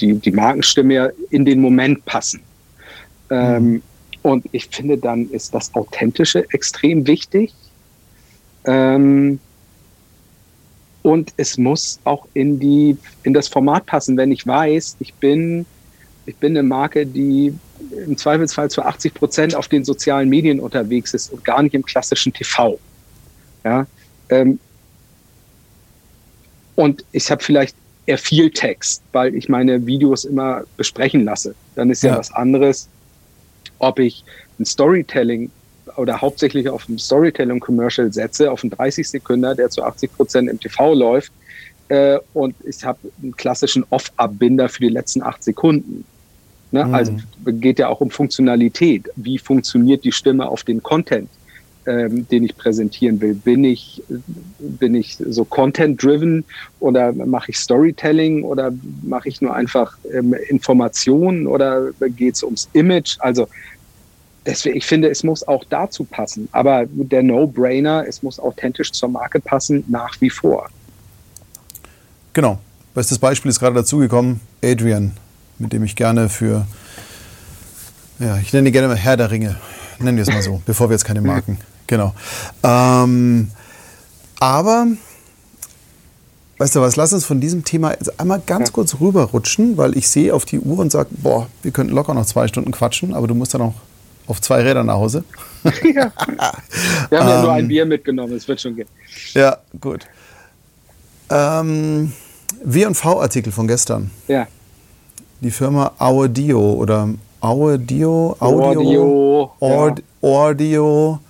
die, 0.00 0.14
die 0.14 0.32
Markenstimme 0.32 1.12
in 1.30 1.44
den 1.44 1.60
Moment 1.60 2.04
passen. 2.04 2.40
Ähm, 3.30 3.82
und 4.22 4.46
ich 4.52 4.68
finde, 4.68 4.96
dann 4.96 5.28
ist 5.30 5.54
das 5.54 5.74
Authentische 5.74 6.46
extrem 6.50 7.06
wichtig. 7.06 7.52
Ähm, 8.64 9.38
und 11.02 11.34
es 11.36 11.58
muss 11.58 12.00
auch 12.04 12.26
in, 12.32 12.58
die, 12.58 12.96
in 13.22 13.34
das 13.34 13.48
Format 13.48 13.84
passen. 13.84 14.16
Wenn 14.16 14.32
ich 14.32 14.46
weiß, 14.46 14.96
ich 15.00 15.12
bin, 15.14 15.66
ich 16.24 16.36
bin 16.36 16.52
eine 16.52 16.62
Marke, 16.62 17.04
die 17.04 17.52
im 18.06 18.16
Zweifelsfall 18.16 18.70
zu 18.70 18.82
80 18.82 19.12
Prozent 19.12 19.54
auf 19.54 19.68
den 19.68 19.84
sozialen 19.84 20.30
Medien 20.30 20.60
unterwegs 20.60 21.12
ist 21.12 21.30
und 21.30 21.44
gar 21.44 21.62
nicht 21.62 21.74
im 21.74 21.84
klassischen 21.84 22.32
TV. 22.32 22.78
Ja, 23.64 23.86
ähm, 24.30 24.58
und 26.74 27.04
ich 27.12 27.30
habe 27.30 27.42
vielleicht 27.42 27.76
eher 28.06 28.18
viel 28.18 28.50
Text, 28.50 29.02
weil 29.12 29.34
ich 29.34 29.48
meine 29.48 29.86
Videos 29.86 30.24
immer 30.24 30.64
besprechen 30.76 31.24
lasse. 31.24 31.54
Dann 31.74 31.90
ist 31.90 32.02
ja, 32.02 32.12
ja 32.12 32.18
was 32.18 32.32
anderes, 32.32 32.88
ob 33.78 33.98
ich 33.98 34.24
ein 34.58 34.64
Storytelling 34.64 35.50
oder 35.96 36.20
hauptsächlich 36.20 36.68
auf 36.68 36.88
ein 36.88 36.98
Storytelling-Commercial 36.98 38.12
setze, 38.12 38.50
auf 38.50 38.62
einen 38.64 38.70
30 38.70 39.08
Sekunden, 39.08 39.56
der 39.56 39.70
zu 39.70 39.82
80 39.82 40.12
Prozent 40.16 40.50
im 40.50 40.58
TV 40.58 40.94
läuft, 40.94 41.32
äh, 41.88 42.18
und 42.32 42.54
ich 42.64 42.82
habe 42.84 42.98
einen 43.22 43.36
klassischen 43.36 43.84
Off-Abbinder 43.90 44.68
für 44.68 44.80
die 44.80 44.88
letzten 44.88 45.22
acht 45.22 45.44
Sekunden. 45.44 46.04
Ne? 46.70 46.84
Mhm. 46.84 46.94
Also 46.94 47.16
geht 47.46 47.78
ja 47.78 47.88
auch 47.88 48.00
um 48.00 48.10
Funktionalität. 48.10 49.08
Wie 49.16 49.38
funktioniert 49.38 50.04
die 50.04 50.12
Stimme 50.12 50.48
auf 50.48 50.64
den 50.64 50.82
Content? 50.82 51.28
Ähm, 51.86 52.26
den 52.28 52.44
ich 52.44 52.56
präsentieren 52.56 53.20
will. 53.20 53.34
Bin 53.34 53.62
ich, 53.62 54.02
bin 54.58 54.94
ich 54.94 55.16
so 55.16 55.44
content-driven 55.44 56.44
oder 56.80 57.12
mache 57.12 57.50
ich 57.50 57.58
Storytelling 57.58 58.42
oder 58.42 58.72
mache 59.02 59.28
ich 59.28 59.42
nur 59.42 59.54
einfach 59.54 59.96
ähm, 60.12 60.34
Informationen 60.48 61.46
oder 61.46 61.90
geht 62.16 62.36
es 62.36 62.42
ums 62.42 62.70
Image? 62.72 63.16
Also 63.20 63.48
deswegen, 64.46 64.78
ich 64.78 64.86
finde, 64.86 65.10
es 65.10 65.24
muss 65.24 65.46
auch 65.46 65.64
dazu 65.68 66.04
passen. 66.04 66.48
Aber 66.52 66.86
der 66.88 67.22
No-Brainer, 67.22 68.06
es 68.08 68.22
muss 68.22 68.40
authentisch 68.40 68.92
zur 68.92 69.10
Marke 69.10 69.40
passen, 69.40 69.84
nach 69.88 70.18
wie 70.20 70.30
vor. 70.30 70.70
Genau. 72.32 72.58
Bestes 72.94 73.18
Beispiel 73.18 73.50
ist 73.50 73.58
gerade 73.58 73.74
dazugekommen, 73.74 74.40
Adrian, 74.62 75.12
mit 75.58 75.72
dem 75.72 75.82
ich 75.84 75.96
gerne 75.96 76.28
für, 76.28 76.66
ja, 78.20 78.38
ich 78.38 78.52
nenne 78.52 78.68
ihn 78.68 78.72
gerne 78.72 78.88
mal 78.88 78.96
Herr 78.96 79.16
der 79.16 79.32
Ringe, 79.32 79.56
nennen 79.98 80.16
wir 80.16 80.22
es 80.22 80.30
mal 80.30 80.42
so, 80.42 80.62
bevor 80.64 80.88
wir 80.88 80.94
jetzt 80.94 81.04
keine 81.04 81.20
Marken 81.20 81.58
Genau. 81.86 82.14
Ähm, 82.62 83.50
aber, 84.40 84.86
weißt 86.58 86.76
du 86.76 86.80
was, 86.80 86.96
lass 86.96 87.12
uns 87.12 87.24
von 87.24 87.40
diesem 87.40 87.64
Thema 87.64 87.92
jetzt 87.92 88.20
einmal 88.20 88.42
ganz 88.44 88.72
kurz 88.72 89.00
rüberrutschen, 89.00 89.76
weil 89.76 89.96
ich 89.96 90.08
sehe 90.08 90.34
auf 90.34 90.44
die 90.44 90.60
Uhr 90.60 90.78
und 90.78 90.92
sage, 90.92 91.10
boah, 91.12 91.46
wir 91.62 91.70
könnten 91.70 91.94
locker 91.94 92.14
noch 92.14 92.26
zwei 92.26 92.48
Stunden 92.48 92.72
quatschen, 92.72 93.14
aber 93.14 93.26
du 93.26 93.34
musst 93.34 93.54
dann 93.54 93.62
auch 93.62 93.74
auf 94.26 94.40
zwei 94.40 94.62
Rädern 94.62 94.86
nach 94.86 94.94
Hause. 94.94 95.24
Ja. 95.82 96.12
Wir 97.08 97.20
haben 97.20 97.28
ja 97.28 97.42
nur 97.42 97.52
ein 97.52 97.60
ähm, 97.60 97.68
Bier 97.68 97.86
mitgenommen, 97.86 98.34
es 98.34 98.46
wird 98.46 98.60
schon 98.60 98.76
gehen. 98.76 98.88
Ja, 99.32 99.56
gut. 99.80 100.06
Ähm, 101.30 102.12
W&V-Artikel 102.62 103.50
von 103.50 103.66
gestern. 103.66 104.10
Ja. 104.28 104.46
Die 105.40 105.50
Firma 105.50 105.92
Audio 105.98 106.74
oder 106.74 107.08
Audio, 107.40 108.36
Audio, 108.40 108.40
Audio, 108.40 109.52
Audio. 109.60 110.02
Audio 110.20 111.20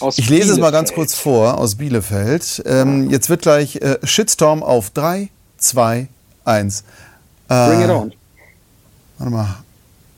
aus 0.00 0.18
ich 0.18 0.28
lese 0.28 0.52
es 0.52 0.58
mal 0.58 0.72
ganz 0.72 0.92
kurz 0.92 1.14
vor 1.14 1.58
aus 1.58 1.74
Bielefeld. 1.76 2.62
Ähm, 2.66 3.10
jetzt 3.10 3.28
wird 3.28 3.42
gleich 3.42 3.76
äh, 3.76 3.98
Shitstorm 4.02 4.62
auf 4.62 4.90
3, 4.90 5.28
2, 5.58 6.08
1. 6.44 6.84
Bring 7.48 7.80
it 7.82 7.90
on. 7.90 8.12
Warte 9.18 9.32
mal. 9.32 9.56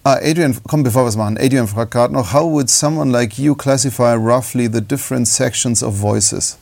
Ah, 0.05 0.19
Adrian, 0.23 0.57
komm, 0.67 0.83
bevor 0.83 1.05
wir 1.05 1.09
es 1.09 1.17
machen. 1.17 1.37
Adrian 1.39 1.69
fragt 1.69 1.91
gerade 1.91 2.15
noch, 2.15 2.33
how 2.33 2.51
would 2.51 2.71
someone 2.71 3.11
like 3.11 3.39
you 3.39 3.55
classify 3.55 4.15
roughly 4.15 4.69
the 4.73 4.81
different 4.81 5.29
sections 5.29 5.83
of 5.83 5.95
voices? 6.01 6.57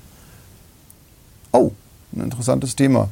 Oh, 1.53 1.71
ein 2.13 2.25
interessantes 2.25 2.75
Thema. 2.75 3.09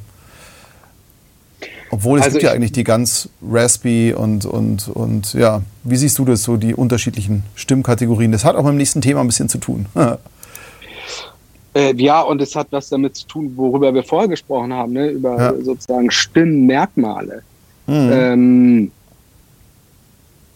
Obwohl 1.91 2.19
es 2.19 2.25
also 2.25 2.35
gibt 2.35 2.43
ja 2.43 2.51
eigentlich 2.51 2.71
die 2.71 2.83
ganz 2.83 3.29
raspy 3.47 4.13
und, 4.13 4.45
und, 4.45 4.87
und 4.89 5.33
ja, 5.33 5.61
wie 5.83 5.95
siehst 5.95 6.17
du 6.17 6.25
das 6.25 6.43
so, 6.43 6.57
die 6.57 6.73
unterschiedlichen 6.73 7.43
Stimmkategorien? 7.55 8.31
Das 8.31 8.43
hat 8.43 8.55
auch 8.55 8.63
mit 8.63 8.73
dem 8.73 8.77
nächsten 8.77 9.01
Thema 9.01 9.21
ein 9.21 9.27
bisschen 9.27 9.49
zu 9.49 9.59
tun. 9.59 9.85
äh, 11.75 11.95
ja, 11.95 12.21
und 12.21 12.41
es 12.41 12.55
hat 12.55 12.67
was 12.71 12.89
damit 12.89 13.15
zu 13.15 13.27
tun, 13.27 13.53
worüber 13.55 13.93
wir 13.93 14.03
vorher 14.03 14.27
gesprochen 14.27 14.73
haben, 14.73 14.93
ne? 14.93 15.09
über 15.09 15.37
ja. 15.37 15.63
sozusagen 15.63 16.09
Stimmmerkmale. 16.09 17.43
Mhm. 17.87 18.11
Ähm, 18.11 18.91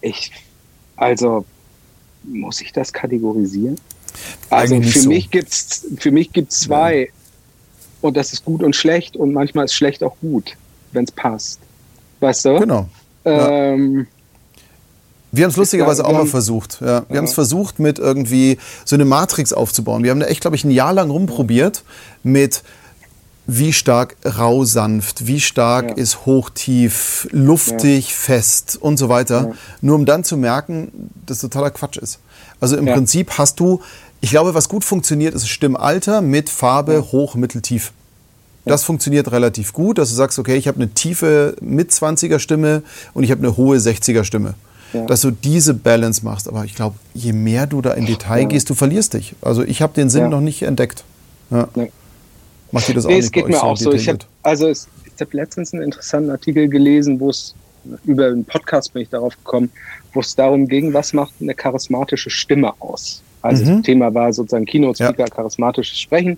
ich, 0.01 0.31
also, 0.95 1.45
muss 2.23 2.59
ich 2.61 2.73
das 2.73 2.91
kategorisieren? 2.91 3.75
Also 4.49 4.81
für, 4.81 4.99
so. 4.99 5.09
mich 5.09 5.29
gibt's, 5.29 5.85
für 5.97 6.11
mich 6.11 6.33
gibt 6.33 6.51
es 6.51 6.61
zwei. 6.61 7.01
Ja. 7.01 7.07
Und 8.01 8.17
das 8.17 8.33
ist 8.33 8.45
gut 8.45 8.63
und 8.63 8.75
schlecht 8.75 9.17
und 9.17 9.33
manchmal 9.33 9.65
ist 9.65 9.73
schlecht 9.73 10.03
auch 10.03 10.15
gut 10.21 10.55
wenn 10.91 11.03
es 11.05 11.11
passt. 11.11 11.59
Weißt 12.19 12.45
du? 12.45 12.59
Genau. 12.59 12.87
Ähm, 13.25 14.07
wir 15.31 15.43
haben 15.43 15.51
es 15.51 15.57
lustigerweise 15.57 16.05
auch 16.05 16.11
mal 16.11 16.25
versucht. 16.25 16.79
Ja, 16.81 16.87
wir 16.87 17.05
ja. 17.09 17.17
haben 17.17 17.25
es 17.25 17.33
versucht, 17.33 17.79
mit 17.79 17.99
irgendwie 17.99 18.57
so 18.83 18.95
eine 18.95 19.05
Matrix 19.05 19.53
aufzubauen. 19.53 20.03
Wir 20.03 20.11
haben 20.11 20.19
da 20.19 20.25
echt, 20.25 20.41
glaube 20.41 20.55
ich, 20.55 20.63
ein 20.63 20.71
Jahr 20.71 20.93
lang 20.93 21.09
rumprobiert 21.09 21.83
mit 22.23 22.63
wie 23.51 23.73
stark 23.73 24.15
rau 24.37 24.63
sanft, 24.63 25.25
wie 25.25 25.39
stark 25.39 25.89
ja. 25.89 25.95
ist 25.95 26.25
hoch 26.25 26.51
tief, 26.51 27.27
luftig, 27.31 28.09
ja. 28.09 28.15
fest 28.15 28.77
und 28.79 28.97
so 28.97 29.09
weiter. 29.09 29.53
Nur 29.81 29.95
um 29.95 30.05
dann 30.05 30.23
zu 30.23 30.37
merken, 30.37 31.09
dass 31.25 31.39
totaler 31.39 31.71
Quatsch 31.71 31.97
ist. 31.97 32.19
Also 32.59 32.77
im 32.77 32.85
Prinzip 32.85 33.37
hast 33.37 33.59
du, 33.59 33.81
ich 34.21 34.29
glaube, 34.31 34.53
was 34.53 34.69
gut 34.69 34.83
funktioniert, 34.83 35.33
ist 35.33 35.47
Stimmalter 35.47 36.21
mit 36.21 36.49
Farbe 36.49 37.11
hoch, 37.11 37.35
mittel, 37.35 37.61
tief. 37.61 37.91
Das 38.69 38.83
funktioniert 38.83 39.31
relativ 39.31 39.73
gut, 39.73 39.97
dass 39.97 40.09
du 40.09 40.15
sagst, 40.15 40.39
okay, 40.39 40.55
ich 40.55 40.67
habe 40.67 40.77
eine 40.77 40.89
tiefe 40.89 41.55
Mit-20er 41.61 42.39
Stimme 42.39 42.83
und 43.13 43.23
ich 43.23 43.31
habe 43.31 43.39
eine 43.39 43.57
hohe 43.57 43.77
60er 43.77 44.23
Stimme. 44.23 44.53
Ja. 44.93 45.05
Dass 45.05 45.21
du 45.21 45.31
diese 45.31 45.73
Balance 45.75 46.25
machst. 46.25 46.47
Aber 46.47 46.65
ich 46.65 46.75
glaube, 46.75 46.95
je 47.13 47.31
mehr 47.31 47.67
du 47.67 47.81
da 47.81 47.93
in 47.93 48.05
Detail 48.05 48.41
ja. 48.41 48.47
gehst, 48.47 48.69
du 48.69 48.73
verlierst 48.73 49.13
dich. 49.13 49.35
Also 49.41 49.63
ich 49.63 49.81
habe 49.81 49.93
den 49.93 50.09
Sinn 50.09 50.23
ja. 50.23 50.29
noch 50.29 50.41
nicht 50.41 50.63
entdeckt. 50.63 51.03
Ja. 51.51 51.67
Nee. 51.75 51.91
Macht 52.71 52.87
dir 52.87 52.95
das 52.95 53.05
nee, 53.05 53.13
auch 53.13 53.15
nicht 53.15 53.25
es 53.25 53.31
geht 53.31 53.47
mir 53.47 53.63
auch 53.63 53.77
so. 53.77 53.91
Ich 53.93 54.07
habe 54.07 54.19
also 54.43 54.67
ich 54.69 54.85
habe 55.19 55.35
letztens 55.35 55.73
einen 55.73 55.83
interessanten 55.83 56.31
Artikel 56.31 56.67
gelesen, 56.67 57.19
wo 57.19 57.29
es 57.29 57.53
über 58.05 58.27
einen 58.27 58.45
Podcast 58.45 58.93
bin 58.93 59.03
ich 59.03 59.09
darauf 59.09 59.35
gekommen, 59.35 59.71
wo 60.13 60.19
es 60.19 60.35
darum 60.35 60.67
ging, 60.67 60.93
was 60.93 61.13
macht 61.13 61.33
eine 61.39 61.53
charismatische 61.53 62.29
Stimme 62.29 62.73
aus. 62.79 63.21
Also 63.41 63.63
mhm. 63.63 63.77
das 63.77 63.81
Thema 63.83 64.13
war 64.13 64.33
sozusagen 64.33 64.65
Keynote-Speaker, 64.65 65.25
charismatisches 65.25 65.99
Sprechen 65.99 66.37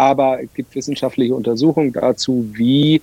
aber 0.00 0.42
es 0.42 0.48
gibt 0.54 0.74
wissenschaftliche 0.74 1.34
Untersuchungen 1.34 1.92
dazu, 1.92 2.48
wie 2.54 3.02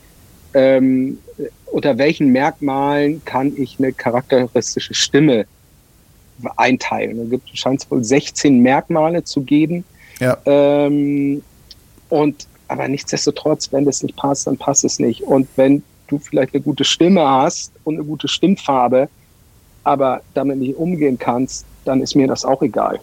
ähm, 0.56 1.20
unter 1.68 1.96
welchen 2.00 2.32
Merkmalen 2.32 3.24
kann 3.24 3.54
ich 3.56 3.76
eine 3.78 3.94
charakteristische 3.94 4.96
Stimme 4.96 5.46
einteilen. 6.56 7.20
Da 7.20 7.26
gibt, 7.26 7.56
scheint 7.56 7.84
es 7.84 7.92
wohl 7.92 8.04
16 8.04 8.60
Merkmale 8.64 9.24
zu 9.24 9.42
geben. 9.42 9.84
Ja. 10.20 10.40
Ähm, 10.46 11.44
und 12.10 12.48
aber 12.68 12.88
nichtsdestotrotz, 12.88 13.72
wenn 13.72 13.86
das 13.86 14.02
nicht 14.02 14.16
passt, 14.16 14.48
dann 14.48 14.58
passt 14.58 14.84
es 14.84 14.98
nicht. 14.98 15.22
Und 15.22 15.48
wenn 15.56 15.84
du 16.08 16.18
vielleicht 16.18 16.56
eine 16.56 16.64
gute 16.64 16.84
Stimme 16.84 17.30
hast 17.30 17.74
und 17.84 17.98
eine 17.98 18.06
gute 18.06 18.28
Stimmfarbe, 18.28 19.08
aber 19.84 20.22
damit 20.34 20.58
nicht 20.58 20.76
umgehen 20.76 21.20
kannst, 21.20 21.64
dann 21.86 22.02
ist 22.02 22.16
mir 22.16 22.28
das 22.28 22.44
auch 22.44 22.64
egal. 22.64 23.00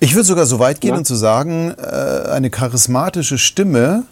Ich 0.00 0.14
würde 0.14 0.24
sogar 0.24 0.46
so 0.46 0.58
weit 0.58 0.80
gehen 0.80 0.90
ja. 0.90 0.96
und 0.98 1.06
zu 1.06 1.14
sagen, 1.14 1.74
äh, 1.78 2.30
eine 2.30 2.50
charismatische 2.50 3.38
Stimme 3.38 4.04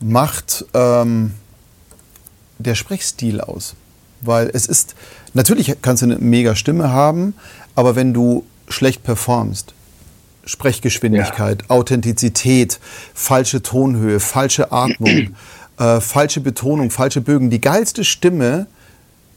macht 0.00 0.64
ähm, 0.74 1.32
der 2.58 2.74
Sprechstil 2.74 3.40
aus. 3.40 3.74
Weil 4.20 4.50
es 4.52 4.66
ist, 4.66 4.94
natürlich 5.34 5.74
kannst 5.82 6.02
du 6.02 6.06
eine 6.06 6.18
mega 6.18 6.54
Stimme 6.54 6.90
haben, 6.90 7.34
aber 7.74 7.96
wenn 7.96 8.14
du 8.14 8.44
schlecht 8.68 9.02
performst, 9.02 9.74
Sprechgeschwindigkeit, 10.44 11.62
ja. 11.62 11.70
Authentizität, 11.70 12.80
falsche 13.14 13.62
Tonhöhe, 13.62 14.18
falsche 14.20 14.72
Atmung, 14.72 15.36
äh, 15.78 16.00
falsche 16.00 16.40
Betonung, 16.40 16.90
falsche 16.90 17.20
Bögen. 17.20 17.50
Die 17.50 17.60
geilste 17.60 18.04
Stimme 18.04 18.66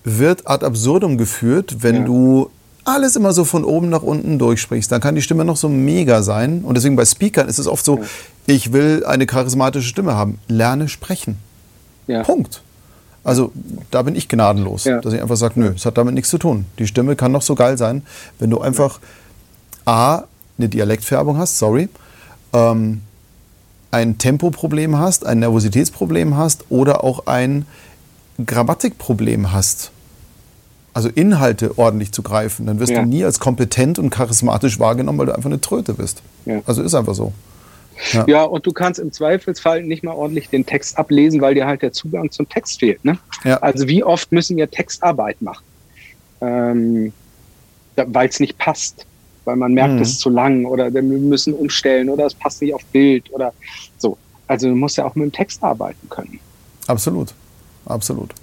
wird 0.04 0.48
ad 0.48 0.66
absurdum 0.66 1.18
geführt, 1.18 1.78
wenn 1.84 1.96
ja. 1.96 2.04
du 2.04 2.50
alles 2.86 3.16
immer 3.16 3.34
so 3.34 3.44
von 3.44 3.64
oben 3.64 3.90
nach 3.90 4.04
unten 4.04 4.40
durchsprichst. 4.40 4.92
Dann 4.92 5.02
kann 5.02 5.16
die 5.16 5.22
Stimme 5.22 5.44
noch 5.44 5.58
so 5.58 5.68
mega 5.68 6.24
sein. 6.24 6.62
Und 6.62 6.76
deswegen 6.76 6.96
bei 6.96 7.06
Speakern 7.06 7.48
ist 7.50 7.60
es 7.60 7.68
oft 7.68 7.84
so, 7.84 7.98
ja. 7.98 8.04
ich 8.46 8.72
will 8.72 9.04
eine 9.06 9.26
charismatische 9.26 9.88
Stimme 9.88 10.16
haben. 10.16 10.40
Lerne 10.48 10.88
sprechen. 10.88 11.38
Punkt. 12.24 12.62
Also 13.24 13.52
da 13.90 14.04
bin 14.04 14.16
ich 14.16 14.30
gnadenlos, 14.30 14.84
dass 14.84 15.12
ich 15.12 15.20
einfach 15.20 15.36
sage, 15.36 15.60
nö, 15.60 15.74
es 15.76 15.86
hat 15.88 15.98
damit 15.98 16.14
nichts 16.14 16.30
zu 16.30 16.38
tun. 16.38 16.66
Die 16.78 16.86
Stimme 16.86 17.16
kann 17.16 17.32
noch 17.32 17.42
so 17.42 17.56
geil 17.56 17.76
sein, 17.76 18.04
wenn 18.38 18.52
du 18.52 18.62
einfach 18.62 19.00
A, 19.86 20.24
eine 20.60 20.70
Dialektfärbung 20.70 21.40
hast, 21.40 21.58
sorry, 21.58 21.90
ähm, 22.54 23.02
ein 23.90 24.20
Tempoproblem 24.20 25.00
hast, 25.00 25.26
ein 25.26 25.40
Nervositätsproblem 25.40 26.38
hast 26.38 26.66
oder 26.70 27.04
auch 27.04 27.26
ein 27.26 27.66
Grammatikproblem 28.46 29.52
hast, 29.52 29.92
also 30.96 31.10
Inhalte 31.10 31.78
ordentlich 31.78 32.14
zu 32.14 32.24
greifen, 32.24 32.66
dann 32.66 32.80
wirst 32.80 32.94
ja. 32.94 33.02
du 33.02 33.08
nie 33.08 33.26
als 33.26 33.40
kompetent 33.40 34.00
und 34.00 34.12
charismatisch 34.12 34.80
wahrgenommen, 34.80 35.20
weil 35.20 35.26
du 35.26 35.36
einfach 35.36 35.50
eine 35.50 35.60
Tröte 35.60 35.94
bist. 35.94 36.24
Ja. 36.46 36.62
Also 36.66 36.82
ist 36.82 36.96
einfach 36.96 37.14
so. 37.14 37.34
Ja. 38.14 38.26
ja. 38.28 38.44
und 38.44 38.66
du 38.66 38.72
kannst 38.72 39.00
im 39.00 39.12
Zweifelsfall 39.12 39.84
nicht 39.84 40.04
mal 40.04 40.14
ordentlich 40.14 40.50
den 40.50 40.66
Text 40.66 40.98
ablesen, 40.98 41.42
weil 41.42 41.54
dir 41.54 41.68
halt 41.68 41.82
der 41.82 41.92
Zugang 41.92 42.32
zum 42.32 42.48
Text 42.48 42.80
fehlt. 42.80 43.04
Ne? 43.04 43.18
Also 43.44 43.90
wie 43.90 44.06
oft 44.06 44.32
müssen 44.32 44.56
wir 44.56 44.72
Textarbeit 44.72 45.42
machen, 45.42 45.66
ähm, 46.40 47.14
weil 47.96 48.30
es 48.30 48.40
nicht 48.40 48.58
passt 48.58 49.06
weil 49.46 49.56
man 49.58 49.74
merkt, 49.74 49.94
mhm. 49.94 50.02
es 50.02 50.10
ist 50.14 50.22
zu 50.22 50.30
lang 50.30 50.66
oder 50.66 50.92
wir 50.92 51.04
müssen 51.04 51.54
umstellen 51.54 52.10
oder 52.10 52.26
es 52.26 52.34
passt 52.34 52.64
nicht 52.64 52.74
auf 52.74 52.84
Bild 52.86 53.32
oder 53.32 53.54
so. 53.98 54.18
Also 54.48 54.68
du 54.68 54.76
musst 54.76 54.98
ja 54.98 55.06
auch 55.06 55.14
mit 55.14 55.26
dem 55.26 55.32
Text 55.32 55.64
arbeiten 55.64 56.10
können. 56.10 56.40
Absolut, 56.88 57.34
absolut. 57.86 58.34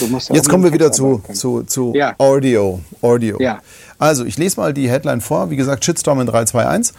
Ja 0.00 0.34
Jetzt 0.34 0.48
kommen 0.48 0.64
wir 0.64 0.72
wieder 0.72 0.92
zu, 0.92 1.22
zu, 1.32 1.62
zu 1.62 1.92
ja. 1.94 2.14
Audio. 2.18 2.80
Audio. 3.02 3.40
Ja. 3.40 3.60
Also, 3.98 4.24
ich 4.24 4.36
lese 4.36 4.60
mal 4.60 4.74
die 4.74 4.90
Headline 4.90 5.20
vor. 5.20 5.50
Wie 5.50 5.56
gesagt, 5.56 5.84
Shitstorm 5.84 6.20
in 6.20 6.26
321. 6.26 6.94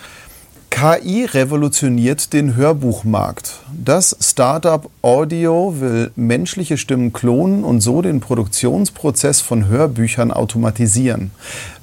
KI 0.69 1.25
revolutioniert 1.25 2.33
den 2.33 2.55
Hörbuchmarkt. 2.55 3.61
Das 3.73 4.15
Startup 4.19 4.87
Audio 5.01 5.73
will 5.79 6.11
menschliche 6.15 6.77
Stimmen 6.77 7.13
klonen 7.13 7.63
und 7.63 7.81
so 7.81 8.01
den 8.01 8.19
Produktionsprozess 8.19 9.41
von 9.41 9.67
Hörbüchern 9.67 10.31
automatisieren. 10.31 11.31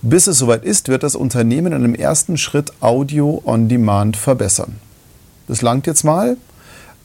Bis 0.03 0.27
es 0.27 0.39
soweit 0.39 0.65
ist, 0.65 0.89
wird 0.89 1.03
das 1.03 1.17
Unternehmen 1.17 1.73
in 1.73 1.85
einem 1.85 1.95
ersten 1.95 2.37
Schritt 2.37 2.73
Audio 2.81 3.43
on 3.45 3.69
Demand 3.69 4.17
verbessern. 4.17 4.77
Das 5.49 5.61
langt 5.63 5.87
jetzt 5.87 6.05
mal 6.05 6.37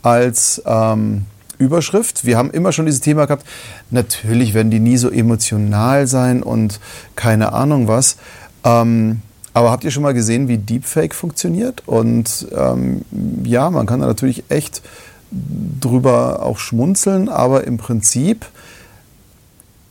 als 0.03 0.61
ähm, 0.65 1.25
Überschrift. 1.59 2.25
Wir 2.25 2.37
haben 2.37 2.49
immer 2.49 2.71
schon 2.71 2.87
dieses 2.87 3.01
Thema 3.01 3.25
gehabt, 3.25 3.45
natürlich 3.91 4.55
werden 4.55 4.71
die 4.71 4.79
nie 4.79 4.97
so 4.97 5.09
emotional 5.09 6.07
sein 6.07 6.41
und 6.41 6.79
keine 7.15 7.53
Ahnung 7.53 7.87
was. 7.87 8.17
Ähm, 8.63 9.21
aber 9.53 9.71
habt 9.71 9.83
ihr 9.83 9.91
schon 9.91 10.03
mal 10.03 10.13
gesehen, 10.13 10.47
wie 10.47 10.57
Deepfake 10.57 11.13
funktioniert? 11.13 11.83
Und 11.85 12.47
ähm, 12.55 13.01
ja, 13.43 13.69
man 13.69 13.85
kann 13.85 13.99
da 13.99 14.07
natürlich 14.07 14.45
echt 14.49 14.81
drüber 15.31 16.43
auch 16.43 16.57
schmunzeln, 16.57 17.29
aber 17.29 17.65
im 17.65 17.77
Prinzip, 17.77 18.45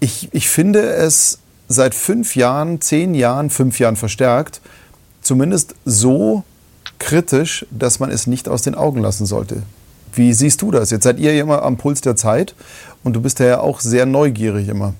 ich, 0.00 0.28
ich 0.32 0.48
finde 0.48 0.80
es 0.80 1.38
seit 1.68 1.94
fünf 1.94 2.34
Jahren, 2.34 2.80
zehn 2.80 3.14
Jahren, 3.14 3.50
fünf 3.50 3.78
Jahren 3.78 3.96
verstärkt, 3.96 4.60
zumindest 5.20 5.74
so 5.84 6.44
kritisch, 6.98 7.66
dass 7.70 8.00
man 8.00 8.10
es 8.10 8.26
nicht 8.26 8.48
aus 8.48 8.62
den 8.62 8.74
Augen 8.74 9.00
lassen 9.00 9.26
sollte. 9.26 9.62
Wie 10.14 10.32
siehst 10.32 10.62
du 10.62 10.70
das? 10.70 10.90
Jetzt 10.90 11.04
seid 11.04 11.18
ihr 11.18 11.38
immer 11.40 11.62
am 11.62 11.76
Puls 11.76 12.00
der 12.00 12.16
Zeit 12.16 12.54
und 13.04 13.14
du 13.14 13.20
bist 13.20 13.38
ja 13.38 13.60
auch 13.60 13.80
sehr 13.80 14.06
neugierig 14.06 14.68
immer. 14.68 14.94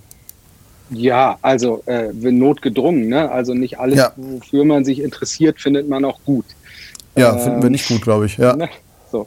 Ja, 0.90 1.39
also 1.43 1.82
äh, 1.86 2.12
notgedrungen, 2.12 3.09
ne? 3.09 3.30
Also 3.30 3.52
nicht 3.55 3.78
alles, 3.78 3.98
ja. 3.98 4.12
wofür 4.16 4.64
man 4.64 4.85
sich 4.85 5.01
interessiert, 5.01 5.60
findet 5.60 5.89
man 5.89 6.05
auch 6.05 6.18
gut. 6.24 6.47
Ja, 7.14 7.35
ähm, 7.35 7.40
finden 7.40 7.62
wir 7.62 7.70
nicht 7.70 7.89
gut, 7.89 8.02
glaube 8.02 8.26
ich. 8.26 8.36
Ja. 8.39 8.56
Ne? 8.56 8.68
So. 9.10 9.26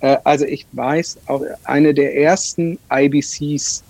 Äh, 0.00 0.16
also 0.24 0.44
ich 0.44 0.66
weiß, 0.72 1.18
auch 1.26 1.42
eine 1.64 1.94
der 1.94 2.16
ersten 2.16 2.78
IBCs, 2.92 3.82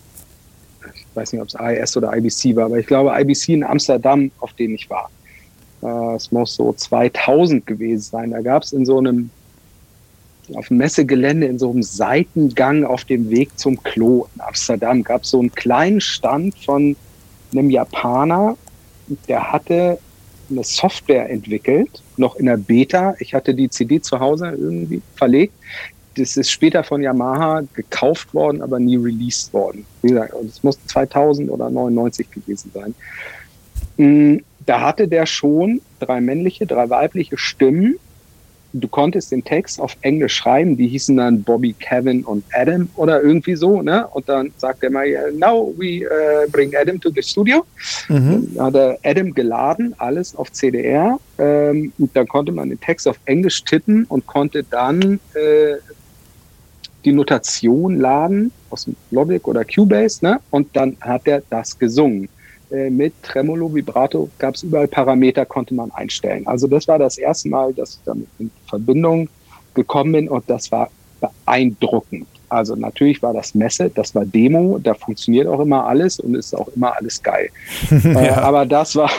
ich 0.95 1.07
weiß 1.15 1.33
nicht, 1.33 1.43
ob 1.43 1.49
es 1.49 1.55
IS 1.55 1.97
oder 1.97 2.15
IBC 2.17 2.57
war, 2.57 2.67
aber 2.67 2.79
ich 2.79 2.87
glaube 2.87 3.13
IBC 3.19 3.51
in 3.51 3.65
Amsterdam, 3.65 4.31
auf 4.41 4.53
denen 4.55 4.75
ich 4.75 4.89
war. 4.91 5.11
Äh, 5.83 6.17
es 6.17 6.33
muss 6.33 6.55
so 6.55 6.73
2000 6.73 7.67
gewesen 7.67 8.03
sein. 8.03 8.31
Da 8.31 8.41
gab 8.41 8.63
es 8.63 8.73
in 8.73 8.85
so 8.85 8.99
einem 8.99 9.31
auf 10.55 10.69
dem 10.69 10.79
Messegelände 10.79 11.47
in 11.47 11.59
so 11.59 11.71
einem 11.71 11.83
Seitengang 11.83 12.85
auf 12.85 13.05
dem 13.05 13.31
Weg 13.31 13.59
zum 13.59 13.83
Klo 13.83 14.27
in 14.35 14.41
Amsterdam 14.41 15.03
gab 15.03 15.23
es 15.23 15.31
so 15.31 15.39
einen 15.39 15.53
kleinen 15.53 16.01
Stand 16.01 16.55
von 16.59 16.97
einem 17.53 17.71
Japaner, 17.71 18.57
der 19.29 19.53
hatte 19.53 19.99
eine 20.51 20.65
Software 20.65 21.31
entwickelt, 21.31 22.03
noch 22.17 22.37
in 22.37 22.47
der 22.47 22.57
Beta. 22.57 23.15
Ich 23.19 23.35
hatte 23.35 23.55
die 23.55 23.71
CD 23.71 24.01
zu 24.01 24.19
Hause 24.19 24.49
irgendwie 24.49 25.01
verlegt. 25.17 25.55
Das 26.17 26.37
ist 26.37 26.51
später 26.51 26.83
von 26.83 27.03
Yamaha 27.03 27.63
gekauft 27.73 28.35
worden, 28.35 28.63
aber 28.63 28.79
nie 28.81 28.97
released 28.97 29.53
worden. 29.53 29.87
Wie 30.03 30.09
gesagt, 30.09 30.35
es 30.47 30.63
muss 30.63 30.79
2000 30.87 31.51
oder 31.51 31.71
99 31.71 32.31
gewesen 32.31 32.71
sein. 32.75 32.95
Mm, 33.97 34.43
da 34.67 34.81
hatte 34.81 35.09
der 35.09 35.27
schon 35.27 35.81
drei 36.01 36.21
männliche, 36.21 36.67
drei 36.67 36.91
weibliche 36.91 37.39
Stimmen 37.39 37.97
du 38.73 38.89
konntest 38.89 39.33
den 39.33 39.45
Text 39.45 39.81
auf 39.81 39.97
Englisch 40.03 40.35
schreiben, 40.35 40.77
die 40.77 40.87
hießen 40.89 41.17
dann 41.17 41.43
Bobby, 41.43 41.75
Kevin 41.75 42.25
und 42.25 42.45
Adam 42.53 42.89
oder 42.97 43.23
irgendwie 43.23 43.57
so, 43.57 43.83
ne? 43.83 44.07
Und 44.09 44.29
dann 44.29 44.53
sagt 44.57 44.83
er 44.83 44.91
mal, 44.91 45.07
now 45.33 45.73
we 45.77 46.03
uh, 46.05 46.49
bring 46.51 46.75
Adam 46.77 47.01
to 47.01 47.11
the 47.11 47.23
studio. 47.23 47.65
Mhm. 48.09 48.49
Dann 48.55 48.67
hat 48.67 48.75
er 48.75 48.99
Adam 49.05 49.35
geladen, 49.35 49.95
alles 49.99 50.35
auf 50.37 50.53
CDR. 50.53 51.19
Ähm, 51.39 51.93
und 51.99 52.15
dann 52.15 52.29
konnte 52.29 52.53
man 52.53 52.69
den 52.69 52.81
Text 52.81 53.09
auf 53.09 53.19
Englisch 53.25 53.65
tippen 53.65 54.05
und 54.05 54.27
konnte 54.27 54.63
dann 54.65 55.21
äh, 55.35 55.77
die 57.05 57.13
Notation 57.13 57.99
laden 57.99 58.53
aus 58.71 58.89
Logic 59.11 59.47
oder 59.49 59.65
Cubase, 59.65 60.25
ne? 60.25 60.41
Und 60.51 60.69
dann 60.77 60.97
hat 61.01 61.23
er 61.25 61.43
das 61.51 61.79
gesungen. 61.79 62.29
Äh, 62.71 62.91
mit 62.91 63.15
Tremolo, 63.23 63.73
Vibrato 63.75 64.29
gab 64.39 64.55
es 64.55 64.63
überall 64.63 64.89
Parameter, 64.89 65.45
konnte 65.45 65.75
man 65.75 65.91
einstellen. 65.93 66.47
Also 66.47 66.67
das 66.67 66.87
war 66.87 66.99
das 66.99 67.19
erste 67.19 67.49
Mal, 67.49 67.73
dass 67.75 67.95
ich 67.95 68.01
damit 68.05 68.29
in 68.39 68.51
Verbindung 68.69 69.29
gekommen 69.75 70.13
bin 70.13 70.29
und 70.29 70.49
das 70.49 70.71
war 70.71 70.91
beeindruckend. 71.21 72.27
Also 72.49 72.75
natürlich 72.75 73.23
war 73.23 73.33
das 73.33 73.55
Messe, 73.55 73.91
das 73.91 74.15
war 74.15 74.25
Demo, 74.25 74.79
da 74.79 74.95
funktioniert 74.95 75.47
auch 75.47 75.61
immer 75.61 75.87
alles 75.87 76.19
und 76.19 76.35
ist 76.35 76.55
auch 76.55 76.69
immer 76.75 76.97
alles 76.97 77.23
geil. 77.23 77.49
ja. 77.91 78.23
äh, 78.23 78.29
aber 78.31 78.67
das 78.67 78.97
war 78.97 79.11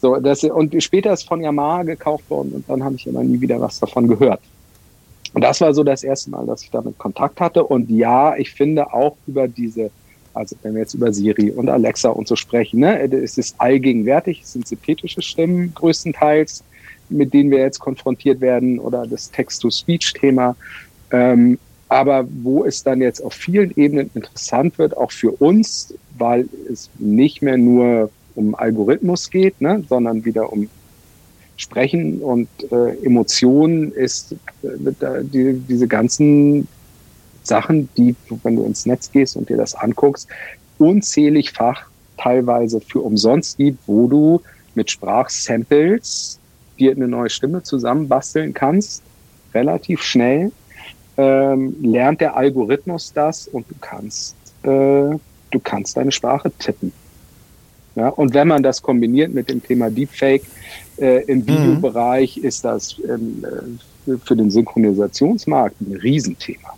so, 0.00 0.16
das, 0.16 0.44
und 0.44 0.82
später 0.82 1.12
ist 1.12 1.26
von 1.26 1.40
Yamaha 1.40 1.82
gekauft 1.82 2.28
worden 2.28 2.52
und 2.52 2.68
dann 2.68 2.84
habe 2.84 2.96
ich 2.96 3.06
immer 3.06 3.24
nie 3.24 3.40
wieder 3.40 3.60
was 3.60 3.80
davon 3.80 4.06
gehört. 4.06 4.40
Und 5.32 5.42
das 5.42 5.60
war 5.60 5.74
so 5.74 5.82
das 5.82 6.04
erste 6.04 6.30
Mal, 6.30 6.46
dass 6.46 6.62
ich 6.62 6.70
damit 6.70 6.96
Kontakt 6.96 7.40
hatte. 7.40 7.64
Und 7.64 7.90
ja, 7.90 8.36
ich 8.36 8.52
finde 8.52 8.92
auch 8.92 9.16
über 9.26 9.48
diese 9.48 9.90
also 10.34 10.56
wenn 10.62 10.74
wir 10.74 10.82
jetzt 10.82 10.94
über 10.94 11.12
Siri 11.12 11.50
und 11.50 11.68
Alexa 11.68 12.10
und 12.10 12.28
so 12.28 12.36
sprechen, 12.36 12.80
ne, 12.80 13.00
es 13.00 13.38
ist 13.38 13.54
allgegenwärtig, 13.58 14.42
es 14.42 14.52
sind 14.52 14.66
synthetische 14.66 15.22
Stimmen 15.22 15.72
größtenteils, 15.74 16.64
mit 17.08 17.32
denen 17.32 17.50
wir 17.50 17.58
jetzt 17.58 17.78
konfrontiert 17.78 18.40
werden 18.40 18.78
oder 18.78 19.06
das 19.06 19.30
Text-to-Speech-Thema. 19.30 20.56
Ähm, 21.12 21.58
aber 21.88 22.26
wo 22.42 22.64
es 22.64 22.82
dann 22.82 23.00
jetzt 23.00 23.20
auf 23.20 23.34
vielen 23.34 23.72
Ebenen 23.76 24.10
interessant 24.14 24.78
wird, 24.78 24.96
auch 24.96 25.12
für 25.12 25.30
uns, 25.30 25.94
weil 26.18 26.48
es 26.70 26.90
nicht 26.98 27.42
mehr 27.42 27.56
nur 27.56 28.10
um 28.34 28.54
Algorithmus 28.54 29.30
geht, 29.30 29.60
ne, 29.60 29.84
sondern 29.88 30.24
wieder 30.24 30.52
um 30.52 30.68
Sprechen 31.56 32.20
und 32.20 32.48
äh, 32.72 32.96
Emotionen, 33.04 33.92
ist 33.92 34.34
äh, 34.62 35.22
die, 35.22 35.62
diese 35.68 35.86
ganzen 35.86 36.66
Sachen, 37.44 37.88
die, 37.96 38.16
wenn 38.42 38.56
du 38.56 38.64
ins 38.64 38.86
Netz 38.86 39.10
gehst 39.10 39.36
und 39.36 39.48
dir 39.48 39.56
das 39.56 39.74
anguckst, 39.74 40.28
unzählig 40.78 41.52
Fach 41.52 41.86
teilweise 42.16 42.80
für 42.80 43.00
umsonst 43.00 43.58
gibt, 43.58 43.78
wo 43.86 44.06
du 44.06 44.40
mit 44.74 44.90
Sprachsamples 44.90 46.38
dir 46.78 46.92
eine 46.92 47.06
neue 47.06 47.30
Stimme 47.30 47.62
zusammenbasteln 47.62 48.52
kannst 48.54 49.02
relativ 49.54 50.02
schnell 50.02 50.50
ähm, 51.16 51.76
lernt 51.80 52.20
der 52.20 52.36
Algorithmus 52.36 53.12
das 53.12 53.46
und 53.48 53.70
du 53.70 53.74
kannst, 53.80 54.34
äh, 54.62 54.68
du 54.68 55.60
kannst 55.62 55.96
deine 55.96 56.12
Sprache 56.12 56.50
tippen. 56.58 56.92
Ja, 57.94 58.08
und 58.08 58.34
wenn 58.34 58.48
man 58.48 58.64
das 58.64 58.82
kombiniert 58.82 59.32
mit 59.32 59.48
dem 59.48 59.62
Thema 59.62 59.88
Deepfake 59.88 60.42
äh, 60.96 61.22
im 61.26 61.40
mhm. 61.40 61.46
Videobereich, 61.46 62.36
mhm. 62.36 62.44
ist 62.44 62.64
das 62.64 62.96
ähm, 63.08 63.44
äh, 64.06 64.16
für 64.24 64.34
den 64.34 64.50
Synchronisationsmarkt 64.50 65.80
ein 65.80 65.96
Riesenthema. 65.96 66.74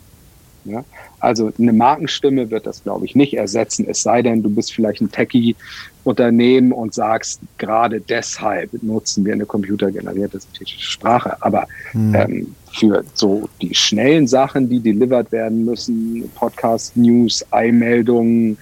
Ja? 0.70 0.84
Also 1.20 1.52
eine 1.58 1.72
Markenstimme 1.72 2.50
wird 2.50 2.66
das, 2.66 2.82
glaube 2.82 3.06
ich, 3.06 3.14
nicht 3.14 3.34
ersetzen, 3.34 3.86
es 3.88 4.02
sei 4.02 4.22
denn, 4.22 4.42
du 4.42 4.50
bist 4.50 4.72
vielleicht 4.72 5.00
ein 5.00 5.10
Techie-Unternehmen 5.10 6.72
und 6.72 6.94
sagst, 6.94 7.40
gerade 7.58 8.00
deshalb 8.00 8.70
nutzen 8.82 9.24
wir 9.24 9.32
eine 9.32 9.46
computergenerierte 9.46 10.40
synthetische 10.40 10.80
Sprache. 10.80 11.36
Aber 11.40 11.66
mhm. 11.92 12.14
ähm, 12.14 12.54
für 12.72 13.04
so 13.14 13.48
die 13.60 13.74
schnellen 13.74 14.26
Sachen, 14.26 14.68
die 14.68 14.80
delivered 14.80 15.32
werden 15.32 15.64
müssen, 15.64 16.30
Podcast, 16.34 16.96
News, 16.96 17.44
Eilmeldungen, 17.50 18.58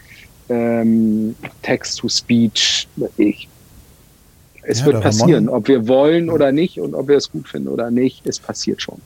ähm, 0.48 1.35
Text-to-Speech, 1.62 2.89
ich 3.16 3.48
es 4.66 4.81
ja, 4.81 4.86
wird 4.86 5.02
passieren, 5.02 5.48
ob 5.48 5.68
wir 5.68 5.86
wollen 5.89 6.31
oder 6.31 6.52
nicht 6.52 6.81
und 6.81 6.94
ob 6.94 7.09
wir 7.09 7.16
es 7.16 7.31
gut 7.31 7.48
finden 7.48 7.68
oder 7.68 7.90
nicht, 7.90 8.26
es 8.26 8.39
passiert 8.39 8.81
schon. 8.81 9.01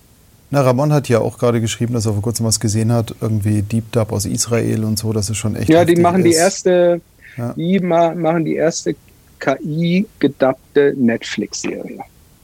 Na, 0.50 0.62
Ramon 0.62 0.92
hat 0.92 1.08
ja 1.08 1.20
auch 1.20 1.38
gerade 1.38 1.60
geschrieben, 1.60 1.94
dass 1.94 2.06
er 2.06 2.14
vor 2.14 2.22
kurzem 2.22 2.46
was 2.46 2.58
gesehen 2.58 2.92
hat, 2.92 3.14
irgendwie 3.20 3.62
Deep 3.62 3.92
Dub 3.92 4.12
aus 4.12 4.24
Israel 4.24 4.84
und 4.84 4.98
so, 4.98 5.12
das 5.12 5.28
ist 5.28 5.36
schon 5.36 5.56
echt. 5.56 5.68
Ja, 5.68 5.84
die 5.84 5.96
machen 5.96 6.24
ist. 6.24 6.32
die 6.32 6.34
erste, 6.34 7.00
ja. 7.36 7.52
die 7.54 7.80
ma 7.80 8.14
machen 8.14 8.44
die 8.44 8.54
erste 8.54 8.94
KI-gedappte 9.40 10.94
Netflix-Serie. 10.96 12.00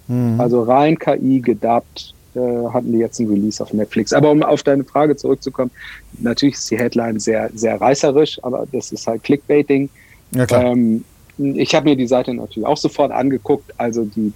Mhm. 0.08 0.38
Also 0.38 0.62
rein 0.62 0.98
KI 0.98 1.40
gedubbt 1.40 2.14
äh, 2.34 2.40
hatten 2.72 2.92
die 2.92 2.98
jetzt 2.98 3.18
ein 3.20 3.28
Release 3.28 3.62
auf 3.62 3.72
Netflix. 3.72 4.12
Aber 4.12 4.30
um 4.30 4.42
auf 4.42 4.62
deine 4.62 4.84
Frage 4.84 5.16
zurückzukommen, 5.16 5.70
natürlich 6.18 6.56
ist 6.56 6.70
die 6.70 6.78
Headline 6.78 7.18
sehr, 7.18 7.50
sehr 7.54 7.80
reißerisch, 7.80 8.38
aber 8.42 8.66
das 8.70 8.92
ist 8.92 9.06
halt 9.06 9.22
Clickbaiting. 9.22 9.88
Ja, 10.32 10.46
klar. 10.46 10.64
Ähm, 10.64 11.04
ich 11.38 11.74
habe 11.74 11.88
mir 11.88 11.96
die 11.96 12.06
Seite 12.06 12.32
natürlich 12.32 12.66
auch 12.66 12.76
sofort 12.76 13.10
angeguckt. 13.10 13.72
Also 13.76 14.04
die, 14.04 14.32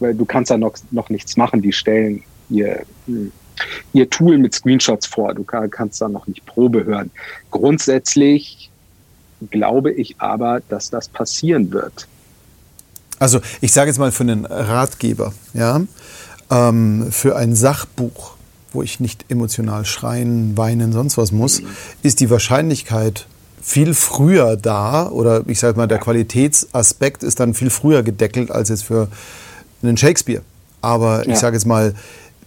weil 0.00 0.14
du 0.14 0.24
kannst 0.24 0.50
da 0.50 0.58
noch, 0.58 0.74
noch 0.90 1.08
nichts 1.08 1.36
machen. 1.36 1.62
Die 1.62 1.72
stellen 1.72 2.22
ihr, 2.52 2.82
hm, 3.06 3.32
ihr 3.92 4.08
Tool 4.10 4.38
mit 4.38 4.54
Screenshots 4.54 5.06
vor. 5.06 5.34
Du 5.34 5.44
kannst 5.44 6.00
da 6.00 6.08
noch 6.08 6.26
nicht 6.26 6.44
Probe 6.46 6.84
hören. 6.84 7.10
Grundsätzlich 7.50 8.70
glaube 9.50 9.92
ich 9.92 10.16
aber, 10.18 10.60
dass 10.68 10.90
das 10.90 11.08
passieren 11.08 11.72
wird. 11.72 12.06
Also 13.18 13.40
ich 13.60 13.72
sage 13.72 13.88
jetzt 13.88 13.98
mal 13.98 14.12
für 14.12 14.24
einen 14.24 14.46
Ratgeber, 14.46 15.32
ja, 15.54 15.80
ähm, 16.50 17.08
für 17.10 17.36
ein 17.36 17.54
Sachbuch, 17.54 18.34
wo 18.72 18.82
ich 18.82 19.00
nicht 19.00 19.26
emotional 19.28 19.84
schreien, 19.84 20.56
weinen, 20.56 20.92
sonst 20.92 21.18
was 21.18 21.30
muss, 21.30 21.60
mhm. 21.60 21.66
ist 22.02 22.20
die 22.20 22.30
Wahrscheinlichkeit 22.30 23.26
viel 23.60 23.94
früher 23.94 24.56
da 24.56 25.08
oder 25.08 25.44
ich 25.46 25.60
sage 25.60 25.78
mal, 25.78 25.86
der 25.86 25.98
Qualitätsaspekt 25.98 27.22
ist 27.22 27.38
dann 27.38 27.54
viel 27.54 27.70
früher 27.70 28.02
gedeckelt 28.02 28.50
als 28.50 28.70
jetzt 28.70 28.82
für 28.82 29.08
einen 29.82 29.96
Shakespeare. 29.96 30.42
Aber 30.80 31.24
ja. 31.24 31.32
ich 31.32 31.38
sage 31.38 31.56
jetzt 31.56 31.66
mal, 31.66 31.94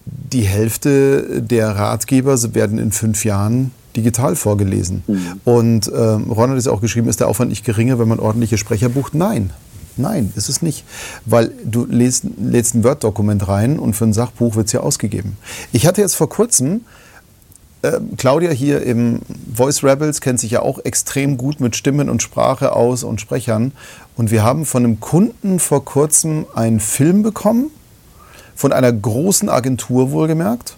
die 0.05 0.43
Hälfte 0.43 1.41
der 1.41 1.69
Ratgeber 1.69 2.37
werden 2.53 2.77
in 2.77 2.91
fünf 2.91 3.25
Jahren 3.25 3.71
digital 3.95 4.35
vorgelesen. 4.35 5.03
Mhm. 5.07 5.41
Und 5.45 5.91
ähm, 5.95 6.31
Ron 6.31 6.51
hat 6.51 6.57
es 6.57 6.67
auch 6.67 6.81
geschrieben, 6.81 7.07
ist 7.07 7.19
der 7.19 7.27
Aufwand 7.27 7.49
nicht 7.49 7.65
geringer, 7.65 7.97
wenn 7.99 8.07
man 8.07 8.19
ordentliche 8.19 8.57
Sprecher 8.57 8.89
bucht? 8.89 9.15
Nein. 9.15 9.51
Nein, 9.97 10.33
ist 10.35 10.49
es 10.49 10.61
nicht. 10.61 10.83
Weil 11.25 11.51
du 11.63 11.85
lädst, 11.85 12.25
lädst 12.37 12.75
ein 12.75 12.83
Word-Dokument 12.83 13.47
rein 13.47 13.79
und 13.79 13.95
für 13.95 14.03
ein 14.03 14.13
Sachbuch 14.13 14.55
wird 14.55 14.67
es 14.67 14.73
ja 14.73 14.81
ausgegeben. 14.81 15.37
Ich 15.71 15.87
hatte 15.87 16.01
jetzt 16.01 16.15
vor 16.15 16.27
kurzem 16.27 16.81
äh, 17.81 17.99
Claudia 18.17 18.51
hier 18.51 18.81
im 18.81 19.21
Voice 19.53 19.83
Rebels 19.83 20.19
kennt 20.19 20.39
sich 20.39 20.51
ja 20.51 20.61
auch 20.61 20.79
extrem 20.83 21.37
gut 21.37 21.61
mit 21.61 21.75
Stimmen 21.77 22.09
und 22.09 22.21
Sprache 22.21 22.73
aus 22.73 23.03
und 23.03 23.21
Sprechern. 23.21 23.71
Und 24.17 24.31
wir 24.31 24.43
haben 24.43 24.65
von 24.65 24.83
einem 24.83 24.99
Kunden 24.99 25.59
vor 25.59 25.85
kurzem 25.85 26.45
einen 26.53 26.81
Film 26.81 27.23
bekommen, 27.23 27.71
von 28.55 28.73
einer 28.73 28.91
großen 28.91 29.49
Agentur 29.49 30.11
wohlgemerkt. 30.11 30.75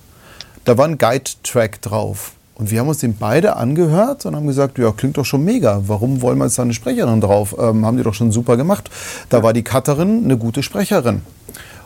Da 0.66 0.78
war 0.78 0.86
ein 0.86 0.98
Guide-Track 0.98 1.82
drauf. 1.82 2.34
Und 2.56 2.72
wir 2.72 2.80
haben 2.80 2.88
uns 2.88 2.98
den 2.98 3.16
beide 3.16 3.56
angehört 3.56 4.26
und 4.26 4.36
haben 4.36 4.48
gesagt, 4.48 4.80
ja, 4.80 4.91
klingt 4.91 5.18
doch 5.18 5.26
schon 5.26 5.44
mega. 5.44 5.84
Warum 5.86 6.22
wollen 6.24 6.40
wir 6.40 6.45
jetzt 6.45 6.58
da 6.58 6.64
eine 6.64 6.74
Sprecherin 6.74 7.22
drauf? 7.22 7.56
Ähm, 7.60 7.86
haben 7.86 7.98
die 7.98 8.04
doch 8.04 8.16
schon 8.16 8.32
super 8.32 8.58
gemacht. 8.58 8.90
Da 9.30 9.44
war 9.44 9.54
die 9.54 9.64
Cutterin 9.64 10.24
eine 10.24 10.38
gute 10.38 10.64
Sprecherin. 10.64 11.22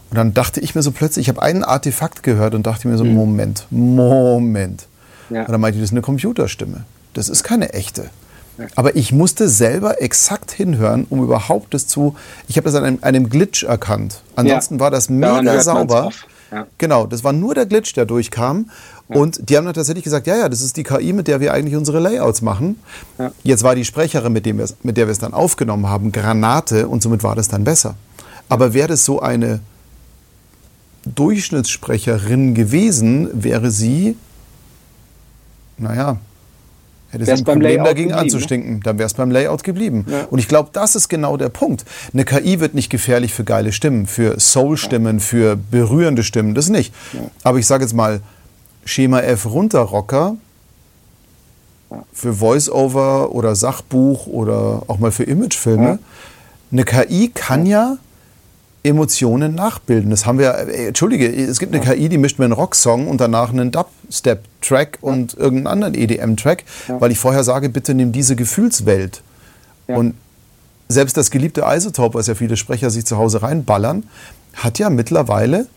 Und 0.10 0.18
dann 0.18 0.34
dachte 0.34 0.62
ich 0.62 0.74
mir 0.74 0.82
so 0.82 0.92
plötzlich, 0.92 1.26
ich 1.26 1.30
habe 1.30 1.42
einen 1.42 1.64
Artefakt 1.66 2.24
gehört 2.24 2.56
und 2.56 2.66
dachte 2.66 2.88
mir 2.88 2.98
so, 2.98 3.04
mhm. 3.04 3.14
Moment, 3.16 3.68
Moment. 3.70 4.88
Ja. 5.30 5.42
Und 5.42 5.52
dann 5.52 5.60
meinte 5.60 5.78
ich, 5.78 5.84
das 5.84 5.90
ist 5.90 5.94
eine 5.94 6.02
Computerstimme. 6.02 6.86
Das 7.14 7.28
ist 7.28 7.44
keine 7.44 7.74
echte. 7.74 8.10
Ja. 8.62 8.68
Aber 8.76 8.96
ich 8.96 9.12
musste 9.12 9.50
selber 9.50 10.02
exakt 10.02 10.52
hinhören, 10.52 11.06
um 11.10 11.24
überhaupt 11.24 11.74
das 11.74 11.88
zu. 11.88 12.16
Ich 12.48 12.58
habe 12.58 12.66
das 12.66 12.76
an 12.76 12.84
einem, 12.84 13.00
einem, 13.02 13.30
Glitch 13.30 13.64
erkannt. 13.64 14.22
Ansonsten 14.36 14.76
ja. 14.76 14.80
war 14.80 14.92
das 14.92 15.10
mega 15.10 15.60
sauber. 15.62 16.12
Genau, 16.78 17.08
das 17.08 17.24
war 17.24 17.32
nur 17.32 17.56
der 17.56 17.66
Glitch, 17.66 17.94
der 17.94 18.06
durchkam. 18.06 18.70
Und 19.08 19.50
die 19.50 19.58
haben 19.58 19.66
dann 19.66 19.74
tatsächlich 19.74 20.04
gesagt, 20.04 20.28
ja, 20.28 20.38
ja, 20.38 20.48
das 20.48 20.62
ist 20.62 20.78
die 20.78 20.84
KI, 20.84 21.12
mit 21.12 21.28
der 21.28 21.42
wir 21.42 21.54
eigentlich 21.54 21.76
unsere 21.76 22.00
Layouts 22.00 22.42
machen. 22.42 22.80
Jetzt 23.44 23.64
war 23.64 23.76
die 23.76 23.84
Sprecherin, 23.84 24.32
mit, 24.32 24.46
dem 24.46 24.62
mit 24.84 24.98
der 24.98 25.08
wir 25.08 25.12
es 25.12 25.20
dann 25.20 25.34
aufgenommen 25.34 25.88
haben, 25.88 26.12
Granate 26.12 26.88
und 26.88 27.02
somit 27.04 27.24
war 27.24 27.36
das 27.36 27.48
dann 27.48 27.64
besser. 27.64 27.96
Aber 28.48 28.74
wäre 28.74 28.90
das 28.90 29.04
so 29.04 29.22
eine 29.22 29.60
Durchschnittssprecherin 31.06 32.54
gewesen, 32.54 33.30
wäre 33.34 33.72
sie 33.72 34.16
naja, 35.82 36.18
hätte 37.12 37.26
sie 37.26 37.32
ein 37.32 37.44
Problem 37.44 37.84
dagegen 37.84 38.10
geblieben, 38.10 38.10
ne? 38.10 38.18
anzustinken, 38.18 38.82
dann 38.82 38.98
wäre 38.98 39.08
es 39.08 39.14
beim 39.14 39.32
Layout 39.32 39.64
geblieben. 39.64 40.06
Ja. 40.10 40.26
Und 40.30 40.40
ich 40.40 40.48
glaube, 40.48 40.70
das 40.74 40.96
ist 40.96 41.10
genau 41.10 41.38
der 41.38 41.50
Punkt. 41.50 41.86
Eine 42.14 42.26
KI 42.26 42.60
wird 42.60 42.74
nicht 42.74 42.90
gefährlich 42.90 43.34
für 43.34 43.44
geile 43.44 43.72
Stimmen, 43.72 44.08
für 44.08 44.40
Soul-Stimmen, 44.40 45.18
ja. 45.18 45.24
für 45.24 45.56
berührende 45.56 46.24
Stimmen, 46.24 46.56
das 46.56 46.70
nicht. 46.70 46.94
Ja. 47.14 47.20
Aber 47.44 47.60
ich 47.60 47.68
sage 47.68 47.84
jetzt 47.84 47.94
mal, 47.94 48.22
Schema 48.86 49.22
F 49.22 49.46
runterrocker 49.46 50.38
für 52.14 52.34
Voice-Over 52.34 53.32
oder 53.32 53.56
Sachbuch 53.56 54.28
oder 54.28 54.84
auch 54.88 55.00
mal 55.00 55.12
für 55.12 55.24
Imagefilme. 55.24 56.00
Eine 56.72 56.84
KI 56.86 57.30
kann 57.34 57.66
ja 57.66 57.98
Emotionen 58.84 59.56
nachbilden. 59.56 60.10
Das 60.10 60.26
haben 60.26 60.40
wir, 60.40 60.54
äh, 60.56 60.88
entschuldige, 60.88 61.28
es 61.28 61.60
gibt 61.60 61.74
eine 61.74 61.84
ja. 61.84 61.94
KI, 61.94 62.10
die 62.10 62.18
mischt 62.18 62.40
mir 62.40 62.46
einen 62.46 62.54
Rocksong 62.54 63.08
und 63.08 63.22
danach 63.22 63.50
einen 63.52 63.72
Dubstep-Track 63.72 65.00
ja. 65.02 65.10
und 65.10 65.36
irgendeinen 65.36 65.68
anderen 65.68 65.94
EDM-Track, 65.96 66.64
ja. 66.88 67.00
weil 67.00 67.12
ich 67.12 67.20
vorher 67.20 67.44
sage, 67.44 67.70
bitte 67.70 67.94
nimm 67.94 68.12
diese 68.12 68.36
Gefühlswelt. 68.36 69.22
Und 69.88 70.16
selbst 70.88 71.18
das 71.18 71.32
geliebte 71.32 71.64
Isotope, 71.68 72.18
was 72.18 72.28
ja 72.28 72.36
viele 72.36 72.56
Sprecher 72.56 72.90
sich 72.90 73.06
zu 73.06 73.18
Hause 73.18 73.42
reinballern, 73.42 74.04
hat 74.54 74.80
ja 74.80 74.90
mittlerweile 74.90 75.68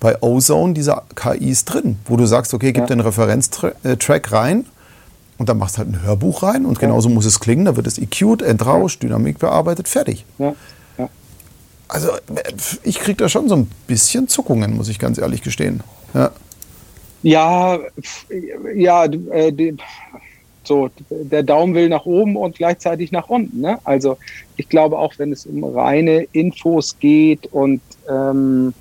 bei 0.00 0.20
Ozone 0.20 0.74
diese 0.74 1.00
KIs 1.14 1.64
drin, 1.64 1.98
wo 2.06 2.16
du 2.16 2.26
sagst, 2.26 2.52
okay, 2.54 2.72
gib 2.72 2.86
den 2.88 3.00
Referenztrack 3.00 4.32
rein 4.32 4.66
und 5.38 5.48
dann 5.48 5.58
machst 5.58 5.76
du 5.76 5.78
halt 5.78 5.88
ein 5.88 6.02
Hörbuch 6.02 6.42
rein 6.42 6.66
und 6.66 6.78
genauso 6.80 7.08
muss 7.08 7.24
es 7.24 7.40
klingen, 7.40 7.66
da 7.66 7.76
wird 7.76 7.86
es 7.86 7.98
EQ'd, 7.98 8.42
entrauscht, 8.42 9.02
Dynamik 9.02 9.38
bearbeitet, 9.38 9.88
fertig. 9.88 10.24
Also 11.92 12.08
ich 12.84 13.00
kriege 13.00 13.18
da 13.18 13.28
schon 13.28 13.50
so 13.50 13.54
ein 13.54 13.70
bisschen 13.86 14.26
Zuckungen, 14.26 14.74
muss 14.74 14.88
ich 14.88 14.98
ganz 14.98 15.18
ehrlich 15.18 15.42
gestehen. 15.42 15.82
Ja, 16.14 16.30
ja, 17.22 17.78
ja 18.74 19.04
äh, 19.04 19.74
so, 20.64 20.88
der 21.10 21.42
Daumen 21.42 21.74
will 21.74 21.90
nach 21.90 22.06
oben 22.06 22.36
und 22.36 22.56
gleichzeitig 22.56 23.12
nach 23.12 23.28
unten. 23.28 23.60
Ne? 23.60 23.78
Also 23.84 24.16
ich 24.56 24.70
glaube 24.70 24.98
auch, 24.98 25.12
wenn 25.18 25.32
es 25.32 25.44
um 25.44 25.62
reine 25.64 26.26
Infos 26.32 26.98
geht 26.98 27.52
und 27.52 27.82
ähm, 28.08 28.72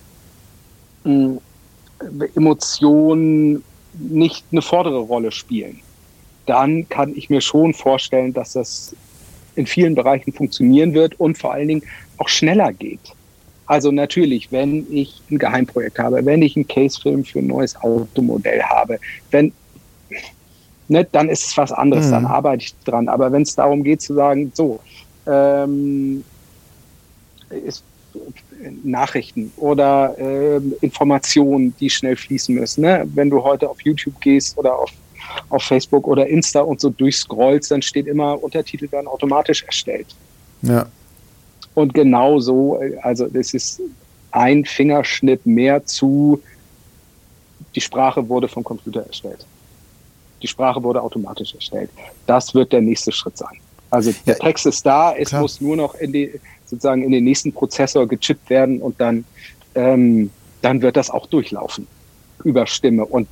Emotionen 2.34 3.62
nicht 3.94 4.46
eine 4.54 4.62
vordere 4.62 5.00
Rolle 5.00 5.34
spielen, 5.34 5.82
dann 6.46 6.88
kann 6.88 7.14
ich 7.14 7.30
mir 7.30 7.42
schon 7.42 7.74
vorstellen, 7.74 8.32
dass 8.32 8.54
das 8.54 8.96
in 9.56 9.66
vielen 9.66 9.96
Bereichen 9.96 10.32
funktionieren 10.32 10.94
wird 10.94 11.20
und 11.20 11.38
vor 11.38 11.52
allen 11.52 11.68
Dingen 11.68 11.84
auch 12.22 12.30
schneller 12.30 12.72
geht. 12.72 13.14
Also 13.66 13.92
natürlich, 13.92 14.52
wenn 14.52 14.86
ich 14.92 15.22
ein 15.32 15.38
Geheimprojekt 15.38 15.98
habe, 15.98 16.26
wenn 16.26 16.42
ich 16.42 16.56
einen 16.56 16.68
Casefilm 16.68 17.24
für 17.24 17.40
ein 17.40 17.48
neues 17.48 17.76
Automodell 17.78 18.62
habe, 18.62 19.00
wenn, 19.32 19.54
ne, 20.88 21.08
dann 21.12 21.30
ist 21.30 21.46
es 21.48 21.58
was 21.58 21.72
anderes, 21.72 22.08
mhm. 22.08 22.12
dann 22.12 22.26
arbeite 22.26 22.64
ich 22.64 22.76
dran. 22.84 23.08
Aber 23.08 23.32
wenn 23.32 23.44
es 23.44 23.56
darum 23.56 23.84
geht 23.84 24.02
zu 24.02 24.14
sagen, 24.14 24.52
so, 24.54 24.80
ähm, 25.26 26.24
ist, 27.66 27.84
Nachrichten 28.84 29.52
oder 29.58 30.16
äh, 30.20 30.58
Informationen, 30.82 31.74
die 31.80 31.90
schnell 31.90 32.16
fließen 32.16 32.54
müssen. 32.54 32.82
Ne? 32.82 33.08
Wenn 33.16 33.30
du 33.30 33.42
heute 33.42 33.70
auf 33.70 33.82
YouTube 33.82 34.20
gehst 34.22 34.58
oder 34.58 34.78
auf, 34.78 34.92
auf 35.50 35.64
Facebook 35.64 36.08
oder 36.08 36.28
Insta 36.28 36.60
und 36.60 36.80
so 36.80 36.90
durchscrollst, 36.90 37.72
dann 37.72 37.82
steht 37.82 38.08
immer, 38.08 38.42
Untertitel 38.44 38.92
werden 38.92 39.08
automatisch 39.08 39.64
erstellt. 39.64 40.08
Ja. 40.62 40.86
Und 41.74 41.94
genau 41.94 42.40
so, 42.40 42.80
also 43.02 43.28
das 43.28 43.54
ist 43.54 43.82
ein 44.32 44.66
Fingerschnitt 44.66 45.46
mehr 45.46 45.86
zu 45.86 46.42
Die 47.76 47.82
Sprache 47.82 48.28
wurde 48.28 48.48
vom 48.48 48.64
Computer 48.64 49.06
erstellt. 49.06 49.46
Die 50.42 50.48
Sprache 50.48 50.82
wurde 50.84 51.02
automatisch 51.02 51.54
erstellt. 51.54 51.90
Das 52.26 52.54
wird 52.54 52.74
der 52.74 52.82
nächste 52.82 53.12
Schritt 53.12 53.38
sein. 53.38 53.60
Also 53.90 54.12
der 54.26 54.36
ja, 54.36 54.40
Text 54.40 54.66
ist 54.66 54.86
da, 54.86 55.14
es 55.14 55.30
klar. 55.30 55.42
muss 55.42 55.62
nur 55.62 55.76
noch 55.76 55.96
in 55.96 56.12
die, 56.12 56.32
sozusagen 56.66 57.04
in 57.04 57.12
den 57.12 57.24
nächsten 57.24 57.54
Prozessor 57.54 58.08
gechippt 58.08 58.50
werden 58.50 58.82
und 58.82 59.00
dann, 59.00 59.26
ähm, 59.76 60.32
dann 60.62 60.82
wird 60.82 60.98
das 60.98 61.10
auch 61.10 61.28
durchlaufen 61.28 61.88
über 62.44 62.66
Stimme. 62.68 63.06
Und 63.06 63.28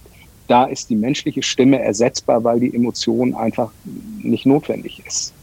da 0.48 0.66
ist 0.66 0.90
die 0.90 0.96
menschliche 0.96 1.44
Stimme 1.44 1.82
ersetzbar, 1.82 2.44
weil 2.44 2.60
die 2.60 2.74
Emotion 2.76 3.34
einfach 3.36 3.72
nicht 4.22 4.46
notwendig 4.46 5.02
ist. 5.06 5.34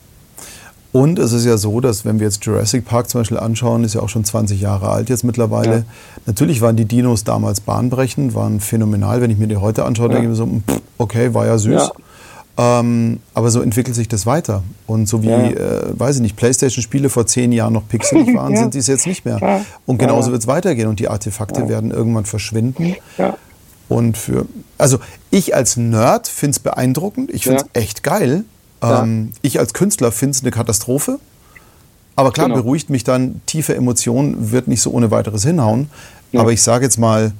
Und 0.96 1.18
es 1.18 1.32
ist 1.32 1.44
ja 1.44 1.58
so, 1.58 1.82
dass 1.82 2.06
wenn 2.06 2.20
wir 2.20 2.26
jetzt 2.26 2.42
Jurassic 2.46 2.86
Park 2.86 3.10
zum 3.10 3.20
Beispiel 3.20 3.36
anschauen, 3.38 3.84
ist 3.84 3.94
ja 3.94 4.00
auch 4.00 4.08
schon 4.08 4.24
20 4.24 4.58
Jahre 4.58 4.88
alt 4.88 5.10
jetzt 5.10 5.24
mittlerweile. 5.24 5.76
Ja. 5.76 5.82
Natürlich 6.24 6.62
waren 6.62 6.74
die 6.74 6.86
Dinos 6.86 7.22
damals 7.22 7.60
bahnbrechend, 7.60 8.34
waren 8.34 8.60
phänomenal. 8.60 9.20
Wenn 9.20 9.30
ich 9.30 9.36
mir 9.36 9.46
die 9.46 9.58
heute 9.58 9.84
anschaue, 9.84 10.06
ja. 10.06 10.14
denke 10.14 10.32
ich 10.32 10.38
mir 10.38 10.46
so, 10.46 10.62
okay, 10.96 11.34
war 11.34 11.44
ja 11.44 11.58
süß. 11.58 11.90
Ja. 12.58 12.80
Ähm, 12.80 13.20
aber 13.34 13.50
so 13.50 13.60
entwickelt 13.60 13.94
sich 13.94 14.08
das 14.08 14.24
weiter. 14.24 14.62
Und 14.86 15.06
so 15.06 15.22
wie, 15.22 15.28
äh, 15.28 15.82
weiß 15.92 16.16
ich 16.16 16.22
nicht, 16.22 16.34
Playstation-Spiele 16.36 17.10
vor 17.10 17.26
zehn 17.26 17.52
Jahren 17.52 17.74
noch 17.74 17.86
pixelig 17.86 18.34
waren, 18.34 18.56
sind 18.56 18.72
sie 18.72 18.78
es 18.78 18.86
jetzt 18.86 19.06
nicht 19.06 19.26
mehr. 19.26 19.66
Und 19.84 19.98
genauso 19.98 20.30
wird 20.30 20.40
es 20.40 20.46
weitergehen 20.46 20.88
und 20.88 20.98
die 20.98 21.08
Artefakte 21.08 21.68
werden 21.68 21.90
irgendwann 21.90 22.24
verschwinden. 22.24 22.94
Und 23.90 24.16
für, 24.16 24.46
also 24.78 24.98
ich 25.30 25.54
als 25.54 25.76
Nerd 25.76 26.26
finde 26.26 26.52
es 26.52 26.58
beeindruckend, 26.58 27.30
ich 27.30 27.42
finde 27.44 27.64
es 27.64 27.80
echt 27.80 28.02
geil. 28.02 28.44
Ja. 28.82 29.02
Ähm, 29.02 29.32
ich 29.42 29.58
als 29.58 29.72
Künstler 29.72 30.12
finde 30.12 30.32
es 30.32 30.42
eine 30.42 30.50
Katastrophe. 30.50 31.18
Aber 32.14 32.32
klar, 32.32 32.48
genau. 32.48 32.62
beruhigt 32.62 32.88
mich 32.88 33.04
dann, 33.04 33.42
tiefe 33.44 33.74
Emotionen 33.74 34.50
wird 34.50 34.68
nicht 34.68 34.80
so 34.80 34.90
ohne 34.90 35.10
weiteres 35.10 35.44
hinhauen. 35.44 35.90
Ja. 36.32 36.40
Aber 36.40 36.52
ich 36.52 36.62
sage 36.62 36.84
jetzt 36.84 36.98
mal, 36.98 37.32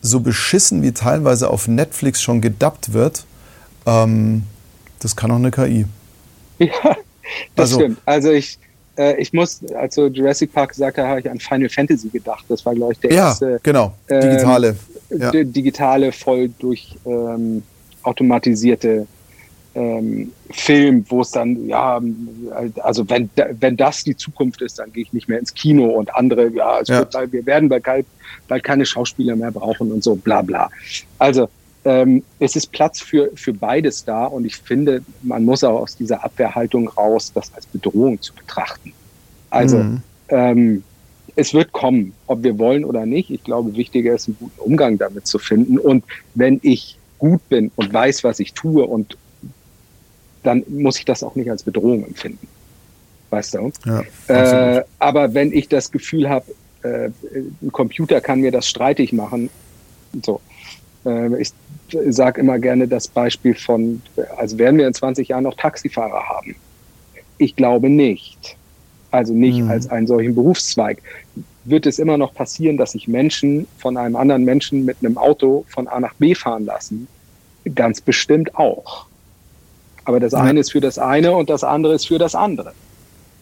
so 0.00 0.20
beschissen 0.20 0.82
wie 0.82 0.92
teilweise 0.92 1.50
auf 1.50 1.66
Netflix 1.66 2.22
schon 2.22 2.40
gedubbt 2.40 2.92
wird, 2.92 3.24
ähm, 3.84 4.44
das 5.00 5.16
kann 5.16 5.30
auch 5.30 5.36
eine 5.36 5.50
KI. 5.50 5.86
Ja, 6.58 6.68
das 7.54 7.72
also, 7.72 7.80
stimmt. 7.80 7.98
Also 8.04 8.30
ich, 8.30 8.58
äh, 8.96 9.20
ich 9.20 9.32
muss, 9.32 9.60
als 9.74 9.96
Jurassic 9.96 10.52
Park 10.52 10.70
gesagt 10.70 10.98
hast, 10.98 11.04
habe 11.04 11.20
ich 11.20 11.30
an 11.30 11.40
Final 11.40 11.68
Fantasy 11.68 12.08
gedacht. 12.08 12.44
Das 12.48 12.64
war, 12.64 12.74
glaube 12.74 12.92
ich, 12.92 13.00
der 13.00 13.12
ja, 13.12 13.28
erste. 13.28 13.60
genau, 13.62 13.94
digitale. 14.08 14.76
Ähm, 15.10 15.20
ja. 15.20 15.30
Digitale, 15.44 16.12
voll 16.12 16.50
durch 16.58 16.96
ähm, 17.04 17.62
automatisierte 18.02 19.06
ähm, 19.76 20.32
Film, 20.50 21.04
wo 21.08 21.20
es 21.20 21.30
dann, 21.30 21.68
ja, 21.68 22.00
also 22.82 23.08
wenn, 23.10 23.28
wenn 23.60 23.76
das 23.76 24.04
die 24.04 24.16
Zukunft 24.16 24.62
ist, 24.62 24.78
dann 24.78 24.90
gehe 24.90 25.02
ich 25.02 25.12
nicht 25.12 25.28
mehr 25.28 25.38
ins 25.38 25.52
Kino 25.52 25.84
und 25.90 26.14
andere, 26.14 26.48
ja, 26.48 26.80
ja. 26.82 26.98
Wird, 27.00 27.32
wir 27.32 27.44
werden 27.44 27.68
bald, 27.68 28.06
bald 28.48 28.64
keine 28.64 28.86
Schauspieler 28.86 29.36
mehr 29.36 29.50
brauchen 29.50 29.92
und 29.92 30.02
so, 30.02 30.16
bla 30.16 30.40
bla. 30.40 30.70
Also 31.18 31.50
ähm, 31.84 32.22
es 32.38 32.56
ist 32.56 32.72
Platz 32.72 33.00
für, 33.00 33.30
für 33.34 33.52
beides 33.52 34.04
da 34.04 34.24
und 34.24 34.46
ich 34.46 34.56
finde, 34.56 35.02
man 35.22 35.44
muss 35.44 35.62
auch 35.62 35.82
aus 35.82 35.94
dieser 35.94 36.24
Abwehrhaltung 36.24 36.88
raus, 36.88 37.32
das 37.34 37.52
als 37.54 37.66
Bedrohung 37.66 38.20
zu 38.22 38.32
betrachten. 38.34 38.94
Also 39.50 39.76
mhm. 39.76 40.02
ähm, 40.30 40.84
es 41.36 41.52
wird 41.52 41.72
kommen, 41.72 42.14
ob 42.26 42.42
wir 42.42 42.58
wollen 42.58 42.82
oder 42.82 43.04
nicht. 43.04 43.30
Ich 43.30 43.44
glaube, 43.44 43.76
wichtiger 43.76 44.14
ist, 44.14 44.26
einen 44.26 44.38
guten 44.40 44.60
Umgang 44.60 44.96
damit 44.96 45.26
zu 45.26 45.38
finden. 45.38 45.78
Und 45.78 46.02
wenn 46.34 46.60
ich 46.62 46.96
gut 47.18 47.46
bin 47.50 47.70
und 47.76 47.92
weiß, 47.92 48.24
was 48.24 48.40
ich 48.40 48.54
tue 48.54 48.86
und 48.86 49.18
dann 50.46 50.62
muss 50.68 50.98
ich 50.98 51.04
das 51.04 51.22
auch 51.22 51.34
nicht 51.34 51.50
als 51.50 51.62
Bedrohung 51.62 52.04
empfinden. 52.06 52.46
Weißt 53.30 53.54
du? 53.54 53.72
Ja, 53.84 54.76
äh, 54.78 54.84
aber 54.98 55.34
wenn 55.34 55.52
ich 55.52 55.68
das 55.68 55.90
Gefühl 55.90 56.28
habe, 56.28 56.46
äh, 56.82 57.10
ein 57.62 57.72
Computer 57.72 58.20
kann 58.20 58.40
mir 58.40 58.52
das 58.52 58.68
streitig 58.68 59.12
machen, 59.12 59.50
so. 60.24 60.40
Äh, 61.04 61.40
ich 61.40 61.52
sage 62.10 62.40
immer 62.40 62.58
gerne 62.58 62.88
das 62.88 63.08
Beispiel 63.08 63.54
von, 63.54 64.02
also 64.36 64.58
werden 64.58 64.78
wir 64.78 64.86
in 64.86 64.94
20 64.94 65.28
Jahren 65.28 65.44
noch 65.44 65.56
Taxifahrer 65.56 66.28
haben? 66.28 66.56
Ich 67.38 67.56
glaube 67.56 67.88
nicht. 67.88 68.56
Also 69.10 69.32
nicht 69.32 69.60
mhm. 69.60 69.70
als 69.70 69.88
einen 69.88 70.06
solchen 70.06 70.34
Berufszweig. 70.34 71.02
Wird 71.64 71.86
es 71.86 71.98
immer 71.98 72.16
noch 72.16 72.34
passieren, 72.34 72.76
dass 72.76 72.92
sich 72.92 73.08
Menschen 73.08 73.66
von 73.78 73.96
einem 73.96 74.16
anderen 74.16 74.44
Menschen 74.44 74.84
mit 74.84 74.98
einem 75.00 75.18
Auto 75.18 75.64
von 75.68 75.88
A 75.88 76.00
nach 76.00 76.14
B 76.14 76.34
fahren 76.34 76.64
lassen? 76.64 77.08
Ganz 77.74 78.00
bestimmt 78.00 78.54
auch. 78.56 79.06
Aber 80.06 80.20
das 80.20 80.34
eine 80.34 80.60
ist 80.60 80.70
für 80.70 80.80
das 80.80 80.98
eine 80.98 81.32
und 81.32 81.50
das 81.50 81.64
andere 81.64 81.94
ist 81.94 82.06
für 82.06 82.18
das 82.18 82.36
andere. 82.36 82.72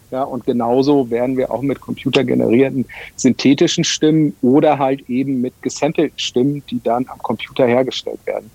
Ja, 0.09 0.23
und 0.23 0.45
genauso 0.45 1.09
werden 1.11 1.37
wir 1.37 1.51
auch 1.51 1.61
mit 1.61 1.79
computergenerierten 1.79 2.85
synthetischen 3.15 3.83
Stimmen 3.83 4.35
oder 4.41 4.79
halt 4.79 5.07
eben 5.07 5.41
mit 5.41 5.53
gesampelten 5.61 6.17
Stimmen, 6.17 6.63
die 6.69 6.81
dann 6.83 7.05
am 7.07 7.19
Computer 7.19 7.67
hergestellt 7.67 8.19
werden, 8.25 8.49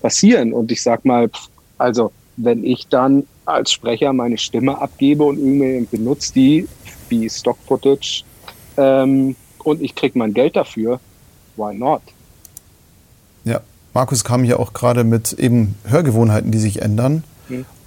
passieren. 0.00 0.52
Und 0.52 0.72
ich 0.72 0.82
sag 0.82 1.04
mal, 1.04 1.30
also 1.78 2.10
wenn 2.36 2.64
ich 2.64 2.88
dann 2.88 3.24
als 3.44 3.70
Sprecher 3.70 4.12
meine 4.12 4.38
Stimme 4.38 4.80
abgebe 4.80 5.22
und 5.22 5.38
irgendwie 5.38 5.86
benutze 5.96 6.32
die 6.34 6.68
wie 7.08 7.30
Stock 7.30 7.58
Footage 7.66 8.24
ähm, 8.76 9.36
und 9.62 9.82
ich 9.82 9.94
kriege 9.94 10.18
mein 10.18 10.34
Geld 10.34 10.56
dafür, 10.56 10.98
why 11.56 11.74
not? 11.74 12.02
Ja, 13.44 13.60
Markus 13.94 14.24
kam 14.24 14.44
ja 14.44 14.58
auch 14.58 14.72
gerade 14.72 15.04
mit 15.04 15.32
eben 15.34 15.76
Hörgewohnheiten, 15.84 16.50
die 16.50 16.58
sich 16.58 16.82
ändern. 16.82 17.22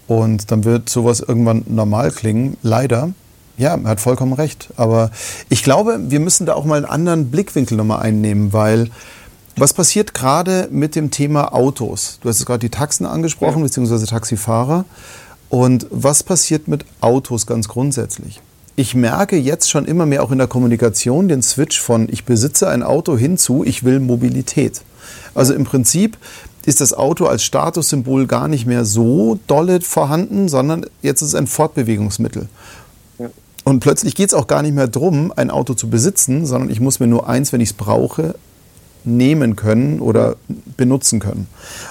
Und 0.07 0.52
dann 0.52 0.64
wird 0.64 0.90
sowas 0.90 1.19
irgendwann 1.19 1.64
normal 1.68 2.11
klingen. 2.11 2.57
Leider. 2.61 3.14
Ja, 3.57 3.76
er 3.76 3.90
hat 3.90 4.02
vollkommen 4.02 4.34
recht. 4.34 4.69
Aber 4.76 5.11
ich 5.49 5.64
glaube, 5.64 5.99
wir 6.10 6.19
müssen 6.19 6.45
da 6.45 6.53
auch 6.53 6.65
mal 6.65 6.76
einen 6.76 6.86
anderen 6.86 7.32
Blickwinkel 7.32 7.77
nochmal 7.77 8.02
einnehmen, 8.02 8.53
weil 8.53 8.90
was 9.57 9.73
passiert 9.73 10.14
gerade 10.14 10.68
mit 10.69 10.95
dem 10.95 11.11
Thema 11.11 11.53
Autos? 11.53 12.19
Du 12.22 12.27
hast 12.27 12.45
gerade 12.45 12.60
die 12.60 12.69
Taxen 12.69 13.06
angesprochen, 13.06 13.60
ja. 13.60 13.64
beziehungsweise 13.64 14.06
Taxifahrer. 14.06 14.84
Und 15.48 15.88
was 15.90 16.23
passiert 16.23 16.68
mit 16.68 16.86
Autos 16.99 17.48
ganz 17.48 17.69
grundsätzlich? 17.69 18.41
Ich 18.76 18.94
merke 18.94 19.38
jetzt 19.38 19.69
schon 19.69 19.86
immer 19.86 20.06
mehr 20.06 20.22
auch 20.23 20.32
in 20.32 20.38
der 20.38 20.48
Kommunikation 20.48 21.30
den 21.30 21.41
Switch 21.41 21.80
von 21.80 22.10
ich 22.11 22.26
besitze 22.26 22.68
ein 22.68 22.84
Auto 22.84 23.18
hinzu, 23.18 23.64
ich 23.64 23.86
will 23.86 24.02
Mobilität. 24.02 24.82
Also 25.34 25.53
im 25.53 25.64
Prinzip 25.64 26.18
ist 26.65 26.81
das 26.81 26.93
Auto 26.93 27.25
als 27.25 27.43
Statussymbol 27.43 28.27
gar 28.27 28.47
nicht 28.47 28.65
mehr 28.65 28.85
so 28.85 29.39
dolle 29.47 29.81
vorhanden, 29.81 30.49
sondern 30.49 30.85
jetzt 31.01 31.21
ist 31.21 31.29
es 31.29 31.35
ein 31.35 31.47
Fortbewegungsmittel. 31.47 32.47
Ja. 33.19 33.29
Und 33.63 33.79
plötzlich 33.79 34.15
geht 34.15 34.29
es 34.29 34.33
auch 34.33 34.47
gar 34.47 34.61
nicht 34.61 34.73
mehr 34.73 34.87
darum, 34.87 35.31
ein 35.35 35.51
Auto 35.51 35.73
zu 35.73 35.89
besitzen, 35.89 36.45
sondern 36.45 36.69
ich 36.69 36.79
muss 36.79 36.99
mir 36.99 37.07
nur 37.07 37.29
eins, 37.29 37.53
wenn 37.53 37.61
ich 37.61 37.69
es 37.69 37.73
brauche, 37.73 38.35
nehmen 39.05 39.55
können 39.55 39.99
oder 39.99 40.35
benutzen 40.77 41.19
können. 41.19 41.47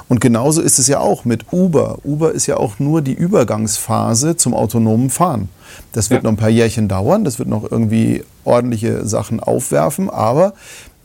Und 0.09 0.21
genauso 0.21 0.61
ist 0.61 0.79
es 0.79 0.89
ja 0.89 0.99
auch 0.99 1.25
mit 1.25 1.53
Uber. 1.53 1.99
Uber 2.05 2.33
ist 2.33 2.47
ja 2.47 2.57
auch 2.57 2.79
nur 2.79 3.03
die 3.03 3.15
Übergangsphase 3.15 4.37
zum 4.37 4.53
autonomen 4.53 5.11
Fahren. 5.11 5.49
Das 5.93 6.11
wird 6.11 6.23
ja. 6.23 6.25
noch 6.25 6.33
ein 6.33 6.41
paar 6.41 6.51
Jährchen 6.51 6.89
dauern, 6.89 7.25
das 7.25 7.39
wird 7.39 7.49
noch 7.49 7.71
irgendwie 7.71 8.25
ordentliche 8.45 9.07
Sachen 9.07 9.41
aufwerfen, 9.41 10.11
aber 10.11 10.55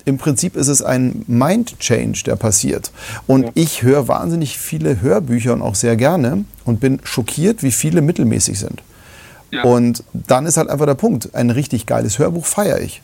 im 0.05 0.17
Prinzip 0.17 0.55
ist 0.55 0.67
es 0.67 0.81
ein 0.81 1.23
Mind-Change, 1.27 2.23
der 2.25 2.35
passiert. 2.35 2.91
Und 3.27 3.43
ja. 3.43 3.51
ich 3.55 3.83
höre 3.83 4.07
wahnsinnig 4.07 4.57
viele 4.57 5.01
Hörbücher 5.01 5.53
und 5.53 5.61
auch 5.61 5.75
sehr 5.75 5.95
gerne 5.95 6.45
und 6.65 6.79
bin 6.79 6.99
schockiert, 7.03 7.63
wie 7.63 7.71
viele 7.71 8.01
mittelmäßig 8.01 8.59
sind. 8.59 8.81
Ja. 9.51 9.63
Und 9.63 10.03
dann 10.13 10.45
ist 10.45 10.57
halt 10.57 10.69
einfach 10.69 10.85
der 10.85 10.95
Punkt, 10.95 11.33
ein 11.33 11.49
richtig 11.49 11.85
geiles 11.85 12.19
Hörbuch 12.19 12.45
feiere 12.45 12.81
ich. 12.81 13.01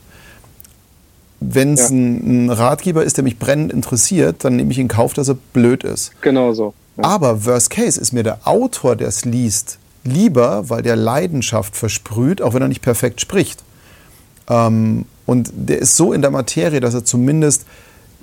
Wenn 1.39 1.73
es 1.73 1.89
ja. 1.89 1.95
ein, 1.95 2.45
ein, 2.45 2.49
Ratgeber 2.49 3.03
ist, 3.03 3.17
der 3.17 3.23
mich 3.23 3.38
brennend 3.38 3.73
interessiert, 3.73 4.43
dann 4.43 4.55
nehme 4.55 4.72
ich 4.72 4.80
in 4.80 4.88
Kauf, 4.88 5.13
dass 5.13 5.27
er 5.27 5.35
blöd 5.53 5.84
ist. 5.84 6.11
Genau 6.22 6.53
so. 6.53 6.73
Aber 6.97 7.45
Worst 7.45 7.72
Case 7.72 7.99
ist 7.99 8.13
mir 8.13 8.23
der 8.23 8.47
Autor, 8.47 8.95
der 8.95 9.09
es 9.09 9.26
liest, 9.26 9.80
lieber, 10.03 10.69
weil 10.69 10.81
der 10.81 10.95
Leidenschaft 10.95 11.76
versprüht, 11.76 12.41
auch 12.41 12.53
wenn 12.53 12.61
er 12.61 12.67
nicht 12.67 12.81
perfekt 12.81 13.19
spricht. 13.19 13.63
Ähm, 14.49 15.05
und 15.26 15.52
der 15.53 15.80
ist 15.80 15.95
so 15.95 16.14
in 16.14 16.22
der 16.22 16.31
Materie, 16.31 16.80
dass 16.80 16.93
er 16.93 17.06
zumindest 17.06 17.65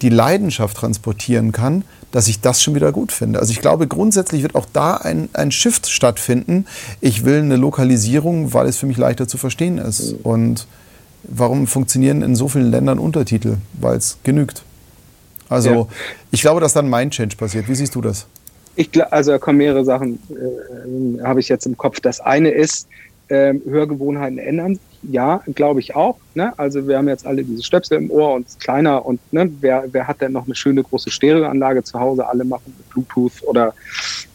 die 0.03 0.09
Leidenschaft 0.09 0.77
transportieren 0.77 1.53
kann, 1.53 1.85
dass 2.11 2.29
ich 2.29 2.41
das 2.41 2.63
schon 2.63 2.75
wieder 2.75 2.93
gut 2.93 3.13
finde. 3.13 3.39
Also 3.39 3.53
ich 3.53 3.61
glaube, 3.61 3.87
grundsätzlich 3.87 4.43
wird 4.43 4.55
auch 4.55 4.67
da 4.73 4.97
ein, 4.97 5.29
ein 5.33 5.51
Shift 5.53 5.89
stattfinden. 5.89 6.67
Ich 7.01 7.25
will 7.25 7.39
eine 7.39 7.57
Lokalisierung, 7.57 8.53
weil 8.53 8.67
es 8.67 8.77
für 8.77 8.87
mich 8.87 8.99
leichter 8.99 9.29
zu 9.29 9.39
verstehen 9.39 9.79
ist. 9.79 10.15
Und 10.23 10.67
warum 11.23 11.67
funktionieren 11.67 12.23
in 12.23 12.37
so 12.37 12.49
vielen 12.49 12.71
Ländern 12.71 12.99
Untertitel? 12.99 13.57
Weil 13.81 13.97
es 13.97 14.19
genügt. 14.25 14.63
Also 15.49 15.71
ja. 15.71 15.87
ich 16.31 16.41
glaube, 16.41 16.61
dass 16.61 16.73
dann 16.73 16.89
mein 16.89 17.11
Change 17.11 17.37
passiert. 17.37 17.69
Wie 17.69 17.75
siehst 17.75 17.95
du 17.95 18.01
das? 18.01 18.27
Ich, 18.75 18.91
also 19.13 19.33
da 19.33 19.39
kommen 19.39 19.59
mehrere 19.59 19.85
Sachen, 19.85 20.19
äh, 20.31 21.23
habe 21.23 21.41
ich 21.41 21.49
jetzt 21.49 21.67
im 21.67 21.77
Kopf. 21.77 22.01
Das 22.01 22.21
eine 22.21 22.51
ist, 22.51 22.89
äh, 23.29 23.55
Hörgewohnheiten 23.67 24.39
ändern 24.39 24.79
ja, 25.03 25.43
glaube 25.55 25.81
ich 25.81 25.95
auch. 25.97 26.19
Ne? 26.35 26.57
Also 26.59 26.87
wir 26.87 26.99
haben 26.99 27.09
jetzt 27.09 27.27
alle 27.27 27.43
diese 27.43 27.63
Stöpsel 27.63 27.99
im 27.99 28.11
Ohr 28.11 28.35
und 28.35 28.47
kleiner 28.61 29.05
und 29.05 29.21
ne, 29.33 29.51
wer, 29.61 29.85
wer 29.91 30.07
hat 30.07 30.21
denn 30.21 30.33
noch 30.33 30.47
eine 30.47 30.55
schöne 30.55 30.83
große 30.83 31.11
Stereoanlage 31.11 31.83
zu 31.83 31.99
Hause? 31.99 32.27
Alle 32.27 32.45
machen 32.45 32.75
mit 32.77 32.89
Bluetooth 32.91 33.43
oder 33.43 33.75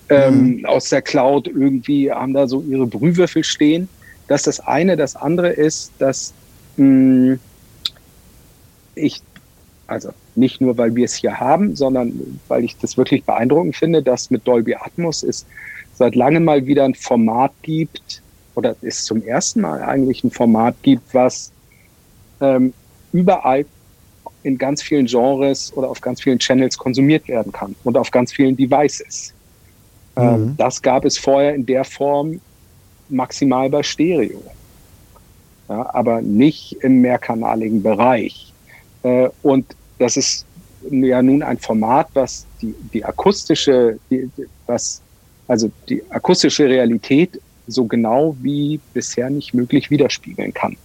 ähm, 0.09 0.57
mhm. 0.57 0.65
aus 0.65 0.89
der 0.89 1.01
Cloud 1.01 1.47
irgendwie 1.47 2.11
haben 2.11 2.33
da 2.33 2.47
so 2.47 2.61
ihre 2.61 2.87
Brühwürfel 2.87 3.43
stehen. 3.43 3.87
Das 4.27 4.41
ist 4.41 4.59
das 4.59 4.67
eine. 4.67 4.97
Das 4.97 5.15
andere 5.15 5.49
ist, 5.49 5.91
dass 5.99 6.33
mh, 6.75 6.85
hm, 7.33 7.39
ich 8.95 9.21
Also 9.87 10.09
nicht 10.35 10.59
nur, 10.59 10.77
weil 10.77 10.95
wir 10.95 11.05
es 11.05 11.15
hier 11.15 11.39
haben, 11.39 11.75
sondern 11.75 12.39
weil 12.47 12.63
ich 12.63 12.77
das 12.77 12.97
wirklich 12.97 13.23
beeindruckend 13.23 13.75
finde, 13.75 14.03
dass 14.03 14.29
mit 14.29 14.47
Dolby 14.47 14.75
Atmos 14.75 15.23
es 15.23 15.45
seit 15.93 16.15
langem 16.15 16.43
mal 16.43 16.65
wieder 16.65 16.83
ein 16.83 16.93
Format 16.93 17.51
gibt, 17.61 18.21
oder 18.57 18.75
es 18.81 19.05
zum 19.05 19.21
ersten 19.21 19.61
Mal 19.61 19.83
eigentlich 19.83 20.23
ein 20.23 20.31
Format 20.31 20.75
gibt, 20.81 21.13
was 21.13 21.51
ähm, 22.41 22.73
überall 23.13 23.65
in 24.41 24.57
ganz 24.57 24.81
vielen 24.81 25.05
Genres 25.05 25.71
oder 25.77 25.87
auf 25.89 26.01
ganz 26.01 26.23
vielen 26.23 26.39
Channels 26.39 26.75
konsumiert 26.75 27.27
werden 27.27 27.51
kann 27.51 27.75
und 27.83 27.95
auf 27.97 28.09
ganz 28.09 28.33
vielen 28.33 28.57
Devices. 28.57 29.31
Ähm, 30.15 30.23
mhm. 30.23 30.33
Ähm, 30.33 30.55
das 30.57 30.81
gab 30.81 31.05
es 31.05 31.19
vorher 31.19 31.53
in 31.53 31.67
der 31.67 31.83
Form 31.83 32.41
maximal 33.09 33.69
bei 33.69 33.83
Stereo, 33.83 34.41
ja, 35.69 35.93
aber 35.93 36.21
nicht 36.23 36.77
im 36.81 37.01
mehrkanaligen 37.01 37.83
Bereich. 37.83 38.51
Äh, 39.03 39.29
und 39.43 39.75
das 39.99 40.17
ist 40.17 40.45
ja 40.89 41.21
nun 41.21 41.43
ein 41.43 41.59
Format, 41.59 42.07
was 42.15 42.47
die, 42.59 42.73
die 42.91 43.05
akustische, 43.05 43.99
die, 44.09 44.31
was, 44.65 44.99
also 45.47 45.69
die 45.87 46.01
akustische 46.09 46.65
Realität 46.65 47.39
so 47.67 47.85
genau 47.85 48.35
wie 48.41 48.79
bisher 48.93 49.29
nicht 49.29 49.53
möglich 49.53 49.89
widerspiegeln 49.89 50.53
kann. 50.53 50.77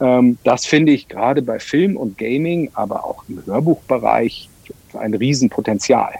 Ähm, 0.00 0.38
das 0.44 0.66
finde 0.66 0.92
ich 0.92 1.08
gerade 1.08 1.42
bei 1.42 1.58
Film 1.58 1.96
und 1.96 2.18
Gaming, 2.18 2.70
aber 2.74 3.04
auch 3.04 3.24
im 3.28 3.44
Hörbuchbereich 3.46 4.48
ein 4.94 5.14
Riesenpotenzial. 5.14 6.12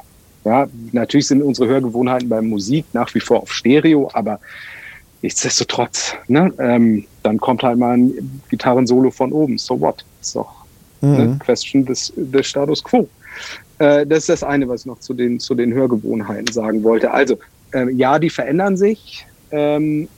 Ja, 0.44 0.66
natürlich 0.93 1.28
sind 1.28 1.43
unsere 1.43 1.69
Hörgewohnheiten 1.69 2.28
bei 2.28 2.40
Musik 2.40 2.85
nach 2.93 3.15
wie 3.15 3.20
vor 3.20 3.43
auf 3.43 3.53
Stereo, 3.53 4.11
aber 4.12 4.40
nichtsdestotrotz, 5.23 6.15
ne, 6.27 6.53
ähm, 6.59 7.05
dann 7.23 7.39
kommt 7.39 7.62
halt 7.62 7.78
mal 7.78 7.97
ein 7.97 8.40
Gitarrensolo 8.49 9.11
von 9.11 9.32
oben. 9.32 9.59
So 9.59 9.81
what? 9.81 10.05
Ist 10.20 10.35
doch 10.35 10.53
ne, 11.01 11.09
mhm. 11.09 11.16
ne, 11.16 11.39
Question 11.39 11.85
des, 11.85 12.12
des 12.16 12.47
Status 12.47 12.82
quo. 12.82 13.09
Äh, 13.78 14.07
das 14.07 14.20
ist 14.20 14.28
das 14.28 14.43
eine, 14.44 14.69
was 14.69 14.81
ich 14.81 14.86
noch 14.86 15.01
zu 15.01 15.15
den, 15.15 15.39
zu 15.39 15.55
den 15.55 15.73
Hörgewohnheiten 15.73 16.53
sagen 16.53 16.82
wollte. 16.82 17.11
Also, 17.11 17.39
äh, 17.73 17.90
ja, 17.93 18.19
die 18.19 18.31
verändern 18.31 18.77
sich. 18.77 19.27
Ähm, 19.53 20.09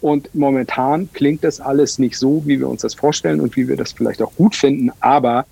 und 0.00 0.34
momentan 0.34 1.08
klingt 1.12 1.44
das 1.44 1.60
alles 1.60 1.98
nicht 1.98 2.16
so, 2.16 2.42
wie 2.44 2.58
wir 2.58 2.68
uns 2.68 2.82
das 2.82 2.94
vorstellen 2.94 3.40
und 3.40 3.56
wie 3.56 3.68
wir 3.68 3.76
das 3.76 3.92
vielleicht 3.92 4.20
auch 4.20 4.32
gut 4.34 4.56
finden. 4.56 4.90
Aber 4.98 5.46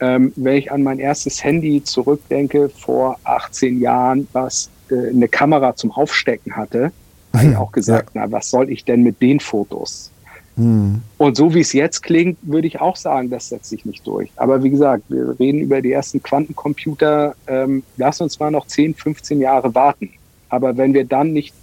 ähm, 0.00 0.32
wenn 0.36 0.56
ich 0.56 0.70
an 0.70 0.82
mein 0.82 0.98
erstes 0.98 1.42
Handy 1.42 1.82
zurückdenke, 1.82 2.68
vor 2.68 3.18
18 3.24 3.80
Jahren, 3.80 4.28
was 4.32 4.70
äh, 4.90 5.08
eine 5.08 5.28
Kamera 5.28 5.74
zum 5.74 5.90
Aufstecken 5.90 6.54
hatte, 6.54 6.92
habe 7.34 7.50
ich 7.50 7.56
auch 7.56 7.72
gesagt, 7.72 8.10
ja. 8.14 8.22
na, 8.26 8.32
was 8.32 8.50
soll 8.50 8.70
ich 8.70 8.84
denn 8.84 9.02
mit 9.02 9.20
den 9.22 9.40
Fotos? 9.40 10.10
Hm. 10.56 11.00
Und 11.18 11.36
so 11.36 11.54
wie 11.54 11.60
es 11.60 11.72
jetzt 11.72 12.02
klingt, 12.02 12.36
würde 12.42 12.66
ich 12.66 12.80
auch 12.80 12.96
sagen, 12.96 13.30
das 13.30 13.48
setzt 13.48 13.70
sich 13.70 13.84
nicht 13.84 14.06
durch. 14.06 14.30
Aber 14.36 14.62
wie 14.62 14.70
gesagt, 14.70 15.04
wir 15.08 15.38
reden 15.38 15.60
über 15.60 15.80
die 15.80 15.92
ersten 15.92 16.22
Quantencomputer. 16.22 17.36
Ähm, 17.46 17.82
lass 17.96 18.20
uns 18.20 18.38
mal 18.40 18.50
noch 18.50 18.66
10, 18.66 18.94
15 18.94 19.40
Jahre 19.40 19.74
warten. 19.74 20.10
Aber 20.48 20.76
wenn 20.76 20.94
wir 20.94 21.04
dann 21.04 21.32
nicht 21.32 21.54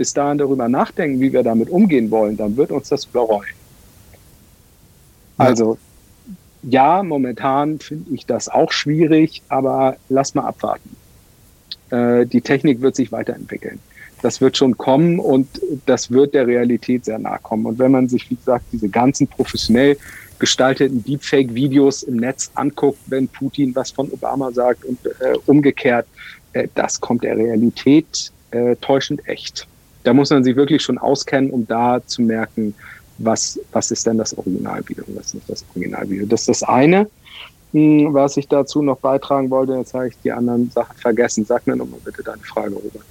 bis 0.00 0.14
dahin 0.14 0.38
darüber 0.38 0.66
nachdenken, 0.66 1.20
wie 1.20 1.30
wir 1.30 1.42
damit 1.42 1.68
umgehen 1.68 2.10
wollen, 2.10 2.34
dann 2.34 2.56
wird 2.56 2.72
uns 2.72 2.88
das 2.88 3.04
überrollen. 3.04 3.52
Ja. 5.38 5.44
Also 5.44 5.76
ja, 6.62 7.02
momentan 7.02 7.78
finde 7.80 8.14
ich 8.14 8.24
das 8.24 8.48
auch 8.48 8.72
schwierig, 8.72 9.42
aber 9.48 9.98
lass 10.08 10.34
mal 10.34 10.46
abwarten. 10.46 10.96
Äh, 11.90 12.24
die 12.24 12.40
Technik 12.40 12.80
wird 12.80 12.96
sich 12.96 13.12
weiterentwickeln. 13.12 13.78
Das 14.22 14.40
wird 14.40 14.56
schon 14.56 14.78
kommen 14.78 15.18
und 15.18 15.60
das 15.84 16.10
wird 16.10 16.32
der 16.32 16.46
Realität 16.46 17.04
sehr 17.04 17.18
nahe 17.18 17.38
kommen. 17.42 17.66
Und 17.66 17.78
wenn 17.78 17.90
man 17.90 18.08
sich, 18.08 18.30
wie 18.30 18.36
gesagt, 18.36 18.64
diese 18.72 18.88
ganzen 18.88 19.26
professionell 19.26 19.98
gestalteten 20.38 21.04
Deepfake-Videos 21.04 22.04
im 22.04 22.16
Netz 22.16 22.50
anguckt, 22.54 23.00
wenn 23.08 23.28
Putin 23.28 23.74
was 23.74 23.90
von 23.90 24.10
Obama 24.10 24.50
sagt 24.50 24.82
und 24.86 24.98
äh, 25.04 25.36
umgekehrt, 25.44 26.06
äh, 26.54 26.68
das 26.74 26.98
kommt 26.98 27.22
der 27.22 27.36
Realität 27.36 28.32
äh, 28.50 28.76
täuschend 28.76 29.28
echt 29.28 29.68
da 30.02 30.14
muss 30.14 30.30
man 30.30 30.44
sich 30.44 30.56
wirklich 30.56 30.82
schon 30.82 30.98
auskennen, 30.98 31.50
um 31.50 31.66
da 31.66 32.00
zu 32.04 32.22
merken, 32.22 32.74
was, 33.18 33.60
was 33.72 33.90
ist 33.90 34.06
denn 34.06 34.18
das 34.18 34.36
Originalvideo 34.36 35.04
und 35.06 35.16
was 35.16 35.26
ist 35.26 35.34
nicht 35.34 35.50
das 35.50 35.64
Originalvideo. 35.74 36.26
Das 36.26 36.40
ist 36.40 36.48
das 36.48 36.62
eine, 36.62 37.08
hm, 37.72 38.12
was 38.14 38.36
ich 38.36 38.48
dazu 38.48 38.82
noch 38.82 38.98
beitragen 38.98 39.50
wollte. 39.50 39.74
Jetzt 39.74 39.94
habe 39.94 40.08
ich 40.08 40.14
die 40.24 40.32
anderen 40.32 40.70
Sachen 40.70 40.96
vergessen. 40.96 41.44
Sag 41.44 41.66
mir 41.66 41.76
nochmal 41.76 42.00
bitte 42.04 42.22
deine 42.22 42.42
Frage, 42.42 42.74
Robert. 42.74 43.04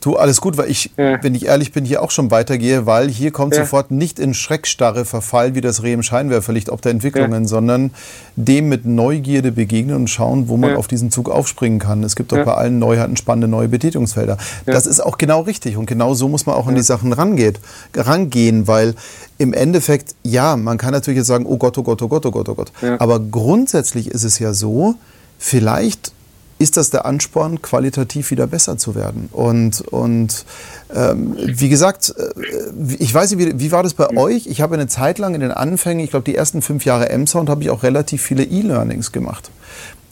Du, 0.00 0.16
alles 0.16 0.40
gut, 0.40 0.56
weil 0.56 0.70
ich, 0.70 0.90
ja. 0.96 1.22
wenn 1.22 1.34
ich 1.34 1.46
ehrlich 1.46 1.72
bin, 1.72 1.84
hier 1.84 2.02
auch 2.02 2.10
schon 2.10 2.30
weitergehe, 2.30 2.86
weil 2.86 3.08
hier 3.08 3.30
kommt 3.30 3.54
ja. 3.54 3.62
sofort 3.62 3.90
nicht 3.90 4.18
in 4.18 4.34
Schreckstarre 4.34 5.04
Verfall 5.04 5.54
wie 5.54 5.60
das 5.60 5.82
Reh 5.82 5.92
im 5.92 6.02
Scheinwerferlicht 6.02 6.70
ob 6.70 6.82
der 6.82 6.92
Entwicklungen, 6.92 7.42
ja. 7.42 7.48
sondern 7.48 7.90
dem 8.36 8.68
mit 8.68 8.84
Neugierde 8.84 9.52
begegnen 9.52 9.96
und 9.96 10.08
schauen, 10.08 10.48
wo 10.48 10.56
man 10.56 10.76
auf 10.76 10.86
diesen 10.86 11.10
Zug 11.10 11.30
aufspringen 11.30 11.78
kann. 11.78 12.02
Es 12.04 12.14
gibt 12.14 12.32
doch 12.32 12.44
bei 12.44 12.54
allen 12.54 12.78
Neuheiten 12.78 13.16
spannende 13.16 13.48
neue 13.48 13.68
Betätigungsfelder. 13.68 14.36
Das 14.64 14.86
ist 14.86 15.00
auch 15.00 15.18
genau 15.18 15.40
richtig 15.40 15.76
und 15.76 15.86
genau 15.86 16.14
so 16.14 16.28
muss 16.28 16.46
man 16.46 16.54
auch 16.54 16.66
an 16.66 16.74
die 16.74 16.82
Sachen 16.82 17.12
rangeht, 17.12 17.58
rangehen, 17.94 18.66
weil 18.68 18.94
im 19.38 19.52
Endeffekt, 19.52 20.14
ja, 20.22 20.56
man 20.56 20.78
kann 20.78 20.92
natürlich 20.92 21.18
jetzt 21.18 21.26
sagen, 21.26 21.46
oh 21.46 21.56
Gott, 21.56 21.76
oh 21.78 21.82
Gott, 21.82 22.00
oh 22.02 22.08
Gott, 22.08 22.26
oh 22.26 22.30
Gott, 22.30 22.48
oh 22.48 22.54
Gott. 22.54 22.72
Aber 22.98 23.18
grundsätzlich 23.18 24.08
ist 24.08 24.24
es 24.24 24.38
ja 24.38 24.52
so, 24.52 24.94
vielleicht 25.38 26.12
ist 26.58 26.76
das 26.76 26.90
der 26.90 27.04
Ansporn, 27.04 27.60
qualitativ 27.60 28.30
wieder 28.30 28.46
besser 28.46 28.78
zu 28.78 28.94
werden. 28.94 29.28
Und, 29.30 29.82
und 29.82 30.46
ähm, 30.94 31.36
wie 31.38 31.68
gesagt, 31.68 32.14
äh, 32.16 32.94
ich 32.98 33.12
weiß 33.12 33.32
nicht, 33.32 33.46
wie, 33.46 33.60
wie 33.60 33.72
war 33.72 33.82
das 33.82 33.94
bei 33.94 34.08
mhm. 34.10 34.18
euch? 34.18 34.46
Ich 34.46 34.60
habe 34.60 34.74
eine 34.74 34.86
Zeit 34.86 35.18
lang 35.18 35.34
in 35.34 35.42
den 35.42 35.50
Anfängen, 35.52 36.02
ich 36.02 36.10
glaube 36.10 36.24
die 36.24 36.34
ersten 36.34 36.62
fünf 36.62 36.84
Jahre 36.84 37.10
M-Sound, 37.10 37.50
habe 37.50 37.62
ich 37.62 37.70
auch 37.70 37.82
relativ 37.82 38.22
viele 38.22 38.44
E-Learnings 38.44 39.12
gemacht. 39.12 39.50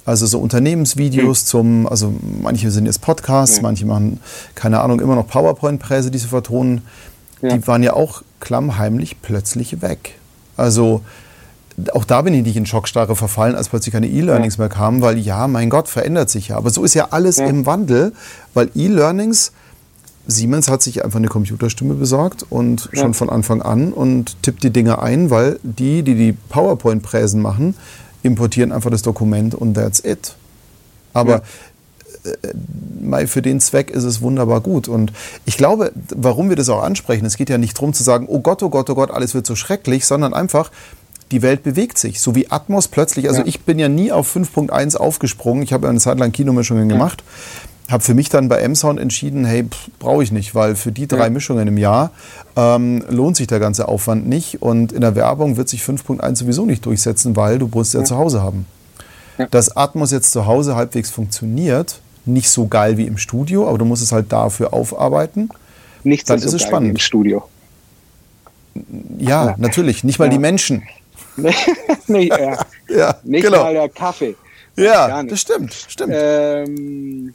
Also 0.04 0.26
so 0.26 0.38
Unternehmensvideos 0.38 1.44
mhm. 1.44 1.46
zum, 1.46 1.86
also 1.88 2.12
manche 2.42 2.70
sind 2.70 2.84
jetzt 2.84 3.00
Podcasts, 3.00 3.56
ja. 3.56 3.62
manche 3.62 3.86
machen, 3.86 4.20
keine 4.54 4.80
Ahnung, 4.80 5.00
immer 5.00 5.14
noch 5.14 5.26
PowerPoint-Präse, 5.26 6.10
die 6.10 6.18
sie 6.18 6.28
vertonen. 6.28 6.82
Ja. 7.40 7.56
Die 7.56 7.66
waren 7.66 7.82
ja 7.82 7.94
auch 7.94 8.22
klammheimlich 8.40 9.22
plötzlich 9.22 9.80
weg. 9.80 10.16
Also 10.58 11.00
auch 11.92 12.04
da 12.04 12.22
bin 12.22 12.34
ich 12.34 12.44
nicht 12.44 12.56
in 12.56 12.66
Schockstarre 12.66 13.16
verfallen, 13.16 13.54
als 13.56 13.68
plötzlich 13.68 13.92
keine 13.92 14.08
E-Learnings 14.08 14.56
ja. 14.56 14.62
mehr 14.62 14.68
kamen, 14.68 15.02
weil 15.02 15.18
ja, 15.18 15.48
mein 15.48 15.70
Gott, 15.70 15.88
verändert 15.88 16.30
sich 16.30 16.48
ja. 16.48 16.56
Aber 16.56 16.70
so 16.70 16.84
ist 16.84 16.94
ja 16.94 17.08
alles 17.10 17.38
ja. 17.38 17.46
im 17.46 17.66
Wandel, 17.66 18.12
weil 18.54 18.70
E-Learnings, 18.74 19.52
Siemens 20.26 20.68
hat 20.68 20.82
sich 20.82 21.04
einfach 21.04 21.18
eine 21.18 21.28
Computerstimme 21.28 21.94
besorgt 21.94 22.46
und 22.48 22.88
ja. 22.92 23.02
schon 23.02 23.14
von 23.14 23.28
Anfang 23.28 23.60
an 23.60 23.92
und 23.92 24.42
tippt 24.42 24.62
die 24.62 24.70
Dinge 24.70 25.02
ein, 25.02 25.30
weil 25.30 25.58
die, 25.62 26.02
die 26.02 26.14
die 26.14 26.32
PowerPoint-Präsen 26.32 27.42
machen, 27.42 27.74
importieren 28.22 28.72
einfach 28.72 28.90
das 28.90 29.02
Dokument 29.02 29.54
und 29.54 29.74
that's 29.74 30.02
it. 30.04 30.36
Aber 31.12 31.42
äh, 32.24 33.26
für 33.26 33.42
den 33.42 33.60
Zweck 33.60 33.90
ist 33.90 34.04
es 34.04 34.20
wunderbar 34.22 34.60
gut. 34.60 34.88
Und 34.88 35.12
ich 35.44 35.56
glaube, 35.56 35.92
warum 36.14 36.48
wir 36.48 36.56
das 36.56 36.68
auch 36.68 36.82
ansprechen, 36.82 37.26
es 37.26 37.36
geht 37.36 37.50
ja 37.50 37.58
nicht 37.58 37.76
darum 37.76 37.92
zu 37.92 38.02
sagen, 38.02 38.26
oh 38.28 38.40
Gott, 38.40 38.62
oh 38.62 38.70
Gott, 38.70 38.88
oh 38.90 38.94
Gott, 38.94 39.10
alles 39.10 39.34
wird 39.34 39.46
so 39.46 39.56
schrecklich, 39.56 40.06
sondern 40.06 40.32
einfach, 40.34 40.70
die 41.34 41.42
Welt 41.42 41.64
bewegt 41.64 41.98
sich. 41.98 42.20
So 42.20 42.34
wie 42.34 42.50
Atmos 42.50 42.86
plötzlich, 42.86 43.28
also 43.28 43.40
ja. 43.40 43.46
ich 43.46 43.62
bin 43.62 43.78
ja 43.78 43.88
nie 43.88 44.12
auf 44.12 44.34
5.1 44.34 44.96
aufgesprungen. 44.96 45.64
Ich 45.64 45.72
habe 45.72 45.88
eine 45.88 45.98
Zeit 45.98 46.18
lang 46.18 46.30
Kinomischungen 46.30 46.88
ja. 46.88 46.94
gemacht. 46.94 47.24
Habe 47.90 48.02
für 48.02 48.14
mich 48.14 48.28
dann 48.30 48.48
bei 48.48 48.60
M-Sound 48.60 48.98
entschieden, 48.98 49.44
hey, 49.44 49.66
brauche 49.98 50.22
ich 50.22 50.32
nicht, 50.32 50.54
weil 50.54 50.76
für 50.76 50.92
die 50.92 51.06
drei 51.06 51.24
ja. 51.24 51.30
Mischungen 51.30 51.66
im 51.68 51.76
Jahr 51.76 52.12
ähm, 52.56 53.04
lohnt 53.10 53.36
sich 53.36 53.48
der 53.48 53.58
ganze 53.58 53.88
Aufwand 53.88 54.28
nicht. 54.28 54.62
Und 54.62 54.92
in 54.92 55.00
der 55.00 55.16
Werbung 55.16 55.56
wird 55.56 55.68
sich 55.68 55.82
5.1 55.82 56.36
sowieso 56.36 56.64
nicht 56.64 56.86
durchsetzen, 56.86 57.34
weil 57.36 57.58
du 57.58 57.66
musst 57.66 57.92
ja, 57.92 58.00
ja 58.00 58.06
zu 58.06 58.16
Hause 58.16 58.40
haben. 58.40 58.64
Dass 59.50 59.76
Atmos 59.76 60.12
jetzt 60.12 60.30
zu 60.30 60.46
Hause 60.46 60.76
halbwegs 60.76 61.10
funktioniert, 61.10 62.00
nicht 62.24 62.48
so 62.48 62.68
geil 62.68 62.96
wie 62.96 63.06
im 63.06 63.18
Studio, 63.18 63.68
aber 63.68 63.76
du 63.76 63.84
musst 63.84 64.04
es 64.04 64.12
halt 64.12 64.32
dafür 64.32 64.72
aufarbeiten. 64.72 65.48
Nichts 66.04 66.28
dann 66.28 66.38
ist 66.38 66.48
so 66.48 66.56
es 66.56 66.62
spannend. 66.62 66.90
im 66.90 66.98
Studio. 66.98 67.42
Ja, 69.18 69.56
natürlich. 69.58 70.04
Nicht 70.04 70.20
mal 70.20 70.28
die 70.28 70.38
Menschen. 70.38 70.84
Nee, 71.36 72.28
ja. 72.28 72.58
ja, 72.88 73.16
nicht 73.22 73.44
genau. 73.44 73.62
mal 73.62 73.74
der 73.74 73.88
Kaffee. 73.88 74.36
Ja, 74.76 75.22
das 75.22 75.40
stimmt, 75.40 75.72
stimmt. 75.72 76.12
Ähm, 76.14 77.34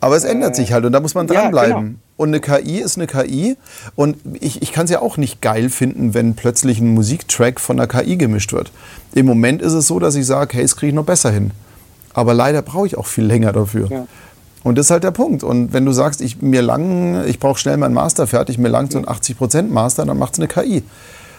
aber 0.00 0.16
es 0.16 0.24
äh, 0.24 0.30
ändert 0.30 0.54
sich 0.56 0.72
halt 0.72 0.84
und 0.84 0.92
da 0.92 1.00
muss 1.00 1.14
man 1.14 1.26
dranbleiben. 1.26 1.72
Ja, 1.72 1.80
genau. 1.80 1.98
Und 2.16 2.28
eine 2.28 2.40
KI 2.40 2.78
ist 2.78 2.96
eine 2.96 3.06
KI. 3.06 3.56
Und 3.94 4.16
ich, 4.40 4.62
ich 4.62 4.72
kann 4.72 4.84
es 4.84 4.90
ja 4.90 5.00
auch 5.00 5.16
nicht 5.16 5.42
geil 5.42 5.68
finden, 5.68 6.14
wenn 6.14 6.34
plötzlich 6.34 6.80
ein 6.80 6.94
Musiktrack 6.94 7.60
von 7.60 7.78
einer 7.78 7.86
KI 7.86 8.16
gemischt 8.16 8.52
wird. 8.52 8.72
Im 9.14 9.26
Moment 9.26 9.60
ist 9.60 9.74
es 9.74 9.86
so, 9.86 9.98
dass 9.98 10.14
ich 10.14 10.26
sage, 10.26 10.54
hey, 10.54 10.62
das 10.62 10.76
kriege 10.76 10.88
ich 10.88 10.94
noch 10.94 11.04
besser 11.04 11.30
hin. 11.30 11.50
Aber 12.14 12.32
leider 12.32 12.62
brauche 12.62 12.86
ich 12.86 12.96
auch 12.96 13.06
viel 13.06 13.24
länger 13.24 13.52
dafür. 13.52 13.88
Ja. 13.90 14.06
Und 14.64 14.78
das 14.78 14.86
ist 14.86 14.90
halt 14.90 15.04
der 15.04 15.10
Punkt. 15.10 15.44
Und 15.44 15.72
wenn 15.74 15.84
du 15.84 15.92
sagst, 15.92 16.20
ich, 16.22 16.40
mir 16.40 16.62
lang, 16.62 17.24
ich 17.26 17.38
brauche 17.38 17.58
schnell 17.58 17.76
meinen 17.76 17.94
Master 17.94 18.26
fertig, 18.26 18.58
mir 18.58 18.68
langt 18.68 18.92
so 18.92 18.98
ein 18.98 19.04
80% 19.04 19.68
Master, 19.68 20.06
dann 20.06 20.18
macht 20.18 20.32
es 20.32 20.38
eine 20.40 20.48
KI. 20.48 20.82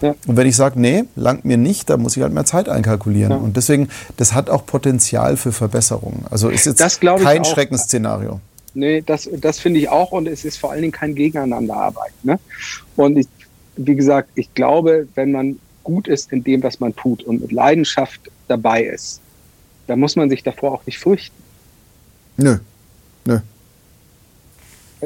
Ja. 0.01 0.15
Und 0.27 0.37
wenn 0.37 0.47
ich 0.47 0.55
sage, 0.55 0.79
nee, 0.79 1.05
langt 1.15 1.45
mir 1.45 1.57
nicht, 1.57 1.89
dann 1.89 2.01
muss 2.01 2.15
ich 2.17 2.23
halt 2.23 2.33
mehr 2.33 2.45
Zeit 2.45 2.69
einkalkulieren. 2.69 3.31
Ja. 3.31 3.37
Und 3.37 3.57
deswegen, 3.57 3.89
das 4.17 4.33
hat 4.33 4.49
auch 4.49 4.65
Potenzial 4.65 5.37
für 5.37 5.51
Verbesserungen. 5.51 6.25
Also 6.29 6.49
ist 6.49 6.65
jetzt 6.65 7.01
kein 7.01 7.45
Schreckensszenario. 7.45 8.39
Nee, 8.73 9.01
das, 9.01 9.27
das 9.33 9.59
finde 9.59 9.79
ich 9.79 9.89
auch 9.89 10.11
und 10.11 10.27
es 10.27 10.45
ist 10.45 10.57
vor 10.57 10.71
allen 10.71 10.81
Dingen 10.81 10.93
kein 10.93 11.15
Gegeneinanderarbeit. 11.15 12.13
Ne? 12.21 12.39
Und 12.95 13.17
ich, 13.17 13.27
wie 13.75 13.95
gesagt, 13.95 14.29
ich 14.35 14.53
glaube, 14.53 15.07
wenn 15.15 15.31
man 15.31 15.59
gut 15.83 16.07
ist 16.07 16.31
in 16.31 16.43
dem, 16.43 16.61
was 16.61 16.79
man 16.79 16.95
tut 16.95 17.23
und 17.23 17.41
mit 17.41 17.51
Leidenschaft 17.51 18.21
dabei 18.47 18.83
ist, 18.83 19.19
da 19.87 19.95
muss 19.95 20.15
man 20.15 20.29
sich 20.29 20.43
davor 20.43 20.73
auch 20.73 20.85
nicht 20.85 20.99
fürchten. 20.99 21.35
Nö. 22.37 22.57
Nö. 23.25 23.39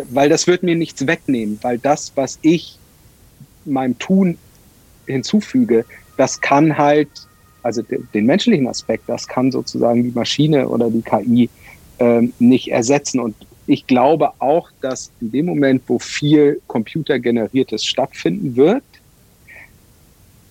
Weil 0.09 0.27
das 0.27 0.47
wird 0.47 0.63
mir 0.63 0.75
nichts 0.75 1.05
wegnehmen, 1.07 1.59
weil 1.61 1.77
das, 1.77 2.11
was 2.15 2.39
ich 2.41 2.77
meinem 3.63 3.97
Tun 3.99 4.37
hinzufüge, 5.11 5.85
das 6.17 6.39
kann 6.41 6.77
halt, 6.77 7.09
also 7.63 7.81
den 7.81 8.25
menschlichen 8.25 8.67
Aspekt, 8.67 9.03
das 9.07 9.27
kann 9.27 9.51
sozusagen 9.51 10.03
die 10.03 10.11
Maschine 10.11 10.67
oder 10.67 10.89
die 10.89 11.01
KI 11.01 11.49
ähm, 11.99 12.33
nicht 12.39 12.71
ersetzen. 12.71 13.19
Und 13.19 13.35
ich 13.67 13.87
glaube 13.87 14.31
auch, 14.39 14.69
dass 14.81 15.11
in 15.21 15.31
dem 15.31 15.45
Moment, 15.45 15.83
wo 15.87 15.99
viel 15.99 16.61
computergeneriertes 16.67 17.85
stattfinden 17.85 18.55
wird, 18.55 18.83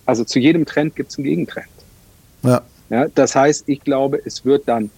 also 0.05 0.23
zu 0.23 0.39
jedem 0.39 0.65
Trend 0.65 0.95
gibt 0.95 1.11
es 1.11 1.17
einen 1.17 1.25
Gegentrend. 1.25 1.67
Ja. 2.43 2.61
ja. 2.89 3.07
Das 3.15 3.35
heißt, 3.35 3.67
ich 3.67 3.81
glaube, 3.81 4.21
es 4.25 4.43
wird 4.45 4.67
dann, 4.67 4.89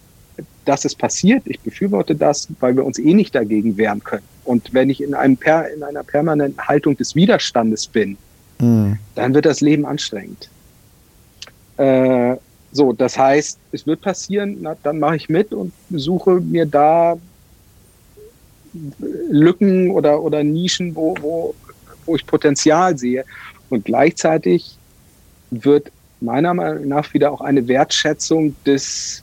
dass 0.65 0.85
es 0.85 0.95
passiert, 0.95 1.44
ich 1.45 1.60
befürworte 1.60 2.15
das, 2.15 2.48
weil 2.60 2.76
wir 2.76 2.85
uns 2.85 2.98
eh 2.98 3.14
nicht 3.14 3.35
dagegen 3.35 3.77
wehren 3.77 4.03
können. 4.03 4.23
Und 4.45 4.73
wenn 4.73 4.90
ich 4.90 5.02
in, 5.02 5.14
einem 5.14 5.38
per, 5.38 5.72
in 5.72 5.84
einer 5.84 6.03
permanenten 6.03 6.68
Haltung 6.68 6.98
des 6.98 7.15
Widerstandes 7.15 7.88
bin, 7.88 8.18
dann 9.15 9.34
wird 9.34 9.45
das 9.45 9.61
Leben 9.61 9.85
anstrengend. 9.85 10.49
Äh, 11.77 12.35
so, 12.72 12.91
das 12.91 13.18
heißt, 13.18 13.60
es 13.72 13.85
wird 13.85 14.02
passieren, 14.02 14.57
na, 14.61 14.76
dann 14.84 14.99
mache 14.99 15.15
ich 15.15 15.30
mit 15.30 15.53
und 15.53 15.72
suche 15.91 16.41
mir 16.41 16.65
da 16.65 17.18
Lücken 19.30 19.91
oder, 19.91 20.22
oder 20.22 20.44
Nischen, 20.44 20.95
wo, 20.95 21.15
wo, 21.22 21.56
wo 22.06 22.15
ich 22.15 22.26
Potenzial 22.26 22.98
sehe. 22.98 23.26
Und 23.69 23.85
gleichzeitig 23.85 24.77
wird 25.52 25.91
meiner 26.19 26.53
Meinung 26.53 26.88
nach 26.88 27.14
wieder 27.14 27.31
auch 27.31 27.41
eine 27.41 27.68
Wertschätzung 27.68 28.56
des, 28.65 29.22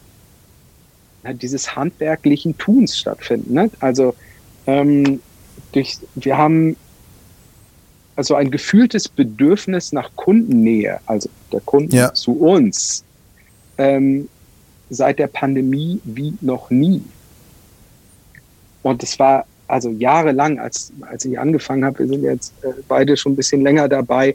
ja, 1.25 1.33
dieses 1.33 1.75
handwerklichen 1.75 2.57
Tuns 2.57 2.99
stattfinden. 2.99 3.55
Ne? 3.55 3.71
Also 3.81 4.15
ähm, 4.67 5.21
durch, 5.73 5.99
wir 6.15 6.39
haben 6.39 6.77
also 8.21 8.35
ein 8.35 8.51
gefühltes 8.51 9.09
Bedürfnis 9.09 9.93
nach 9.93 10.11
Kundennähe, 10.15 11.01
also 11.07 11.31
der 11.53 11.61
Kunden 11.61 11.97
ja. 11.97 12.13
zu 12.13 12.33
uns, 12.33 13.03
ähm, 13.79 14.29
seit 14.91 15.19
der 15.19 15.29
Pandemie 15.29 16.01
wie 16.05 16.35
noch 16.43 16.69
nie. 16.69 17.03
Und 18.83 19.03
es 19.03 19.19
war 19.19 19.47
also 19.69 19.89
jahrelang, 19.89 20.59
als, 20.59 20.93
als 21.01 21.25
ich 21.25 21.39
angefangen 21.39 21.83
habe, 21.83 22.01
wir 22.01 22.09
sind 22.09 22.23
jetzt 22.23 22.53
äh, 22.63 22.73
beide 22.87 23.17
schon 23.17 23.33
ein 23.33 23.37
bisschen 23.37 23.63
länger 23.63 23.89
dabei, 23.89 24.35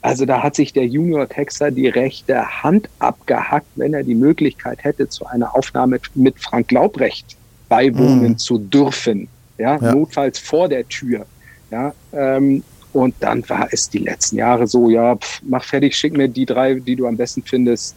also 0.00 0.24
da 0.24 0.42
hat 0.42 0.54
sich 0.54 0.72
der 0.72 0.86
Junior-Texter 0.86 1.70
die 1.70 1.88
rechte 1.88 2.62
Hand 2.62 2.88
abgehackt, 2.98 3.66
wenn 3.76 3.92
er 3.92 4.04
die 4.04 4.14
Möglichkeit 4.14 4.82
hätte, 4.84 5.06
zu 5.10 5.26
einer 5.26 5.54
Aufnahme 5.54 6.00
mit 6.14 6.40
Frank 6.40 6.72
Laubrecht 6.72 7.36
beiwohnen 7.68 8.32
mm. 8.32 8.38
zu 8.38 8.56
dürfen. 8.56 9.28
Ja, 9.58 9.76
ja, 9.76 9.92
notfalls 9.92 10.38
vor 10.38 10.70
der 10.70 10.88
Tür. 10.88 11.26
Ja, 11.70 11.94
ähm, 12.12 12.62
und 12.92 13.14
dann 13.20 13.48
war 13.48 13.68
es 13.70 13.88
die 13.88 13.98
letzten 13.98 14.36
Jahre 14.36 14.66
so, 14.66 14.90
ja, 14.90 15.16
pff, 15.16 15.40
mach 15.42 15.64
fertig, 15.64 15.94
schick 15.94 16.16
mir 16.16 16.28
die 16.28 16.46
drei, 16.46 16.74
die 16.74 16.96
du 16.96 17.06
am 17.06 17.16
besten 17.16 17.42
findest, 17.42 17.94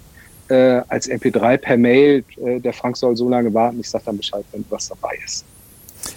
äh, 0.50 0.82
als 0.88 1.10
MP3 1.10 1.58
per 1.58 1.78
Mail. 1.78 2.24
Äh, 2.38 2.60
der 2.60 2.74
Frank 2.74 2.98
soll 2.98 3.18
so 3.18 3.28
lange 3.28 3.52
warten, 3.54 3.80
ich 3.80 3.90
sag 3.90 4.06
dann 4.06 4.18
Bescheid, 4.18 4.46
wenn 4.52 4.64
was 4.70 4.90
dabei 4.90 5.18
ist. 5.26 5.44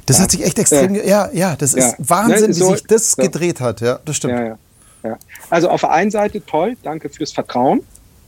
Das 0.05 0.19
ja. 0.19 0.25
hat 0.25 0.31
sich 0.31 0.45
echt 0.45 0.59
extrem, 0.59 0.95
äh, 0.95 1.09
ja, 1.09 1.31
ja, 1.33 1.57
das 1.57 1.73
ist 1.73 1.95
Wahnsinn, 1.99 2.49
ne, 2.49 2.55
so, 2.55 2.69
wie 2.69 2.73
sich 2.73 2.87
das 2.87 3.13
so. 3.13 3.23
gedreht 3.23 3.61
hat, 3.61 3.81
ja, 3.81 3.99
das 4.05 4.17
stimmt. 4.17 4.35
Ja, 4.35 4.45
ja. 4.45 4.59
Ja. 5.03 5.19
Also 5.51 5.69
auf 5.69 5.81
der 5.81 5.93
einen 5.93 6.11
Seite 6.11 6.45
toll, 6.45 6.77
danke 6.83 7.09
fürs 7.09 7.33
Vertrauen. 7.33 7.83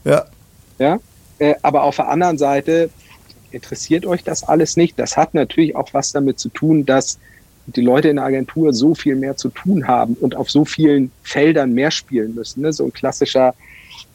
Ja. 0.05 0.25
Ja. 0.77 0.99
Äh, 1.39 1.55
aber 1.61 1.83
auf 1.83 1.97
der 1.97 2.07
anderen 2.07 2.37
Seite 2.37 2.89
interessiert 3.51 4.05
euch 4.05 4.23
das 4.23 4.43
alles 4.43 4.77
nicht. 4.77 4.97
Das 4.97 5.17
hat 5.17 5.33
natürlich 5.33 5.75
auch 5.75 5.89
was 5.93 6.11
damit 6.11 6.39
zu 6.39 6.49
tun, 6.49 6.85
dass 6.85 7.19
die 7.75 7.81
Leute 7.81 8.09
in 8.09 8.17
der 8.17 8.25
Agentur 8.25 8.73
so 8.73 8.95
viel 8.95 9.15
mehr 9.15 9.37
zu 9.37 9.49
tun 9.49 9.87
haben 9.87 10.15
und 10.19 10.35
auf 10.35 10.49
so 10.49 10.65
vielen 10.65 11.11
Feldern 11.23 11.73
mehr 11.73 11.91
spielen 11.91 12.35
müssen. 12.35 12.61
Ne? 12.61 12.73
So 12.73 12.85
ein 12.85 12.93
klassischer 12.93 13.53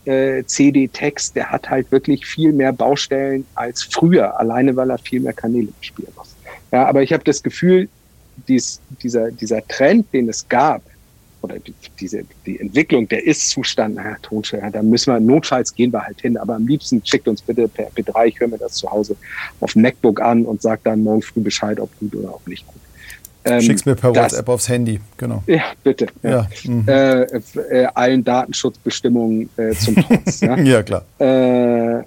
äh, 0.05 0.44
CD-Text, 0.44 1.36
der 1.36 1.51
hat 1.51 1.70
halt 1.70 1.90
wirklich 1.90 2.26
viel 2.26 2.52
mehr 2.52 2.72
Baustellen 2.72 3.47
als 3.55 3.82
früher, 3.82 4.39
alleine 4.39 4.76
weil 4.76 4.90
er 4.90 4.98
viel 4.98 5.20
mehr 5.20 5.32
Kanäle 5.32 5.68
spielen 5.81 6.12
muss. 6.16 6.35
Ja, 6.72 6.86
aber 6.86 7.02
ich 7.02 7.12
habe 7.12 7.24
das 7.24 7.43
Gefühl, 7.43 7.89
dies, 8.48 8.81
dieser, 9.02 9.31
dieser 9.31 9.66
Trend, 9.66 10.12
den 10.12 10.28
es 10.28 10.48
gab, 10.48 10.82
oder 11.44 11.59
die, 11.59 11.74
diese, 12.01 12.24
die 12.47 12.59
Entwicklung, 12.59 13.06
der 13.06 13.26
Ist-Zustand, 13.26 13.97
naja, 13.97 14.16
Tonschwer, 14.22 14.70
da 14.70 14.82
müssen 14.82 15.12
wir, 15.12 15.20
notfalls 15.20 15.74
gehen 15.74 15.93
wir 15.93 16.02
halt 16.02 16.20
hin, 16.22 16.39
aber 16.39 16.55
am 16.55 16.66
liebsten 16.66 17.02
schickt 17.05 17.28
uns 17.28 17.43
bitte 17.43 17.68
per 17.68 17.90
MP3, 17.90 18.26
ich 18.26 18.40
höre 18.40 18.48
mir 18.48 18.59
das 18.59 18.74
zu 18.74 18.90
Hause 18.90 19.14
auf 19.60 19.76
MacBook 19.76 20.20
an 20.20 20.47
und 20.47 20.62
sagt 20.62 20.86
dann 20.86 21.02
morgen 21.02 21.22
früh 21.22 21.40
Bescheid, 21.40 21.78
ob 21.78 21.90
gut 22.01 22.14
oder 22.14 22.31
auch 22.31 22.47
nicht 22.47 22.66
gut. 22.66 22.81
Ähm, 23.45 23.61
Schick's 23.61 23.85
mir 23.85 23.95
per 23.95 24.12
das, 24.12 24.33
WhatsApp 24.33 24.49
aufs 24.49 24.69
Handy, 24.69 25.01
genau. 25.16 25.43
Ja, 25.47 25.65
bitte. 25.83 26.07
Ja. 26.23 26.31
ja. 26.31 26.49
Mhm. 26.65 26.89
Äh, 26.89 27.23
äh, 27.23 27.87
allen 27.95 28.25
Datenschutzbestimmungen 28.25 29.51
äh, 29.57 29.73
zum 29.73 29.97
Trotz. 29.97 30.41
ja? 30.41 30.57
ja, 30.61 30.83
klar. 30.83 31.05
Äh, 31.19 32.03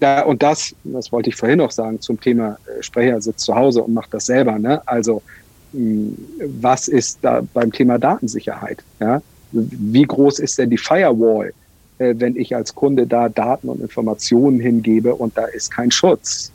da, 0.00 0.22
und 0.22 0.42
das, 0.42 0.74
das 0.84 1.12
wollte 1.12 1.28
ich 1.28 1.36
vorhin 1.36 1.58
noch 1.58 1.70
sagen, 1.70 2.00
zum 2.00 2.20
Thema 2.20 2.58
äh, 2.66 2.82
Sprecher 2.82 3.20
sitzt 3.20 3.40
zu 3.40 3.54
Hause 3.54 3.82
und 3.82 3.92
macht 3.92 4.14
das 4.14 4.26
selber. 4.26 4.58
Ne? 4.58 4.80
Also 4.86 5.22
was 5.72 6.88
ist 6.88 7.18
da 7.22 7.42
beim 7.54 7.72
Thema 7.72 7.98
Datensicherheit? 7.98 8.82
Ja? 9.00 9.22
Wie 9.52 10.02
groß 10.02 10.38
ist 10.38 10.58
denn 10.58 10.70
die 10.70 10.78
Firewall, 10.78 11.52
äh, 11.98 12.14
wenn 12.18 12.36
ich 12.36 12.54
als 12.54 12.74
Kunde 12.74 13.06
da 13.06 13.28
Daten 13.28 13.68
und 13.68 13.80
Informationen 13.80 14.60
hingebe 14.60 15.14
und 15.14 15.36
da 15.36 15.44
ist 15.46 15.70
kein 15.70 15.90
Schutz? 15.90 16.52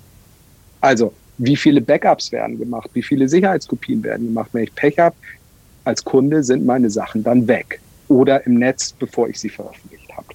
Also, 0.82 1.14
wie 1.38 1.56
viele 1.56 1.82
Backups 1.82 2.32
werden 2.32 2.58
gemacht? 2.58 2.90
Wie 2.94 3.04
viele 3.04 3.28
Sicherheitskopien 3.28 4.04
werden 4.04 4.28
gemacht? 4.28 4.50
Wenn 4.54 4.64
ich 4.64 4.76
Pech 4.76 4.98
habe, 5.00 5.16
als 5.84 6.04
Kunde 6.04 6.44
sind 6.44 6.66
meine 6.66 6.90
Sachen 6.90 7.24
dann 7.24 7.48
weg 7.48 7.80
oder 8.08 8.46
im 8.46 8.56
Netz, 8.56 8.92
bevor 8.92 9.30
ich 9.30 9.40
sie 9.40 9.50
veröffentlicht 9.50 10.10
habe. 10.16 10.28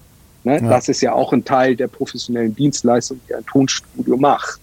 Ne? 0.43 0.61
Ja. 0.61 0.69
Das 0.69 0.89
ist 0.89 1.01
ja 1.01 1.13
auch 1.13 1.33
ein 1.33 1.43
Teil 1.43 1.75
der 1.75 1.87
professionellen 1.87 2.55
Dienstleistung, 2.55 3.19
die 3.27 3.35
ein 3.35 3.45
Tonstudio 3.45 4.17
macht 4.17 4.59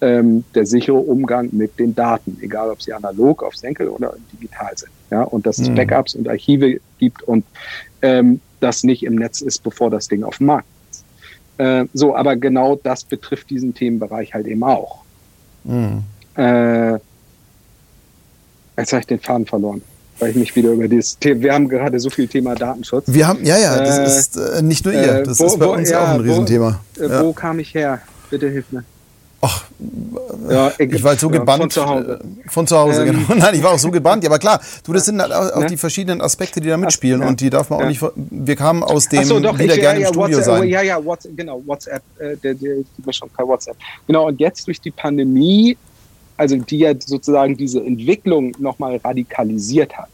ähm, 0.00 0.44
der 0.54 0.66
sichere 0.66 0.96
Umgang 0.96 1.48
mit 1.52 1.78
den 1.78 1.94
Daten, 1.94 2.38
egal 2.40 2.70
ob 2.70 2.82
sie 2.82 2.92
analog 2.92 3.42
auf 3.42 3.56
Senkel 3.56 3.88
oder 3.88 4.14
digital 4.32 4.76
sind. 4.76 4.92
Ja, 5.10 5.22
und 5.22 5.46
dass 5.46 5.58
es 5.58 5.68
mhm. 5.68 5.74
Backups 5.74 6.14
und 6.14 6.28
Archive 6.28 6.80
gibt 6.98 7.22
und 7.22 7.44
ähm, 8.02 8.40
das 8.60 8.84
nicht 8.84 9.02
im 9.02 9.16
Netz 9.16 9.40
ist, 9.40 9.62
bevor 9.62 9.90
das 9.90 10.08
Ding 10.08 10.22
auf 10.22 10.38
dem 10.38 10.46
Markt 10.46 10.68
ist. 10.90 11.04
Äh, 11.58 11.86
so, 11.94 12.14
aber 12.14 12.36
genau 12.36 12.76
das 12.76 13.04
betrifft 13.04 13.50
diesen 13.50 13.74
Themenbereich 13.74 14.34
halt 14.34 14.46
eben 14.46 14.62
auch. 14.62 15.02
Mhm. 15.68 16.02
Äh, 16.36 16.98
jetzt 18.76 18.92
habe 18.92 19.00
ich 19.00 19.06
den 19.06 19.20
Faden 19.20 19.46
verloren 19.46 19.82
weil 20.18 20.30
ich 20.30 20.36
mich 20.36 20.56
wieder 20.56 20.70
über 20.70 20.88
dieses 20.88 21.18
Thema, 21.18 21.42
wir 21.42 21.54
haben 21.54 21.68
gerade 21.68 21.98
so 22.00 22.10
viel 22.10 22.26
Thema 22.26 22.54
Datenschutz. 22.54 23.04
Wir 23.06 23.26
haben, 23.26 23.44
ja, 23.44 23.58
ja, 23.58 23.78
das 23.78 23.98
äh, 23.98 24.18
ist 24.18 24.36
äh, 24.36 24.62
nicht 24.62 24.84
nur 24.84 24.94
ihr, 24.94 25.22
das 25.22 25.38
wo, 25.38 25.46
ist 25.46 25.58
bei 25.58 25.66
uns 25.66 25.90
ja, 25.90 26.02
auch 26.02 26.08
ein 26.08 26.20
Riesenthema. 26.20 26.80
Wo, 26.96 27.04
äh, 27.04 27.08
ja. 27.08 27.24
wo 27.24 27.32
kam 27.32 27.58
ich 27.58 27.74
her? 27.74 28.00
Bitte 28.30 28.48
hilf 28.48 28.66
mir. 28.72 28.84
Ach, 29.40 29.64
ja, 30.50 30.72
ich, 30.78 30.92
ich 30.92 31.02
war 31.04 31.10
halt 31.10 31.20
so 31.20 31.30
ja, 31.30 31.38
gebannt. 31.38 31.60
Von 31.60 31.70
zu 31.70 31.86
Hause. 31.86 32.20
Äh, 32.20 32.48
von 32.48 32.66
zu 32.66 32.76
Hause, 32.76 33.06
ähm. 33.06 33.26
genau. 33.26 33.34
Nein, 33.44 33.54
ich 33.54 33.62
war 33.62 33.72
auch 33.72 33.78
so 33.78 33.90
gebannt. 33.90 34.24
Ja, 34.24 34.30
aber 34.30 34.40
klar, 34.40 34.60
du, 34.82 34.92
das 34.92 35.04
sind 35.04 35.20
halt 35.22 35.32
auch, 35.32 35.60
ne? 35.60 35.66
die 35.66 35.76
verschiedenen 35.76 36.20
Aspekte, 36.20 36.60
die 36.60 36.68
da 36.68 36.76
mitspielen. 36.76 37.20
Ja. 37.20 37.28
Und 37.28 37.40
die 37.40 37.48
darf 37.48 37.70
man 37.70 37.82
auch 37.82 37.86
nicht. 37.86 38.02
Wir 38.16 38.56
kamen 38.56 38.82
aus 38.82 39.08
dem 39.08 39.22
so, 39.22 39.38
doch, 39.38 39.56
wieder 39.56 39.74
ich, 39.74 39.80
gerne 39.80 40.00
ja, 40.00 40.08
im 40.08 40.12
Studio 40.12 40.38
WhatsApp, 40.38 40.58
sein. 40.58 40.68
Ja, 40.68 40.82
ja, 40.82 41.04
WhatsApp, 41.04 41.36
genau, 41.36 41.62
WhatsApp, 41.64 42.02
äh, 42.18 42.36
der, 42.36 42.54
der, 42.54 42.76
der 42.96 43.12
schon 43.12 43.30
bei 43.36 43.46
WhatsApp. 43.46 43.76
Genau, 44.08 44.26
und 44.26 44.40
jetzt 44.40 44.66
durch 44.66 44.80
die 44.80 44.90
Pandemie, 44.90 45.76
also 46.36 46.56
die 46.56 46.78
ja 46.78 46.94
sozusagen 46.98 47.56
diese 47.56 47.80
Entwicklung 47.84 48.56
nochmal 48.58 48.96
radikalisiert 48.96 49.96
hat, 49.96 50.08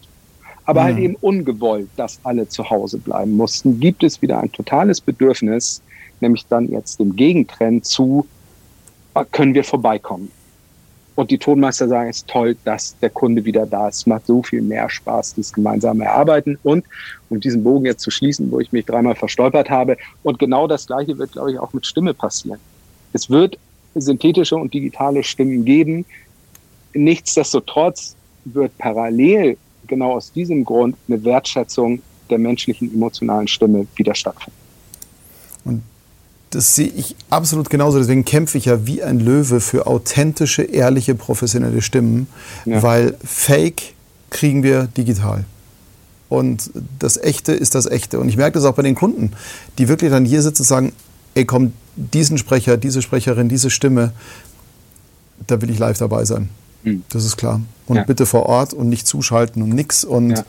aber 0.66 0.82
mhm. 0.82 0.84
halt 0.84 0.98
eben 0.98 1.14
ungewollt, 1.16 1.88
dass 1.96 2.18
alle 2.24 2.46
zu 2.46 2.68
Hause 2.68 2.98
bleiben 2.98 3.36
mussten, 3.38 3.80
gibt 3.80 4.02
es 4.02 4.20
wieder 4.20 4.38
ein 4.40 4.52
totales 4.52 5.00
Bedürfnis, 5.00 5.80
nämlich 6.20 6.46
dann 6.46 6.70
jetzt 6.70 7.00
dem 7.00 7.16
Gegentrend 7.16 7.86
zu, 7.86 8.26
können 9.30 9.54
wir 9.54 9.64
vorbeikommen. 9.64 10.30
Und 11.16 11.30
die 11.30 11.38
Tonmeister 11.38 11.86
sagen, 11.86 12.10
es 12.10 12.18
ist 12.18 12.28
toll, 12.28 12.56
dass 12.64 12.96
der 12.98 13.10
Kunde 13.10 13.44
wieder 13.44 13.66
da 13.66 13.88
ist. 13.88 13.98
Es 13.98 14.06
macht 14.06 14.26
so 14.26 14.42
viel 14.42 14.62
mehr 14.62 14.90
Spaß, 14.90 15.34
das 15.36 15.52
gemeinsame 15.52 16.04
Erarbeiten. 16.04 16.58
Und 16.64 16.84
um 17.28 17.38
diesen 17.38 17.62
Bogen 17.62 17.86
jetzt 17.86 18.02
zu 18.02 18.10
schließen, 18.10 18.50
wo 18.50 18.58
ich 18.58 18.72
mich 18.72 18.84
dreimal 18.84 19.14
verstolpert 19.14 19.70
habe, 19.70 19.96
und 20.24 20.40
genau 20.40 20.66
das 20.66 20.88
Gleiche 20.88 21.16
wird, 21.16 21.32
glaube 21.32 21.52
ich, 21.52 21.58
auch 21.58 21.72
mit 21.72 21.86
Stimme 21.86 22.14
passieren. 22.14 22.58
Es 23.12 23.30
wird 23.30 23.58
synthetische 23.94 24.56
und 24.56 24.74
digitale 24.74 25.22
Stimmen 25.22 25.64
geben. 25.64 26.04
Nichtsdestotrotz 26.94 28.16
wird 28.44 28.76
parallel 28.78 29.56
genau 29.86 30.14
aus 30.14 30.32
diesem 30.32 30.64
Grund 30.64 30.96
eine 31.06 31.22
Wertschätzung 31.22 32.02
der 32.28 32.38
menschlichen 32.38 32.92
emotionalen 32.92 33.46
Stimme 33.46 33.86
wieder 33.94 34.14
stattfinden. 34.16 34.58
Und 35.64 35.82
das 36.54 36.76
sehe 36.76 36.88
ich 36.88 37.16
absolut 37.30 37.68
genauso. 37.68 37.98
Deswegen 37.98 38.24
kämpfe 38.24 38.58
ich 38.58 38.66
ja 38.66 38.86
wie 38.86 39.02
ein 39.02 39.18
Löwe 39.18 39.60
für 39.60 39.86
authentische, 39.86 40.62
ehrliche, 40.62 41.14
professionelle 41.14 41.82
Stimmen, 41.82 42.28
ja. 42.64 42.82
weil 42.82 43.16
Fake 43.24 43.94
kriegen 44.30 44.62
wir 44.62 44.84
digital. 44.96 45.44
Und 46.28 46.70
das 46.98 47.16
Echte 47.16 47.52
ist 47.52 47.74
das 47.74 47.86
Echte. 47.86 48.18
Und 48.18 48.28
ich 48.28 48.36
merke 48.36 48.54
das 48.54 48.64
auch 48.64 48.74
bei 48.74 48.82
den 48.82 48.94
Kunden, 48.94 49.32
die 49.78 49.88
wirklich 49.88 50.10
dann 50.10 50.24
hier 50.24 50.42
sitzen 50.42 50.62
und 50.62 50.66
sagen, 50.66 50.92
ey 51.34 51.44
komm, 51.44 51.72
diesen 51.96 52.38
Sprecher, 52.38 52.76
diese 52.76 53.02
Sprecherin, 53.02 53.48
diese 53.48 53.70
Stimme, 53.70 54.12
da 55.46 55.60
will 55.60 55.70
ich 55.70 55.78
live 55.78 55.98
dabei 55.98 56.24
sein. 56.24 56.48
Mhm. 56.82 57.02
Das 57.08 57.24
ist 57.24 57.36
klar. 57.36 57.60
Und 57.86 57.96
ja. 57.96 58.04
bitte 58.04 58.26
vor 58.26 58.46
Ort 58.46 58.72
und 58.72 58.88
nicht 58.88 59.06
zuschalten 59.06 59.62
und 59.62 59.70
nix. 59.70 60.04
Und 60.04 60.30
ja. 60.30 60.44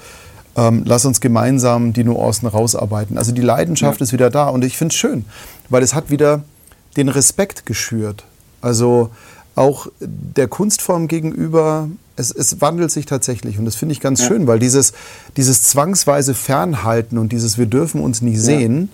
ähm, 0.56 0.84
lass 0.86 1.06
uns 1.06 1.20
gemeinsam 1.20 1.94
die 1.94 2.04
Nuancen 2.04 2.48
rausarbeiten. 2.48 3.18
Also 3.18 3.32
die 3.32 3.42
Leidenschaft 3.42 4.00
ja. 4.00 4.04
ist 4.04 4.14
wieder 4.14 4.30
da. 4.30 4.50
Und 4.50 4.64
ich 4.64 4.78
finde 4.78 4.94
es 4.94 4.98
schön, 4.98 5.26
weil 5.70 5.84
es 5.84 5.94
hat 5.94 6.10
wieder 6.10 6.44
den 6.98 7.10
Respekt 7.10 7.66
geschürt. 7.66 8.24
Also 8.62 9.10
auch 9.56 9.88
der 10.00 10.48
Kunstform 10.48 11.08
gegenüber, 11.08 11.90
es, 12.16 12.32
es 12.32 12.62
wandelt 12.62 12.92
sich 12.92 13.06
tatsächlich. 13.06 13.58
Und 13.58 13.66
das 13.66 13.76
finde 13.76 13.94
ich 13.94 14.00
ganz 14.00 14.22
ja. 14.22 14.28
schön, 14.28 14.48
weil 14.48 14.60
dieses, 14.60 14.94
dieses 15.38 15.64
zwangsweise 15.64 16.34
Fernhalten 16.34 17.18
und 17.18 17.32
dieses 17.32 17.58
Wir 17.58 17.66
dürfen 17.66 18.02
uns 18.02 18.22
nicht 18.22 18.40
sehen, 18.40 18.90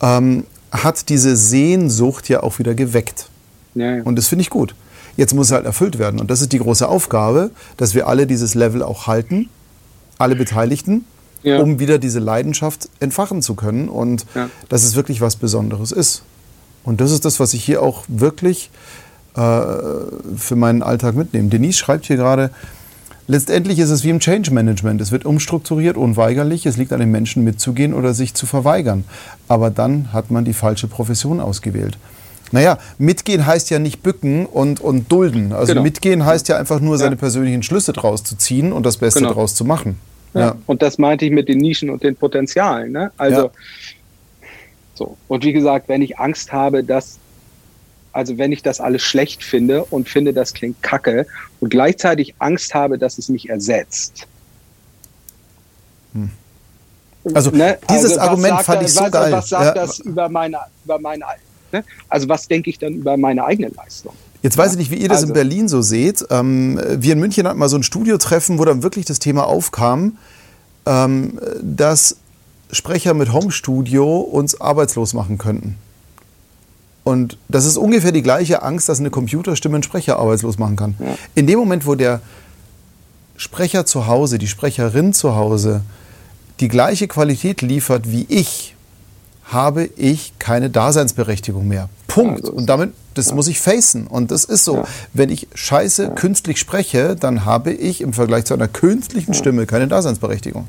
ähm, 0.00 0.44
hat 0.70 1.08
diese 1.08 1.36
Sehnsucht 1.36 2.28
ja 2.28 2.42
auch 2.42 2.58
wieder 2.58 2.74
geweckt. 2.74 3.28
Ja, 3.74 3.96
ja. 3.96 4.02
Und 4.02 4.16
das 4.16 4.28
finde 4.28 4.42
ich 4.42 4.50
gut. 4.50 4.74
Jetzt 5.16 5.34
muss 5.34 5.48
es 5.48 5.52
halt 5.52 5.66
erfüllt 5.66 5.98
werden. 5.98 6.20
Und 6.20 6.30
das 6.30 6.40
ist 6.40 6.52
die 6.52 6.58
große 6.58 6.88
Aufgabe, 6.88 7.50
dass 7.76 7.94
wir 7.94 8.06
alle 8.06 8.26
dieses 8.26 8.54
Level 8.54 8.82
auch 8.82 9.06
halten, 9.06 9.48
alle 10.18 10.36
Beteiligten, 10.36 11.04
ja. 11.42 11.60
um 11.60 11.78
wieder 11.78 11.98
diese 11.98 12.18
Leidenschaft 12.18 12.88
entfachen 13.00 13.42
zu 13.42 13.54
können 13.54 13.88
und 13.88 14.26
dass 14.68 14.84
es 14.84 14.96
wirklich 14.96 15.20
was 15.20 15.36
Besonderes 15.36 15.92
ist. 15.92 16.22
Und 16.84 17.00
das 17.00 17.10
ist 17.10 17.24
das, 17.24 17.40
was 17.40 17.54
ich 17.54 17.64
hier 17.64 17.82
auch 17.82 18.04
wirklich 18.08 18.70
äh, 19.34 19.40
für 20.36 20.56
meinen 20.56 20.82
Alltag 20.82 21.14
mitnehme. 21.14 21.48
Denise 21.48 21.78
schreibt 21.78 22.06
hier 22.06 22.16
gerade, 22.16 22.50
Letztendlich 23.30 23.78
ist 23.78 23.90
es 23.90 24.04
wie 24.04 24.08
im 24.08 24.20
Change 24.20 24.50
Management. 24.50 25.02
Es 25.02 25.12
wird 25.12 25.26
umstrukturiert, 25.26 25.98
unweigerlich. 25.98 26.64
Es 26.64 26.78
liegt 26.78 26.94
an 26.94 27.00
den 27.00 27.10
Menschen 27.10 27.44
mitzugehen 27.44 27.92
oder 27.92 28.14
sich 28.14 28.32
zu 28.32 28.46
verweigern. 28.46 29.04
Aber 29.48 29.68
dann 29.68 30.14
hat 30.14 30.30
man 30.30 30.46
die 30.46 30.54
falsche 30.54 30.88
Profession 30.88 31.38
ausgewählt. 31.38 31.98
Naja, 32.52 32.78
mitgehen 32.96 33.44
heißt 33.44 33.68
ja 33.68 33.78
nicht 33.78 34.02
bücken 34.02 34.46
und, 34.46 34.80
und 34.80 35.12
dulden. 35.12 35.52
Also 35.52 35.72
genau. 35.72 35.82
mitgehen 35.82 36.24
heißt 36.24 36.48
ja 36.48 36.56
einfach 36.56 36.80
nur, 36.80 36.96
seine 36.96 37.16
ja. 37.16 37.20
persönlichen 37.20 37.62
Schlüsse 37.62 37.92
draus 37.92 38.24
zu 38.24 38.36
ziehen 38.36 38.72
und 38.72 38.86
das 38.86 38.96
Beste 38.96 39.20
genau. 39.20 39.34
draus 39.34 39.54
zu 39.54 39.66
machen. 39.66 39.98
Ja. 40.34 40.56
Und 40.66 40.82
das 40.82 40.98
meinte 40.98 41.24
ich 41.24 41.30
mit 41.30 41.48
den 41.48 41.58
Nischen 41.58 41.90
und 41.90 42.02
den 42.02 42.16
Potenzialen. 42.16 42.92
Ne? 42.92 43.10
Also, 43.16 43.46
ja. 43.46 43.50
so. 44.94 45.16
Und 45.28 45.44
wie 45.44 45.52
gesagt, 45.52 45.88
wenn 45.88 46.02
ich 46.02 46.18
Angst 46.18 46.52
habe, 46.52 46.84
dass 46.84 47.18
also 48.12 48.36
wenn 48.36 48.50
ich 48.50 48.62
das 48.62 48.80
alles 48.80 49.02
schlecht 49.02 49.44
finde 49.44 49.84
und 49.84 50.08
finde, 50.08 50.32
das 50.32 50.52
klingt 50.52 50.82
kacke 50.82 51.26
und 51.60 51.68
gleichzeitig 51.68 52.34
Angst 52.40 52.74
habe, 52.74 52.98
dass 52.98 53.16
es 53.18 53.28
mich 53.28 53.48
ersetzt. 53.48 54.26
Hm. 56.14 56.30
Also 57.34 57.50
ne? 57.50 57.78
dieses 57.90 58.18
also, 58.18 58.20
Argument 58.20 58.60
fand 58.62 58.82
ich 58.82 58.92
so 58.92 59.02
was, 59.02 59.10
geil. 59.12 59.32
Was 59.32 59.48
sagt 59.48 59.76
ja. 59.76 59.82
das 59.82 59.98
über 60.00 60.28
meine, 60.28 60.58
über 60.84 60.98
meine 60.98 61.24
ne? 61.70 61.84
Also 62.08 62.28
was 62.28 62.48
denke 62.48 62.70
ich 62.70 62.78
dann 62.78 62.94
über 62.94 63.16
meine 63.16 63.44
eigene 63.44 63.68
Leistung? 63.68 64.14
Jetzt 64.42 64.56
weiß 64.56 64.72
ich 64.72 64.78
nicht, 64.78 64.90
wie 64.90 64.96
ihr 64.96 65.08
das 65.08 65.18
also. 65.18 65.28
in 65.28 65.32
Berlin 65.34 65.68
so 65.68 65.82
seht. 65.82 66.24
Ähm, 66.30 66.80
wir 66.96 67.12
in 67.12 67.18
München 67.18 67.46
hatten 67.46 67.58
mal 67.58 67.68
so 67.68 67.76
ein 67.76 67.82
Studiotreffen, 67.82 68.58
wo 68.58 68.64
dann 68.64 68.82
wirklich 68.82 69.04
das 69.04 69.18
Thema 69.18 69.46
aufkam, 69.46 70.16
ähm, 70.86 71.38
dass 71.62 72.16
Sprecher 72.70 73.14
mit 73.14 73.32
Homestudio 73.32 74.18
uns 74.18 74.60
arbeitslos 74.60 75.14
machen 75.14 75.38
könnten. 75.38 75.76
Und 77.04 77.38
das 77.48 77.64
ist 77.64 77.78
ungefähr 77.78 78.12
die 78.12 78.22
gleiche 78.22 78.62
Angst, 78.62 78.88
dass 78.88 79.00
eine 79.00 79.10
Computerstimme 79.10 79.76
einen 79.76 79.82
Sprecher 79.82 80.18
arbeitslos 80.18 80.58
machen 80.58 80.76
kann. 80.76 80.94
Ja. 80.98 81.06
In 81.34 81.46
dem 81.46 81.58
Moment, 81.58 81.86
wo 81.86 81.94
der 81.94 82.20
Sprecher 83.36 83.86
zu 83.86 84.06
Hause, 84.06 84.36
die 84.36 84.48
Sprecherin 84.48 85.14
zu 85.14 85.34
Hause 85.34 85.82
die 86.60 86.68
gleiche 86.68 87.08
Qualität 87.08 87.62
liefert 87.62 88.10
wie 88.10 88.26
ich, 88.28 88.74
habe 89.44 89.84
ich 89.96 90.34
keine 90.38 90.68
Daseinsberechtigung 90.70 91.66
mehr. 91.66 91.88
Punkt. 92.08 92.44
Ja, 92.44 92.50
und 92.50 92.66
damit, 92.66 92.92
das 93.18 93.28
ja. 93.28 93.34
muss 93.34 93.48
ich 93.48 93.60
facen. 93.60 94.06
Und 94.06 94.30
das 94.30 94.44
ist 94.44 94.64
so. 94.64 94.76
Ja. 94.76 94.84
Wenn 95.12 95.30
ich 95.30 95.48
scheiße 95.54 96.10
künstlich 96.14 96.58
spreche, 96.58 97.16
dann 97.16 97.44
habe 97.44 97.72
ich 97.72 98.00
im 98.00 98.12
Vergleich 98.12 98.44
zu 98.44 98.54
einer 98.54 98.68
künstlichen 98.68 99.34
Stimme 99.34 99.66
keine 99.66 99.88
Daseinsberechtigung. 99.88 100.68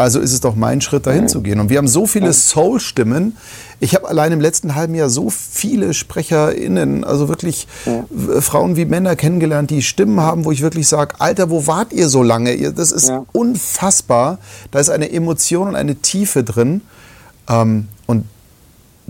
Also 0.00 0.18
ist 0.18 0.32
es 0.32 0.40
doch 0.40 0.56
mein 0.56 0.80
Schritt, 0.80 1.06
dahin 1.06 1.28
zu 1.28 1.42
gehen. 1.42 1.60
Und 1.60 1.68
wir 1.68 1.76
haben 1.76 1.88
so 1.88 2.06
viele 2.06 2.32
Soul-Stimmen. 2.32 3.36
Ich 3.80 3.94
habe 3.94 4.08
allein 4.08 4.32
im 4.32 4.40
letzten 4.40 4.74
halben 4.74 4.94
Jahr 4.94 5.10
so 5.10 5.28
viele 5.28 5.92
SprecherInnen, 5.92 7.04
also 7.04 7.28
wirklich 7.28 7.68
ja. 7.84 8.04
Frauen 8.40 8.76
wie 8.76 8.86
Männer 8.86 9.14
kennengelernt, 9.14 9.68
die 9.68 9.82
Stimmen 9.82 10.20
haben, 10.20 10.46
wo 10.46 10.52
ich 10.52 10.62
wirklich 10.62 10.88
sage, 10.88 11.16
Alter, 11.18 11.50
wo 11.50 11.66
wart 11.66 11.92
ihr 11.92 12.08
so 12.08 12.22
lange? 12.22 12.72
Das 12.72 12.92
ist 12.92 13.08
ja. 13.08 13.26
unfassbar. 13.32 14.38
Da 14.70 14.80
ist 14.80 14.88
eine 14.88 15.12
Emotion 15.12 15.68
und 15.68 15.76
eine 15.76 15.96
Tiefe 15.96 16.44
drin. 16.44 16.80
Ähm, 17.48 17.88
und 18.06 18.24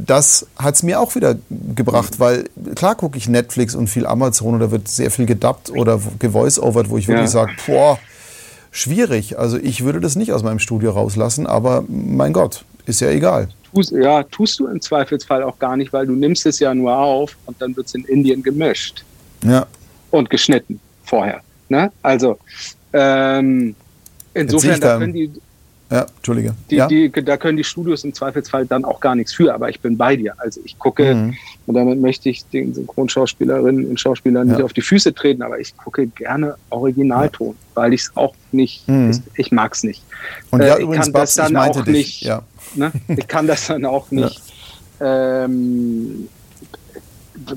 das 0.07 0.47
hat 0.57 0.75
es 0.75 0.83
mir 0.83 1.01
auch 1.01 1.15
wieder 1.15 1.37
gebracht, 1.75 2.21
weil 2.21 2.45
klar 2.75 2.95
gucke 2.95 3.19
ich 3.19 3.29
Netflix 3.29 3.75
und 3.75 3.89
viel 3.89 4.07
Amazon 4.07 4.55
oder 4.55 4.71
wird 4.71 4.89
sehr 4.89 5.11
viel 5.11 5.27
gedubbt 5.27 5.71
oder 5.71 6.01
gevoice-overt, 6.19 6.91
wo 6.91 6.99
ich 6.99 7.09
wirklich 7.09 7.27
ja. 7.27 7.29
sage, 7.29 7.53
boah, 7.67 7.99
schwierig. 8.71 9.39
Also 9.39 9.59
ich 9.59 9.85
würde 9.85 10.01
das 10.01 10.17
nicht 10.17 10.33
aus 10.33 10.43
meinem 10.43 10.59
Studio 10.59 10.91
rauslassen, 10.91 11.47
aber 11.47 11.85
mein 11.89 12.33
Gott, 12.33 12.65
ist 12.87 13.01
ja 13.01 13.11
egal. 13.11 13.49
Tust, 13.73 13.93
ja, 13.93 14.23
tust 14.25 14.59
du 14.59 14.67
im 14.67 14.81
Zweifelsfall 14.81 15.43
auch 15.43 15.59
gar 15.59 15.77
nicht, 15.77 15.93
weil 15.93 16.07
du 16.07 16.15
nimmst 16.15 16.45
es 16.47 16.59
ja 16.59 16.75
nur 16.75 16.97
auf 16.97 17.37
und 17.47 17.61
dann 17.61 17.77
wird 17.77 17.87
es 17.87 17.95
in 17.95 18.05
Indien 18.05 18.43
gemischt. 18.43 19.05
Ja. 19.45 19.67
Und 20.11 20.29
geschnitten 20.29 20.81
vorher. 21.05 21.41
Ne? 21.69 21.93
Also 22.03 22.39
ähm, 22.93 23.77
insofern, 24.35 24.81
da 24.81 24.99
können 24.99 25.13
die, 25.13 25.31
ja, 25.91 26.07
Entschuldige. 26.17 26.55
Die, 26.71 26.77
ja? 26.77 26.87
Die, 26.87 27.11
da 27.11 27.37
können 27.37 27.57
die 27.57 27.65
Studios 27.65 28.05
im 28.05 28.15
Zweifelsfall 28.15 28.65
dann 28.65 28.85
auch 28.85 29.01
gar 29.01 29.15
nichts 29.17 29.33
für, 29.33 29.53
aber 29.53 29.69
ich 29.71 29.81
bin 29.81 29.97
bei 29.97 30.15
dir. 30.15 30.35
Also 30.39 30.61
ich 30.65 30.79
gucke, 30.79 31.15
mhm. 31.15 31.37
und 31.67 31.75
damit 31.75 32.01
möchte 32.01 32.29
ich 32.29 32.45
den 32.47 32.73
Synchronschauspielerinnen 32.73 33.87
und 33.87 33.99
Schauspielern 33.99 34.49
ja. 34.49 34.55
nicht 34.55 34.63
auf 34.63 34.73
die 34.73 34.83
Füße 34.83 35.13
treten, 35.15 35.43
aber 35.43 35.59
ich 35.59 35.77
gucke 35.77 36.07
gerne 36.07 36.55
Originalton, 36.71 37.49
ja. 37.49 37.55
weil 37.75 37.93
ich 37.93 38.03
es 38.03 38.17
auch 38.17 38.35
nicht, 38.53 38.87
mhm. 38.89 39.11
ich, 39.11 39.47
ich 39.47 39.53
mag 39.53 39.75
es 39.75 39.83
nicht. 39.83 40.03
Und 40.51 40.63
ja, 40.63 40.77
äh, 40.77 40.83
übrigens, 40.83 41.07
kann 41.07 41.13
Babs, 41.13 41.35
das 41.35 41.47
dann 41.49 41.57
auch 41.57 41.85
dich. 41.85 41.93
nicht, 41.93 42.23
ja. 42.23 42.43
ne? 42.77 42.93
ich 43.09 43.27
kann 43.27 43.49
das 43.49 43.67
dann 43.67 43.85
auch 43.85 44.11
nicht 44.13 44.41
ähm, 45.01 46.29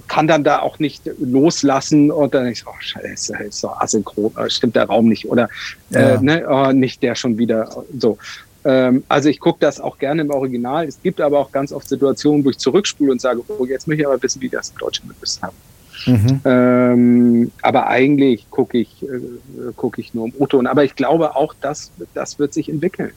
kann 0.08 0.28
dann 0.28 0.44
da 0.44 0.60
auch 0.60 0.80
nicht 0.80 1.10
loslassen 1.20 2.12
und 2.12 2.34
dann 2.34 2.48
ich, 2.48 2.66
oh 2.66 2.72
scheiße, 2.80 3.36
ist 3.48 3.60
so 3.60 3.70
asynchron, 3.70 4.32
äh, 4.38 4.50
stimmt 4.50 4.76
der 4.76 4.86
Raum 4.86 5.10
nicht 5.10 5.26
oder 5.26 5.50
äh, 5.94 6.14
ja. 6.14 6.22
ne, 6.22 6.46
oh, 6.50 6.72
nicht 6.72 7.04
der 7.04 7.16
schon 7.16 7.38
wieder 7.38 7.84
so. 7.98 8.18
Ähm, 8.66 9.04
also 9.10 9.30
ich 9.30 9.40
gucke 9.40 9.60
das 9.60 9.80
auch 9.80 9.98
gerne 9.98 10.22
im 10.22 10.30
Original. 10.30 10.88
Es 10.88 11.02
gibt 11.02 11.20
aber 11.20 11.40
auch 11.40 11.52
ganz 11.52 11.72
oft 11.72 11.88
Situationen, 11.88 12.46
wo 12.46 12.50
ich 12.50 12.58
zurückspule 12.58 13.12
und 13.12 13.22
sage, 13.22 13.42
oh, 13.48 13.66
jetzt 13.66 13.88
möchte 13.88 14.02
ich 14.02 14.08
aber 14.08 14.22
wissen, 14.22 14.42
wie 14.42 14.50
das 14.50 14.70
im 14.70 14.78
Deutschen 14.78 15.10
gelöst 15.10 15.42
haben. 15.42 15.56
Mhm. 16.06 16.42
Ähm, 16.46 17.52
aber 17.62 17.88
eigentlich 17.88 18.50
gucke 18.50 18.78
ich, 18.78 19.04
äh, 19.04 19.72
gucke 19.76 20.02
ich 20.02 20.14
nur 20.14 20.28
im 20.28 20.34
O-Ton. 20.38 20.68
Aber 20.68 20.84
ich 20.84 20.96
glaube 20.96 21.36
auch, 21.36 21.54
dass 21.62 21.92
das 22.14 22.40
wird 22.40 22.54
sich 22.54 22.70
entwickeln. 22.70 23.12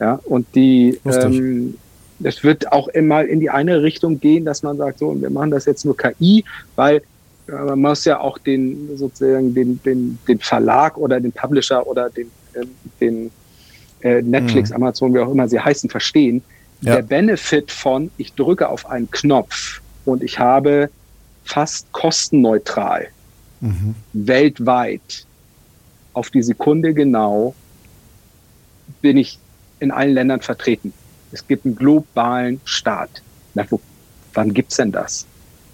Ja, 0.00 0.18
und 0.24 0.46
die, 0.54 0.98
ähm, 1.04 1.74
es 2.24 2.44
wird 2.44 2.72
auch 2.72 2.88
immer 2.88 3.24
in 3.24 3.40
die 3.40 3.50
eine 3.50 3.82
Richtung 3.82 4.20
gehen, 4.20 4.44
dass 4.44 4.62
man 4.62 4.76
sagt, 4.76 4.98
so, 4.98 5.20
wir 5.20 5.30
machen 5.30 5.50
das 5.50 5.64
jetzt 5.66 5.84
nur 5.84 5.96
KI, 5.96 6.44
weil 6.76 7.02
äh, 7.48 7.52
man 7.52 7.80
muss 7.80 8.04
ja 8.04 8.20
auch 8.20 8.38
den 8.38 8.96
sozusagen 8.96 9.54
den, 9.54 9.80
den, 9.82 10.18
den 10.28 10.38
Verlag 10.38 10.96
oder 10.96 11.20
den 11.20 11.32
Publisher 11.32 11.86
oder 11.86 12.10
den, 12.10 12.28
äh, 12.54 12.64
den 13.00 13.30
äh, 14.02 14.22
Netflix, 14.22 14.70
mhm. 14.70 14.76
Amazon, 14.76 15.14
wie 15.14 15.20
auch 15.20 15.30
immer 15.30 15.48
sie 15.48 15.60
heißen, 15.60 15.90
verstehen. 15.90 16.42
Ja. 16.80 16.96
Der 16.96 17.02
Benefit 17.02 17.70
von, 17.70 18.10
ich 18.18 18.34
drücke 18.34 18.68
auf 18.68 18.86
einen 18.86 19.10
Knopf 19.10 19.80
und 20.04 20.22
ich 20.22 20.38
habe 20.38 20.90
fast 21.44 21.90
kostenneutral 21.92 23.08
mhm. 23.60 23.94
weltweit 24.12 25.26
auf 26.12 26.30
die 26.30 26.42
Sekunde 26.42 26.92
genau 26.94 27.54
bin 29.00 29.16
ich 29.16 29.38
in 29.80 29.90
allen 29.90 30.14
Ländern 30.14 30.40
vertreten. 30.40 30.92
Es 31.32 31.46
gibt 31.46 31.64
einen 31.64 31.74
globalen 31.74 32.60
Staat. 32.64 33.22
Na, 33.54 33.64
wo, 33.70 33.80
wann 34.34 34.52
gibt's 34.52 34.76
denn 34.76 34.92
das? 34.92 35.26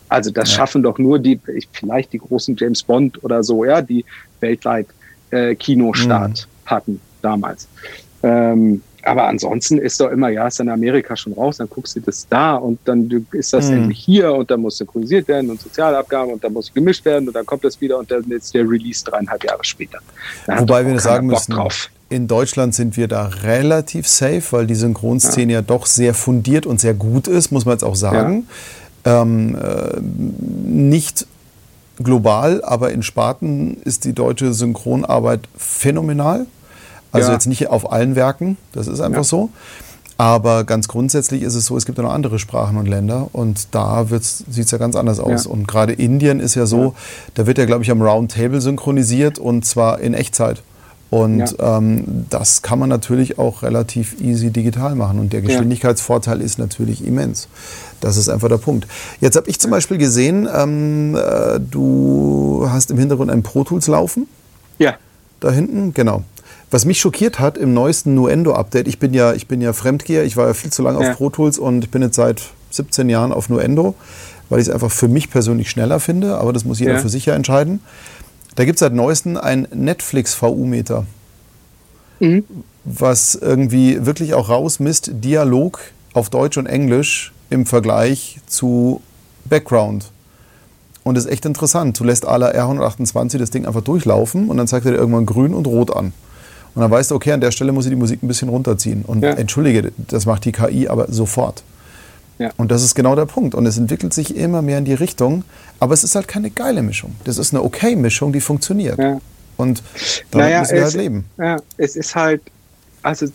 Also 0.09 0.30
das 0.30 0.51
ja. 0.51 0.56
schaffen 0.56 0.82
doch 0.82 0.98
nur 0.98 1.18
die, 1.18 1.39
vielleicht 1.72 2.12
die 2.12 2.18
großen 2.18 2.56
James 2.56 2.82
Bond 2.82 3.22
oder 3.22 3.43
so, 3.43 3.64
ja, 3.64 3.82
die 3.82 4.05
weltweit 4.40 4.86
äh, 5.30 5.55
Kinostart 5.55 6.47
mhm. 6.47 6.70
hatten 6.70 7.01
damals. 7.20 7.68
Ähm, 8.22 8.82
aber 9.02 9.28
ansonsten 9.28 9.78
ist 9.78 10.01
doch 10.01 10.10
immer, 10.10 10.28
ja, 10.28 10.47
ist 10.47 10.60
in 10.60 10.68
Amerika 10.68 11.16
schon 11.16 11.32
raus, 11.32 11.59
dann 11.59 11.68
guckst 11.68 11.97
du 11.97 12.01
das 12.01 12.26
da 12.28 12.56
und 12.56 12.78
dann 12.85 13.26
ist 13.32 13.52
das 13.52 13.68
mhm. 13.68 13.76
endlich 13.76 13.98
hier 14.01 14.32
und 14.32 14.51
dann 14.51 14.60
muss 14.60 14.78
synchronisiert 14.78 15.28
werden 15.28 15.51
und 15.51 15.60
Sozialabgaben 15.60 16.32
und 16.32 16.43
dann 16.43 16.52
muss 16.52 16.72
gemischt 16.72 17.05
werden 17.05 17.28
und 17.28 17.35
dann 17.35 17.47
kommt 17.47 17.64
das 17.64 17.80
wieder 17.80 17.98
und 17.98 18.10
dann 18.10 18.24
ist 18.30 18.55
der 18.55 18.68
Release 18.68 19.05
dreieinhalb 19.05 19.44
Jahre 19.44 19.64
später. 19.64 19.98
Da 20.47 20.60
Wobei 20.60 20.85
wir 20.86 20.98
sagen 20.98 21.28
Bock 21.28 21.39
müssen, 21.39 21.52
drauf 21.52 21.90
in 22.10 22.26
Deutschland 22.26 22.74
sind 22.74 22.97
wir 22.97 23.09
da 23.09 23.26
relativ 23.26 24.09
safe, 24.09 24.43
weil 24.51 24.66
die 24.66 24.74
Synchronszene 24.74 25.52
ja. 25.52 25.59
ja 25.59 25.62
doch 25.62 25.86
sehr 25.86 26.14
fundiert 26.14 26.66
und 26.66 26.80
sehr 26.80 26.94
gut 26.94 27.28
ist, 27.28 27.52
muss 27.52 27.64
man 27.64 27.74
jetzt 27.74 27.85
auch 27.85 27.97
sagen. 27.97 28.47
Ja. 29.05 29.22
Ähm, 29.22 29.56
äh, 29.56 30.01
nicht 30.01 31.26
global, 31.98 32.62
aber 32.64 32.93
in 32.93 33.02
Sparten 33.02 33.76
ist 33.85 34.05
die 34.05 34.12
deutsche 34.12 34.52
Synchronarbeit 34.55 35.40
phänomenal. 35.56 36.47
Also 37.12 37.28
Ja. 37.28 37.35
jetzt 37.35 37.47
nicht 37.47 37.68
auf 37.68 37.90
allen 37.93 38.16
Werken, 38.16 38.56
das 38.72 38.86
ist 38.86 39.01
einfach 39.01 39.24
so. 39.24 39.51
Aber 40.20 40.64
ganz 40.64 40.89
grundsätzlich 40.89 41.43
ist 41.43 41.55
es 41.55 41.66
so, 41.66 41.76
es 41.76 41.86
gibt 41.86 41.97
ja 41.97 42.05
noch 42.05 42.12
andere 42.12 42.40
Sprachen 42.40 42.76
und 42.76 42.86
Länder 42.86 43.28
und 43.32 43.68
da 43.70 44.05
sieht 44.05 44.64
es 44.64 44.70
ja 44.70 44.78
ganz 44.78 44.97
anders 44.97 45.20
aus. 45.20 45.47
Und 45.47 45.68
gerade 45.68 45.93
Indien 45.93 46.40
ist 46.40 46.56
ja 46.56 46.66
so, 46.66 46.94
da 47.35 47.47
wird 47.47 47.56
ja, 47.56 47.66
glaube 47.66 47.85
ich, 47.85 47.90
am 47.90 48.02
Round 48.02 48.32
Table 48.32 48.60
synchronisiert 48.60 49.39
und 49.39 49.64
zwar 49.64 50.01
in 50.01 50.14
Echtzeit. 50.14 50.62
Und 51.10 51.56
ähm, 51.59 52.26
das 52.28 52.60
kann 52.60 52.78
man 52.78 52.90
natürlich 52.90 53.39
auch 53.39 53.62
relativ 53.62 54.20
easy 54.20 54.51
digital 54.51 54.94
machen. 54.94 55.18
Und 55.18 55.32
der 55.32 55.40
Geschwindigkeitsvorteil 55.40 56.43
ist 56.43 56.59
natürlich 56.59 57.06
immens. 57.06 57.48
Das 58.01 58.16
ist 58.18 58.28
einfach 58.28 58.48
der 58.48 58.59
Punkt. 58.59 58.86
Jetzt 59.20 59.36
habe 59.36 59.48
ich 59.48 59.59
zum 59.59 59.70
Beispiel 59.70 59.97
gesehen, 59.97 60.47
ähm, 60.55 61.16
äh, 61.16 61.59
du 61.60 62.66
hast 62.68 62.90
im 62.90 62.98
Hintergrund 62.98 63.30
einen 63.30 63.43
Pro 63.43 63.64
Tools 63.64 63.86
laufen. 63.86 64.28
Ja. 64.78 64.94
Da 65.40 65.51
hinten, 65.51 65.94
genau. 65.94 66.24
Was 66.70 66.85
mich 66.85 67.01
schockiert 67.01 67.39
hat 67.40 67.56
im 67.56 67.72
neuesten 67.72 68.14
Nuendo-Update, 68.14 68.86
ich 68.89 68.98
bin 68.98 69.14
ja, 69.14 69.32
ich 69.32 69.48
bin 69.48 69.62
ja 69.62 69.72
Fremdgeher, 69.72 70.24
ich 70.24 70.36
war 70.36 70.48
ja 70.48 70.55
viel 70.55 70.70
zu 70.70 70.82
lange 70.82 71.02
Ja. 71.02 71.12
auf 71.12 71.16
Pro 71.16 71.30
Tools 71.30 71.59
und 71.59 71.85
ich 71.85 71.90
bin 71.90 72.02
jetzt 72.02 72.16
seit 72.16 72.43
17 72.70 73.09
Jahren 73.09 73.32
auf 73.32 73.48
Nuendo, 73.48 73.94
weil 74.51 74.60
ich 74.60 74.68
es 74.68 74.74
einfach 74.74 74.90
für 74.90 75.09
mich 75.09 75.30
persönlich 75.30 75.70
schneller 75.70 76.01
finde, 76.01 76.36
aber 76.36 76.52
das 76.52 76.66
muss 76.66 76.78
jeder 76.78 76.94
Ja. 76.94 76.98
für 76.98 77.09
sich 77.09 77.24
ja 77.24 77.35
entscheiden. 77.35 77.80
Da 78.59 78.64
gibt 78.64 78.74
es 78.76 78.80
seit 78.80 78.93
neuestem 78.93 79.36
ein 79.36 79.68
Netflix 79.72 80.35
VU-Meter, 80.35 81.06
Mhm. 82.18 82.43
was 82.85 83.36
irgendwie 83.36 84.05
wirklich 84.05 84.35
auch 84.35 84.48
rausmisst, 84.48 85.12
Dialog 85.14 85.78
auf 86.12 86.28
Deutsch 86.28 86.56
und 86.59 86.66
Englisch 86.66 87.32
im 87.51 87.66
Vergleich 87.66 88.40
zu 88.48 89.01
Background. 89.44 90.10
Und 91.05 91.14
das 91.14 91.26
ist 91.26 91.30
echt 91.30 91.47
interessant. 91.47 92.01
Du 92.01 92.02
lässt 92.02 92.24
la 92.24 92.51
R128 92.51 93.39
das 93.39 93.51
Ding 93.51 93.64
einfach 93.64 93.82
durchlaufen 93.82 94.51
und 94.51 94.56
dann 94.56 94.66
zeigt 94.66 94.86
er 94.86 94.90
dir 94.90 94.98
irgendwann 94.98 95.24
grün 95.24 95.55
und 95.55 95.68
rot 95.68 95.94
an. 95.94 96.06
Und 96.74 96.82
dann 96.82 96.90
weißt 96.90 97.12
du, 97.12 97.14
okay, 97.14 97.30
an 97.30 97.40
der 97.40 97.52
Stelle 97.52 97.70
muss 97.70 97.86
ich 97.86 97.90
die 97.90 97.97
Musik 97.97 98.24
ein 98.24 98.28
bisschen 98.28 98.48
runterziehen. 98.48 99.05
Und 99.06 99.22
Ja. 99.22 99.30
entschuldige, 99.35 99.93
das 99.97 100.26
macht 100.26 100.44
die 100.44 100.51
KI 100.52 100.89
aber 100.89 101.06
sofort. 101.12 101.62
Ja. 102.39 102.51
Und 102.56 102.70
das 102.70 102.82
ist 102.85 102.94
genau 102.94 103.16
der 103.16 103.27
Punkt. 103.27 103.55
Und 103.55 103.66
es 103.66 103.78
entwickelt 103.78 104.15
sich 104.15 104.36
immer 104.36 104.62
mehr 104.62 104.78
in 104.78 104.85
die 104.85 104.94
Richtung. 104.94 105.44
Aber 105.81 105.94
es 105.94 106.05
ist 106.05 106.15
halt 106.15 106.28
keine 106.28 106.51
geile 106.51 106.82
Mischung. 106.82 107.15
Das 107.24 107.39
ist 107.39 107.52
eine 107.52 107.62
okay 107.62 107.97
Mischung, 107.97 108.32
die 108.32 108.40
funktioniert. 108.40 108.98
Ja. 108.98 109.20
Und 109.56 109.82
damit 110.31 110.47
Naja, 110.48 110.60
müssen 110.60 110.73
wir 110.74 110.78
es- 110.78 110.85
halt 110.85 110.94
leben. 110.94 111.24
Ja, 111.36 111.56
es 111.77 111.97
ist 111.97 112.15
halt, 112.15 112.43
also 113.02 113.27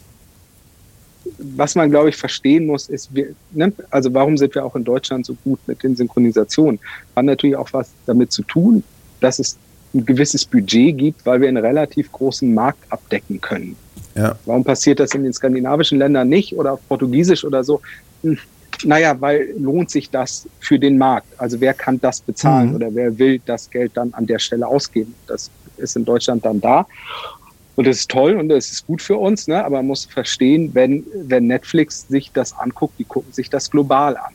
was 1.38 1.76
man, 1.76 1.90
glaube 1.90 2.10
ich, 2.10 2.18
verstehen 2.18 2.66
muss, 2.66 2.90
ist, 2.90 3.14
wir, 3.14 3.28
ne, 3.52 3.72
also 3.90 4.14
warum 4.14 4.38
sind 4.38 4.54
wir 4.56 4.66
auch 4.66 4.76
in 4.76 4.84
Deutschland 4.84 5.26
so 5.26 5.36
gut 5.44 5.60
mit 5.68 5.82
den 5.84 5.96
Synchronisationen? 5.96 6.80
Hat 7.16 7.26
natürlich 7.26 7.56
auch 7.56 7.70
was 7.72 7.90
damit 8.06 8.32
zu 8.32 8.44
tun, 8.44 8.84
dass 9.22 9.40
es 9.40 9.58
ein 9.94 10.06
gewisses 10.06 10.44
Budget 10.46 10.98
gibt, 10.98 11.26
weil 11.26 11.40
wir 11.42 11.48
einen 11.48 11.64
relativ 11.64 12.12
großen 12.12 12.54
Markt 12.54 12.80
abdecken 12.92 13.40
können. 13.40 13.76
Ja. 14.16 14.36
Warum 14.46 14.64
passiert 14.64 15.00
das 15.00 15.14
in 15.14 15.24
den 15.24 15.34
skandinavischen 15.34 15.98
Ländern 15.98 16.28
nicht 16.30 16.56
oder 16.58 16.74
auf 16.74 16.80
Portugiesisch 16.90 17.46
oder 17.46 17.64
so? 17.64 17.82
Naja, 18.86 19.20
weil 19.20 19.54
lohnt 19.58 19.90
sich 19.90 20.10
das 20.10 20.48
für 20.60 20.78
den 20.80 20.98
Markt? 20.98 21.28
Also 21.38 21.60
wer 21.62 21.74
kann 21.74 22.00
das 22.00 22.22
bezahlen 22.22 22.70
Mhm. 22.70 22.76
oder 22.76 22.96
wer 22.96 23.18
will 23.18 23.42
das 23.46 23.70
Geld 23.70 23.92
dann 23.96 24.14
an 24.14 24.26
der 24.26 24.40
Stelle 24.40 24.68
ausgeben? 24.68 25.14
Das 25.28 25.50
ist 25.78 25.96
in 25.96 26.06
Deutschland 26.06 26.46
dann 26.46 26.62
da. 26.62 26.86
Und 27.76 27.88
das 27.88 27.98
ist 27.98 28.12
toll 28.12 28.36
und 28.36 28.50
das 28.50 28.72
ist 28.72 28.86
gut 28.86 29.02
für 29.02 29.18
uns, 29.18 29.48
ne? 29.48 29.64
aber 29.66 29.78
man 29.78 29.88
muss 29.88 30.06
verstehen, 30.06 30.70
wenn, 30.74 31.04
wenn 31.16 31.48
Netflix 31.48 32.08
sich 32.08 32.32
das 32.32 32.54
anguckt, 32.58 33.00
die 33.00 33.04
gucken 33.04 33.34
sich 33.34 33.50
das 33.50 33.72
global 33.72 34.16
an. 34.16 34.34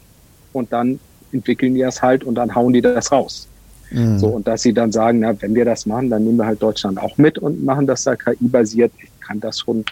Und 0.53 0.73
dann 0.73 0.99
entwickeln 1.31 1.75
die 1.75 1.83
das 1.83 2.03
halt 2.03 2.25
und 2.25 2.35
dann 2.35 2.55
hauen 2.55 2.73
die 2.73 2.81
das 2.81 3.13
raus. 3.13 3.47
Mhm. 3.91 4.19
So, 4.19 4.27
und 4.29 4.49
dass 4.49 4.63
sie 4.63 4.73
dann 4.73 4.91
sagen, 4.91 5.21
na, 5.21 5.41
wenn 5.41 5.55
wir 5.55 5.65
das 5.65 5.87
machen, 5.87 6.11
dann 6.11 6.25
nehmen 6.25 6.39
wir 6.39 6.47
halt 6.47 6.61
Deutschland 6.61 6.99
auch 6.99 7.17
mit 7.17 7.39
und 7.39 7.65
machen 7.65 7.87
das 7.87 8.05
da 8.05 8.17
KI-basiert. 8.17 8.93
Ich 8.99 9.21
kann 9.21 9.39
das 9.41 9.61
schon 9.61 9.85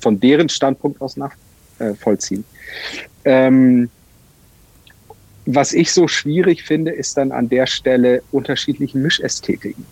von 0.00 0.18
deren 0.18 0.48
Standpunkt 0.48 1.00
aus 1.02 1.16
nach 1.16 1.32
äh, 1.78 1.94
vollziehen. 1.94 2.44
Ähm, 3.28 3.90
was 5.44 5.74
ich 5.74 5.92
so 5.92 6.08
schwierig 6.08 6.62
finde, 6.62 6.92
ist 6.92 7.18
dann 7.18 7.30
an 7.30 7.50
der 7.50 7.66
Stelle 7.66 8.22
unterschiedliche 8.32 8.96
Mischästhetiken. 8.96 9.84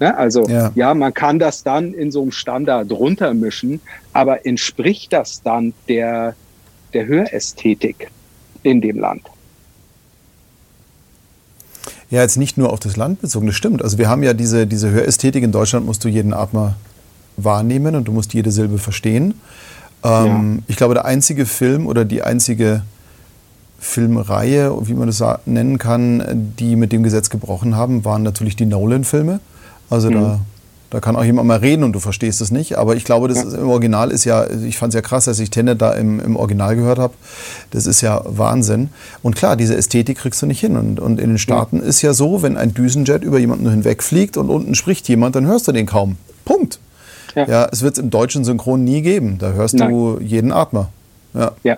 Ne? 0.00 0.16
Also 0.16 0.48
Ja. 0.48 0.72
ja. 0.74 0.92
man 0.94 1.14
kann 1.14 1.38
das 1.38 1.62
dann 1.62 1.94
in 1.94 2.10
so 2.10 2.22
einem 2.22 2.32
Standard 2.32 2.90
runtermischen, 2.90 3.80
aber 4.12 4.44
entspricht 4.44 5.12
das 5.12 5.40
dann 5.42 5.72
der, 5.88 6.34
der 6.92 7.06
Hörästhetik 7.06 8.10
in 8.64 8.80
dem 8.80 8.98
Land? 8.98 9.22
Ja, 12.10 12.22
jetzt 12.22 12.38
nicht 12.38 12.58
nur 12.58 12.72
auf 12.72 12.80
das 12.80 12.96
Land 12.96 13.20
bezogen, 13.20 13.46
das 13.46 13.54
stimmt. 13.54 13.82
Also 13.82 13.98
wir 13.98 14.08
haben 14.08 14.24
ja 14.24 14.32
diese, 14.32 14.66
diese 14.66 14.90
Hörästhetik. 14.90 15.44
In 15.44 15.52
Deutschland 15.52 15.86
musst 15.86 16.02
du 16.02 16.08
jeden 16.08 16.34
Atmer 16.34 16.74
wahrnehmen 17.36 17.94
und 17.94 18.08
du 18.08 18.12
musst 18.12 18.34
jede 18.34 18.50
Silbe 18.50 18.78
verstehen. 18.78 19.34
Ähm, 20.04 20.62
Ich 20.66 20.76
glaube, 20.76 20.94
der 20.94 21.04
einzige 21.04 21.46
Film 21.46 21.86
oder 21.86 22.04
die 22.04 22.22
einzige 22.22 22.82
Filmreihe, 23.78 24.76
wie 24.82 24.94
man 24.94 25.06
das 25.06 25.22
nennen 25.46 25.78
kann, 25.78 26.52
die 26.58 26.76
mit 26.76 26.92
dem 26.92 27.02
Gesetz 27.02 27.30
gebrochen 27.30 27.76
haben, 27.76 28.04
waren 28.04 28.22
natürlich 28.22 28.54
die 28.54 28.66
Nolan-Filme. 28.66 29.40
Also 29.88 30.10
da, 30.10 30.40
da 30.90 31.00
kann 31.00 31.16
auch 31.16 31.24
jemand 31.24 31.48
mal 31.48 31.58
reden 31.58 31.82
und 31.82 31.92
du 31.92 31.98
verstehst 31.98 32.40
es 32.40 32.50
nicht. 32.50 32.76
Aber 32.76 32.94
ich 32.94 33.04
glaube, 33.04 33.28
das 33.28 33.42
ist, 33.42 33.54
im 33.54 33.68
Original 33.68 34.10
ist 34.10 34.24
ja, 34.24 34.48
ich 34.50 34.76
fand 34.76 34.92
es 34.92 34.94
ja 34.96 35.00
krass, 35.00 35.24
dass 35.24 35.38
ich 35.38 35.48
Tenet 35.48 35.80
da 35.80 35.92
im, 35.92 36.20
im 36.20 36.36
Original 36.36 36.76
gehört 36.76 36.98
habe. 36.98 37.14
Das 37.70 37.86
ist 37.86 38.02
ja 38.02 38.22
Wahnsinn. 38.26 38.90
Und 39.22 39.34
klar, 39.34 39.56
diese 39.56 39.76
Ästhetik 39.76 40.18
kriegst 40.18 40.42
du 40.42 40.46
nicht 40.46 40.60
hin. 40.60 40.76
Und, 40.76 41.00
und 41.00 41.18
in 41.18 41.30
den 41.30 41.38
Staaten 41.38 41.80
ist 41.80 42.02
ja 42.02 42.12
so, 42.12 42.42
wenn 42.42 42.56
ein 42.56 42.74
Düsenjet 42.74 43.24
über 43.24 43.38
jemanden 43.38 43.68
hinwegfliegt 43.70 44.36
und 44.36 44.50
unten 44.50 44.74
spricht 44.74 45.08
jemand, 45.08 45.36
dann 45.36 45.46
hörst 45.46 45.66
du 45.68 45.72
den 45.72 45.86
kaum. 45.86 46.16
Punkt. 46.44 46.80
Ja, 47.34 47.46
Ja. 47.48 47.68
es 47.70 47.82
wird 47.82 47.94
es 47.94 47.98
im 48.02 48.10
deutschen 48.10 48.44
Synchron 48.44 48.84
nie 48.84 49.02
geben. 49.02 49.38
Da 49.38 49.52
hörst 49.52 49.78
du 49.78 50.18
jeden 50.20 50.52
Atmer. 50.52 50.88
Ja. 51.34 51.52
Ja. 51.62 51.76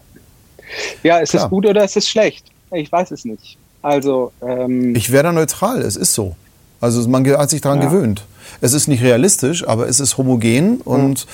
Ja, 1.03 1.19
ist 1.19 1.31
Klar. 1.31 1.45
es 1.45 1.51
gut 1.51 1.67
oder 1.67 1.85
ist 1.85 1.97
es 1.97 2.09
schlecht? 2.09 2.47
Ich 2.73 2.91
weiß 2.91 3.11
es 3.11 3.25
nicht. 3.25 3.59
Also, 3.83 4.33
ähm, 4.47 4.95
Ich 4.95 5.11
wäre 5.13 5.25
da 5.25 5.33
neutral, 5.33 5.81
es 5.83 5.97
ist 5.97 6.15
so. 6.15 6.37
Also 6.81 7.07
man 7.09 7.27
hat 7.37 7.51
sich 7.51 7.61
daran 7.61 7.81
Ja. 7.81 7.87
gewöhnt. 7.89 8.25
Es 8.61 8.73
ist 8.73 8.89
nicht 8.89 9.03
realistisch, 9.03 9.67
aber 9.67 9.89
es 9.89 10.01
ist 10.01 10.17
homogen 10.19 10.79
und 10.81 11.27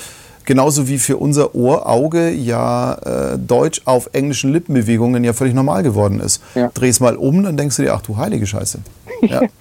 genauso 0.45 0.87
wie 0.87 0.97
für 0.99 1.17
unser 1.17 1.53
Ohr, 1.55 1.87
Auge 1.87 2.31
ja 2.31 2.93
äh, 3.33 3.37
Deutsch 3.37 3.81
auf 3.85 4.09
englischen 4.13 4.51
Lippenbewegungen 4.51 5.23
ja 5.23 5.33
völlig 5.33 5.53
normal 5.53 5.83
geworden 5.83 6.19
ist. 6.19 6.41
Ja. 6.55 6.69
Dreh's 6.73 6.99
mal 6.99 7.15
um, 7.15 7.43
dann 7.43 7.55
denkst 7.55 7.75
du 7.77 7.83
dir, 7.83 7.93
ach 7.93 8.01
du 8.01 8.17
heilige 8.17 8.45
Scheiße. 8.47 8.79
Ja. 9.21 9.41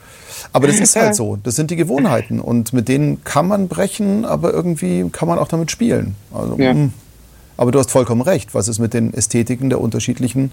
Aber 0.52 0.66
das 0.66 0.80
ist 0.80 0.96
halt 0.96 1.14
so, 1.14 1.36
das 1.36 1.56
sind 1.56 1.70
die 1.70 1.76
Gewohnheiten 1.76 2.40
und 2.40 2.72
mit 2.72 2.88
denen 2.88 3.22
kann 3.24 3.46
man 3.48 3.68
brechen, 3.68 4.24
aber 4.24 4.52
irgendwie 4.52 5.08
kann 5.10 5.28
man 5.28 5.38
auch 5.38 5.48
damit 5.48 5.70
spielen. 5.70 6.14
Also, 6.32 6.56
Ja. 6.58 6.74
mm. 6.74 6.92
Aber 7.56 7.72
du 7.72 7.78
hast 7.80 7.90
vollkommen 7.90 8.20
recht, 8.22 8.54
was 8.54 8.68
ist 8.68 8.78
mit 8.78 8.94
den 8.94 9.12
Ästhetiken 9.12 9.68
der 9.68 9.80
unterschiedlichen 9.80 10.52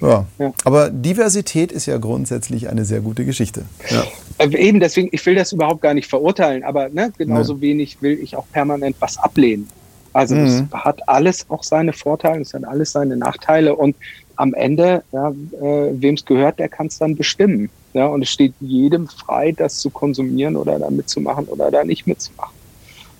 ja. 0.00 0.26
Ja. 0.38 0.52
Aber 0.64 0.90
Diversität 0.90 1.72
ist 1.72 1.86
ja 1.86 1.98
grundsätzlich 1.98 2.68
eine 2.68 2.84
sehr 2.84 3.00
gute 3.00 3.24
Geschichte. 3.24 3.64
Ja. 3.90 4.02
äh, 4.38 4.56
eben 4.56 4.80
deswegen, 4.80 5.08
ich 5.12 5.24
will 5.24 5.34
das 5.34 5.52
überhaupt 5.52 5.82
gar 5.82 5.94
nicht 5.94 6.08
verurteilen, 6.08 6.64
aber 6.64 6.88
ne, 6.88 7.12
genauso 7.16 7.60
wenig 7.60 7.98
will 8.02 8.18
ich 8.20 8.36
auch 8.36 8.44
permanent 8.52 8.96
was 9.00 9.18
ablehnen. 9.18 9.68
Also 10.12 10.34
Mhm. 10.34 10.44
es 10.46 10.62
hat 10.72 11.08
alles 11.08 11.46
auch 11.48 11.64
seine 11.64 11.92
Vorteile, 11.92 12.42
es 12.42 12.54
hat 12.54 12.64
alles 12.64 12.92
seine 12.92 13.16
Nachteile 13.16 13.74
und 13.74 13.96
am 14.36 14.54
Ende, 14.54 15.02
ja, 15.12 15.30
äh, 15.30 15.90
wem 15.92 16.14
es 16.14 16.24
gehört, 16.24 16.58
der 16.58 16.68
kann 16.68 16.86
es 16.88 16.98
dann 16.98 17.16
bestimmen. 17.16 17.70
Ja, 17.94 18.06
und 18.06 18.22
es 18.22 18.28
steht 18.28 18.52
jedem 18.60 19.06
frei, 19.08 19.52
das 19.52 19.78
zu 19.78 19.88
konsumieren 19.88 20.56
oder 20.56 20.78
da 20.78 20.90
mitzumachen 20.90 21.46
oder 21.46 21.70
da 21.70 21.84
nicht 21.84 22.06
mitzumachen. 22.06 22.52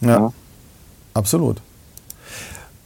Ja, 0.01 0.09
Ja. 0.09 0.33
absolut. 1.15 1.59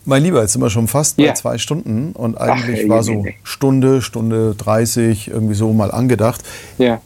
Mein 0.05 0.23
Lieber, 0.23 0.41
jetzt 0.43 0.53
sind 0.53 0.63
wir 0.63 0.71
schon 0.71 0.87
fast 0.89 1.17
bei 1.17 1.25
Ja. 1.25 1.35
zwei 1.35 1.59
Stunden 1.59 2.13
und 2.13 2.39
eigentlich 2.39 2.81
ey, 2.81 2.89
war 2.89 3.03
so. 3.03 3.25
Stunde, 3.43 4.01
Stunde 4.03 4.55
30 4.57 5.29
irgendwie 5.29 5.55
so 5.55 5.73
mal 5.73 5.91
angedacht. 5.91 6.43
Ja. 6.79 7.01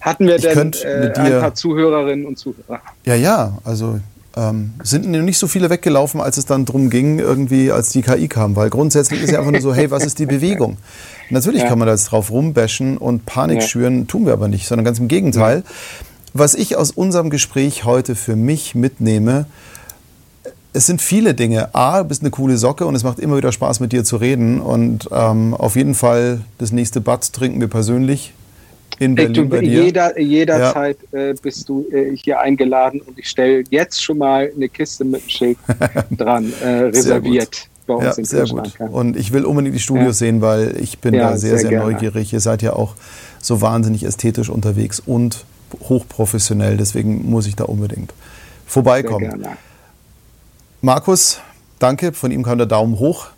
Hatten 0.00 0.26
wir 0.26 0.36
Ich 0.36 0.42
denn 0.42 0.72
äh, 0.84 1.12
ein 1.14 1.40
paar 1.40 1.54
Zuhörerinnen 1.54 2.26
und 2.26 2.38
Zuhörer? 2.38 2.80
Ja, 3.06 3.14
ja, 3.14 3.58
also 3.64 4.00
ähm, 4.36 4.72
sind 4.82 5.08
nicht 5.08 5.38
so 5.38 5.46
viele 5.46 5.70
weggelaufen, 5.70 6.20
als 6.20 6.36
es 6.38 6.46
dann 6.46 6.64
drum 6.64 6.90
ging, 6.90 7.18
irgendwie, 7.18 7.70
als 7.70 7.90
die 7.90 8.02
KI 8.02 8.28
kam. 8.28 8.56
Weil 8.56 8.70
grundsätzlich 8.70 9.22
ist 9.22 9.30
ja 9.30 9.38
einfach 9.38 9.52
nur 9.52 9.60
so, 9.60 9.74
hey, 9.74 9.90
was 9.90 10.04
ist 10.04 10.18
die 10.18 10.26
Bewegung? 10.26 10.76
Natürlich 11.30 11.62
Ja. 11.62 11.68
kann 11.68 11.78
man 11.78 11.86
da 11.86 11.92
jetzt 11.94 12.06
drauf 12.06 12.30
rumbashen 12.30 12.98
und 12.98 13.26
Panik 13.26 13.60
Ja. 13.60 13.66
schüren, 13.68 14.06
tun 14.06 14.26
wir 14.26 14.32
aber 14.32 14.48
nicht, 14.48 14.66
sondern 14.66 14.84
ganz 14.84 14.98
im 14.98 15.08
Gegenteil. 15.08 15.62
Was 16.32 16.54
ich 16.54 16.76
aus 16.76 16.90
unserem 16.90 17.30
Gespräch 17.30 17.84
heute 17.84 18.16
für 18.16 18.34
mich 18.34 18.74
mitnehme, 18.74 19.46
es 20.72 20.86
sind 20.86 21.00
viele 21.00 21.34
Dinge. 21.34 21.72
A, 21.72 22.02
du 22.02 22.08
bist 22.08 22.22
eine 22.22 22.30
coole 22.30 22.56
Socke 22.58 22.84
und 22.86 22.96
es 22.96 23.04
macht 23.04 23.20
immer 23.20 23.36
wieder 23.36 23.52
Spaß, 23.52 23.78
mit 23.78 23.92
dir 23.92 24.02
zu 24.02 24.16
reden. 24.16 24.60
Und 24.60 25.08
ähm, 25.12 25.54
auf 25.54 25.76
jeden 25.76 25.94
Fall 25.94 26.40
das 26.58 26.72
nächste 26.72 27.00
Bad 27.00 27.32
trinken 27.32 27.60
wir 27.60 27.68
persönlich 27.68 28.32
in 28.98 29.14
Berlin 29.14 29.34
du, 29.34 29.48
bei 29.48 29.60
dir. 29.60 29.84
jeder, 29.84 30.18
jederzeit 30.18 30.98
äh, 31.12 31.34
bist 31.40 31.68
du 31.68 31.86
äh, 31.90 32.16
hier 32.16 32.40
eingeladen 32.40 33.00
und 33.00 33.18
ich 33.18 33.28
stelle 33.28 33.64
jetzt 33.70 34.02
schon 34.02 34.18
mal 34.18 34.50
eine 34.54 34.68
Kiste 34.68 35.04
mit 35.04 35.22
einem 35.22 35.30
Schild 35.30 35.58
dran, 36.10 36.52
äh, 36.62 36.66
reserviert 36.84 37.68
bei 37.86 37.94
uns 37.94 38.04
Ja, 38.04 38.12
im 38.14 38.24
sehr 38.24 38.46
gut. 38.46 38.78
Ja. 38.78 38.86
Und 38.86 39.16
ich 39.16 39.32
will 39.32 39.44
unbedingt 39.44 39.74
die 39.74 39.80
Studios 39.80 40.20
Ja. 40.20 40.26
sehen, 40.26 40.40
weil 40.40 40.76
ich 40.80 40.98
bin 40.98 41.14
Ja, 41.14 41.30
da 41.30 41.36
sehr, 41.36 41.58
sehr 41.58 41.70
sehr, 41.70 41.80
neugierig. 41.80 42.32
Ihr 42.32 42.40
seid 42.40 42.62
ja 42.62 42.72
auch 42.72 42.94
so 43.40 43.60
wahnsinnig 43.60 44.04
ästhetisch 44.04 44.48
unterwegs 44.48 45.00
und 45.04 45.44
hochprofessionell. 45.88 46.76
Deswegen 46.76 47.28
muss 47.28 47.46
ich 47.46 47.56
da 47.56 47.64
unbedingt 47.64 48.12
vorbeikommen. 48.66 49.46
Markus, 50.80 51.40
danke. 51.78 52.12
Von 52.12 52.30
ihm 52.30 52.42
kam 52.42 52.58
der 52.58 52.66
Daumen 52.66 52.98
hoch. 52.98 53.28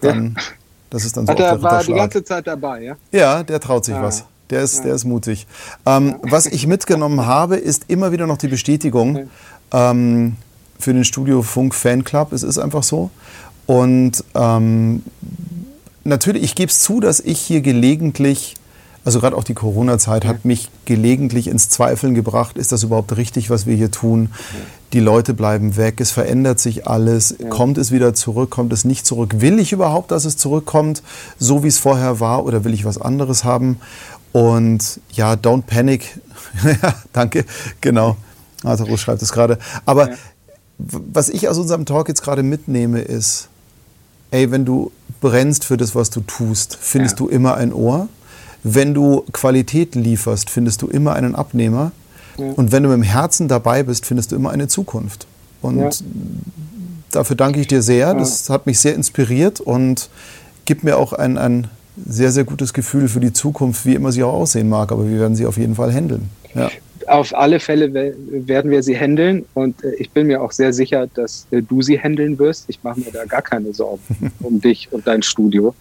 Dann, 0.00 0.34
ja. 0.36 0.42
Das 0.90 1.04
ist 1.04 1.16
dann 1.16 1.26
so 1.26 1.32
Hat 1.32 1.40
er 1.40 1.62
war 1.62 1.84
die 1.84 1.92
ganze 1.92 2.24
Zeit 2.24 2.46
dabei, 2.46 2.82
ja? 2.82 2.96
Ja, 3.12 3.42
der 3.42 3.60
traut 3.60 3.84
sich 3.84 3.94
ah. 3.94 4.02
was. 4.02 4.24
Der 4.50 4.62
ist, 4.62 4.78
ja. 4.78 4.84
der 4.84 4.94
ist 4.94 5.04
mutig. 5.04 5.46
Ähm, 5.86 6.08
ja. 6.08 6.18
Was 6.30 6.46
ich 6.46 6.66
mitgenommen 6.66 7.26
habe, 7.26 7.56
ist 7.56 7.84
immer 7.88 8.12
wieder 8.12 8.26
noch 8.26 8.38
die 8.38 8.48
Bestätigung 8.48 9.28
ähm, 9.72 10.36
für 10.78 10.92
den 10.92 11.04
Studio 11.04 11.42
Funk 11.42 11.74
Fanclub. 11.74 12.32
Es 12.32 12.42
ist 12.42 12.58
einfach 12.58 12.82
so. 12.82 13.10
Und 13.66 14.24
ähm, 14.34 15.02
natürlich, 16.04 16.42
ich 16.42 16.54
gebe 16.54 16.70
es 16.70 16.80
zu, 16.80 17.00
dass 17.00 17.20
ich 17.20 17.38
hier 17.38 17.60
gelegentlich 17.60 18.56
also 19.04 19.20
gerade 19.20 19.36
auch 19.36 19.44
die 19.44 19.54
Corona-Zeit 19.54 20.26
hat 20.26 20.44
mich 20.44 20.68
gelegentlich 20.84 21.48
ins 21.48 21.70
Zweifeln 21.70 22.14
gebracht, 22.14 22.58
ist 22.58 22.70
das 22.70 22.82
überhaupt 22.82 23.16
richtig, 23.16 23.48
was 23.48 23.66
wir 23.66 23.74
hier 23.74 23.90
tun? 23.90 24.28
Die 24.92 25.00
Leute 25.00 25.32
bleiben 25.32 25.76
weg, 25.76 26.00
es 26.00 26.10
verändert 26.10 26.60
sich 26.60 26.86
alles, 26.86 27.36
ja. 27.38 27.48
kommt 27.48 27.78
es 27.78 27.92
wieder 27.92 28.12
zurück, 28.12 28.50
kommt 28.50 28.72
es 28.72 28.84
nicht 28.84 29.06
zurück? 29.06 29.40
Will 29.40 29.58
ich 29.58 29.72
überhaupt, 29.72 30.10
dass 30.10 30.24
es 30.24 30.36
zurückkommt, 30.36 31.02
so 31.38 31.62
wie 31.62 31.68
es 31.68 31.78
vorher 31.78 32.20
war, 32.20 32.44
oder 32.44 32.64
will 32.64 32.74
ich 32.74 32.84
was 32.84 33.00
anderes 33.00 33.44
haben? 33.44 33.78
Und 34.32 35.00
ja, 35.12 35.32
don't 35.34 35.62
panic. 35.62 36.20
ja, 36.64 36.94
danke, 37.12 37.44
genau. 37.80 38.16
Also 38.62 38.96
schreibt 38.96 39.22
es 39.22 39.32
gerade. 39.32 39.58
Aber 39.86 40.10
ja. 40.10 40.16
was 40.78 41.28
ich 41.28 41.48
aus 41.48 41.58
unserem 41.58 41.86
Talk 41.86 42.08
jetzt 42.08 42.22
gerade 42.22 42.42
mitnehme, 42.42 43.00
ist, 43.00 43.48
ey, 44.30 44.50
wenn 44.50 44.64
du 44.64 44.92
brennst 45.20 45.64
für 45.64 45.76
das, 45.76 45.94
was 45.94 46.10
du 46.10 46.20
tust, 46.20 46.78
findest 46.80 47.18
ja. 47.18 47.26
du 47.26 47.28
immer 47.28 47.56
ein 47.56 47.72
Ohr 47.72 48.08
wenn 48.62 48.94
du 48.94 49.24
Qualität 49.32 49.94
lieferst, 49.94 50.50
findest 50.50 50.82
du 50.82 50.88
immer 50.88 51.14
einen 51.14 51.34
Abnehmer. 51.34 51.92
Ja. 52.36 52.52
Und 52.52 52.72
wenn 52.72 52.82
du 52.82 52.88
mit 52.88 52.98
dem 52.98 53.02
Herzen 53.02 53.48
dabei 53.48 53.82
bist, 53.82 54.06
findest 54.06 54.32
du 54.32 54.36
immer 54.36 54.50
eine 54.50 54.68
Zukunft. 54.68 55.26
Und 55.62 56.04
dafür 57.10 57.36
danke 57.36 57.60
ich 57.60 57.66
dir 57.66 57.82
sehr. 57.82 58.14
Das 58.14 58.48
hat 58.50 58.66
mich 58.66 58.78
sehr 58.78 58.94
inspiriert 58.94 59.60
und 59.60 60.10
gibt 60.64 60.84
mir 60.84 60.96
auch 60.96 61.12
ein, 61.12 61.38
ein 61.38 61.68
sehr, 62.06 62.30
sehr 62.30 62.44
gutes 62.44 62.72
Gefühl 62.72 63.08
für 63.08 63.20
die 63.20 63.32
Zukunft, 63.32 63.86
wie 63.86 63.94
immer 63.94 64.12
sie 64.12 64.22
auch 64.22 64.32
aussehen 64.32 64.68
mag. 64.68 64.92
Aber 64.92 65.08
wir 65.08 65.18
werden 65.20 65.36
sie 65.36 65.46
auf 65.46 65.56
jeden 65.56 65.74
Fall 65.74 65.92
handeln. 65.92 66.28
Ja. 66.54 66.70
Auf 67.06 67.34
alle 67.34 67.58
Fälle 67.60 68.14
werden 68.30 68.70
wir 68.70 68.82
sie 68.82 68.96
handeln 68.96 69.44
und 69.54 69.82
äh, 69.82 69.94
ich 69.94 70.10
bin 70.10 70.26
mir 70.26 70.42
auch 70.42 70.52
sehr 70.52 70.72
sicher, 70.72 71.08
dass 71.12 71.46
äh, 71.50 71.62
du 71.62 71.82
sie 71.82 71.98
handeln 71.98 72.38
wirst. 72.38 72.66
Ich 72.68 72.82
mache 72.84 73.00
mir 73.00 73.10
da 73.10 73.24
gar 73.24 73.42
keine 73.42 73.72
Sorgen 73.72 74.32
um 74.40 74.60
dich 74.60 74.88
und 74.92 75.06
dein 75.06 75.22
Studio, 75.22 75.74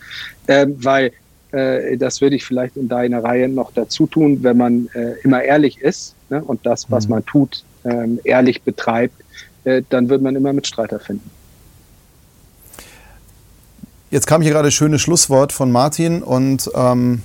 ähm, 0.47 0.75
weil 0.79 1.11
äh, 1.51 1.97
das 1.97 2.21
würde 2.21 2.35
ich 2.35 2.45
vielleicht 2.45 2.77
in 2.77 2.87
deiner 2.87 3.23
Reihe 3.23 3.49
noch 3.49 3.71
dazu 3.73 4.07
tun, 4.07 4.39
wenn 4.41 4.57
man 4.57 4.89
äh, 4.93 5.13
immer 5.23 5.43
ehrlich 5.43 5.79
ist 5.81 6.15
ne, 6.29 6.43
und 6.43 6.65
das, 6.65 6.89
was 6.89 7.05
mhm. 7.05 7.15
man 7.15 7.25
tut, 7.25 7.63
ähm, 7.83 8.19
ehrlich 8.23 8.61
betreibt, 8.61 9.15
äh, 9.65 9.81
dann 9.89 10.09
wird 10.09 10.21
man 10.21 10.35
immer 10.35 10.53
Mitstreiter 10.53 10.99
finden. 10.99 11.29
Jetzt 14.11 14.25
kam 14.25 14.41
hier 14.41 14.51
gerade 14.51 14.69
ein 14.69 14.71
schönes 14.71 15.01
Schlusswort 15.01 15.51
von 15.53 15.71
Martin 15.71 16.23
und 16.23 16.69
ähm, 16.73 17.21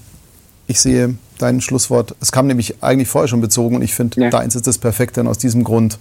ich 0.66 0.80
sehe 0.80 1.14
dein 1.38 1.60
Schlusswort. 1.60 2.14
Es 2.20 2.30
kam 2.30 2.46
nämlich 2.46 2.82
eigentlich 2.82 3.08
vorher 3.08 3.28
schon 3.28 3.40
bezogen 3.40 3.76
und 3.76 3.82
ich 3.82 3.94
finde, 3.94 4.20
ja. 4.20 4.30
deins 4.30 4.54
ist 4.54 4.66
das 4.66 4.78
perfekt, 4.78 5.16
denn 5.16 5.26
aus 5.26 5.38
diesem 5.38 5.64
Grund 5.64 5.98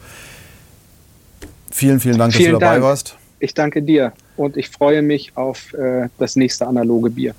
vielen, 1.72 1.99
vielen 1.99 2.18
Dank, 2.18 2.34
vielen 2.34 2.51
dass 2.51 2.60
du 2.60 2.60
dabei 2.60 2.73
Dank. 2.76 2.84
warst. 2.84 3.15
Ich 3.39 3.53
danke 3.53 3.81
dir 3.81 4.14
und 4.35 4.57
ich 4.57 4.69
freue 4.69 5.01
mich 5.01 5.35
auf 5.35 5.73
äh, 5.73 6.10
das 6.18 6.35
nächste 6.35 6.68
analoge 6.68 7.10
Bier. 7.10 7.34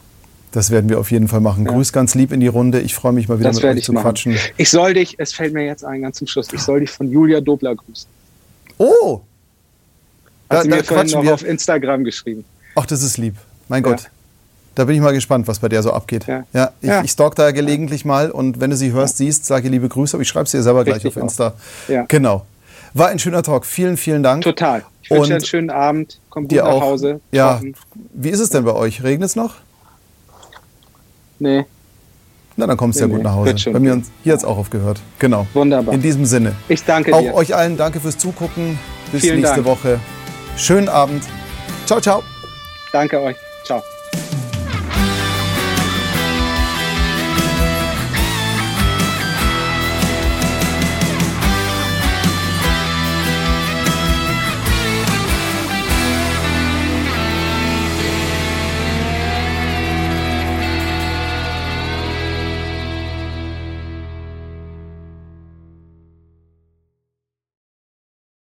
Das 0.52 0.70
werden 0.70 0.88
wir 0.88 1.00
auf 1.00 1.10
jeden 1.10 1.28
Fall 1.28 1.40
machen. 1.40 1.64
Ja. 1.66 1.72
Grüß 1.72 1.92
ganz 1.92 2.14
lieb 2.14 2.32
in 2.32 2.40
die 2.40 2.46
Runde. 2.46 2.80
Ich 2.80 2.94
freue 2.94 3.12
mich 3.12 3.28
mal 3.28 3.38
wieder 3.40 3.50
das 3.50 3.56
mit 3.62 3.76
euch 3.76 3.82
zu 3.82 3.92
machen. 3.92 4.04
quatschen. 4.04 4.36
Ich 4.56 4.70
soll 4.70 4.94
dich, 4.94 5.16
es 5.18 5.32
fällt 5.32 5.52
mir 5.52 5.66
jetzt 5.66 5.84
ein, 5.84 6.02
ganz 6.02 6.18
zum 6.18 6.26
Schluss, 6.26 6.52
ich 6.52 6.60
soll 6.60 6.80
dich 6.80 6.90
von 6.90 7.10
Julia 7.10 7.40
Dobler 7.40 7.74
grüßen. 7.74 8.08
Oh! 8.78 9.20
Hat 10.48 10.58
da, 10.58 10.62
sie 10.62 10.68
mir 10.68 10.84
vorhin 10.84 11.10
noch 11.10 11.32
auf 11.32 11.44
Instagram 11.44 12.04
geschrieben. 12.04 12.44
Ach, 12.74 12.86
das 12.86 13.02
ist 13.02 13.18
lieb. 13.18 13.36
Mein 13.68 13.82
Gott. 13.82 14.02
Ja. 14.02 14.08
Da 14.74 14.84
bin 14.84 14.96
ich 14.96 15.00
mal 15.00 15.12
gespannt, 15.12 15.46
was 15.46 15.60
bei 15.60 15.68
der 15.68 15.82
so 15.82 15.92
abgeht. 15.92 16.26
Ja, 16.26 16.44
ja 16.52 16.72
ich, 16.80 16.88
ja. 16.88 17.02
ich 17.04 17.10
stalk 17.12 17.36
da 17.36 17.52
gelegentlich 17.52 18.04
mal 18.04 18.30
und 18.30 18.60
wenn 18.60 18.70
du 18.70 18.76
sie 18.76 18.90
hörst, 18.90 19.18
siehst, 19.18 19.46
sage 19.46 19.68
liebe 19.68 19.88
Grüße, 19.88 20.16
aber 20.16 20.22
ich 20.22 20.28
schreibe 20.28 20.48
sie 20.48 20.56
dir 20.56 20.64
selber 20.64 20.80
Richtig 20.80 21.02
gleich 21.02 21.16
auf 21.16 21.22
Insta. 21.22 21.52
Ja. 21.86 22.04
Genau. 22.08 22.44
War 22.92 23.08
ein 23.08 23.18
schöner 23.18 23.42
Talk. 23.42 23.66
Vielen, 23.66 23.96
vielen 23.96 24.22
Dank. 24.22 24.42
Total. 24.42 24.84
Ich 25.02 25.10
wünsche 25.10 25.28
dir 25.28 25.34
einen 25.34 25.44
schönen 25.44 25.70
Abend. 25.70 26.18
Komm 26.30 26.48
gut 26.48 26.58
nach 26.58 26.64
auch. 26.64 26.80
Hause. 26.82 27.20
Ja. 27.30 27.60
Wie 28.12 28.30
ist 28.30 28.40
es 28.40 28.50
denn 28.50 28.64
bei 28.64 28.72
euch? 28.72 29.02
Regnet 29.02 29.30
es 29.30 29.36
noch? 29.36 29.54
Nee. 31.38 31.64
Na, 32.56 32.66
dann 32.66 32.76
kommst 32.76 33.00
du 33.00 33.06
nee, 33.06 33.10
ja 33.10 33.16
gut 33.16 33.24
nach 33.24 33.34
Hause. 33.34 33.70
Bei 33.72 33.80
mir 33.80 34.00
hier 34.22 34.32
hat 34.32 34.38
es 34.38 34.44
auch 34.44 34.56
aufgehört. 34.56 35.00
Genau. 35.18 35.46
Wunderbar. 35.54 35.92
In 35.94 36.02
diesem 36.02 36.24
Sinne. 36.24 36.52
Ich 36.68 36.84
danke 36.84 37.14
auch 37.14 37.20
dir. 37.20 37.32
Auch 37.32 37.38
euch 37.38 37.54
allen 37.54 37.76
danke 37.76 38.00
fürs 38.00 38.16
Zugucken. 38.16 38.78
Bis 39.10 39.22
Vielen 39.22 39.40
nächste 39.40 39.56
Dank. 39.56 39.66
Woche. 39.66 40.00
Schönen 40.56 40.88
Abend. 40.88 41.24
Ciao, 41.86 42.00
ciao. 42.00 42.22
Danke 42.94 43.20
euch. 43.20 43.36